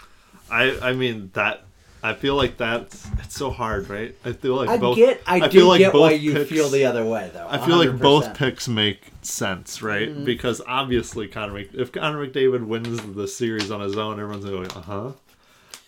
I 0.53 0.91
I 0.91 0.93
mean 0.93 1.33
that 1.35 1.65
I 2.05 2.13
feel 2.13 2.37
like 2.37 2.59
that's 2.59 3.09
it's 3.21 3.35
so 3.35 3.51
hard, 3.51 3.89
right? 3.89 4.15
I 4.27 4.33
feel 4.33 4.57
like 4.57 4.69
I 4.69 4.77
both 4.77 4.97
get, 4.97 5.23
I, 5.27 5.41
do 5.49 5.61
feel 5.61 5.69
like 5.69 5.79
get 5.79 5.95
why 5.95 6.11
you 6.11 6.35
picks- 6.35 6.51
feel 6.51 6.69
the 6.69 6.85
other 6.85 7.03
way, 7.03 7.31
though. 7.33 7.47
I 7.49 7.57
feel 7.65 7.79
like 7.79 7.99
both 7.99 8.35
picks 8.35 8.69
make 8.69 9.11
sense, 9.23 9.81
right? 9.81 10.11
Mm-hmm. 10.11 10.25
Because 10.25 10.61
obviously 10.69 11.29
Connor 11.29 11.55
Mc, 11.55 11.71
if 11.73 11.93
Connor 11.93 12.27
McDavid 12.29 12.67
wins 12.67 13.01
the 13.15 13.27
series 13.27 13.71
on 13.71 13.81
his 13.81 13.97
own, 13.97 14.21
everyone's 14.21 14.45
going, 14.45 14.71
uh 14.73 14.83
huh. 14.83 15.13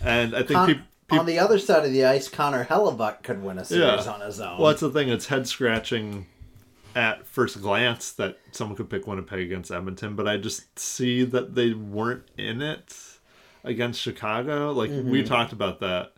And 0.01 0.35
I 0.35 0.39
think 0.39 0.53
Con- 0.53 0.67
peop 0.69 0.79
peop- 1.09 1.21
on 1.21 1.27
the 1.27 1.39
other 1.39 1.59
side 1.59 1.85
of 1.85 1.93
the 1.93 2.07
ice, 2.07 2.29
Connor 2.31 2.65
Hellebuyck 2.65 3.23
could 3.23 3.43
win 3.43 3.59
a 3.59 3.65
series 3.67 4.07
Yeah. 4.07 4.13
on 4.13 4.21
his 4.23 4.41
own. 4.41 4.59
well, 4.59 4.69
that's 4.69 4.81
the 4.81 4.91
thing. 4.91 5.11
It's 5.11 5.27
head 5.27 5.47
scratching 5.47 6.25
at 6.95 7.27
first 7.27 7.61
glance 7.61 8.11
that 8.13 8.39
someone 8.53 8.75
could 8.75 8.89
pick 8.89 9.07
Winnipeg 9.07 9.41
against 9.41 9.71
Edmonton, 9.71 10.17
but 10.17 10.27
I 10.27 10.39
just 10.39 10.79
see 10.79 11.25
that 11.25 11.55
they 11.55 11.75
weren't 11.75 12.25
in 12.39 12.63
it 12.63 13.16
against 13.67 14.01
Chicago. 14.01 14.73
Like 14.73 14.91
we 14.91 14.97
Mm-hmm. 14.97 15.27
talked 15.29 15.53
about 15.53 15.81
that. 15.81 16.13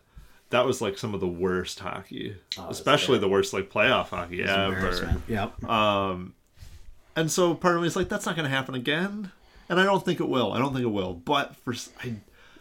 That 0.51 0.65
was 0.65 0.81
like 0.81 0.97
some 0.97 1.13
of 1.13 1.19
the 1.19 1.27
worst 1.27 1.79
hockey, 1.79 2.35
Oh, 2.57 2.67
especially 2.69 3.19
the 3.19 3.27
worst 3.29 3.53
like 3.53 3.69
playoff 3.69 4.07
hockey 4.07 4.43
ever. 4.43 5.21
Yep. 5.27 5.63
Um, 5.65 6.33
and 7.15 7.29
so 7.31 7.53
part 7.53 7.75
of 7.75 7.81
me 7.81 7.87
is 7.87 7.95
like, 7.95 8.09
that's 8.09 8.25
not 8.25 8.35
going 8.35 8.49
to 8.49 8.55
happen 8.55 8.73
again. 8.73 9.31
And 9.67 9.79
I 9.79 9.83
don't 9.83 10.03
think 10.03 10.19
it 10.19 10.27
will. 10.27 10.51
I 10.53 10.57
don't 10.57 10.73
think 10.73 10.83
it 10.83 10.87
will. 10.89 11.13
But 11.13 11.55
for 11.57 11.75
I, 12.03 12.15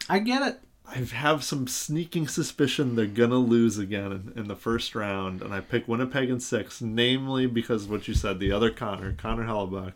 I 0.09 0.19
get 0.19 0.43
it. 0.47 0.61
I 0.87 0.97
have 0.99 1.45
some 1.45 1.67
sneaking 1.67 2.29
suspicion 2.29 2.97
they're 2.97 3.05
gonna 3.07 3.37
lose 3.37 3.77
again 3.77 4.11
in, 4.11 4.33
in 4.37 4.49
the 4.49 4.57
first 4.57 4.95
round, 4.95 5.43
and 5.43 5.53
I 5.53 5.61
pick 5.61 5.87
Winnipeg 5.87 6.31
in 6.31 6.41
six, 6.41 6.81
namely 6.81 7.47
because 7.47 7.85
of 7.85 7.91
what 7.91 8.09
you 8.09 8.15
said, 8.15 8.39
the 8.41 8.53
other 8.53 8.71
Connor, 8.71 9.13
Connor 9.13 9.45
Hellebuyck, 9.45 9.93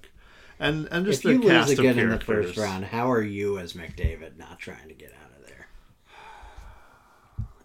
and 0.63 0.89
and 0.91 1.05
just 1.05 1.21
If 1.21 1.25
their 1.25 1.33
you 1.35 1.39
lose 1.41 1.51
cast 1.51 1.73
again 1.73 1.99
of 1.99 2.05
in 2.05 2.11
the 2.11 2.19
first 2.21 2.57
round, 2.57 2.85
how 2.87 3.11
are 3.11 3.23
you 3.23 3.59
as 3.59 3.75
McDavid 3.75 4.37
not 4.39 4.59
trying 4.59 4.89
to 4.89 4.95
get 4.95 5.13
out 5.13 5.39
of 5.39 5.47
there? 5.47 5.67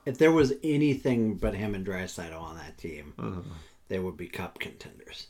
If 0.05 0.17
there 0.17 0.31
was 0.31 0.53
anything 0.63 1.35
but 1.35 1.53
him 1.53 1.75
and 1.75 1.85
Draisaitl 1.85 2.39
on 2.41 2.55
that 2.57 2.77
team, 2.77 3.13
Uh-huh. 3.19 3.41
they 3.89 3.99
would 3.99 4.17
be 4.17 4.27
cup 4.27 4.59
contenders. 4.59 5.27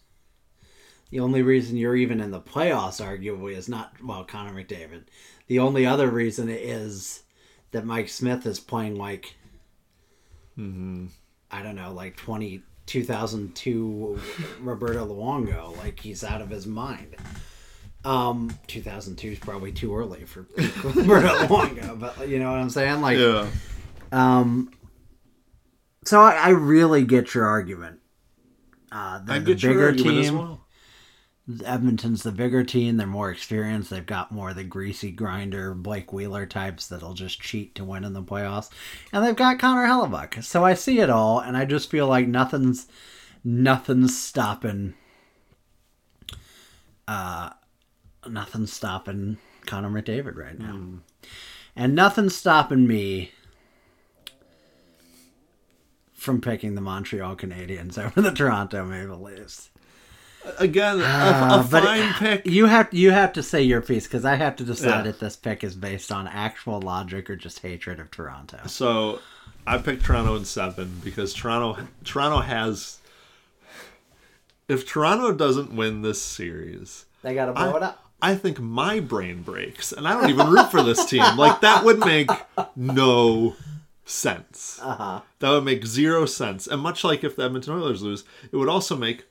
The 1.09 1.19
only 1.21 1.41
reason 1.41 1.77
you're 1.77 1.95
even 1.95 2.19
in 2.19 2.31
the 2.31 2.41
playoffs, 2.41 3.01
arguably, 3.01 3.55
is 3.55 3.69
not 3.69 3.93
well 4.03 4.23
Connor 4.25 4.53
McDavid. 4.53 5.03
The 5.47 5.59
only 5.59 5.85
other 5.85 6.09
reason 6.09 6.49
is 6.49 7.23
that 7.71 7.85
Mike 7.85 8.09
Smith 8.09 8.45
is 8.45 8.59
playing 8.59 8.95
like 8.97 9.35
Mm-hmm. 10.59 11.05
I 11.51 11.61
don't 11.61 11.75
know, 11.75 11.93
like 11.93 12.17
20, 12.17 12.61
2002 12.87 14.19
Roberto 14.61 15.05
Luongo. 15.07 15.77
Like 15.77 15.99
he's 15.99 16.23
out 16.23 16.41
of 16.41 16.49
his 16.49 16.65
mind. 16.67 17.15
Um, 18.07 18.57
2002 18.67 19.27
is 19.27 19.39
probably 19.39 19.73
too 19.73 19.93
early 19.93 20.23
for 20.23 20.47
Roberto 20.85 21.95
but 21.95 22.29
you 22.29 22.39
know 22.39 22.49
what 22.49 22.59
I'm 22.59 22.69
saying? 22.69 23.01
Like, 23.01 23.17
Yeah, 23.17 23.49
um, 24.13 24.71
so 26.05 26.21
I, 26.21 26.35
I 26.35 26.49
really 26.51 27.03
get 27.03 27.33
your 27.33 27.45
argument. 27.45 27.99
Uh, 28.93 29.19
they're 29.25 29.35
I 29.35 29.39
the 29.39 29.55
bigger 29.55 29.93
team. 29.93 30.37
well. 30.37 30.63
Edmonton's 31.65 32.23
the 32.23 32.31
bigger 32.31 32.63
team. 32.63 32.95
They're 32.95 33.07
more 33.07 33.29
experienced. 33.29 33.89
They've 33.89 34.05
got 34.05 34.31
more 34.31 34.51
of 34.51 34.55
the 34.55 34.63
greasy 34.63 35.11
grinder 35.11 35.73
Blake 35.73 36.13
Wheeler 36.13 36.45
types 36.45 36.87
that'll 36.87 37.13
just 37.13 37.41
cheat 37.41 37.75
to 37.75 37.83
win 37.83 38.05
in 38.05 38.13
the 38.13 38.23
playoffs. 38.23 38.69
And 39.11 39.23
they've 39.23 39.35
got 39.35 39.59
Connor 39.59 39.85
Hellebuyck. 39.85 40.43
So 40.45 40.63
I 40.63 40.75
see 40.75 40.99
it 40.99 41.09
all, 41.09 41.39
and 41.39 41.57
I 41.57 41.65
just 41.65 41.89
feel 41.89 42.07
like 42.07 42.27
nothing's 42.27 42.87
nothing's 43.43 44.17
stopping. 44.17 44.93
Uh, 47.05 47.51
nothing's 48.27 48.71
stopping 48.73 49.37
Connor 49.65 49.89
McDavid 49.89 50.35
right 50.37 50.57
now, 50.57 50.79
and 51.75 51.93
nothing's 51.95 52.35
stopping 52.35 52.87
me 52.87 53.31
from 56.13 56.41
picking 56.41 56.75
the 56.75 56.81
Montreal 56.81 57.35
Canadiens 57.35 57.97
over 58.03 58.21
the 58.21 58.31
Toronto 58.31 58.85
Maple 58.85 59.21
Leafs. 59.21 59.69
Again, 60.59 61.01
a, 61.01 61.03
Uh, 61.03 61.63
a 61.65 61.67
but 61.69 61.83
fine 61.83 62.13
pick. 62.13 62.45
You 62.45 62.67
have 62.67 62.93
you 62.93 63.11
have 63.11 63.33
to 63.33 63.43
say 63.43 63.61
your 63.63 63.81
piece 63.81 64.05
because 64.07 64.23
I 64.23 64.35
have 64.35 64.55
to 64.57 64.63
decide 64.63 65.03
Yeah. 65.03 65.09
if 65.09 65.19
this 65.19 65.35
pick 65.35 65.63
is 65.63 65.75
based 65.75 66.09
on 66.11 66.25
actual 66.27 66.79
logic 66.81 67.29
or 67.29 67.35
just 67.35 67.59
hatred 67.59 67.99
of 67.99 68.09
Toronto. 68.11 68.59
So 68.67 69.19
I 69.65 69.77
picked 69.77 70.05
Toronto 70.05 70.35
in 70.37 70.45
seven 70.45 71.01
because 71.03 71.33
Toronto 71.33 71.85
Toronto 72.05 72.39
has. 72.39 72.99
If 74.69 74.87
Toronto 74.87 75.33
doesn't 75.33 75.73
win 75.73 76.01
this 76.01 76.21
series, 76.21 77.05
They 77.23 77.33
got 77.33 77.45
to 77.47 77.53
blow 77.53 77.75
it 77.75 77.83
up. 77.83 78.06
I 78.21 78.35
think 78.35 78.59
my 78.59 78.99
brain 78.99 79.43
breaks, 79.43 79.91
and 79.91 80.07
I 80.07 80.13
don't 80.13 80.29
even 80.29 80.49
root 80.49 80.71
for 80.71 80.81
this 80.81 81.05
team. 81.05 81.23
Like 81.37 81.61
that 81.61 81.83
would 81.83 81.99
make 81.99 82.29
no 82.75 83.55
sense. 84.05 84.79
Uh-huh. 84.81 85.21
That 85.39 85.49
would 85.51 85.63
make 85.63 85.85
zero 85.85 86.25
sense. 86.25 86.67
And 86.67 86.81
much 86.81 87.03
like 87.03 87.23
if 87.23 87.35
the 87.35 87.43
Edmonton 87.43 87.73
Oilers 87.73 88.01
lose, 88.01 88.23
it 88.51 88.55
would 88.55 88.69
also 88.69 88.95
make 88.95 89.25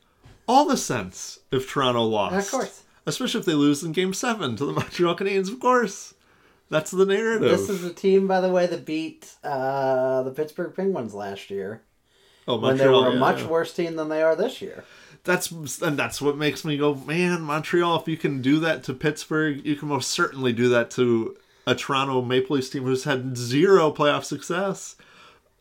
all 0.47 0.67
the 0.67 0.77
sense 0.77 1.41
if 1.51 1.69
Toronto 1.69 2.03
lost. 2.03 2.47
Of 2.47 2.51
course. 2.51 2.83
Especially 3.07 3.41
if 3.41 3.47
they 3.47 3.55
lose 3.55 3.83
in 3.83 3.93
Game 3.93 4.13
Seven 4.15 4.57
to 4.57 4.67
the 4.67 4.73
Montreal 4.73 5.17
Canadiens. 5.17 5.51
Of 5.51 5.61
course, 5.61 6.15
that's 6.71 6.91
the 6.91 7.07
narrative. 7.07 7.51
This 7.51 7.69
is 7.69 7.85
a 7.85 7.93
team, 7.93 8.27
by 8.27 8.41
the 8.41 8.51
way, 8.51 8.67
that 8.67 8.85
beat 8.85 9.35
uh, 9.45 10.23
the 10.23 10.31
Pittsburgh 10.31 10.75
Penguins 10.75 11.15
last 11.15 11.51
year 11.51 11.83
oh, 12.49 12.59
Montreal, 12.59 12.69
when 12.69 12.79
they 12.79 12.89
were 12.89 13.11
a 13.11 13.15
yeah, 13.15 13.19
much 13.19 13.43
yeah. 13.43 13.49
worse 13.49 13.73
team 13.73 13.97
than 13.97 14.09
they 14.09 14.23
are 14.23 14.37
this 14.37 14.61
year. 14.61 14.85
That's 15.27 15.51
and 15.51 15.99
that's 15.99 16.23
what 16.23 16.39
makes 16.39 16.65
me 16.65 16.77
go, 16.77 16.95
man, 16.95 17.43
Montreal. 17.43 18.01
If 18.01 18.09
you 18.09 18.17
can 18.17 18.41
do 18.41 18.61
that 18.61 18.85
to 18.85 18.95
Pittsburgh, 18.95 19.67
you 19.67 19.75
can 19.75 19.89
most 19.89 20.11
certainly 20.11 20.53
do 20.53 20.69
that 20.69 20.91
to 20.93 21.37
a 21.67 21.75
Toronto 21.75 22.23
Maple 22.23 22.55
Leafs 22.55 22.71
team 22.71 22.85
who's 22.85 23.05
had 23.05 23.37
zero 23.37 23.93
playoff 23.93 24.25
success. 24.25 24.95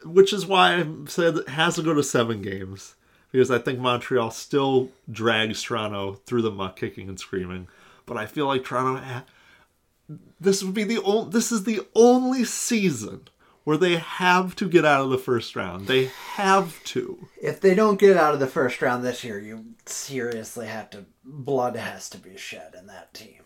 Which 0.04 0.32
is 0.32 0.46
why 0.46 0.76
I 0.76 0.86
said 1.08 1.38
it 1.38 1.50
has 1.50 1.76
to 1.76 1.82
go 1.82 1.96
to 1.96 2.04
seven 2.04 2.44
games 2.44 2.94
because 3.32 3.50
I 3.50 3.58
think 3.58 3.80
Montreal 3.80 4.30
still 4.30 4.92
drags 5.12 5.64
Toronto 5.64 6.14
through 6.26 6.44
the 6.44 6.52
muck, 6.52 6.76
kicking 6.76 7.10
and 7.10 7.20
screaming. 7.20 7.68
But 8.06 8.18
I 8.18 8.28
feel 8.28 8.46
like 8.46 8.64
Toronto. 8.64 9.24
This 10.40 10.64
would 10.64 10.76
be 10.76 10.84
the 10.84 11.02
only. 11.02 11.32
This 11.32 11.52
is 11.52 11.64
the 11.64 11.82
only 11.96 12.44
season 12.44 13.28
where 13.66 13.76
they 13.78 13.98
have 13.98 14.56
to 14.56 14.70
get 14.70 14.86
out 14.86 15.02
of 15.02 15.10
the 15.10 15.18
first 15.18 15.56
round. 15.56 15.88
They 15.88 16.06
have 16.36 16.82
to. 16.86 17.28
If 17.42 17.60
they 17.60 17.76
don't 17.76 18.00
get 18.00 18.16
out 18.16 18.34
of 18.34 18.40
the 18.40 18.48
first 18.48 18.82
round 18.82 19.04
this 19.04 19.24
year, 19.24 19.40
you 19.40 19.66
seriously 19.86 20.68
have 20.68 20.90
to. 20.92 21.06
Blood 21.26 21.76
has 21.76 22.10
to 22.12 22.18
be 22.18 22.38
shed 22.38 22.74
in 22.80 22.88
that 22.88 23.14
team. 23.14 23.42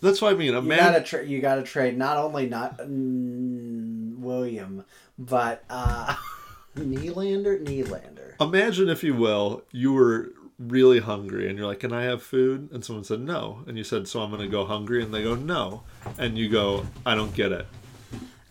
That's 0.00 0.20
what 0.20 0.32
I 0.32 0.36
mean. 0.36 0.52
You 0.52 0.58
Imagine, 0.58 0.84
gotta 0.92 1.04
tra- 1.04 1.26
you 1.26 1.40
gotta 1.40 1.62
trade 1.62 1.96
not 1.96 2.16
only 2.16 2.48
not 2.48 2.78
mm, 2.78 4.16
William, 4.18 4.84
but 5.18 5.62
uh, 5.70 6.16
Nylander. 6.76 7.62
Nylander. 7.64 8.34
imagine 8.40 8.88
if 8.88 9.04
you 9.04 9.14
will 9.14 9.62
you 9.70 9.92
were 9.92 10.32
really 10.58 11.00
hungry 11.00 11.48
and 11.48 11.58
you're 11.58 11.66
like 11.66 11.80
can 11.80 11.92
i 11.92 12.02
have 12.04 12.22
food 12.22 12.68
and 12.72 12.84
someone 12.84 13.04
said 13.04 13.20
no 13.20 13.62
and 13.66 13.76
you 13.76 13.82
said 13.84 14.06
so 14.08 14.20
i'm 14.22 14.30
going 14.30 14.40
to 14.40 14.48
go 14.48 14.64
hungry 14.64 15.02
and 15.02 15.12
they 15.12 15.22
go 15.22 15.34
no 15.34 15.82
and 16.18 16.38
you 16.38 16.48
go 16.48 16.86
i 17.04 17.14
don't 17.14 17.34
get 17.34 17.50
it 17.52 17.66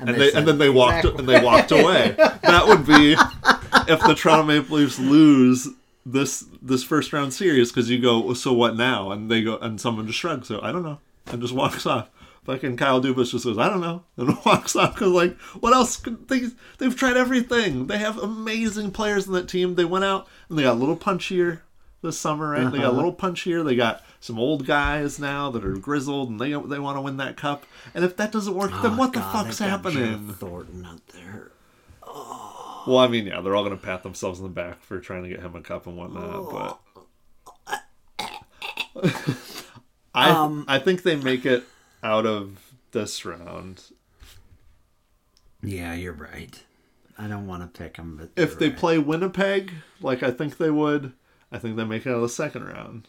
and 0.09 0.15
they, 0.21 0.29
said, 0.29 0.39
and 0.39 0.47
then 0.47 0.57
they 0.57 0.69
walked 0.69 1.05
"Exactly." 1.05 1.19
and 1.19 1.29
they 1.29 1.43
walked 1.43 1.71
away 1.71 2.11
that 2.17 2.65
would 2.67 2.85
be 2.85 3.13
if 3.91 3.99
the 4.01 4.13
toronto 4.15 4.43
maple 4.43 4.77
leafs 4.77 4.99
lose 4.99 5.67
this 6.05 6.45
this 6.61 6.83
first 6.83 7.13
round 7.13 7.33
series 7.33 7.71
because 7.71 7.89
you 7.89 7.99
go 7.99 8.33
so 8.33 8.51
what 8.53 8.75
now 8.75 9.11
and 9.11 9.29
they 9.29 9.41
go 9.41 9.57
and 9.57 9.79
someone 9.79 10.07
just 10.07 10.19
shrugs 10.19 10.47
so 10.47 10.59
i 10.61 10.71
don't 10.71 10.83
know 10.83 10.99
and 11.27 11.41
just 11.41 11.53
walks 11.53 11.85
off 11.85 12.09
Fucking 12.43 12.75
Kyle 12.75 12.99
Dubas 12.99 13.29
just 13.29 13.45
goes, 13.45 13.59
I 13.59 13.69
don't 13.69 13.81
know, 13.81 14.01
and 14.17 14.35
walks 14.47 14.75
off. 14.75 14.95
Cause 14.95 15.09
like, 15.09 15.37
what 15.59 15.73
else? 15.73 15.95
Could 15.95 16.27
they? 16.27 16.47
They've 16.79 16.95
tried 16.95 17.15
everything. 17.15 17.85
They 17.85 17.99
have 17.99 18.17
amazing 18.17 18.89
players 18.89 19.27
in 19.27 19.33
that 19.33 19.47
team. 19.47 19.75
They 19.75 19.85
went 19.85 20.05
out 20.05 20.27
and 20.49 20.57
they 20.57 20.63
got 20.63 20.73
a 20.73 20.79
little 20.79 20.97
punchier 20.97 21.59
this 22.01 22.17
summer, 22.17 22.49
right? 22.49 22.71
They 22.71 22.79
got 22.79 22.85
a 22.85 22.87
Uh-huh. 22.87 22.95
little 22.95 23.13
punchier. 23.13 23.63
They 23.63 23.75
got 23.75 24.03
some 24.21 24.39
old 24.39 24.65
guys 24.65 25.19
now 25.19 25.51
that 25.51 25.65
are 25.65 25.75
grizzled, 25.75 26.29
and 26.29 26.39
they 26.39 26.51
they 26.51 26.79
want 26.79 26.95
to 26.95 27.01
win 27.01 27.17
that 27.17 27.35
cup. 27.35 27.65
And 27.93 28.05
if 28.05 28.15
that 28.17 28.31
doesn't 28.31 28.55
work, 28.55 28.71
then 28.81 28.93
Oh, 28.93 28.97
what 28.97 29.11
the 29.11 29.19
fuck's 29.21 29.57
they 29.57 29.65
got 29.67 29.83
Joe 29.83 29.89
happening? 29.91 30.33
Thornton 30.33 30.85
out 30.85 31.05
there. 31.07 31.51
Oh. 32.03 32.83
Well, 32.87 32.97
I 32.99 33.07
mean, 33.07 33.27
yeah, 33.27 33.41
they're 33.41 33.55
all 33.55 33.63
gonna 33.63 33.77
pat 33.77 34.03
themselves 34.03 34.39
on 34.39 34.43
the 34.43 34.49
back 34.49 34.81
for 34.83 34.99
trying 34.99 35.23
to 35.23 35.29
get 35.29 35.41
him 35.41 35.55
a 35.55 35.61
cup 35.61 35.85
and 35.87 35.97
whatnot, 35.97 36.79
but 37.65 37.89
I 40.13 40.29
Um, 40.29 40.65
I 40.67 40.79
think 40.79 41.03
they 41.03 41.15
make 41.15 41.45
it 41.45 41.63
out 42.03 42.25
of 42.25 42.73
this 42.91 43.23
round 43.25 43.83
Yeah, 45.63 45.93
you're 45.93 46.13
right. 46.13 46.61
I 47.17 47.27
don't 47.27 47.45
want 47.47 47.61
to 47.61 47.79
pick 47.79 47.97
them, 47.97 48.17
but 48.17 48.29
if 48.41 48.57
they 48.57 48.69
right. 48.69 48.77
play 48.77 48.97
Winnipeg 48.97 49.71
like 50.01 50.23
I 50.23 50.31
think 50.31 50.57
they 50.57 50.71
would. 50.71 51.13
I 51.51 51.59
think 51.59 51.75
they 51.75 51.83
make 51.83 52.05
it 52.05 52.09
out 52.09 52.15
of 52.15 52.21
the 52.21 52.29
second 52.29 52.63
round, 52.65 53.07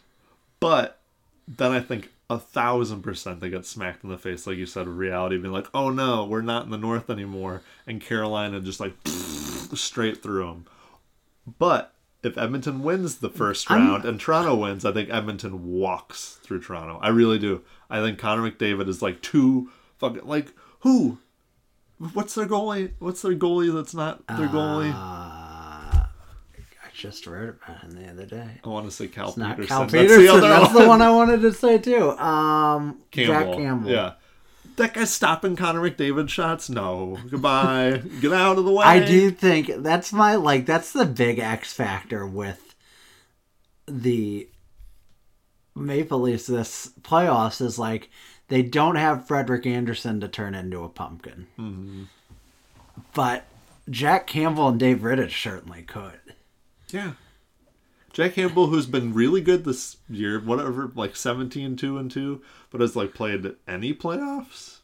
but 0.59 0.99
then 1.47 1.71
I 1.71 1.79
think 1.79 2.09
a 2.29 2.39
thousand 2.39 3.01
percent 3.01 3.39
they 3.39 3.49
get 3.49 3.65
smacked 3.65 4.03
in 4.03 4.09
the 4.09 4.17
face, 4.17 4.47
like 4.47 4.57
you 4.57 4.65
said, 4.65 4.87
of 4.87 4.97
reality 4.97 5.37
being 5.37 5.53
like, 5.53 5.67
"Oh 5.73 5.89
no, 5.89 6.25
we're 6.25 6.41
not 6.41 6.65
in 6.65 6.71
the 6.71 6.77
North 6.77 7.09
anymore," 7.09 7.61
and 7.85 8.01
Carolina 8.01 8.59
just 8.59 8.79
like 8.79 8.93
straight 9.05 10.21
through 10.23 10.45
them. 10.45 10.65
But 11.59 11.93
if 12.23 12.37
Edmonton 12.37 12.81
wins 12.83 13.17
the 13.17 13.29
1st 13.29 13.69
I'm- 13.71 13.87
round 13.87 14.05
and 14.05 14.19
Toronto 14.19 14.55
wins, 14.55 14.85
I 14.85 14.93
think 14.93 15.09
Edmonton 15.09 15.67
walks 15.67 16.39
through 16.43 16.61
Toronto. 16.61 16.97
I 17.01 17.09
really 17.09 17.37
do. 17.39 17.61
I 17.89 17.99
think 17.99 18.17
Connor 18.17 18.49
McDavid 18.49 18.87
is 18.87 19.01
like 19.01 19.21
too 19.21 19.69
fucking 19.97 20.25
like 20.25 20.53
who? 20.79 21.17
What's 22.13 22.35
their 22.35 22.47
goalie? 22.47 22.91
What's 22.99 23.21
their 23.21 23.35
goalie 23.35 23.73
that's 23.73 23.93
not 23.93 24.25
their 24.27 24.47
goalie? 24.47 24.91
Ah. 24.93 25.32
Just 27.03 27.27
wrote 27.27 27.49
about 27.61 27.81
him 27.81 27.91
the 27.91 28.07
other 28.09 28.25
day. 28.25 28.61
I 28.63 28.69
want 28.69 28.85
to 28.85 28.91
say 28.91 29.07
Cal 29.07 29.27
It's 29.27 29.35
not 29.37 29.57
Peterson. 29.57 29.67
Cal 29.67 29.79
That's 29.81 29.91
Peterson. 29.91 30.39
the 30.39 30.47
That's, 30.47 30.69
other 30.69 30.83
the 30.83 30.87
one 30.87 31.01
I 31.01 31.09
wanted 31.09 31.41
to 31.41 31.51
say 31.51 31.77
too. 31.77 32.11
Um, 32.11 33.01
Campbell. 33.11 33.33
Jack 33.33 33.57
Campbell. 33.57 33.91
Yeah. 33.91 34.13
That 34.77 34.93
guy's 34.93 35.11
stopping 35.13 35.57
Connor 35.57 35.81
McDavid 35.81 36.29
shots? 36.29 36.69
No. 36.69 37.17
Goodbye. 37.29 38.01
Get 38.21 38.31
out 38.31 38.57
of 38.57 38.63
the 38.63 38.71
way. 38.71 38.85
I 38.85 39.05
do 39.05 39.31
think 39.31 39.69
that's 39.79 40.13
my 40.13 40.35
like 40.35 40.65
that's 40.65 40.93
the 40.93 41.05
big 41.05 41.39
X 41.39 41.73
factor 41.73 42.25
with 42.25 42.73
the 43.85 44.47
Maple 45.75 46.21
Leafs 46.21 46.47
this 46.47 46.93
playoffs 47.01 47.59
is 47.61 47.77
like 47.77 48.09
they 48.47 48.61
don't 48.61 48.95
have 48.95 49.27
Frederik 49.27 49.65
Andersen 49.65 50.21
to 50.21 50.29
turn 50.29 50.55
into 50.55 50.83
a 50.85 50.89
pumpkin, 50.89 51.47
Mm-hmm. 51.59 52.03
but 53.13 53.43
Jack 53.89 54.25
Campbell 54.27 54.69
and 54.69 54.79
Dave 54.79 54.99
Rittich 54.99 55.41
certainly 55.43 55.81
could. 55.81 56.19
Yeah. 56.93 57.13
Jack 58.13 58.35
Campbell, 58.35 58.67
who's 58.67 58.85
been 58.85 59.13
really 59.13 59.41
good 59.41 59.65
this 59.65 59.97
year, 60.07 60.39
whatever, 60.39 60.91
like 60.93 61.15
17 61.15 61.75
2 61.75 61.97
and 61.97 62.11
2, 62.11 62.41
but 62.69 62.79
has 62.79 62.95
like 62.95 63.13
played 63.15 63.55
any 63.67 63.93
playoffs 63.93 64.77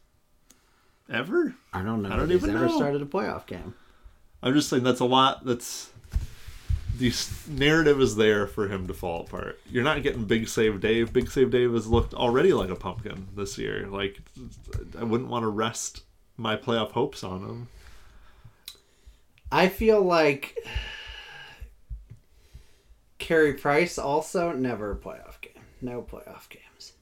ever? 1.08 1.54
I 1.72 1.82
don't 1.82 2.02
know 2.02 2.10
I 2.10 2.16
don't 2.16 2.28
he's 2.28 2.42
even 2.42 2.56
ever 2.56 2.66
know. 2.66 2.76
started 2.76 3.02
a 3.02 3.06
playoff 3.06 3.46
game. 3.46 3.74
I'm 4.42 4.52
just 4.52 4.68
saying 4.68 4.82
that's 4.82 5.00
a 5.00 5.04
lot. 5.04 5.44
That's 5.44 5.90
the 6.98 7.12
narrative 7.48 8.00
is 8.00 8.16
there 8.16 8.48
for 8.48 8.66
him 8.66 8.88
to 8.88 8.94
fall 8.94 9.22
apart. 9.22 9.60
You're 9.70 9.84
not 9.84 10.02
getting 10.02 10.24
Big 10.24 10.48
Save 10.48 10.80
Dave. 10.80 11.12
Big 11.12 11.30
Save 11.30 11.50
Dave 11.50 11.72
has 11.72 11.86
looked 11.86 12.14
already 12.14 12.52
like 12.52 12.70
a 12.70 12.76
pumpkin 12.76 13.28
this 13.36 13.56
year. 13.56 13.86
Like 13.86 14.20
I 14.98 15.04
wouldn't 15.04 15.30
want 15.30 15.44
to 15.44 15.48
rest 15.48 16.02
my 16.36 16.56
playoff 16.56 16.90
hopes 16.90 17.22
on 17.22 17.42
him. 17.42 17.68
I 19.52 19.68
feel 19.68 20.02
like 20.02 20.56
Carey 23.20 23.52
Price 23.54 23.98
also 23.98 24.52
never 24.52 24.92
a 24.92 24.96
playoff 24.96 25.40
game. 25.40 25.62
No 25.80 26.02
playoff 26.02 26.48
games. 26.48 26.92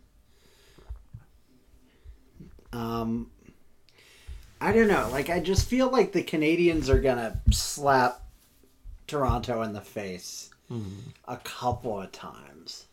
Um 2.72 3.30
I 4.60 4.72
don't 4.72 4.88
know. 4.88 5.08
Like 5.10 5.30
I 5.30 5.40
just 5.40 5.68
feel 5.68 5.88
like 5.90 6.12
the 6.12 6.22
Canadians 6.22 6.90
are 6.90 7.00
gonna 7.00 7.40
slap 7.50 8.22
Toronto 9.07 9.62
in 9.62 9.72
the 9.72 9.80
face 9.80 10.50
a 11.26 11.36
couple 11.38 11.99
of 12.03 12.12
times. 12.12 12.84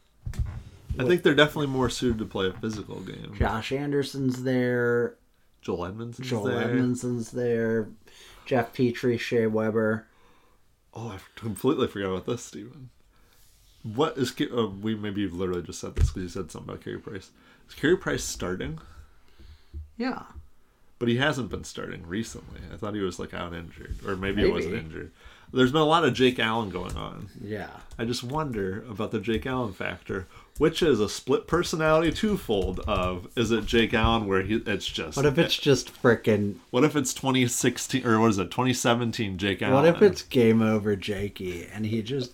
I 0.97 1.03
think 1.03 1.23
they're 1.23 1.35
definitely 1.35 1.67
more 1.67 1.89
suited 1.89 2.19
to 2.19 2.25
play 2.25 2.47
a 2.47 2.53
physical 2.53 3.01
game. 3.01 3.35
Josh 3.37 3.73
Anderson's 3.73 4.43
there, 4.43 5.15
Joel 5.61 5.87
Edmonds 5.87 6.17
is 6.19 6.27
Joel 6.29 6.45
there. 6.45 6.69
Edmundson's 6.69 7.31
there, 7.31 7.89
Jeff 8.45 8.73
Petry, 8.73 9.19
Shea 9.19 9.47
Weber. 9.47 10.07
Oh, 10.93 11.09
I 11.09 11.17
completely 11.35 11.87
forgot 11.87 12.11
about 12.11 12.25
this, 12.27 12.43
Steven. 12.45 12.91
What 13.93 14.17
is 14.17 14.33
uh, 14.41 14.67
we 14.67 14.95
maybe 14.95 15.21
you've 15.21 15.33
literally 15.33 15.61
just 15.61 15.79
said 15.79 15.95
this 15.95 16.07
because 16.07 16.23
you 16.23 16.29
said 16.29 16.51
something 16.51 16.71
about 16.71 16.83
Carey 16.83 16.97
Price. 16.97 17.29
Is 17.67 17.75
Carey 17.75 17.97
Price 17.97 18.23
starting? 18.23 18.79
Yeah. 19.97 20.23
But 20.97 21.09
he 21.09 21.17
hasn't 21.17 21.49
been 21.49 21.63
starting 21.63 22.07
recently. 22.07 22.61
I 22.73 22.77
thought 22.77 22.95
he 22.95 23.01
was 23.01 23.19
like 23.19 23.33
out 23.33 23.53
injured, 23.53 23.97
or 24.05 24.15
maybe, 24.15 24.43
he 24.43 24.49
wasn't 24.49 24.75
injured. 24.75 25.11
There's 25.53 25.71
been 25.71 25.81
a 25.81 25.85
lot 25.85 26.03
of 26.03 26.13
Jake 26.13 26.39
Allen 26.39 26.69
going 26.69 26.95
on. 26.95 27.29
Yeah. 27.41 27.69
I 27.99 28.05
just 28.05 28.23
wonder 28.23 28.83
about 28.89 29.11
the 29.11 29.19
Jake 29.19 29.45
Allen 29.45 29.73
factor, 29.73 30.27
which 30.57 30.81
is 30.81 30.99
a 30.99 31.07
split 31.07 31.47
personality 31.47 32.11
twofold 32.11 32.79
of 32.81 33.27
is 33.35 33.51
it 33.51 33.65
Jake 33.65 33.93
Allen 33.93 34.27
where 34.27 34.41
he 34.41 34.55
it's 34.65 34.87
just 34.87 35.17
What 35.17 35.25
if 35.25 35.37
it's 35.37 35.57
just 35.57 35.93
frickin' 36.01 36.55
what 36.71 36.83
if 36.83 36.95
it's 36.95 37.13
2016 37.13 38.05
or 38.05 38.19
what 38.19 38.31
is 38.31 38.37
it 38.37 38.51
2017 38.51 39.37
Jake 39.37 39.61
Allen? 39.61 39.75
What 39.75 39.85
if 39.85 40.01
it's 40.01 40.23
game 40.23 40.61
over, 40.61 40.95
Jakey, 40.95 41.67
and 41.71 41.85
he 41.85 42.01
just, 42.01 42.33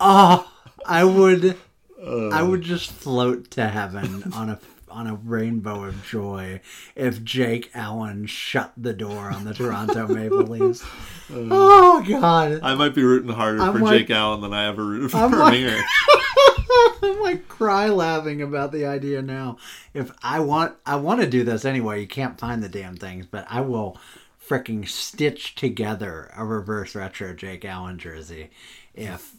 oh, 0.00 0.50
I 0.84 1.04
would 1.04 1.56
uh. 2.02 2.28
I 2.28 2.42
would 2.42 2.62
just 2.62 2.90
float 2.90 3.50
to 3.52 3.66
heaven 3.68 4.32
on 4.34 4.50
a 4.50 4.58
on 4.88 5.06
a 5.06 5.14
rainbow 5.14 5.84
of 5.84 6.04
joy 6.06 6.60
if 6.94 7.22
Jake 7.22 7.70
Allen 7.74 8.24
shut 8.26 8.72
the 8.76 8.92
door 8.94 9.30
on 9.30 9.44
the 9.44 9.52
Toronto 9.52 10.06
Maple 10.06 10.38
Leafs. 10.46 10.82
Uh. 11.30 11.48
oh 11.50 12.04
God. 12.08 12.60
I 12.62 12.74
might 12.74 12.94
be 12.94 13.02
rooting 13.02 13.30
harder 13.32 13.60
I'm 13.60 13.72
for 13.74 13.78
like- 13.80 13.98
Jake 14.06 14.10
Allen 14.10 14.40
than 14.40 14.54
I 14.54 14.66
ever 14.68 14.84
rooted 14.84 15.10
for 15.10 15.18
I'm 15.18 15.32
like- 15.32 15.84
I'm 17.02 17.20
like 17.22 17.48
cry 17.48 17.88
laughing 17.88 18.42
about 18.42 18.72
the 18.72 18.86
idea 18.86 19.22
now. 19.22 19.56
If 19.94 20.10
I 20.22 20.40
want, 20.40 20.74
I 20.84 20.96
want 20.96 21.20
to 21.20 21.26
do 21.26 21.44
this 21.44 21.64
anyway. 21.64 22.00
You 22.00 22.06
can't 22.06 22.38
find 22.38 22.62
the 22.62 22.68
damn 22.68 22.96
things, 22.96 23.26
but 23.26 23.46
I 23.48 23.60
will 23.60 23.98
freaking 24.46 24.86
stitch 24.88 25.54
together 25.54 26.30
a 26.36 26.44
reverse 26.44 26.94
retro 26.94 27.34
Jake 27.34 27.64
Allen 27.64 27.98
jersey 27.98 28.50
if 28.94 29.32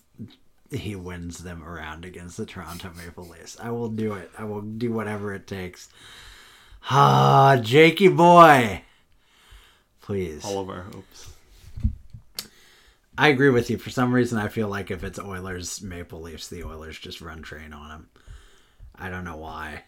he 0.71 0.95
wins 0.95 1.39
them 1.39 1.63
around 1.63 2.05
against 2.05 2.37
the 2.37 2.45
Toronto 2.45 2.91
Maple 2.95 3.27
Leafs. 3.27 3.57
I 3.59 3.71
will 3.71 3.89
do 3.89 4.13
it. 4.13 4.31
I 4.37 4.43
will 4.43 4.61
do 4.61 4.91
whatever 4.91 5.33
it 5.33 5.47
takes. 5.47 5.89
Ah, 6.89 7.57
Jakey 7.61 8.07
boy, 8.07 8.81
please. 10.01 10.45
All 10.45 10.59
of 10.59 10.69
our 10.69 10.83
hopes. 10.83 11.33
I 13.17 13.29
agree 13.29 13.49
with 13.49 13.69
you. 13.69 13.77
For 13.77 13.89
some 13.89 14.13
reason, 14.13 14.37
I 14.37 14.47
feel 14.47 14.67
like 14.67 14.91
if 14.91 15.03
it's 15.03 15.19
Oilers 15.19 15.81
Maple 15.81 16.21
Leafs, 16.21 16.47
the 16.47 16.63
Oilers 16.63 16.99
just 16.99 17.19
run 17.19 17.41
train 17.41 17.73
on 17.73 17.89
them. 17.89 18.09
I 18.95 19.09
don't 19.09 19.23
know 19.23 19.37
why. 19.37 19.83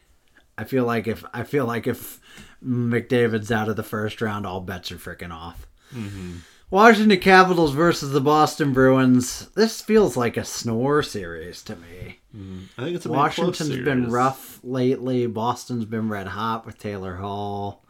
I 0.58 0.64
feel 0.66 0.84
like 0.84 1.08
if 1.08 1.24
I 1.34 1.44
feel 1.44 1.66
like 1.66 1.88
if 1.88 2.20
McDavid's 2.66 3.52
out 3.52 3.70
of 3.70 3.76
the 3.76 3.84
first 3.84 4.22
round, 4.22 4.46
all 4.46 4.60
bets 4.62 4.92
are 4.92 4.98
freaking 4.98 5.32
off. 5.34 5.68
Washington 6.72 7.20
Capitals 7.20 7.74
versus 7.74 8.12
the 8.12 8.22
Boston 8.22 8.74
Bruins. 8.74 9.50
This 9.56 9.82
feels 9.82 10.16
like 10.16 10.38
a 10.38 10.46
snore 10.46 11.02
series 11.02 11.64
to 11.64 11.76
me. 11.76 12.20
I 12.78 12.84
think 12.84 12.96
it's 12.96 13.08
a 13.08 13.10
Washington's 13.10 13.60
Washington's 13.60 13.86
been 13.86 14.12
rough 14.12 14.60
lately. 14.64 15.26
Boston's 15.26 15.86
been 15.86 16.10
red 16.10 16.28
hot 16.28 16.66
with 16.66 16.78
Taylor 16.78 17.16
Hall. 17.16 17.84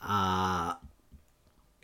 Uh, 0.00 0.74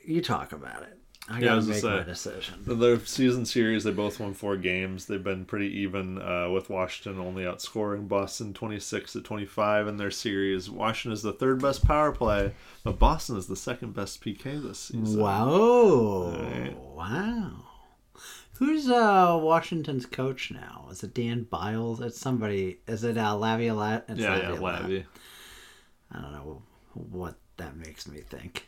you 0.03 0.21
talk 0.21 0.53
about 0.53 0.83
it. 0.83 0.98
I 1.31 1.41
Yeah, 1.41 1.45
gotta 1.57 1.63
make 1.63 1.79
say. 1.81 1.89
my 1.89 2.03
decision. 2.05 2.55
Their 2.67 2.99
season 3.01 3.45
series, 3.45 3.85
they 3.85 3.91
both 3.91 4.19
won 4.19 4.33
four 4.33 4.57
games. 4.57 5.07
They've 5.07 5.23
been 5.23 5.45
pretty 5.45 5.69
even, 5.81 6.21
uh, 6.21 6.49
with 6.51 6.71
Washington 6.71 7.21
only 7.21 7.45
outscoring 7.45 8.09
Boston 8.09 8.55
26 8.55 9.13
to 9.13 9.21
25 9.21 9.89
in 9.89 9.97
their 9.99 10.11
series. 10.11 10.71
Washington 10.71 11.13
is 11.13 11.23
the 11.23 11.33
third 11.35 11.61
best 11.61 11.85
power 11.85 12.13
play, 12.13 12.55
but 12.83 12.99
Boston 12.99 13.37
is 13.37 13.47
the 13.47 13.57
second 13.57 13.93
best 13.95 14.23
PK 14.23 14.59
this 14.63 14.79
season. 14.79 15.21
Wow. 15.21 16.31
Right. 16.41 16.77
Wow. 16.79 17.51
Who's 18.59 18.89
uh 18.89 19.39
Washington's 19.41 20.07
coach 20.07 20.51
now? 20.51 20.89
Is 20.91 21.05
it 21.05 21.15
Dan 21.15 21.45
Biles? 21.45 22.01
It's 22.01 22.19
somebody. 22.19 22.79
Is 22.89 23.05
it 23.05 23.17
uh, 23.17 23.37
Laviolette? 23.37 24.07
It's 24.09 24.19
Yeah, 24.19 24.37
yeah, 24.37 24.49
Laviolette. 24.49 24.83
Labby. 24.83 25.07
I 26.11 26.21
don't 26.23 26.33
know 26.33 26.63
what 26.95 27.37
that 27.59 27.77
makes 27.77 28.09
me 28.09 28.21
think. 28.21 28.67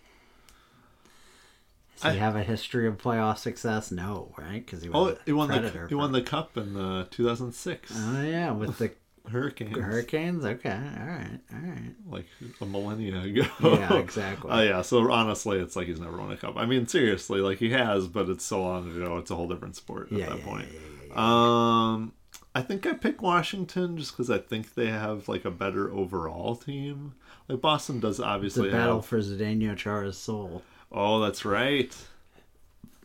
Does 2.02 2.12
he 2.14 2.18
have 2.18 2.36
a 2.36 2.42
history 2.42 2.86
of 2.86 2.96
playoff 2.98 3.38
success? 3.38 3.90
No, 3.90 4.34
right? 4.38 4.64
Because 4.64 4.82
he 4.82 4.88
was 4.88 5.12
Oh, 5.14 5.18
he 5.26 5.32
won 5.32 5.48
Predator 5.48 5.82
the 5.82 5.88
he 5.88 5.94
won 5.94 6.12
the 6.12 6.22
cup 6.22 6.56
in 6.56 6.76
uh, 6.76 7.06
2006. 7.10 7.92
Oh 7.94 8.22
yeah, 8.22 8.52
with 8.52 8.78
the 8.78 8.92
Hurricanes. 9.30 9.76
Hurricanes. 9.76 10.44
Okay, 10.44 10.70
all 10.70 11.06
right, 11.06 11.38
all 11.52 11.58
right. 11.60 11.94
Like 12.08 12.26
a 12.60 12.66
millennia 12.66 13.20
ago. 13.22 13.42
Yeah, 13.62 13.94
exactly. 13.98 14.50
Oh 14.50 14.60
yeah, 14.62 14.82
so 14.82 15.10
honestly, 15.12 15.58
it's 15.58 15.76
like 15.76 15.86
he's 15.88 16.00
never 16.00 16.16
won 16.16 16.32
a 16.32 16.36
cup. 16.36 16.56
I 16.56 16.66
mean, 16.66 16.86
seriously, 16.86 17.40
like 17.40 17.58
he 17.58 17.70
has, 17.70 18.06
but 18.08 18.28
it's 18.28 18.44
so 18.44 18.62
long 18.62 18.90
ago. 18.96 19.18
It's 19.18 19.30
a 19.30 19.36
whole 19.36 19.48
different 19.48 19.76
sport 19.76 20.10
at 20.10 20.18
Yeah, 20.18 20.30
that 20.30 20.38
yeah, 20.38 20.44
point. 20.44 20.68
yeah, 21.08 21.14
Um, 21.14 22.12
I 22.54 22.62
think 22.62 22.86
I 22.86 22.94
pick 22.94 23.22
Washington 23.22 23.96
just 23.98 24.12
because 24.12 24.30
I 24.30 24.38
think 24.38 24.74
they 24.74 24.86
have 24.86 25.28
like 25.28 25.44
a 25.44 25.50
better 25.50 25.92
overall 25.92 26.56
team. 26.56 27.14
Like 27.48 27.60
Boston 27.60 28.00
does 28.00 28.16
The 28.16 28.24
obviously 28.24 28.70
battle 28.70 28.96
have. 28.96 29.06
for 29.06 29.18
Zdeno 29.20 29.76
Chara's 29.76 30.16
soul. 30.18 30.62
Oh, 30.92 31.20
that's 31.20 31.44
right. 31.44 31.94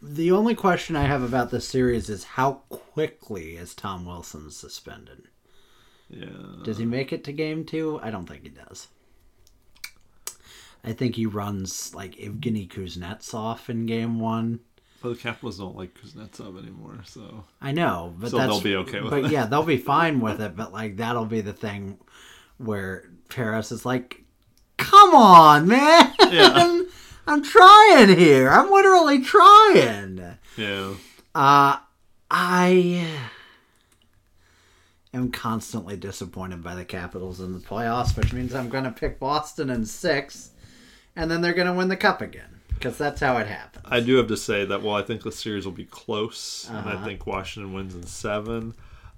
The 0.02 0.32
only 0.32 0.56
question 0.56 0.96
I 0.96 1.04
have 1.04 1.24
about 1.24 1.52
this 1.52 1.68
series 1.68 2.10
is 2.10 2.24
how 2.24 2.62
quickly 2.70 3.58
is 3.58 3.74
Tom 3.74 4.06
Wilson 4.06 4.52
suspended? 4.52 5.24
Yeah. 6.10 6.28
Does 6.64 6.78
he 6.78 6.86
make 6.86 7.12
it 7.12 7.24
to 7.26 7.32
game 7.32 7.66
two? 7.66 8.00
I 8.04 8.12
don't 8.12 8.28
think 8.28 8.44
he 8.44 8.50
does. 8.50 8.88
I 10.84 10.94
think 10.94 11.16
he 11.16 11.26
runs 11.26 11.96
like 11.96 12.16
Evgeny 12.18 12.68
Kuznetsov 12.70 13.68
in 13.70 13.88
game 13.88 14.20
one. 14.20 14.60
But 15.02 15.10
the 15.10 15.16
Capitals 15.16 15.58
don't 15.58 15.76
like 15.76 15.96
Kuznetsov 16.00 16.62
anymore, 16.62 17.00
so 17.06 17.44
I 17.62 17.72
know, 17.72 18.14
but 18.20 18.30
So 18.32 18.38
that's, 18.38 18.52
they'll 18.52 18.62
be 18.62 18.76
okay 18.78 19.02
with 19.02 19.10
But 19.10 19.26
it. 19.26 19.32
yeah, 19.32 19.46
they'll 19.48 19.64
be 19.64 19.78
fine 19.94 20.20
with 20.20 20.40
it. 20.42 20.56
But 20.56 20.72
like 20.72 20.98
that'll 20.98 21.26
be 21.26 21.42
the 21.42 21.54
thing 21.54 21.98
where 22.58 23.10
Paris 23.30 23.72
is 23.72 23.86
like, 23.86 24.24
"Come 24.78 25.16
on, 25.16 25.68
man! 25.68 26.14
Yeah. 26.32 26.82
I'm 27.28 27.44
trying 27.44 28.18
here. 28.18 28.50
I'm 28.50 28.72
literally 28.72 29.22
trying." 29.22 30.36
yeah. 30.58 30.94
Uh, 31.34 31.78
I 32.32 33.08
am 35.14 35.32
constantly 35.32 35.96
disappointed 35.98 36.64
by 36.64 36.76
the 36.76 36.86
Capitals 36.86 37.40
in 37.40 37.54
the 37.54 37.60
playoffs, 37.60 38.16
which 38.18 38.34
means 38.34 38.54
I'm 38.54 38.70
going 38.70 38.84
to 38.84 38.92
pick 38.92 39.20
Boston 39.20 39.70
in 39.70 39.86
six, 39.86 40.52
and 41.16 41.30
then 41.30 41.42
they're 41.42 41.54
going 41.54 41.68
to 41.68 41.74
win 41.74 41.88
the 41.90 41.98
cup 41.98 42.22
again 42.22 42.62
because 42.70 42.98
that's 42.98 43.22
how 43.22 43.38
it 43.38 43.48
happens. 43.48 43.86
I 43.88 44.00
do 44.02 44.16
have 44.18 44.28
to 44.28 44.38
say 44.38 44.66
that 44.66 44.82
while 44.82 44.96
I 44.96 45.02
think 45.06 45.24
the 45.24 45.32
series 45.32 45.66
will 45.66 45.72
be 45.74 45.86
close, 45.86 46.68
and 46.70 46.78
I 46.90 46.94
Uh-huh. 46.94 47.06
think 47.06 47.26
Washington 47.26 47.74
wins 47.74 47.96
in 47.96 48.04
seven, 48.04 48.74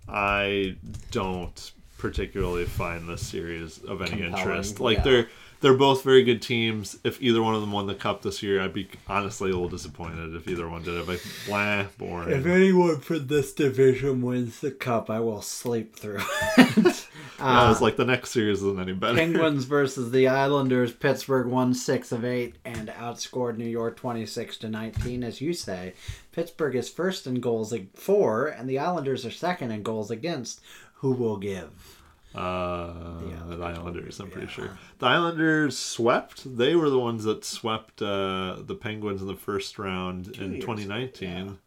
I 0.07 0.75
don't 1.11 1.71
particularly 1.97 2.65
find 2.65 3.09
this 3.09 3.25
series 3.25 3.79
of 3.79 4.01
any 4.01 4.11
Compelling, 4.21 4.35
interest. 4.37 4.79
Like 4.79 4.97
yeah. 4.99 5.03
they're 5.03 5.27
they're 5.61 5.73
both 5.73 6.03
very 6.03 6.23
good 6.23 6.41
teams. 6.41 6.97
If 7.03 7.21
either 7.21 7.41
one 7.41 7.55
of 7.55 7.61
them 7.61 7.71
won 7.71 7.87
the 7.87 7.95
cup 7.95 8.21
this 8.21 8.43
year, 8.43 8.61
I'd 8.61 8.73
be 8.73 8.87
honestly 9.07 9.49
a 9.49 9.53
little 9.53 9.69
disappointed 9.69 10.35
if 10.35 10.47
either 10.47 10.67
one 10.69 10.83
did 10.83 10.95
it. 10.95 11.07
Like, 11.07 11.21
blah, 11.45 11.85
boring. 11.97 12.31
If 12.37 12.45
anyone 12.45 12.99
from 12.99 13.27
this 13.27 13.53
division 13.53 14.21
wins 14.21 14.59
the 14.59 14.71
cup, 14.71 15.09
I 15.09 15.19
will 15.19 15.41
sleep 15.41 15.95
through 15.95 16.21
it. 16.57 17.07
Uh, 17.39 17.65
yeah, 17.65 17.71
it's 17.71 17.81
like 17.81 17.97
the 17.97 18.03
next 18.05 18.31
series 18.31 18.63
isn't 18.63 18.79
any 18.79 18.93
better. 18.93 19.15
Penguins 19.15 19.65
versus 19.65 20.09
the 20.09 20.27
Islanders. 20.27 20.91
Pittsburgh 20.91 21.45
won 21.45 21.71
six 21.75 22.11
of 22.11 22.25
eight 22.25 22.55
and 22.65 22.87
outscored 22.87 23.57
New 23.57 23.67
York 23.67 23.95
twenty 23.95 24.25
six 24.25 24.57
to 24.57 24.69
nineteen. 24.69 25.23
As 25.23 25.39
you 25.39 25.53
say, 25.53 25.93
Pittsburgh 26.31 26.75
is 26.75 26.89
first 26.89 27.27
in 27.27 27.35
goals 27.35 27.71
ag- 27.71 27.89
for, 27.93 28.47
and 28.47 28.67
the 28.67 28.79
Islanders 28.79 29.23
are 29.23 29.29
second 29.29 29.69
in 29.69 29.83
goals 29.83 30.09
against. 30.09 30.61
Who 30.95 31.11
will 31.11 31.37
give? 31.37 31.96
Uh, 32.37 33.19
The 33.49 33.55
the 33.57 33.63
Islanders, 33.63 34.19
I'm 34.19 34.29
pretty 34.29 34.47
yeah. 34.47 34.53
sure. 34.53 34.77
The 34.99 35.05
Islanders 35.07 35.77
swept. 35.77 36.57
They 36.57 36.75
were 36.75 36.89
the 36.89 36.99
ones 36.99 37.23
that 37.23 37.43
swept 37.45 38.01
uh, 38.01 38.57
the 38.61 38.75
Penguins 38.75 39.21
in 39.21 39.27
the 39.27 39.35
first 39.35 39.79
round 39.79 40.27
in 40.37 40.51
years, 40.53 40.63
2019. 40.63 41.57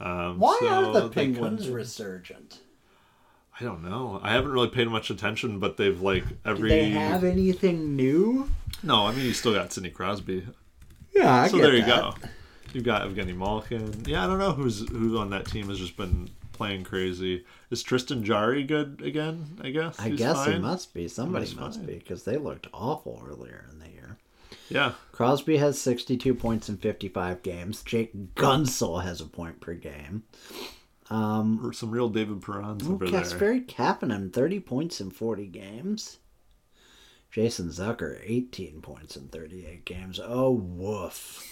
Um, 0.00 0.38
Why 0.38 0.56
so 0.60 0.68
are 0.68 0.92
the 0.92 1.08
Penguins 1.08 1.66
could- 1.66 1.74
resurgent? 1.74 2.58
I 3.60 3.64
don't 3.64 3.84
know. 3.84 4.18
I 4.22 4.32
haven't 4.32 4.50
really 4.50 4.68
paid 4.70 4.88
much 4.88 5.10
attention, 5.10 5.58
but 5.58 5.76
they've 5.76 6.00
like 6.00 6.26
Do 6.28 6.36
every. 6.46 6.68
they 6.70 6.90
have 6.90 7.22
anything 7.22 7.94
new? 7.94 8.50
No, 8.82 9.06
I 9.06 9.12
mean 9.14 9.24
you 9.26 9.34
still 9.34 9.52
got 9.52 9.72
Sidney 9.72 9.90
Crosby. 9.90 10.46
Yeah, 11.14 11.42
I 11.42 11.48
so 11.48 11.58
there 11.58 11.74
you 11.74 11.82
that. 11.84 12.20
go. 12.20 12.28
You've 12.72 12.84
got 12.84 13.06
Evgeny 13.06 13.36
Malkin. 13.36 14.04
Yeah, 14.06 14.24
I 14.24 14.26
don't 14.26 14.38
know 14.38 14.52
who's 14.52 14.88
who 14.88 15.18
on 15.18 15.28
that 15.30 15.44
team 15.46 15.68
has 15.68 15.78
just 15.78 15.96
been 15.98 16.30
playing 16.62 16.84
crazy. 16.84 17.44
Is 17.70 17.82
Tristan 17.82 18.24
Jarry 18.24 18.62
good 18.64 19.02
again? 19.04 19.58
I 19.62 19.70
guess. 19.70 19.98
I 19.98 20.08
He's 20.10 20.18
guess 20.18 20.46
he 20.46 20.58
must 20.58 20.94
be. 20.94 21.08
Somebody 21.08 21.46
He's 21.46 21.56
must 21.56 21.86
be 21.86 21.94
because 21.94 22.24
they 22.24 22.36
looked 22.36 22.68
awful 22.72 23.22
earlier 23.26 23.66
in 23.70 23.78
the 23.78 23.88
year. 23.88 24.18
Yeah. 24.68 24.92
Crosby 25.12 25.56
has 25.58 25.80
62 25.80 26.34
points 26.34 26.68
in 26.68 26.76
55 26.78 27.42
games. 27.42 27.82
Jake 27.82 28.34
Guentzel 28.34 29.02
has 29.02 29.20
a 29.20 29.26
point 29.26 29.60
per 29.60 29.74
game. 29.74 30.22
Um, 31.10 31.64
Or 31.66 31.72
some 31.72 31.90
real 31.90 32.08
David 32.08 32.40
Perrons 32.40 32.88
over 32.88 33.06
there. 33.06 33.20
Kasperi 33.20 33.66
Kapanen, 33.66 34.32
30 34.32 34.60
points 34.60 35.00
in 35.00 35.10
40 35.10 35.46
games. 35.46 36.18
Jason 37.30 37.68
Zucker, 37.68 38.20
18 38.24 38.80
points 38.82 39.16
in 39.16 39.28
38 39.28 39.84
games. 39.84 40.20
Oh, 40.22 40.50
woof. 40.52 41.51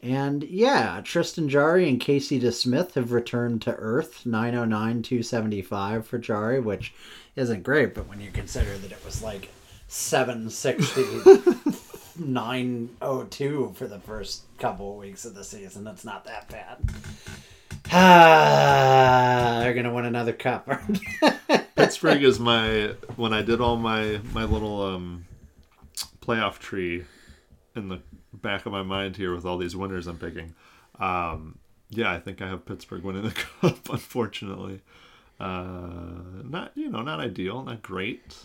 And 0.00 0.44
yeah, 0.44 1.00
Tristan 1.02 1.48
Jarry 1.48 1.88
and 1.88 2.00
Casey 2.00 2.38
DeSmith 2.40 2.94
have 2.94 3.10
returned 3.10 3.62
to 3.62 3.74
Earth, 3.74 4.24
909, 4.24 5.02
275 5.02 6.06
for 6.06 6.18
Jarry, 6.18 6.60
which 6.60 6.94
isn't 7.34 7.64
great, 7.64 7.94
but 7.94 8.08
when 8.08 8.20
you 8.20 8.30
consider 8.30 8.78
that 8.78 8.92
it 8.92 9.04
was 9.04 9.22
like 9.22 9.48
760, 9.88 11.02
902 12.16 13.72
for 13.76 13.86
the 13.88 13.98
first 13.98 14.42
couple 14.58 14.92
of 14.92 14.98
weeks 14.98 15.24
of 15.24 15.34
the 15.34 15.42
season, 15.42 15.86
it's 15.88 16.04
not 16.04 16.24
that 16.26 16.48
bad. 16.48 16.78
Ah, 17.90 19.58
they're 19.62 19.82
to 19.82 19.90
win 19.90 20.04
another 20.04 20.32
cup. 20.32 20.68
Pittsburgh 21.74 22.22
is 22.22 22.38
my 22.38 22.92
when 23.16 23.32
I 23.32 23.42
did 23.42 23.60
all 23.60 23.76
my 23.76 24.20
my 24.32 24.44
little 24.44 24.82
um 24.82 25.24
playoff 26.20 26.58
tree 26.58 27.04
in 27.74 27.88
the 27.88 28.00
back 28.32 28.66
of 28.66 28.72
my 28.72 28.82
mind 28.82 29.16
here 29.16 29.34
with 29.34 29.44
all 29.44 29.58
these 29.58 29.76
winners 29.76 30.06
I'm 30.06 30.18
picking. 30.18 30.54
Um 30.98 31.58
yeah, 31.90 32.12
I 32.12 32.18
think 32.18 32.42
I 32.42 32.48
have 32.48 32.66
Pittsburgh 32.66 33.02
winning 33.02 33.22
the 33.22 33.30
cup, 33.60 33.88
unfortunately. 33.88 34.82
Uh, 35.40 36.42
not 36.44 36.72
you 36.74 36.90
know, 36.90 37.02
not 37.02 37.20
ideal, 37.20 37.62
not 37.62 37.82
great, 37.82 38.36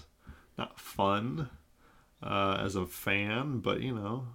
not 0.57 0.80
fun 0.80 1.49
uh, 2.22 2.57
as 2.60 2.76
a 2.76 2.85
fan, 2.85 3.60
but 3.60 3.81
you 3.81 3.93
know, 3.93 4.27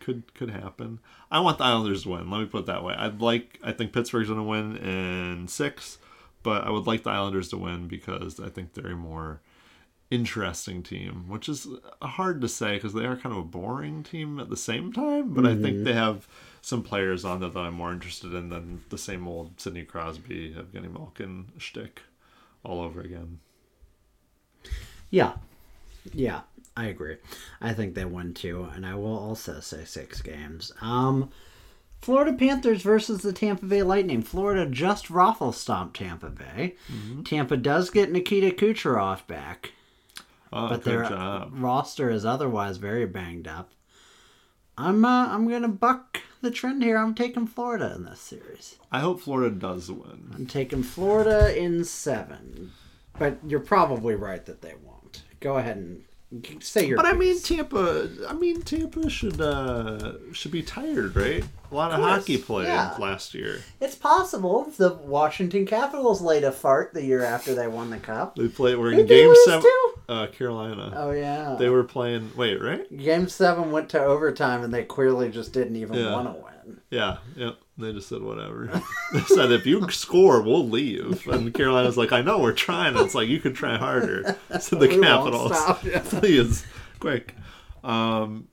could 0.00 0.34
could 0.34 0.50
happen. 0.50 0.98
I 1.30 1.40
want 1.40 1.58
the 1.58 1.64
Islanders 1.64 2.02
to 2.02 2.10
win. 2.10 2.30
Let 2.30 2.40
me 2.40 2.46
put 2.46 2.60
it 2.60 2.66
that 2.66 2.84
way. 2.84 2.94
I'd 2.94 3.20
like. 3.20 3.58
I 3.62 3.72
think 3.72 3.92
Pittsburgh's 3.92 4.28
going 4.28 4.40
to 4.40 4.44
win 4.44 4.76
in 4.76 5.48
six, 5.48 5.98
but 6.42 6.64
I 6.64 6.70
would 6.70 6.86
like 6.86 7.04
the 7.04 7.10
Islanders 7.10 7.48
to 7.50 7.56
win 7.56 7.86
because 7.88 8.40
I 8.40 8.48
think 8.48 8.74
they're 8.74 8.92
a 8.92 8.96
more 8.96 9.40
interesting 10.14 10.82
team, 10.82 11.24
which 11.28 11.48
is 11.48 11.66
hard 12.02 12.40
to 12.40 12.48
say 12.48 12.74
because 12.74 12.94
they 12.94 13.04
are 13.04 13.16
kind 13.16 13.34
of 13.34 13.38
a 13.38 13.44
boring 13.44 14.02
team 14.02 14.38
at 14.38 14.48
the 14.48 14.56
same 14.56 14.92
time. 14.92 15.34
But 15.34 15.46
I 15.46 15.56
think 15.56 15.84
they 15.84 15.92
have 15.92 16.28
some 16.62 16.82
players 16.82 17.24
on 17.24 17.40
there 17.40 17.50
that 17.50 17.58
I'm 17.58 17.74
more 17.74 17.92
interested 17.92 18.32
in 18.32 18.48
than 18.48 18.82
the 18.88 18.98
same 18.98 19.26
old 19.26 19.60
Sidney 19.60 19.84
Crosby, 19.84 20.54
Evgeny 20.56 20.90
Malkin 20.92 21.52
shtick 21.58 22.02
all 22.62 22.80
over 22.80 23.00
again. 23.00 23.40
Yeah. 25.10 25.34
Yeah, 26.12 26.42
I 26.76 26.86
agree. 26.86 27.16
I 27.60 27.72
think 27.72 27.94
they 27.94 28.04
won 28.04 28.34
two, 28.34 28.68
and 28.74 28.84
I 28.84 28.94
will 28.94 29.18
also 29.18 29.60
say 29.60 29.84
six 29.84 30.20
games. 30.20 30.70
Um, 30.82 31.30
Florida 32.02 32.34
Panthers 32.34 32.82
versus 32.82 33.22
the 33.22 33.32
Tampa 33.32 33.64
Bay 33.64 33.82
Lightning. 33.82 34.22
Florida 34.22 34.66
just 34.70 35.08
raffle 35.08 35.52
stomped 35.52 35.96
Tampa 35.96 36.28
Bay. 36.28 36.74
Tampa 37.24 37.56
does 37.56 37.88
get 37.88 38.12
Nikita 38.12 38.50
Kucherov 38.50 39.26
back, 39.26 39.72
Oh, 40.54 40.68
but 40.68 40.84
their 40.84 41.02
job. 41.02 41.50
roster 41.54 42.08
is 42.10 42.24
otherwise 42.24 42.76
very 42.76 43.06
banged 43.06 43.48
up. 43.48 43.72
I'm 44.78 45.04
uh, 45.04 45.28
I'm 45.28 45.48
gonna 45.48 45.68
buck 45.68 46.20
the 46.42 46.50
trend 46.52 46.84
here. 46.84 46.96
I'm 46.96 47.14
taking 47.14 47.48
Florida 47.48 47.92
in 47.96 48.04
this 48.04 48.20
series. 48.20 48.76
I 48.92 49.00
hope 49.00 49.20
Florida 49.20 49.54
does 49.54 49.90
win. 49.90 50.30
I'm 50.32 50.46
taking 50.46 50.84
Florida 50.84 51.56
in 51.60 51.84
seven, 51.84 52.70
but 53.18 53.38
you're 53.44 53.58
probably 53.58 54.14
right 54.14 54.46
that 54.46 54.62
they 54.62 54.74
won't. 54.84 55.22
Go 55.40 55.56
ahead 55.56 55.76
and 55.76 56.04
say 56.60 56.86
your. 56.86 56.96
But 56.96 57.06
I 57.06 57.12
mean. 57.14 57.40
Tampa. 57.40 58.08
I 58.28 58.32
mean, 58.32 58.62
Tampa 58.62 59.10
should 59.10 59.40
uh 59.40 60.32
should 60.32 60.52
be 60.52 60.62
tired, 60.62 61.16
right? 61.16 61.44
A 61.70 61.74
lot 61.74 61.90
of, 61.90 61.98
course, 61.98 62.10
hockey 62.10 62.38
played 62.38 62.68
yeah. 62.68 62.96
last 63.00 63.34
year. 63.34 63.60
it's 63.80 63.96
possible 63.96 64.72
the 64.76 64.92
Washington 64.92 65.66
Capitals 65.66 66.22
laid 66.22 66.44
a 66.44 66.52
fart 66.52 66.94
the 66.94 67.04
year 67.04 67.24
after 67.24 67.56
they 67.56 67.66
won 67.66 67.90
the 67.90 67.98
cup. 67.98 68.36
They 68.36 68.46
played. 68.46 68.76
We're 68.76 68.92
in 68.92 69.06
game 69.06 69.34
seven. 69.44 69.62
to? 69.62 69.93
Uh, 70.08 70.26
Carolina. 70.26 70.92
Oh 70.96 71.10
yeah, 71.12 71.56
They 71.58 71.68
were 71.70 71.84
playing. 71.84 72.30
Wait, 72.36 72.60
right? 72.60 72.94
Game 72.96 73.26
seven 73.28 73.70
went 73.70 73.88
to 73.90 74.02
overtime, 74.04 74.62
and 74.62 74.72
they 74.72 74.84
clearly 74.84 75.30
just 75.30 75.52
didn't 75.52 75.76
even 75.76 75.96
Yeah. 75.96 76.12
want 76.12 76.26
to 76.28 76.32
win. 76.44 76.80
Yeah, 76.90 77.18
yeah. 77.36 77.52
They 77.78 77.92
just 77.92 78.08
said 78.08 78.22
whatever. 78.22 78.82
they 79.12 79.20
said 79.20 79.50
if 79.50 79.64
you 79.66 79.90
score, 79.90 80.40
we'll 80.42 80.68
leave. 80.68 81.26
And 81.26 81.52
Carolina's 81.54 81.96
like, 81.96 82.12
I 82.12 82.20
know 82.22 82.38
we're 82.38 82.52
trying. 82.52 82.94
And 82.96 83.04
it's 83.04 83.14
like 83.14 83.28
you 83.28 83.40
could 83.40 83.54
try 83.54 83.76
harder. 83.78 84.36
So 84.60 84.76
the 84.76 84.88
We 84.88 85.00
Capitals, 85.00 85.52
yeah. 85.84 86.00
please, 86.04 86.64
quick. 87.00 87.34
Um, 87.82 88.48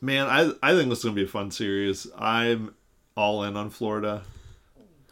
man, 0.00 0.26
I 0.28 0.52
I 0.62 0.74
think 0.74 0.88
this 0.90 0.98
is 0.98 1.04
gonna 1.04 1.14
be 1.16 1.24
a 1.24 1.28
fun 1.28 1.50
series. 1.50 2.06
I'm 2.16 2.74
all 3.16 3.42
in 3.44 3.56
on 3.56 3.70
Florida. 3.70 4.22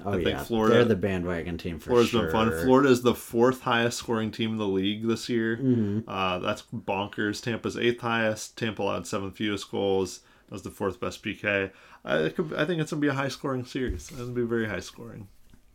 Oh 0.05 0.13
I 0.13 0.23
think 0.23 0.39
Florida- 0.41 0.75
they're 0.75 0.85
the 0.85 0.97
bandwagon 0.97 1.57
team 1.57 1.79
for 1.79 1.91
Florida's 1.91 2.11
sure. 2.11 2.23
been 2.25 2.33
fun. 2.33 2.51
Florida 2.65 2.89
is 2.91 3.03
the 3.03 3.15
fourth 3.15 3.63
highest 3.63 3.99
scoring 3.99 4.31
team 4.31 4.51
in 4.53 4.59
the 4.59 4.69
league 4.69 5.07
this 5.09 5.29
year. 5.29 5.57
Mm-hmm. 5.57 6.01
Uh, 6.09 6.39
that's 6.41 6.63
bonkers. 6.75 7.43
Tampa's 7.43 7.77
eighth 7.79 8.01
highest. 8.03 8.59
Tampa 8.59 8.83
allowed 8.83 9.07
seventh 9.07 9.37
fewest 9.37 9.71
goals. 9.71 10.21
That 10.49 10.53
was 10.53 10.63
the 10.63 10.71
fourth 10.71 11.01
best 11.01 11.23
PK. 11.25 11.71
I, 12.05 12.17
it 12.19 12.37
could, 12.37 12.53
I 12.55 12.65
think 12.67 12.81
it's 12.81 12.91
gonna 12.91 13.01
be 13.01 13.09
a 13.09 13.15
high 13.15 13.29
scoring 13.29 13.65
series. 13.65 14.09
It's 14.11 14.11
gonna 14.11 14.33
be 14.33 14.43
very 14.43 14.69
high 14.69 14.81
scoring, 14.81 15.29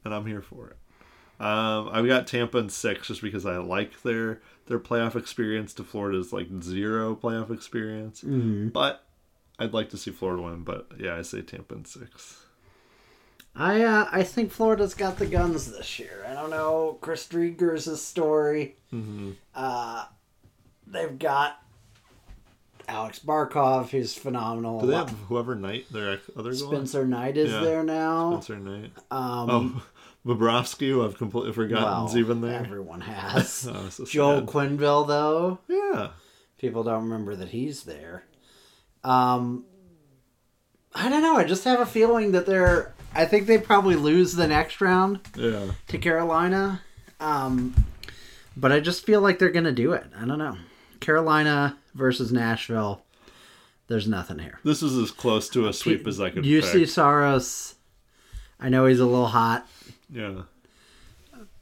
and 0.06 0.14
I'm 0.14 0.26
here 0.28 0.42
for 0.44 0.68
it. 0.68 0.78
Um, 1.44 1.90
I've 1.92 2.06
got 2.06 2.28
Tampa 2.28 2.60
in 2.60 2.70
six 2.70 3.08
just 3.08 3.24
because 3.24 3.46
I 3.48 3.58
like 3.58 4.04
their 4.04 4.40
their 4.68 4.80
playoff 4.80 5.16
experience. 5.16 5.74
To 5.74 5.84
Florida's 5.84 6.32
like 6.32 6.48
zero 6.62 7.16
playoff 7.16 7.52
experience, 7.52 8.22
Mm-hmm. 8.22 8.68
but 8.70 9.04
I'd 9.58 9.74
like 9.74 9.90
to 9.90 9.98
see 9.98 10.12
Florida 10.12 10.44
win. 10.44 10.64
But 10.64 10.88
yeah, 11.00 11.16
I 11.16 11.24
say 11.24 11.42
Tampa 11.42 11.74
in 11.74 11.86
six. 11.86 12.41
I 13.56 13.84
uh, 13.84 14.08
I 14.12 14.24
think 14.24 14.52
Florida's 14.52 14.94
got 14.94 15.18
the 15.18 15.26
guns 15.26 15.72
this 15.72 16.00
year. 16.00 16.26
I 16.30 16.34
don't 16.34 16.50
know 16.50 16.98
Chris 17.02 17.28
Driedger's 17.28 18.02
story. 18.02 18.76
Mm-hmm. 18.94 19.32
Uh, 19.54 20.06
they've 20.88 21.20
got 21.20 21.62
Alex 22.88 23.20
Barkov, 23.20 23.90
who's 23.90 24.14
phenomenal. 24.16 24.80
Do 24.82 24.88
they 24.88 24.96
have 24.96 25.10
whoever 25.28 25.56
Knight 25.56 25.86
their 25.92 26.20
other 26.38 26.52
goal? 26.56 26.72
Spencer 26.72 27.06
Knight 27.06 27.38
is 27.38 27.52
Yeah. 27.52 27.60
there 27.62 27.84
now. 27.84 28.40
Spencer 28.40 28.60
Knight. 28.60 28.92
Um, 29.12 29.50
Oh, 29.50 29.84
Bobrovsky, 30.26 30.90
who 30.90 31.04
I've 31.04 31.18
completely 31.18 31.52
forgotten 31.52 31.84
well, 31.84 32.06
is 32.08 32.16
even 32.16 32.42
there. 32.42 32.60
everyone 32.60 33.02
has. 33.02 33.68
Oh, 33.70 33.90
so 33.90 34.06
Joel 34.06 34.40
sad. 34.40 34.46
Quenneville, 34.48 35.08
though, 35.08 35.60
Yeah. 35.68 36.10
people 36.58 36.84
don't 36.84 37.04
remember 37.04 37.36
that 37.36 37.50
he's 37.50 37.84
there. 37.84 38.24
Um, 39.04 39.66
I 40.94 41.10
don't 41.10 41.22
know. 41.24 41.36
I 41.38 41.44
just 41.44 41.64
have 41.66 41.80
a 41.80 41.86
feeling 41.86 42.32
that 42.34 42.46
they're. 42.46 42.94
I 43.14 43.26
think 43.26 43.48
they 43.48 43.58
probably 43.58 43.96
lose 43.96 44.34
the 44.34 44.48
next 44.48 44.80
round. 44.82 45.20
Yeah. 45.36 45.72
to 45.88 45.98
Carolina. 45.98 46.82
Um, 47.20 47.86
but 48.58 48.72
I 48.72 48.80
just 48.80 49.06
feel 49.06 49.22
like 49.22 49.38
they're 49.40 49.50
going 49.52 49.66
to 49.66 49.72
do 49.72 49.94
it. 49.94 50.06
I 50.18 50.26
don't 50.26 50.38
know. 50.40 50.58
Carolina 51.00 51.78
versus 51.94 52.32
Nashville. 52.32 53.04
There's 53.88 54.08
nothing 54.08 54.40
here. 54.40 54.60
This 54.64 54.82
is 54.82 54.98
as 54.98 55.12
close 55.12 55.50
to 55.50 55.68
a 55.68 55.74
sweep 55.74 56.08
as 56.08 56.22
I 56.22 56.30
could 56.30 56.44
UC 56.46 56.72
pick. 56.72 56.90
Saros. 56.90 57.76
I 58.60 58.70
know 58.70 58.86
he's 58.86 59.00
a 59.00 59.06
little 59.06 59.28
hot, 59.28 59.68
Yeah. 60.10 60.44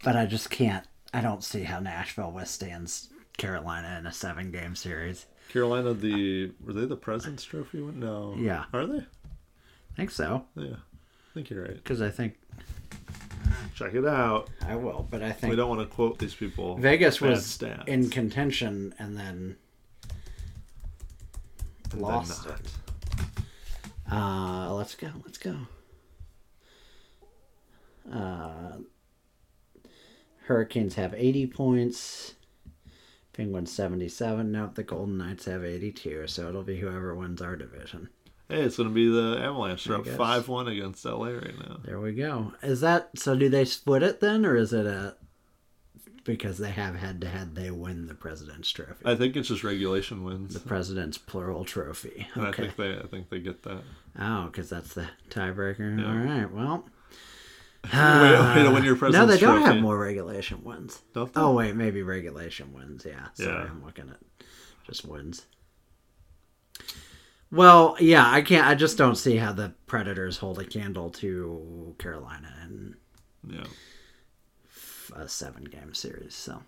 but 0.03 0.15
I 0.15 0.25
just 0.25 0.49
can't. 0.49 0.85
I 1.13 1.21
don't 1.21 1.43
see 1.43 1.63
how 1.63 1.79
Nashville 1.79 2.31
withstands 2.31 3.09
Carolina 3.37 3.95
in 3.97 4.05
a 4.05 4.11
seven 4.13 4.51
game 4.51 4.75
series. 4.75 5.25
Carolina, 5.49 5.93
the 5.95 6.51
were 6.63 6.73
they 6.73 6.85
the 6.85 6.95
President's 6.97 7.43
Trophy? 7.45 7.79
No. 7.79 8.35
Yeah. 8.37 8.65
Are 8.73 8.85
they? 8.85 8.99
I 8.99 9.95
think 9.95 10.11
so. 10.11 10.45
Yeah. 10.55 10.75
I 11.39 11.41
think 11.41 11.51
you're 11.51 11.63
right. 11.63 11.75
Because 11.75 12.01
I 12.01 12.09
think 12.09 12.35
Check 13.73 13.93
it 13.93 14.05
out. 14.05 14.49
I 14.67 14.75
will, 14.75 15.07
but 15.09 15.23
I 15.23 15.31
think 15.31 15.51
We 15.51 15.55
don't 15.55 15.69
want 15.69 15.79
to 15.79 15.87
quote 15.95 16.19
these 16.19 16.35
people. 16.35 16.75
Vegas 16.75 17.19
bad 17.19 17.29
was 17.29 17.45
stats. 17.45 17.87
in 17.87 18.09
contention 18.09 18.93
and 18.99 19.15
then 19.15 19.55
And 21.91 21.93
then 21.93 22.01
lost 22.01 22.45
not. 22.45 22.59
it. 22.59 22.71
Uh, 24.11 24.73
let's 24.73 24.95
go. 24.95 25.07
Let's 25.23 25.37
go. 25.37 25.55
Uh, 28.11 28.79
Hurricanes 30.47 30.95
have 30.95 31.13
80 31.13 31.47
points. 31.47 32.33
Penguins 33.31 33.71
77. 33.71 34.51
Nope, 34.51 34.75
the 34.75 34.83
Golden 34.83 35.17
Knights 35.17 35.45
have 35.45 35.63
82. 35.63 36.27
So 36.27 36.49
it'll 36.49 36.63
be 36.63 36.79
whoever 36.81 37.15
wins 37.15 37.41
our 37.41 37.55
division. 37.55 38.09
Hey, 38.49 38.61
it's 38.61 38.77
going 38.77 38.89
to 38.89 38.95
be 38.95 39.07
the 39.09 39.39
Avalanche. 39.43 39.85
They're 39.85 39.97
up 39.97 40.07
5 40.07 40.47
1 40.47 40.67
against 40.67 41.05
LA 41.05 41.27
right 41.27 41.57
now. 41.59 41.77
There 41.85 41.99
we 41.99 42.13
go. 42.13 42.53
Is 42.63 42.81
that 42.81 43.09
so? 43.15 43.35
Do 43.35 43.47
they 43.47 43.63
split 43.63 44.01
it 44.03 44.19
then, 44.19 44.43
or 44.45 44.55
is 44.55 44.73
it 44.73 44.85
a 44.87 45.15
because 46.23 46.57
they 46.57 46.71
have 46.71 46.95
head 46.95 47.21
to 47.21 47.27
head? 47.29 47.53
They 47.55 47.69
win 47.71 48.07
the 48.07 48.15
President's 48.15 48.71
Trophy. 48.71 49.05
I 49.05 49.15
think 49.15 49.35
it's 49.35 49.47
just 49.49 49.63
regulation 49.63 50.23
wins. 50.23 50.53
the 50.55 50.59
President's 50.59 51.17
plural 51.17 51.63
trophy. 51.63 52.27
And 52.35 52.47
I 52.47 52.51
think 52.51 52.75
they 52.75 52.97
I 52.97 53.05
think 53.07 53.29
they 53.29 53.39
get 53.39 53.61
that. 53.63 53.81
Oh, 54.19 54.45
because 54.45 54.69
that's 54.69 54.93
the 54.95 55.07
tiebreaker. 55.29 55.99
Yeah. 55.99 56.07
All 56.07 56.17
right. 56.17 56.51
Well. 56.51 56.85
way, 57.93 58.55
way 58.55 58.63
to 58.67 58.71
win 58.71 58.83
your 58.83 58.95
No, 59.11 59.25
they 59.25 59.37
don't 59.37 59.59
Trophy. 59.59 59.73
have 59.73 59.81
more 59.81 59.97
regulation 59.97 60.63
wins. 60.63 61.01
Don't 61.13 61.31
they? 61.33 61.39
Oh 61.39 61.53
wait, 61.53 61.75
maybe 61.75 62.01
regulation 62.01 62.73
wins. 62.73 63.05
Yeah. 63.05 63.27
Sorry, 63.35 63.51
Yeah. 63.53 63.69
I'm 63.69 63.85
looking 63.85 64.09
at 64.09 64.17
just 64.85 65.05
wins. 65.05 65.45
Well, 67.51 67.95
yeah, 67.99 68.29
I 68.29 68.41
can't. 68.41 68.67
I 68.67 68.75
just 68.75 68.97
don't 68.97 69.15
see 69.15 69.37
how 69.37 69.53
the 69.53 69.73
Predators 69.87 70.37
hold 70.37 70.59
a 70.59 70.65
candle 70.65 71.09
to 71.11 71.95
Carolina 71.97 72.53
in 72.65 72.95
Yeah. 73.47 73.63
a 75.15 75.27
seven-game 75.27 75.93
series. 75.95 76.35
So 76.35 76.61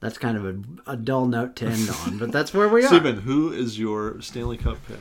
that's 0.00 0.18
kind 0.18 0.36
of 0.36 0.44
a, 0.44 0.90
a 0.92 0.96
dull 0.96 1.26
note 1.26 1.56
to 1.56 1.66
end 1.66 1.88
on, 2.04 2.18
but 2.18 2.30
that's 2.30 2.52
where 2.52 2.68
we 2.68 2.84
are. 2.84 2.88
Stephen, 2.88 3.20
who 3.20 3.52
is 3.52 3.78
your 3.78 4.20
Stanley 4.20 4.58
Cup 4.58 4.76
pick? 4.86 4.98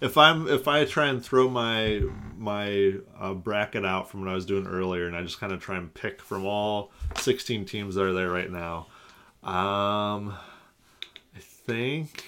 If 0.00 0.16
I'm 0.16 0.48
if 0.48 0.66
I 0.66 0.86
try 0.86 1.08
and 1.08 1.22
throw 1.22 1.50
my 1.50 2.02
my 2.38 2.94
uh, 3.18 3.34
bracket 3.34 3.84
out 3.84 4.08
from 4.08 4.20
what 4.20 4.30
I 4.30 4.34
was 4.34 4.46
doing 4.46 4.66
earlier, 4.66 5.06
and 5.06 5.14
I 5.14 5.22
just 5.22 5.38
kind 5.38 5.52
of 5.52 5.60
try 5.60 5.76
and 5.76 5.92
pick 5.92 6.22
from 6.22 6.46
all 6.46 6.90
16 7.18 7.66
teams 7.66 7.96
that 7.96 8.04
are 8.04 8.14
there 8.14 8.30
right 8.30 8.50
now, 8.50 8.86
um, 9.44 10.32
I 11.36 11.40
think 11.40 12.24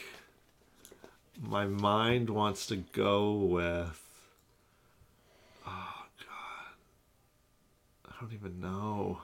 my 1.41 1.65
mind 1.67 2.31
wants 2.31 2.67
to 2.67 2.77
go 2.77 3.33
with. 3.35 3.99
Oh 5.67 6.05
God, 6.19 6.75
I 8.09 8.13
don't 8.21 8.33
even 8.33 8.61
know. 8.61 9.19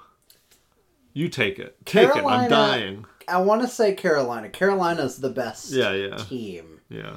You 1.12 1.28
take 1.28 1.58
it. 1.58 1.76
Take 1.84 2.10
it. 2.14 2.24
I'm 2.24 2.48
dying. 2.48 3.04
I 3.26 3.38
want 3.38 3.62
to 3.62 3.68
say 3.68 3.94
Carolina. 3.94 4.48
Carolina's 4.48 5.18
the 5.18 5.30
best 5.30 5.72
Yeah, 5.72 5.92
yeah. 5.92 6.16
team. 6.16 6.80
Yeah. 6.88 7.16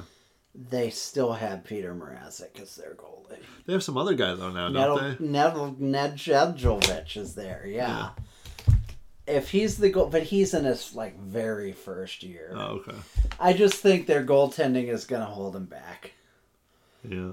they 0.54 0.90
still 0.90 1.34
have 1.34 1.64
Peter 1.64 1.94
Mrazek 1.96 2.60
as 2.60 2.76
their 2.76 2.96
goalie. 2.96 3.38
They 3.66 3.74
have 3.74 3.84
some 3.84 3.98
other 3.98 4.16
guy 4.16 4.34
though 4.34 4.52
now, 4.52 4.70
don't 4.70 5.02
Ned, 5.02 5.18
they? 5.20 5.26
Ned, 5.26 5.80
Ned 5.80 6.18
Nedeljkovic 6.18 7.16
is 7.16 7.36
there, 7.36 7.64
yeah. 7.66 8.10
If 9.32 9.50
he's 9.52 9.78
the 9.78 9.90
goal, 9.90 10.08
but 10.08 10.24
he's 10.24 10.54
in 10.54 10.66
his 10.66 10.94
like 10.96 11.18
very 11.20 11.72
first 11.72 12.24
year. 12.24 12.54
Oh, 12.56 12.82
okay. 12.88 12.98
I 13.40 13.54
just 13.54 13.76
think 13.76 14.06
their 14.08 14.24
goaltending 14.26 14.88
is 14.90 15.06
going 15.06 15.22
to 15.22 15.26
hold 15.28 15.56
him 15.56 15.66
back 15.66 16.12
Yeah. 17.08 17.32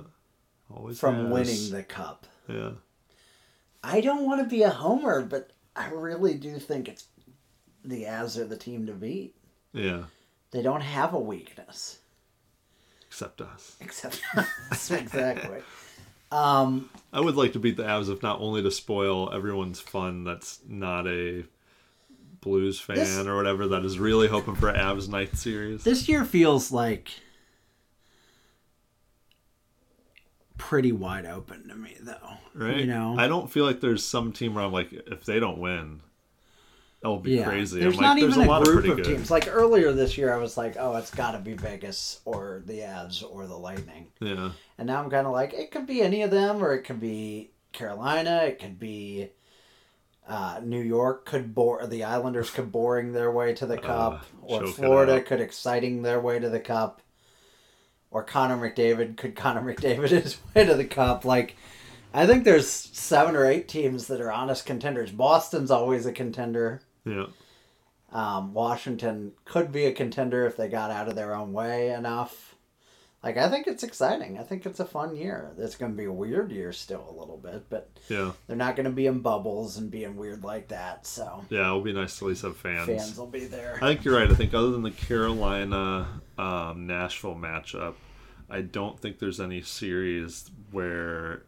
Always 0.75 0.99
from 0.99 1.17
has. 1.17 1.33
winning 1.33 1.71
the 1.71 1.83
cup. 1.83 2.27
Yeah. 2.49 2.71
I 3.83 4.01
don't 4.01 4.25
want 4.27 4.43
to 4.43 4.49
be 4.49 4.63
a 4.63 4.71
homer, 4.71 5.23
but 5.23 5.51
I 5.77 5.89
really 5.91 6.35
do 6.35 6.59
think 6.59 6.89
it's 6.89 7.07
the 7.85 8.05
Avs 8.05 8.37
are 8.39 8.45
the 8.45 8.57
team 8.57 8.87
to 8.87 8.93
beat. 8.93 9.35
Yeah. 9.73 10.05
They 10.51 10.63
don't 10.63 10.81
have 10.83 11.15
a 11.15 11.19
weakness 11.21 11.99
Except 13.07 13.41
us. 13.41 13.77
except 13.81 14.21
us. 14.71 14.91
exactly. 14.91 15.61
Um, 16.31 16.91
I 17.11 17.23
would 17.23 17.37
like 17.37 17.55
to 17.55 17.59
beat 17.59 17.79
the 17.79 17.85
Avs 17.85 18.13
if 18.13 18.23
not 18.23 18.39
only 18.43 18.63
to 18.63 18.71
spoil 18.71 19.33
everyone's 19.33 19.81
fun 19.81 20.25
that's 20.25 20.61
not 20.69 21.07
a 21.07 21.45
Blues 22.49 22.81
fan 22.81 22.97
This- 22.97 23.19
or 23.27 23.37
whatever 23.37 23.69
that 23.69 23.85
is 23.85 23.99
really 23.99 24.27
hoping 24.29 24.55
for 24.57 24.73
Avs 24.73 25.09
night 25.09 25.37
series. 25.37 25.85
this 25.85 26.09
year 26.09 26.25
feels 26.25 26.73
like 26.73 27.11
pretty 30.57 30.93
wide 30.93 31.27
open 31.27 31.69
to 31.69 31.75
me, 31.75 31.97
though. 32.01 32.15
right? 32.55 32.79
You 32.79 32.87
know, 32.87 33.15
I 33.19 33.29
don't 33.29 33.51
feel 33.51 33.65
like 33.65 33.81
there's 33.81 34.05
some 34.05 34.33
team 34.33 34.55
where 34.55 34.65
I'm 34.65 34.73
like, 34.73 34.93
if 34.93 35.25
they 35.25 35.39
don't 35.41 35.59
win, 35.59 36.01
that 37.01 37.09
will 37.09 37.21
be 37.21 37.41
crazy. 37.43 37.79
There's 37.81 37.97
I'm 37.97 38.03
not 38.03 38.09
like, 38.15 38.21
there's 38.23 38.33
even 38.37 38.49
a 38.49 38.49
a, 38.49 38.51
lot 38.51 38.63
of 38.63 38.69
group 38.69 38.79
pretty 38.85 38.91
of 38.91 38.97
good. 38.97 39.07
teams. 39.17 39.31
Like 39.31 39.47
earlier 39.49 39.93
this 39.93 40.19
year, 40.19 40.33
I 40.35 40.37
was 40.39 40.57
like, 40.57 40.77
oh, 40.79 40.97
it's 40.97 41.13
got 41.15 41.33
to 41.33 41.39
be 41.39 41.55
Vegas 41.55 42.21
or 42.25 42.63
the 42.67 42.81
Avs 42.81 43.23
or 43.29 43.47
the 43.47 43.57
Lightning. 43.57 44.09
Yeah. 44.21 44.51
And 44.79 44.89
now 44.89 45.03
I'm 45.03 45.11
kind 45.11 45.27
of 45.27 45.33
like, 45.33 45.53
it 45.55 45.71
could 45.71 45.87
be 45.87 46.03
any 46.03 46.23
of 46.23 46.31
them, 46.31 46.63
or 46.63 46.75
it 46.75 46.83
could 46.83 47.01
be 47.01 47.51
Carolina. 47.73 48.43
It 48.47 48.59
could 48.59 48.81
be 48.81 49.31
uh, 50.29 50.61
New 50.63 50.83
York. 50.83 51.25
Could 51.25 51.55
bore 51.55 51.87
the 51.87 52.05
Islanders 52.05 52.51
could 52.51 52.71
boring 52.71 53.13
their 53.13 53.31
way 53.31 53.55
to 53.55 53.67
the 53.67 53.79
cup, 53.79 54.27
or 54.43 54.67
Florida 54.67 55.21
could 55.21 55.41
exciting 55.41 56.03
their 56.03 56.21
way 56.21 56.39
to 56.39 56.49
the 56.49 56.61
cup, 56.61 57.03
or 58.11 58.23
Connor 58.23 58.57
McDavid 58.57 59.17
could 59.17 59.35
Connor 59.37 59.63
McDavid 59.63 60.11
his 60.11 60.39
way 60.55 60.65
to 60.65 60.75
the 60.75 60.85
cup. 60.85 61.25
Like, 61.25 61.57
I 62.13 62.27
think 62.27 62.45
there's 62.45 62.69
seven 62.69 63.35
or 63.35 63.47
eight 63.47 63.69
teams 63.69 64.07
that 64.09 64.21
are 64.21 64.31
honest 64.31 64.67
contenders. 64.67 65.11
Boston's 65.11 65.71
always 65.71 66.07
a 66.07 66.13
contender. 66.13 66.83
Yeah. 67.05 67.27
Um, 68.11 68.55
Washington 68.55 69.33
could 69.45 69.71
be 69.71 69.85
a 69.85 69.93
contender 69.93 70.47
if 70.47 70.57
they 70.57 70.69
got 70.69 70.91
out 70.91 71.09
of 71.09 71.15
their 71.15 71.35
own 71.35 71.53
way 71.53 71.91
enough. 71.91 72.55
Like 73.23 73.37
I 73.37 73.49
think 73.49 73.67
it's 73.67 73.83
exciting. 73.83 74.39
I 74.39 74.43
think 74.45 74.65
it's 74.65 74.79
a 74.81 74.85
fun 74.85 75.17
year. 75.17 75.51
It's 75.59 75.75
going 75.75 75.91
to 75.93 75.97
be 75.99 76.05
a 76.05 76.13
weird 76.13 76.53
year 76.53 76.73
still 76.73 77.05
a 77.09 77.19
little 77.19 77.37
bit, 77.37 77.65
but 77.69 77.91
Yeah. 78.09 78.33
they're 78.47 78.57
not 78.57 78.77
going 78.77 78.85
to 78.85 78.93
be 78.93 79.07
in 79.07 79.21
bubbles 79.21 79.77
and 79.77 79.91
being 79.91 80.17
weird 80.17 80.45
like 80.45 80.69
that. 80.69 81.05
So 81.07 81.45
Yeah. 81.51 81.67
It'll 81.67 81.81
be 81.81 81.93
nice 81.93 82.19
to 82.19 82.27
at 82.27 82.29
least 82.29 82.43
have 82.43 82.57
fans. 82.57 82.87
fans 82.87 83.19
will 83.19 83.27
be 83.27 83.47
there. 83.47 83.77
I 83.83 83.89
think 83.89 84.05
you're 84.05 84.17
right. 84.17 84.31
I 84.31 84.35
think 84.35 84.55
other 84.55 84.71
than 84.71 84.83
the 84.83 84.93
Carolina 84.93 86.21
um, 86.39 86.87
Nashville 86.87 87.35
matchup, 87.35 87.95
I 88.51 88.63
don't 88.63 88.99
think 89.01 89.19
there's 89.19 89.41
any 89.41 89.63
series 89.63 90.51
where 90.71 91.43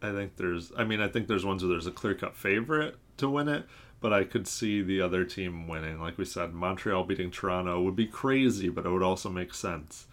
I 0.00 0.12
think 0.12 0.36
there's. 0.36 0.72
I 0.78 0.84
mean, 0.84 1.00
I 1.00 1.08
think 1.08 1.26
there's 1.26 1.44
ones 1.44 1.62
where 1.62 1.70
there's 1.70 1.86
a 1.86 1.90
clear 1.92 2.14
cut 2.14 2.36
favorite 2.36 2.96
to 3.18 3.28
win 3.28 3.48
it, 3.48 3.66
but 4.00 4.12
I 4.12 4.24
could 4.24 4.46
see 4.46 4.80
the 4.80 5.00
other 5.02 5.24
team 5.24 5.66
winning. 5.68 6.00
Like 6.00 6.16
we 6.16 6.24
said, 6.24 6.54
Montreal 6.54 7.04
beating 7.04 7.30
Toronto 7.30 7.82
would 7.82 7.96
be 7.96 8.06
crazy, 8.06 8.68
but 8.68 8.86
it 8.86 8.90
would 8.90 9.02
also 9.02 9.28
make 9.28 9.52
sense. 9.52 10.06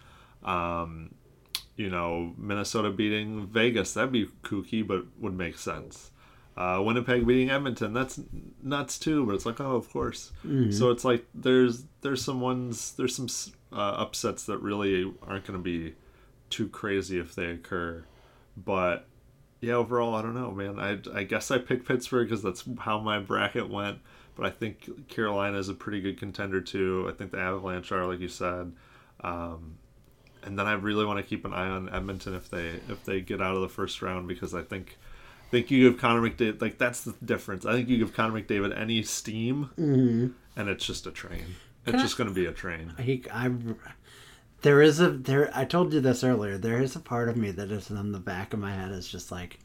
Um, 0.46 1.14
you 1.76 1.90
know, 1.90 2.32
Minnesota 2.38 2.90
beating 2.90 3.46
Vegas, 3.46 3.92
that'd 3.94 4.12
be 4.12 4.26
kooky, 4.42 4.86
but 4.86 5.04
would 5.18 5.36
make 5.36 5.58
sense. 5.58 6.10
Uh, 6.56 6.80
Winnipeg 6.82 7.26
beating 7.26 7.50
Edmonton, 7.50 7.92
that's 7.92 8.18
nuts 8.62 8.98
too, 8.98 9.26
but 9.26 9.34
it's 9.34 9.44
like, 9.44 9.60
oh, 9.60 9.76
of 9.76 9.90
course. 9.92 10.32
So 10.72 10.90
it's 10.90 11.04
like 11.04 11.26
there's 11.34 11.84
there's 12.00 12.24
some 12.24 12.40
ones, 12.40 12.94
there's 12.96 13.14
some 13.14 13.28
uh, 13.72 13.96
upsets 13.98 14.44
that 14.46 14.58
really 14.62 15.12
aren't 15.22 15.44
going 15.46 15.58
to 15.58 15.62
be 15.62 15.94
too 16.48 16.68
crazy 16.68 17.18
if 17.18 17.34
they 17.34 17.46
occur. 17.50 18.04
But 18.56 19.06
yeah, 19.60 19.74
overall, 19.74 20.14
I 20.14 20.22
don't 20.22 20.34
know, 20.34 20.50
man. 20.50 20.78
I, 20.78 21.18
I 21.18 21.24
guess 21.24 21.50
I 21.50 21.58
picked 21.58 21.86
Pittsburgh 21.86 22.26
because 22.26 22.42
that's 22.42 22.64
how 22.78 23.00
my 23.00 23.18
bracket 23.18 23.68
went. 23.68 23.98
But 24.34 24.46
I 24.46 24.50
think 24.50 25.08
Carolina 25.08 25.58
is 25.58 25.68
a 25.68 25.74
pretty 25.74 26.00
good 26.00 26.18
contender 26.18 26.60
too. 26.62 27.06
I 27.10 27.12
think 27.16 27.32
the 27.32 27.38
Avalanche 27.38 27.92
are, 27.92 28.06
like 28.06 28.20
you 28.20 28.28
said. 28.28 28.72
Um, 29.20 29.76
and 30.46 30.58
then 30.58 30.66
I 30.66 30.72
really 30.74 31.04
want 31.04 31.18
to 31.18 31.24
keep 31.24 31.44
an 31.44 31.52
eye 31.52 31.68
on 31.68 31.92
Edmonton 31.92 32.34
if 32.34 32.48
they 32.48 32.80
if 32.88 33.04
they 33.04 33.20
get 33.20 33.42
out 33.42 33.56
of 33.56 33.62
the 33.62 33.68
first 33.68 34.00
round 34.00 34.28
because 34.28 34.54
I 34.54 34.62
think 34.62 34.96
I 35.46 35.50
think 35.50 35.70
you 35.70 35.90
give 35.90 36.00
Connor 36.00 36.22
McDavid 36.22 36.62
like 36.62 36.78
that's 36.78 37.02
the 37.02 37.14
difference. 37.24 37.66
I 37.66 37.72
think 37.72 37.88
you 37.88 37.98
give 37.98 38.14
Connor 38.14 38.40
McDavid 38.40 38.78
any 38.78 39.02
steam, 39.02 39.70
mm-hmm. 39.78 40.28
and 40.58 40.68
it's 40.68 40.86
just 40.86 41.06
a 41.06 41.10
train. 41.10 41.56
It's 41.84 41.90
Can 41.90 41.96
I- 41.96 42.02
just 42.02 42.16
going 42.16 42.28
to 42.28 42.34
be 42.34 42.46
a 42.46 42.52
train. 42.52 42.94
He, 42.98 43.24
I, 43.30 43.50
there 44.62 44.82
is 44.82 45.00
a 45.00 45.10
there. 45.10 45.50
I 45.54 45.64
told 45.64 45.92
you 45.92 46.00
this 46.00 46.24
earlier. 46.24 46.58
There 46.58 46.80
is 46.80 46.96
a 46.96 47.00
part 47.00 47.28
of 47.28 47.36
me 47.36 47.50
that 47.50 47.70
is 47.70 47.90
in 47.90 48.12
the 48.12 48.18
back 48.18 48.54
of 48.54 48.60
my 48.60 48.72
head 48.72 48.92
is 48.92 49.08
just 49.08 49.30
like, 49.30 49.58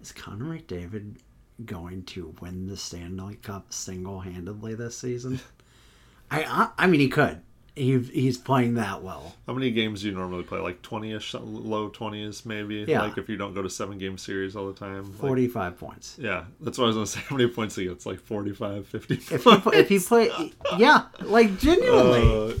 is 0.00 0.12
Connor 0.12 0.46
McDavid 0.46 1.16
going 1.64 2.04
to 2.04 2.34
win 2.40 2.66
the 2.66 2.76
Stanley 2.76 3.36
Cup 3.36 3.72
single 3.72 4.20
handedly 4.20 4.74
this 4.74 4.96
season? 4.96 5.40
I, 6.30 6.42
I 6.42 6.84
I 6.84 6.86
mean 6.86 7.00
he 7.00 7.08
could. 7.08 7.40
He 7.78 7.98
he's 7.98 8.36
playing 8.36 8.74
that 8.74 9.02
well. 9.02 9.34
How 9.46 9.52
many 9.54 9.70
games 9.70 10.02
do 10.02 10.08
you 10.08 10.14
normally 10.14 10.42
play? 10.42 10.58
Like 10.58 10.82
twenty 10.82 11.12
ish, 11.12 11.32
low 11.34 11.88
twenties 11.88 12.44
maybe. 12.44 12.84
Yeah. 12.88 13.02
Like 13.02 13.16
if 13.18 13.28
you 13.28 13.36
don't 13.36 13.54
go 13.54 13.62
to 13.62 13.70
seven 13.70 13.96
game 13.98 14.18
series 14.18 14.56
all 14.56 14.66
the 14.66 14.78
time. 14.78 15.04
Like- 15.12 15.20
Forty 15.20 15.48
five 15.48 15.78
points. 15.78 16.16
yeah, 16.20 16.44
that's 16.60 16.76
what 16.78 16.84
I 16.84 16.86
was 16.88 16.96
gonna 16.96 17.06
say. 17.06 17.20
How 17.28 17.36
many 17.36 17.48
points 17.48 17.76
he 17.76 17.86
gets? 17.86 18.04
Like 18.04 18.20
45, 18.20 18.86
50 18.86 19.14
If 19.14 19.44
he 19.44 19.50
if 19.78 19.88
he 19.88 19.98
play, 19.98 20.52
yeah, 20.76 21.04
like 21.22 21.58
genuinely. 21.58 22.52
Uh, 22.52 22.56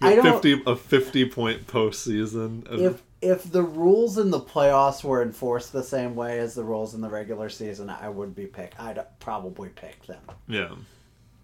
I 0.00 0.14
don't- 0.16 0.24
fifty 0.42 0.62
a 0.66 0.76
fifty 0.76 1.24
point 1.28 1.66
postseason. 1.66 2.66
if 2.80 3.02
if 3.20 3.50
the 3.50 3.62
rules 3.62 4.16
in 4.16 4.30
the 4.30 4.38
playoffs 4.40 5.02
were 5.02 5.22
enforced 5.22 5.72
the 5.72 5.82
same 5.82 6.14
way 6.14 6.38
as 6.38 6.54
the 6.54 6.62
rules 6.62 6.94
in 6.94 7.00
the 7.00 7.08
regular 7.08 7.48
season, 7.48 7.90
I 7.90 8.08
would 8.08 8.34
be 8.34 8.46
pick. 8.46 8.74
I'd 8.78 8.98
probably 9.18 9.70
pick 9.70 10.06
them. 10.06 10.20
yeah, 10.46 10.70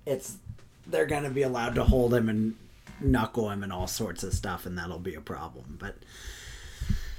It's 0.07 0.37
they're 0.87 1.07
gonna 1.07 1.31
be 1.31 1.43
allowed 1.43 1.75
to 1.75 1.83
hold 1.85 2.15
him 2.15 2.29
and 2.29 2.55
knuckle 3.01 3.51
him 3.51 3.63
and 3.63 3.73
all 3.73 3.87
sorts 3.87 4.23
of 4.23 4.33
stuff, 4.35 4.67
and 4.67 4.77
that'll 4.79 4.99
be 4.99 5.15
a 5.15 5.21
problem. 5.21 5.77
But 5.81 5.97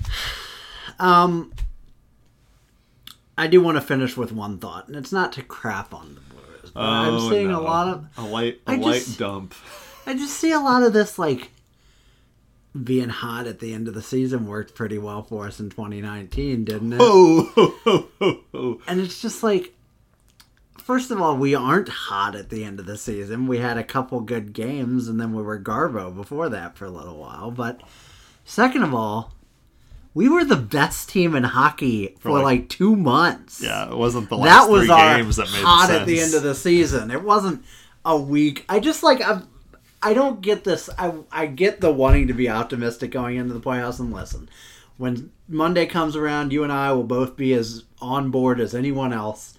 um, 0.99 1.53
I 3.37 3.47
do 3.47 3.61
want 3.61 3.77
to 3.77 3.81
finish 3.81 4.15
with 4.17 4.31
one 4.31 4.57
thought, 4.59 4.87
and 4.87 4.95
it's 4.95 5.11
not 5.11 5.33
to 5.33 5.41
crap 5.43 5.93
on 5.93 6.15
the 6.15 6.21
Blues, 6.21 6.71
but 6.73 6.81
I'm 6.81 7.13
Oh, 7.15 7.29
seeing 7.29 7.49
no. 7.49 7.59
a 7.59 7.63
lot 7.63 7.87
of 7.87 8.05
a 8.17 8.21
light 8.23 8.61
a 8.67 8.71
I 8.71 8.75
light 8.75 8.93
just- 9.03 9.19
dump. 9.19 9.53
I 10.07 10.13
just 10.13 10.35
see 10.37 10.51
a 10.51 10.59
lot 10.59 10.83
of 10.83 10.93
this 10.93 11.17
like 11.17 11.49
being 12.83 13.09
hot 13.09 13.47
at 13.47 13.59
the 13.59 13.73
end 13.73 13.87
of 13.87 13.93
the 13.95 14.01
season 14.03 14.45
worked 14.47 14.75
pretty 14.75 14.97
well 14.99 15.23
for 15.23 15.47
us 15.47 15.59
in 15.59 15.69
2019, 15.69 16.63
didn't 16.65 16.93
it? 16.93 16.99
Oh, 17.01 18.79
And 18.87 18.99
it's 18.99 19.21
just 19.21 19.41
like, 19.43 19.73
first 20.85 21.09
of 21.09 21.19
all, 21.19 21.35
we 21.35 21.55
aren't 21.55 21.89
hot 21.89 22.35
at 22.35 22.49
the 22.49 22.63
end 22.63 22.79
of 22.79 22.85
the 22.85 22.97
season. 22.97 23.47
We 23.47 23.57
had 23.57 23.77
a 23.77 23.83
couple 23.83 24.19
good 24.21 24.53
games, 24.53 25.07
and 25.07 25.19
then 25.19 25.33
we 25.33 25.41
were 25.41 25.59
Garbo 25.59 26.15
before 26.15 26.47
that 26.49 26.77
for 26.77 26.85
a 26.85 26.91
little 26.91 27.17
while. 27.17 27.49
But 27.49 27.81
second 28.43 28.83
of 28.83 28.93
all, 28.93 29.33
we 30.13 30.29
were 30.29 30.45
the 30.45 30.55
best 30.55 31.09
team 31.09 31.35
in 31.35 31.43
hockey 31.43 32.15
for, 32.19 32.31
like- 32.31 32.43
like, 32.43 32.69
two 32.69 32.95
months. 32.95 33.61
yeah, 33.61 33.89
it 33.91 33.97
wasn't 33.97 34.29
the 34.29 34.37
last 34.37 34.65
that 34.67 34.71
was 34.71 34.83
three 34.85 34.91
our 34.93 35.17
games 35.17 35.35
that 35.37 35.51
made 35.51 35.63
hot 35.63 35.87
sense. 35.87 36.01
at 36.01 36.05
the 36.07 36.19
end 36.19 36.33
of 36.35 36.43
the 36.43 36.55
season. 36.55 37.09
It 37.11 37.23
wasn't 37.23 37.65
a 38.05 38.15
week. 38.15 38.63
I 38.69 38.79
just 38.79 39.01
like 39.01 39.19
I, 39.21 39.41
I 40.03 40.13
don't 40.13 40.39
get 40.41 40.63
this. 40.63 40.89
I 40.99 41.13
I 41.31 41.47
get 41.47 41.81
the 41.81 41.91
wanting 41.91 42.27
to 42.27 42.33
be 42.33 42.47
optimistic 42.47 43.09
going 43.11 43.37
into 43.37 43.53
the 43.55 43.59
playoffs. 43.59 43.99
And 43.99 44.13
listen, 44.13 44.47
when 44.97 45.31
Monday 45.49 45.85
comes 45.87 46.15
around, 46.15 46.53
you 46.53 46.63
and 46.63 46.71
I 46.71 46.91
will 46.93 47.03
both 47.03 47.35
be 47.35 47.53
as 47.53 47.83
on 47.99 48.29
board 48.31 48.59
as 48.61 48.73
anyone 48.75 49.11
else, 49.11 49.54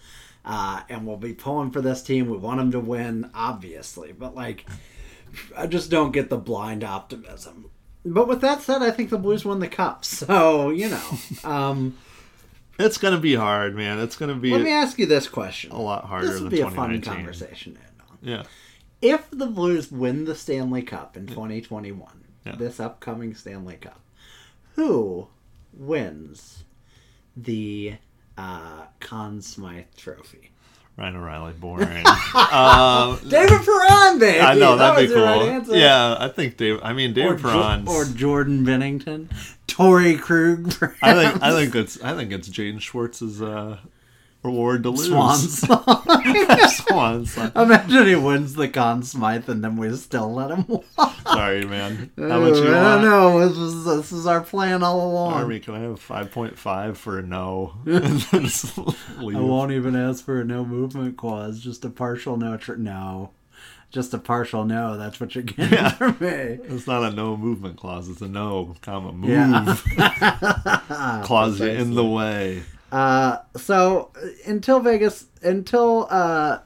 uh, 0.47 0.83
and 0.89 1.07
we'll 1.07 1.17
be 1.19 1.35
pulling 1.35 1.71
for 1.73 1.81
this 1.83 2.03
team. 2.03 2.31
We 2.31 2.39
want 2.39 2.59
them 2.59 2.71
to 2.73 2.81
win, 2.81 3.31
obviously, 3.35 4.13
but 4.13 4.35
like, 4.35 4.65
I 5.57 5.67
just 5.67 5.91
don't 5.91 6.13
get 6.13 6.31
the 6.31 6.39
blind 6.39 6.85
optimism. 6.85 7.71
But 8.05 8.29
with 8.29 8.41
that 8.43 8.63
said, 8.63 8.83
I 8.83 8.93
think 8.93 9.11
the 9.11 9.19
Blues 9.19 9.45
won 9.45 9.59
the 9.59 9.69
cup. 9.69 10.05
So 10.05 10.71
you 10.71 10.89
know, 10.89 11.11
um, 11.45 11.99
It's 12.79 12.99
gonna 12.99 13.19
be 13.21 13.35
hard, 13.35 13.75
man. 13.75 13.99
It's 13.99 14.17
gonna 14.17 14.37
be 14.37 14.53
let 14.53 14.63
me 14.63 14.71
ask 14.71 14.99
you 14.99 15.07
this 15.07 15.29
question. 15.29 15.73
a 15.73 15.81
lot 15.81 16.05
harder 16.05 16.27
This 16.27 16.35
than 16.37 16.45
would 16.45 16.53
be 16.53 16.61
a 16.61 16.71
fun 16.71 17.01
conversation 17.01 17.75
to 17.75 17.81
end 17.81 17.91
on. 18.11 18.19
Yeah, 18.23 18.43
If 19.03 19.29
the 19.31 19.47
Blues 19.47 19.91
win 19.91 20.25
the 20.25 20.35
Stanley 20.37 20.83
Cup 20.83 21.17
in 21.17 21.27
2021, 21.27 22.09
Yeah. 22.45 22.55
this 22.57 22.79
upcoming 22.79 23.35
Stanley 23.35 23.77
Cup, 23.77 24.01
who 24.77 25.27
wins 25.73 26.63
the 27.37 27.95
uh, 28.37 28.83
Conn 29.01 29.41
Smythe 29.43 29.85
Trophy? 29.97 30.51
Ryan 30.97 31.17
O'Reilly, 31.17 31.53
boring. 31.53 32.07
um, 32.35 33.19
David 33.29 33.61
Perron, 33.67 34.19
baby. 34.19 34.41
I 34.41 34.55
know 34.55 34.77
That 34.77 34.95
that'd 34.95 35.09
be 35.11 35.15
cool. 35.15 35.25
right 35.25 35.67
yeah, 35.79 36.17
I 36.19 36.29
think 36.29 36.57
Dave. 36.57 36.81
I 36.83 36.95
mean, 36.95 37.13
David 37.13 37.39
Jo- 37.39 37.83
or 37.87 38.07
Jordan 38.07 38.65
Binnington, 38.65 39.29
Torey 39.69 40.19
Krug. 40.19 40.73
Perhaps. 40.79 40.99
I 41.03 41.13
think 41.15 41.43
I 41.43 41.51
think 41.51 41.75
it's 41.75 42.01
I 42.03 42.15
think 42.15 42.33
it's 42.33 42.49
Jaden 42.49 42.81
Schwartz's 42.81 43.43
uh, 43.43 43.77
reward 44.47 44.85
to 44.85 44.91
lose. 44.91 45.09
Swans. 45.09 45.61
Swans. 46.77 47.37
Imagine 47.57 48.07
he 48.07 48.15
wins 48.15 48.55
the 48.55 48.69
Conn 48.69 49.03
Smythe 49.03 49.49
and 49.49 49.63
then 49.63 49.77
we 49.77 49.95
still 49.97 50.33
let 50.33 50.51
him 50.51 50.65
walk. 50.67 51.15
Sorry, 51.25 51.65
man. 51.65 52.11
How 52.17 52.25
uh, 52.25 52.41
much 52.41 52.57
you 52.57 52.69
I 52.69 52.95
don't 52.95 53.03
know. 53.03 53.49
This 53.49 53.59
is, 53.59 53.85
this 53.85 54.13
is 54.13 54.27
our 54.27 54.41
plan 54.41 54.83
all 54.83 55.11
along. 55.11 55.35
Army, 55.35 55.61
can 55.61 55.75
I 55.75 55.81
have 55.81 56.01
five 56.01 56.31
point 56.31 56.59
five 56.59 56.97
for 56.97 57.19
a 57.19 57.23
no? 57.23 57.75
And 57.87 58.21
then 58.21 58.43
just 58.45 58.79
leave. 59.19 59.37
I 59.37 59.41
won't 59.41 59.73
even 59.73 59.97
ask 59.97 60.25
for 60.25 60.41
a 60.41 60.45
no 60.45 60.65
movement 60.65 61.17
clause, 61.17 61.61
just 61.61 61.85
a 61.85 61.91
partial 61.91 62.37
no. 62.37 62.57
Tr- 62.57 62.77
no. 62.77 63.31
Just 63.91 64.13
a 64.15 64.19
partial 64.19 64.65
no. 64.65 64.97
That's 64.97 65.21
what 65.21 65.35
you're 65.35 65.45
getting 65.45 65.73
Yeah. 65.73 65.91
from 65.91 66.17
me. 66.21 66.27
It's 66.29 66.87
not 66.87 67.05
a 67.05 67.15
no 67.15 67.37
movement 67.37 67.77
clause. 67.77 68.09
It's 68.09 68.21
a 68.21 68.29
no, 68.29 68.75
comma 68.83 69.13
move 69.13 69.31
Yeah. 69.31 71.23
clause 71.25 71.61
you 71.61 71.69
in 71.69 71.95
the 71.95 72.05
way. 72.05 72.63
Uh, 72.97 73.39
so 73.57 74.11
until 74.47 74.81
Vegas, 74.81 75.27
until 75.43 76.07
uh, 76.11 76.59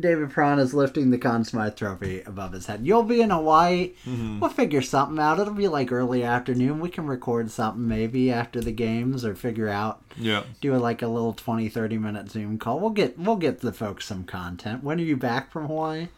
David 0.00 0.32
Perron 0.32 0.58
is 0.58 0.74
lifting 0.74 1.10
the 1.12 1.18
Conn 1.18 1.44
Smythe 1.44 1.76
trophy 1.76 2.22
above 2.22 2.52
his 2.52 2.66
head, 2.66 2.84
you'll 2.84 3.04
be 3.04 3.20
in 3.20 3.30
Hawaii. 3.30 3.92
Mm-hmm. 4.04 4.40
We'll 4.40 4.50
figure 4.50 4.82
something 4.82 5.18
out. 5.20 5.38
It'll 5.38 5.54
be 5.54 5.68
like 5.68 5.92
early 5.92 6.24
afternoon. 6.24 6.80
We 6.80 6.88
can 6.88 7.06
record 7.06 7.52
something 7.52 7.86
maybe 7.86 8.32
after 8.32 8.60
the 8.60 8.72
games 8.72 9.24
or 9.24 9.36
figure 9.36 9.68
out 9.68 10.02
Yeah. 10.16 10.42
do 10.60 10.74
a, 10.74 10.78
like 10.78 11.02
a 11.02 11.06
little 11.06 11.34
20 11.34 11.68
30 11.68 11.98
minute 11.98 12.30
zoom 12.30 12.58
call 12.58 12.80
we'll 12.80 12.90
get 12.90 13.16
we'll 13.16 13.36
get 13.36 13.60
the 13.60 13.72
folks 13.72 14.06
some 14.06 14.24
content 14.24 14.82
when 14.82 14.98
are 14.98 15.04
you 15.04 15.16
back 15.16 15.52
from 15.52 15.66
hawaii 15.68 16.08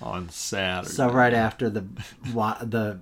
On 0.00 0.28
Saturday. 0.28 0.92
so 0.94 1.10
right 1.10 1.34
after 1.34 1.68
the 1.68 1.84
the 2.62 2.98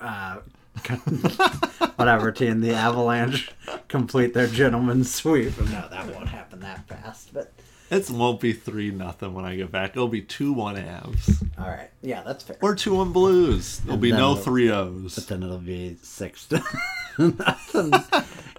uh 0.00 0.36
whatever 1.96 2.30
team 2.32 2.60
the 2.60 2.72
avalanche 2.74 3.50
complete 3.88 4.34
their 4.34 4.46
gentleman's 4.46 5.12
sweep 5.12 5.58
no 5.60 5.88
that 5.90 6.06
won't 6.14 6.28
happen 6.28 6.60
that 6.60 6.86
fast 6.88 7.32
but 7.32 7.52
It 7.90 8.10
won't 8.10 8.40
be 8.40 8.52
three 8.52 8.90
nothing 8.90 9.32
when 9.32 9.44
I 9.44 9.54
get 9.54 9.70
back. 9.70 9.90
It'll 9.92 10.08
be 10.08 10.20
two 10.22 10.52
one 10.52 10.76
Avs 10.76 11.46
all 11.58 11.68
right 11.68 11.90
yeah 12.02 12.22
that's 12.22 12.42
fair 12.44 12.58
or 12.60 12.74
two 12.74 12.94
one 12.96 13.12
Blues. 13.12 13.78
There'll 13.80 13.96
be 13.98 14.12
no 14.12 14.34
three 14.34 14.70
O's. 14.70 15.14
But 15.14 15.28
then 15.28 15.42
it'll 15.42 15.58
be 15.58 15.96
six 16.02 16.46
to 16.48 16.62
nothing 17.18 17.92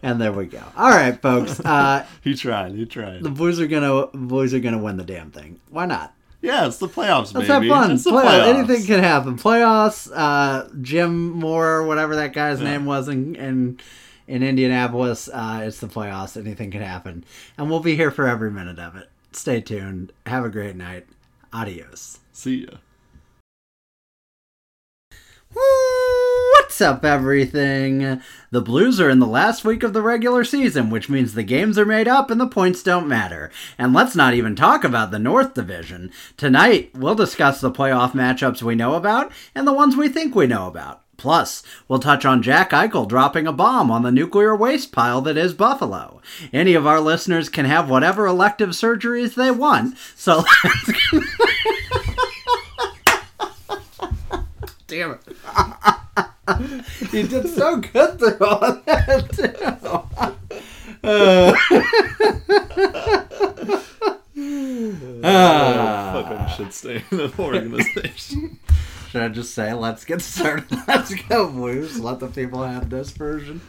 and 0.01 0.21
there 0.21 0.31
we 0.31 0.45
go 0.45 0.63
all 0.77 0.89
right 0.89 1.21
folks 1.21 1.59
uh 1.59 2.05
He 2.23 2.35
tried. 2.35 2.73
He 2.73 2.85
tried. 2.85 3.21
the 3.23 3.29
boys 3.29 3.59
are 3.59 3.67
gonna 3.67 4.07
boys 4.07 4.53
are 4.53 4.59
gonna 4.59 4.77
win 4.77 4.97
the 4.97 5.03
damn 5.03 5.31
thing 5.31 5.59
why 5.69 5.85
not 5.85 6.13
Yeah, 6.47 6.67
it's 6.67 6.77
the 6.77 6.87
playoffs, 6.87 7.33
Let's 7.33 7.47
baby. 7.47 7.67
have 7.67 7.77
fun. 7.77 7.91
It's 7.91 8.03
the 8.03 8.11
Play- 8.11 8.23
playoffs. 8.25 8.55
anything 8.55 8.85
can 8.85 8.99
happen. 9.03 9.37
Playoffs. 9.37 10.09
Uh, 10.13 10.67
Jim 10.81 11.31
Mora, 11.31 11.85
whatever 11.85 12.15
that 12.15 12.33
guy's 12.33 12.59
name 12.61 12.85
was 12.85 13.07
in 13.07 13.35
in, 13.35 13.79
in 14.27 14.43
Indianapolis. 14.43 15.29
Uh, 15.31 15.61
it's 15.65 15.79
the 15.79 15.87
playoffs. 15.87 16.35
Anything 16.37 16.71
can 16.71 16.81
happen, 16.81 17.23
and 17.57 17.69
we'll 17.69 17.79
be 17.81 17.95
here 17.95 18.11
for 18.11 18.27
every 18.27 18.49
minute 18.51 18.79
of 18.79 18.95
it. 18.95 19.09
Stay 19.33 19.61
tuned. 19.61 20.11
Have 20.25 20.45
a 20.45 20.49
great 20.49 20.75
night. 20.75 21.05
Adios. 21.53 22.19
See 22.33 22.63
ya. 22.65 22.77
What's 26.77 26.93
up, 26.93 27.03
everything? 27.03 28.21
The 28.51 28.61
Blues 28.61 29.01
are 29.01 29.09
in 29.09 29.17
the 29.17 29.25
last 29.25 29.65
week 29.65 29.81
of 29.81 29.93
the 29.93 30.01
regular 30.03 30.43
season, 30.43 30.91
which 30.91 31.09
means 31.09 31.33
the 31.33 31.41
games 31.41 31.79
are 31.79 31.87
made 31.87 32.07
up 32.07 32.29
and 32.29 32.39
the 32.39 32.45
points 32.45 32.83
don't 32.83 33.07
matter. 33.07 33.49
And 33.79 33.95
let's 33.95 34.15
not 34.15 34.35
even 34.35 34.55
talk 34.55 34.83
about 34.83 35.09
the 35.09 35.17
North 35.17 35.55
Division. 35.55 36.11
Tonight, 36.37 36.91
we'll 36.93 37.15
discuss 37.15 37.59
the 37.59 37.71
playoff 37.71 38.11
matchups 38.11 38.61
we 38.61 38.75
know 38.75 38.93
about 38.93 39.31
and 39.55 39.65
the 39.67 39.73
ones 39.73 39.95
we 39.95 40.07
think 40.07 40.35
we 40.35 40.45
know 40.45 40.67
about. 40.67 41.01
Plus, 41.17 41.63
we'll 41.87 41.97
touch 41.97 42.25
on 42.25 42.43
Jack 42.43 42.69
Eichel 42.69 43.07
dropping 43.07 43.47
a 43.47 43.51
bomb 43.51 43.89
on 43.89 44.03
the 44.03 44.11
nuclear 44.11 44.55
waste 44.55 44.91
pile 44.91 45.21
that 45.21 45.35
is 45.35 45.55
Buffalo. 45.55 46.21
Any 46.53 46.75
of 46.75 46.85
our 46.85 46.99
listeners 46.99 47.49
can 47.49 47.65
have 47.65 47.89
whatever 47.89 48.27
elective 48.27 48.69
surgeries 48.69 49.33
they 49.33 49.49
want, 49.49 49.97
so 50.15 50.43
Damn 54.85 55.13
it. 55.13 55.21
you 57.11 57.27
did 57.27 57.49
so 57.49 57.77
good 57.77 58.19
through 58.19 58.45
all 58.45 58.59
that, 58.85 59.29
too. 59.33 59.53
Uh, 61.03 61.53
Fucking 66.13 66.55
should 66.55 66.73
stay 66.73 67.03
in 67.11 67.17
the 67.17 67.33
organization. 67.39 68.59
should 69.09 69.21
I 69.21 69.27
just 69.29 69.53
say, 69.53 69.73
let's 69.73 70.05
get 70.05 70.21
started? 70.21 70.65
Let's 70.87 71.13
go, 71.13 71.49
Blues. 71.49 71.99
Let 71.99 72.19
the 72.19 72.27
people 72.27 72.63
have 72.63 72.89
this 72.89 73.11
version. 73.11 73.61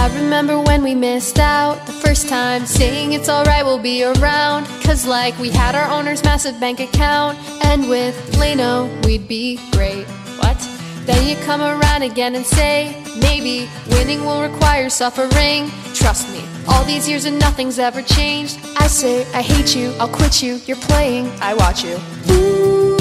I 0.00 0.08
remember 0.14 0.58
when 0.58 0.82
we 0.82 0.94
missed 0.94 1.38
out 1.38 1.84
the 1.84 1.92
first 1.92 2.26
time, 2.26 2.64
saying 2.64 3.12
it's 3.12 3.28
alright, 3.28 3.62
we'll 3.62 3.78
be 3.78 4.02
around. 4.02 4.64
Cause, 4.82 5.04
like, 5.06 5.38
we 5.38 5.50
had 5.50 5.74
our 5.74 5.90
owner's 5.90 6.24
massive 6.24 6.58
bank 6.58 6.80
account, 6.80 7.36
and 7.66 7.86
with 7.86 8.16
Leno, 8.38 8.88
we'd 9.04 9.28
be 9.28 9.60
great. 9.72 10.06
What? 10.38 10.56
Then 11.04 11.28
you 11.28 11.36
come 11.44 11.60
around 11.60 12.02
again 12.02 12.34
and 12.34 12.46
say, 12.46 12.96
maybe 13.20 13.68
winning 13.90 14.24
will 14.24 14.40
require 14.40 14.88
suffering. 14.88 15.70
Trust 15.92 16.32
me, 16.32 16.42
all 16.66 16.82
these 16.84 17.06
years 17.06 17.26
and 17.26 17.38
nothing's 17.38 17.78
ever 17.78 18.00
changed. 18.00 18.58
I 18.78 18.86
say, 18.86 19.30
I 19.34 19.42
hate 19.42 19.76
you, 19.76 19.92
I'll 20.00 20.08
quit 20.08 20.42
you, 20.42 20.60
you're 20.64 20.78
playing, 20.78 21.30
I 21.42 21.52
watch 21.52 21.84
you. 21.84 21.96
Ooh, 22.30 22.96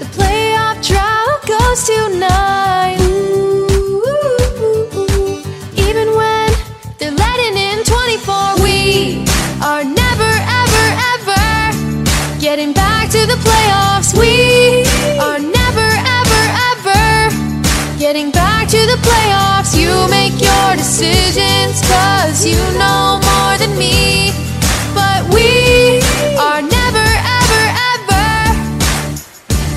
the 0.00 0.06
playoff 0.16 0.82
trial 0.82 1.38
goes. 1.46 1.90
Ooh, 1.90 2.71
playoffs. 13.48 14.16
We 14.18 14.84
are 15.18 15.38
never, 15.38 15.88
ever, 16.18 16.42
ever 16.70 16.98
getting 17.98 18.30
back 18.30 18.68
to 18.68 18.80
the 18.92 18.98
playoffs. 19.08 19.76
You 19.78 19.92
make 20.10 20.40
your 20.40 20.76
decisions, 20.76 21.80
cause 21.88 22.46
you 22.46 22.60
know 22.78 23.20
more 23.30 23.54
than 23.58 23.76
me. 23.78 24.32
But 24.94 25.20
we 25.32 26.00
are 26.38 26.62
never, 26.62 27.06
ever, 27.40 27.64
ever 27.92 28.24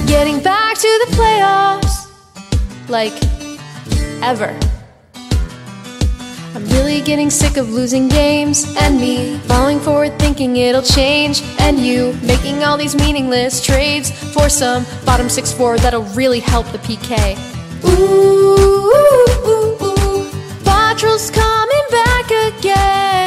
getting 0.07 0.39
back 0.41 0.77
to 0.77 0.91
the 1.05 1.09
playoffs. 1.15 2.07
Like, 2.89 3.13
ever. 4.21 4.74
I'm 6.55 6.65
really 6.69 7.01
getting 7.01 7.29
sick 7.29 7.57
of 7.57 7.69
losing 7.69 8.07
games 8.07 8.65
and 8.77 8.97
me 8.97 9.37
falling 9.39 9.79
forward 9.81 10.17
thinking 10.17 10.55
it'll 10.55 10.81
change 10.81 11.43
and 11.59 11.77
you 11.77 12.13
making 12.23 12.63
all 12.63 12.77
these 12.77 12.95
meaningless 12.95 13.61
trades 13.63 14.09
for 14.33 14.47
some 14.47 14.85
bottom 15.05 15.27
6-4 15.27 15.79
that'll 15.79 16.03
really 16.15 16.39
help 16.39 16.65
the 16.71 16.77
PK. 16.77 17.37
Ooh, 17.83 18.55
ooh, 18.95 19.47
ooh, 19.47 19.77
ooh. 19.83 19.95
Coming 21.33 21.85
back 21.91 22.31
again. 22.31 23.24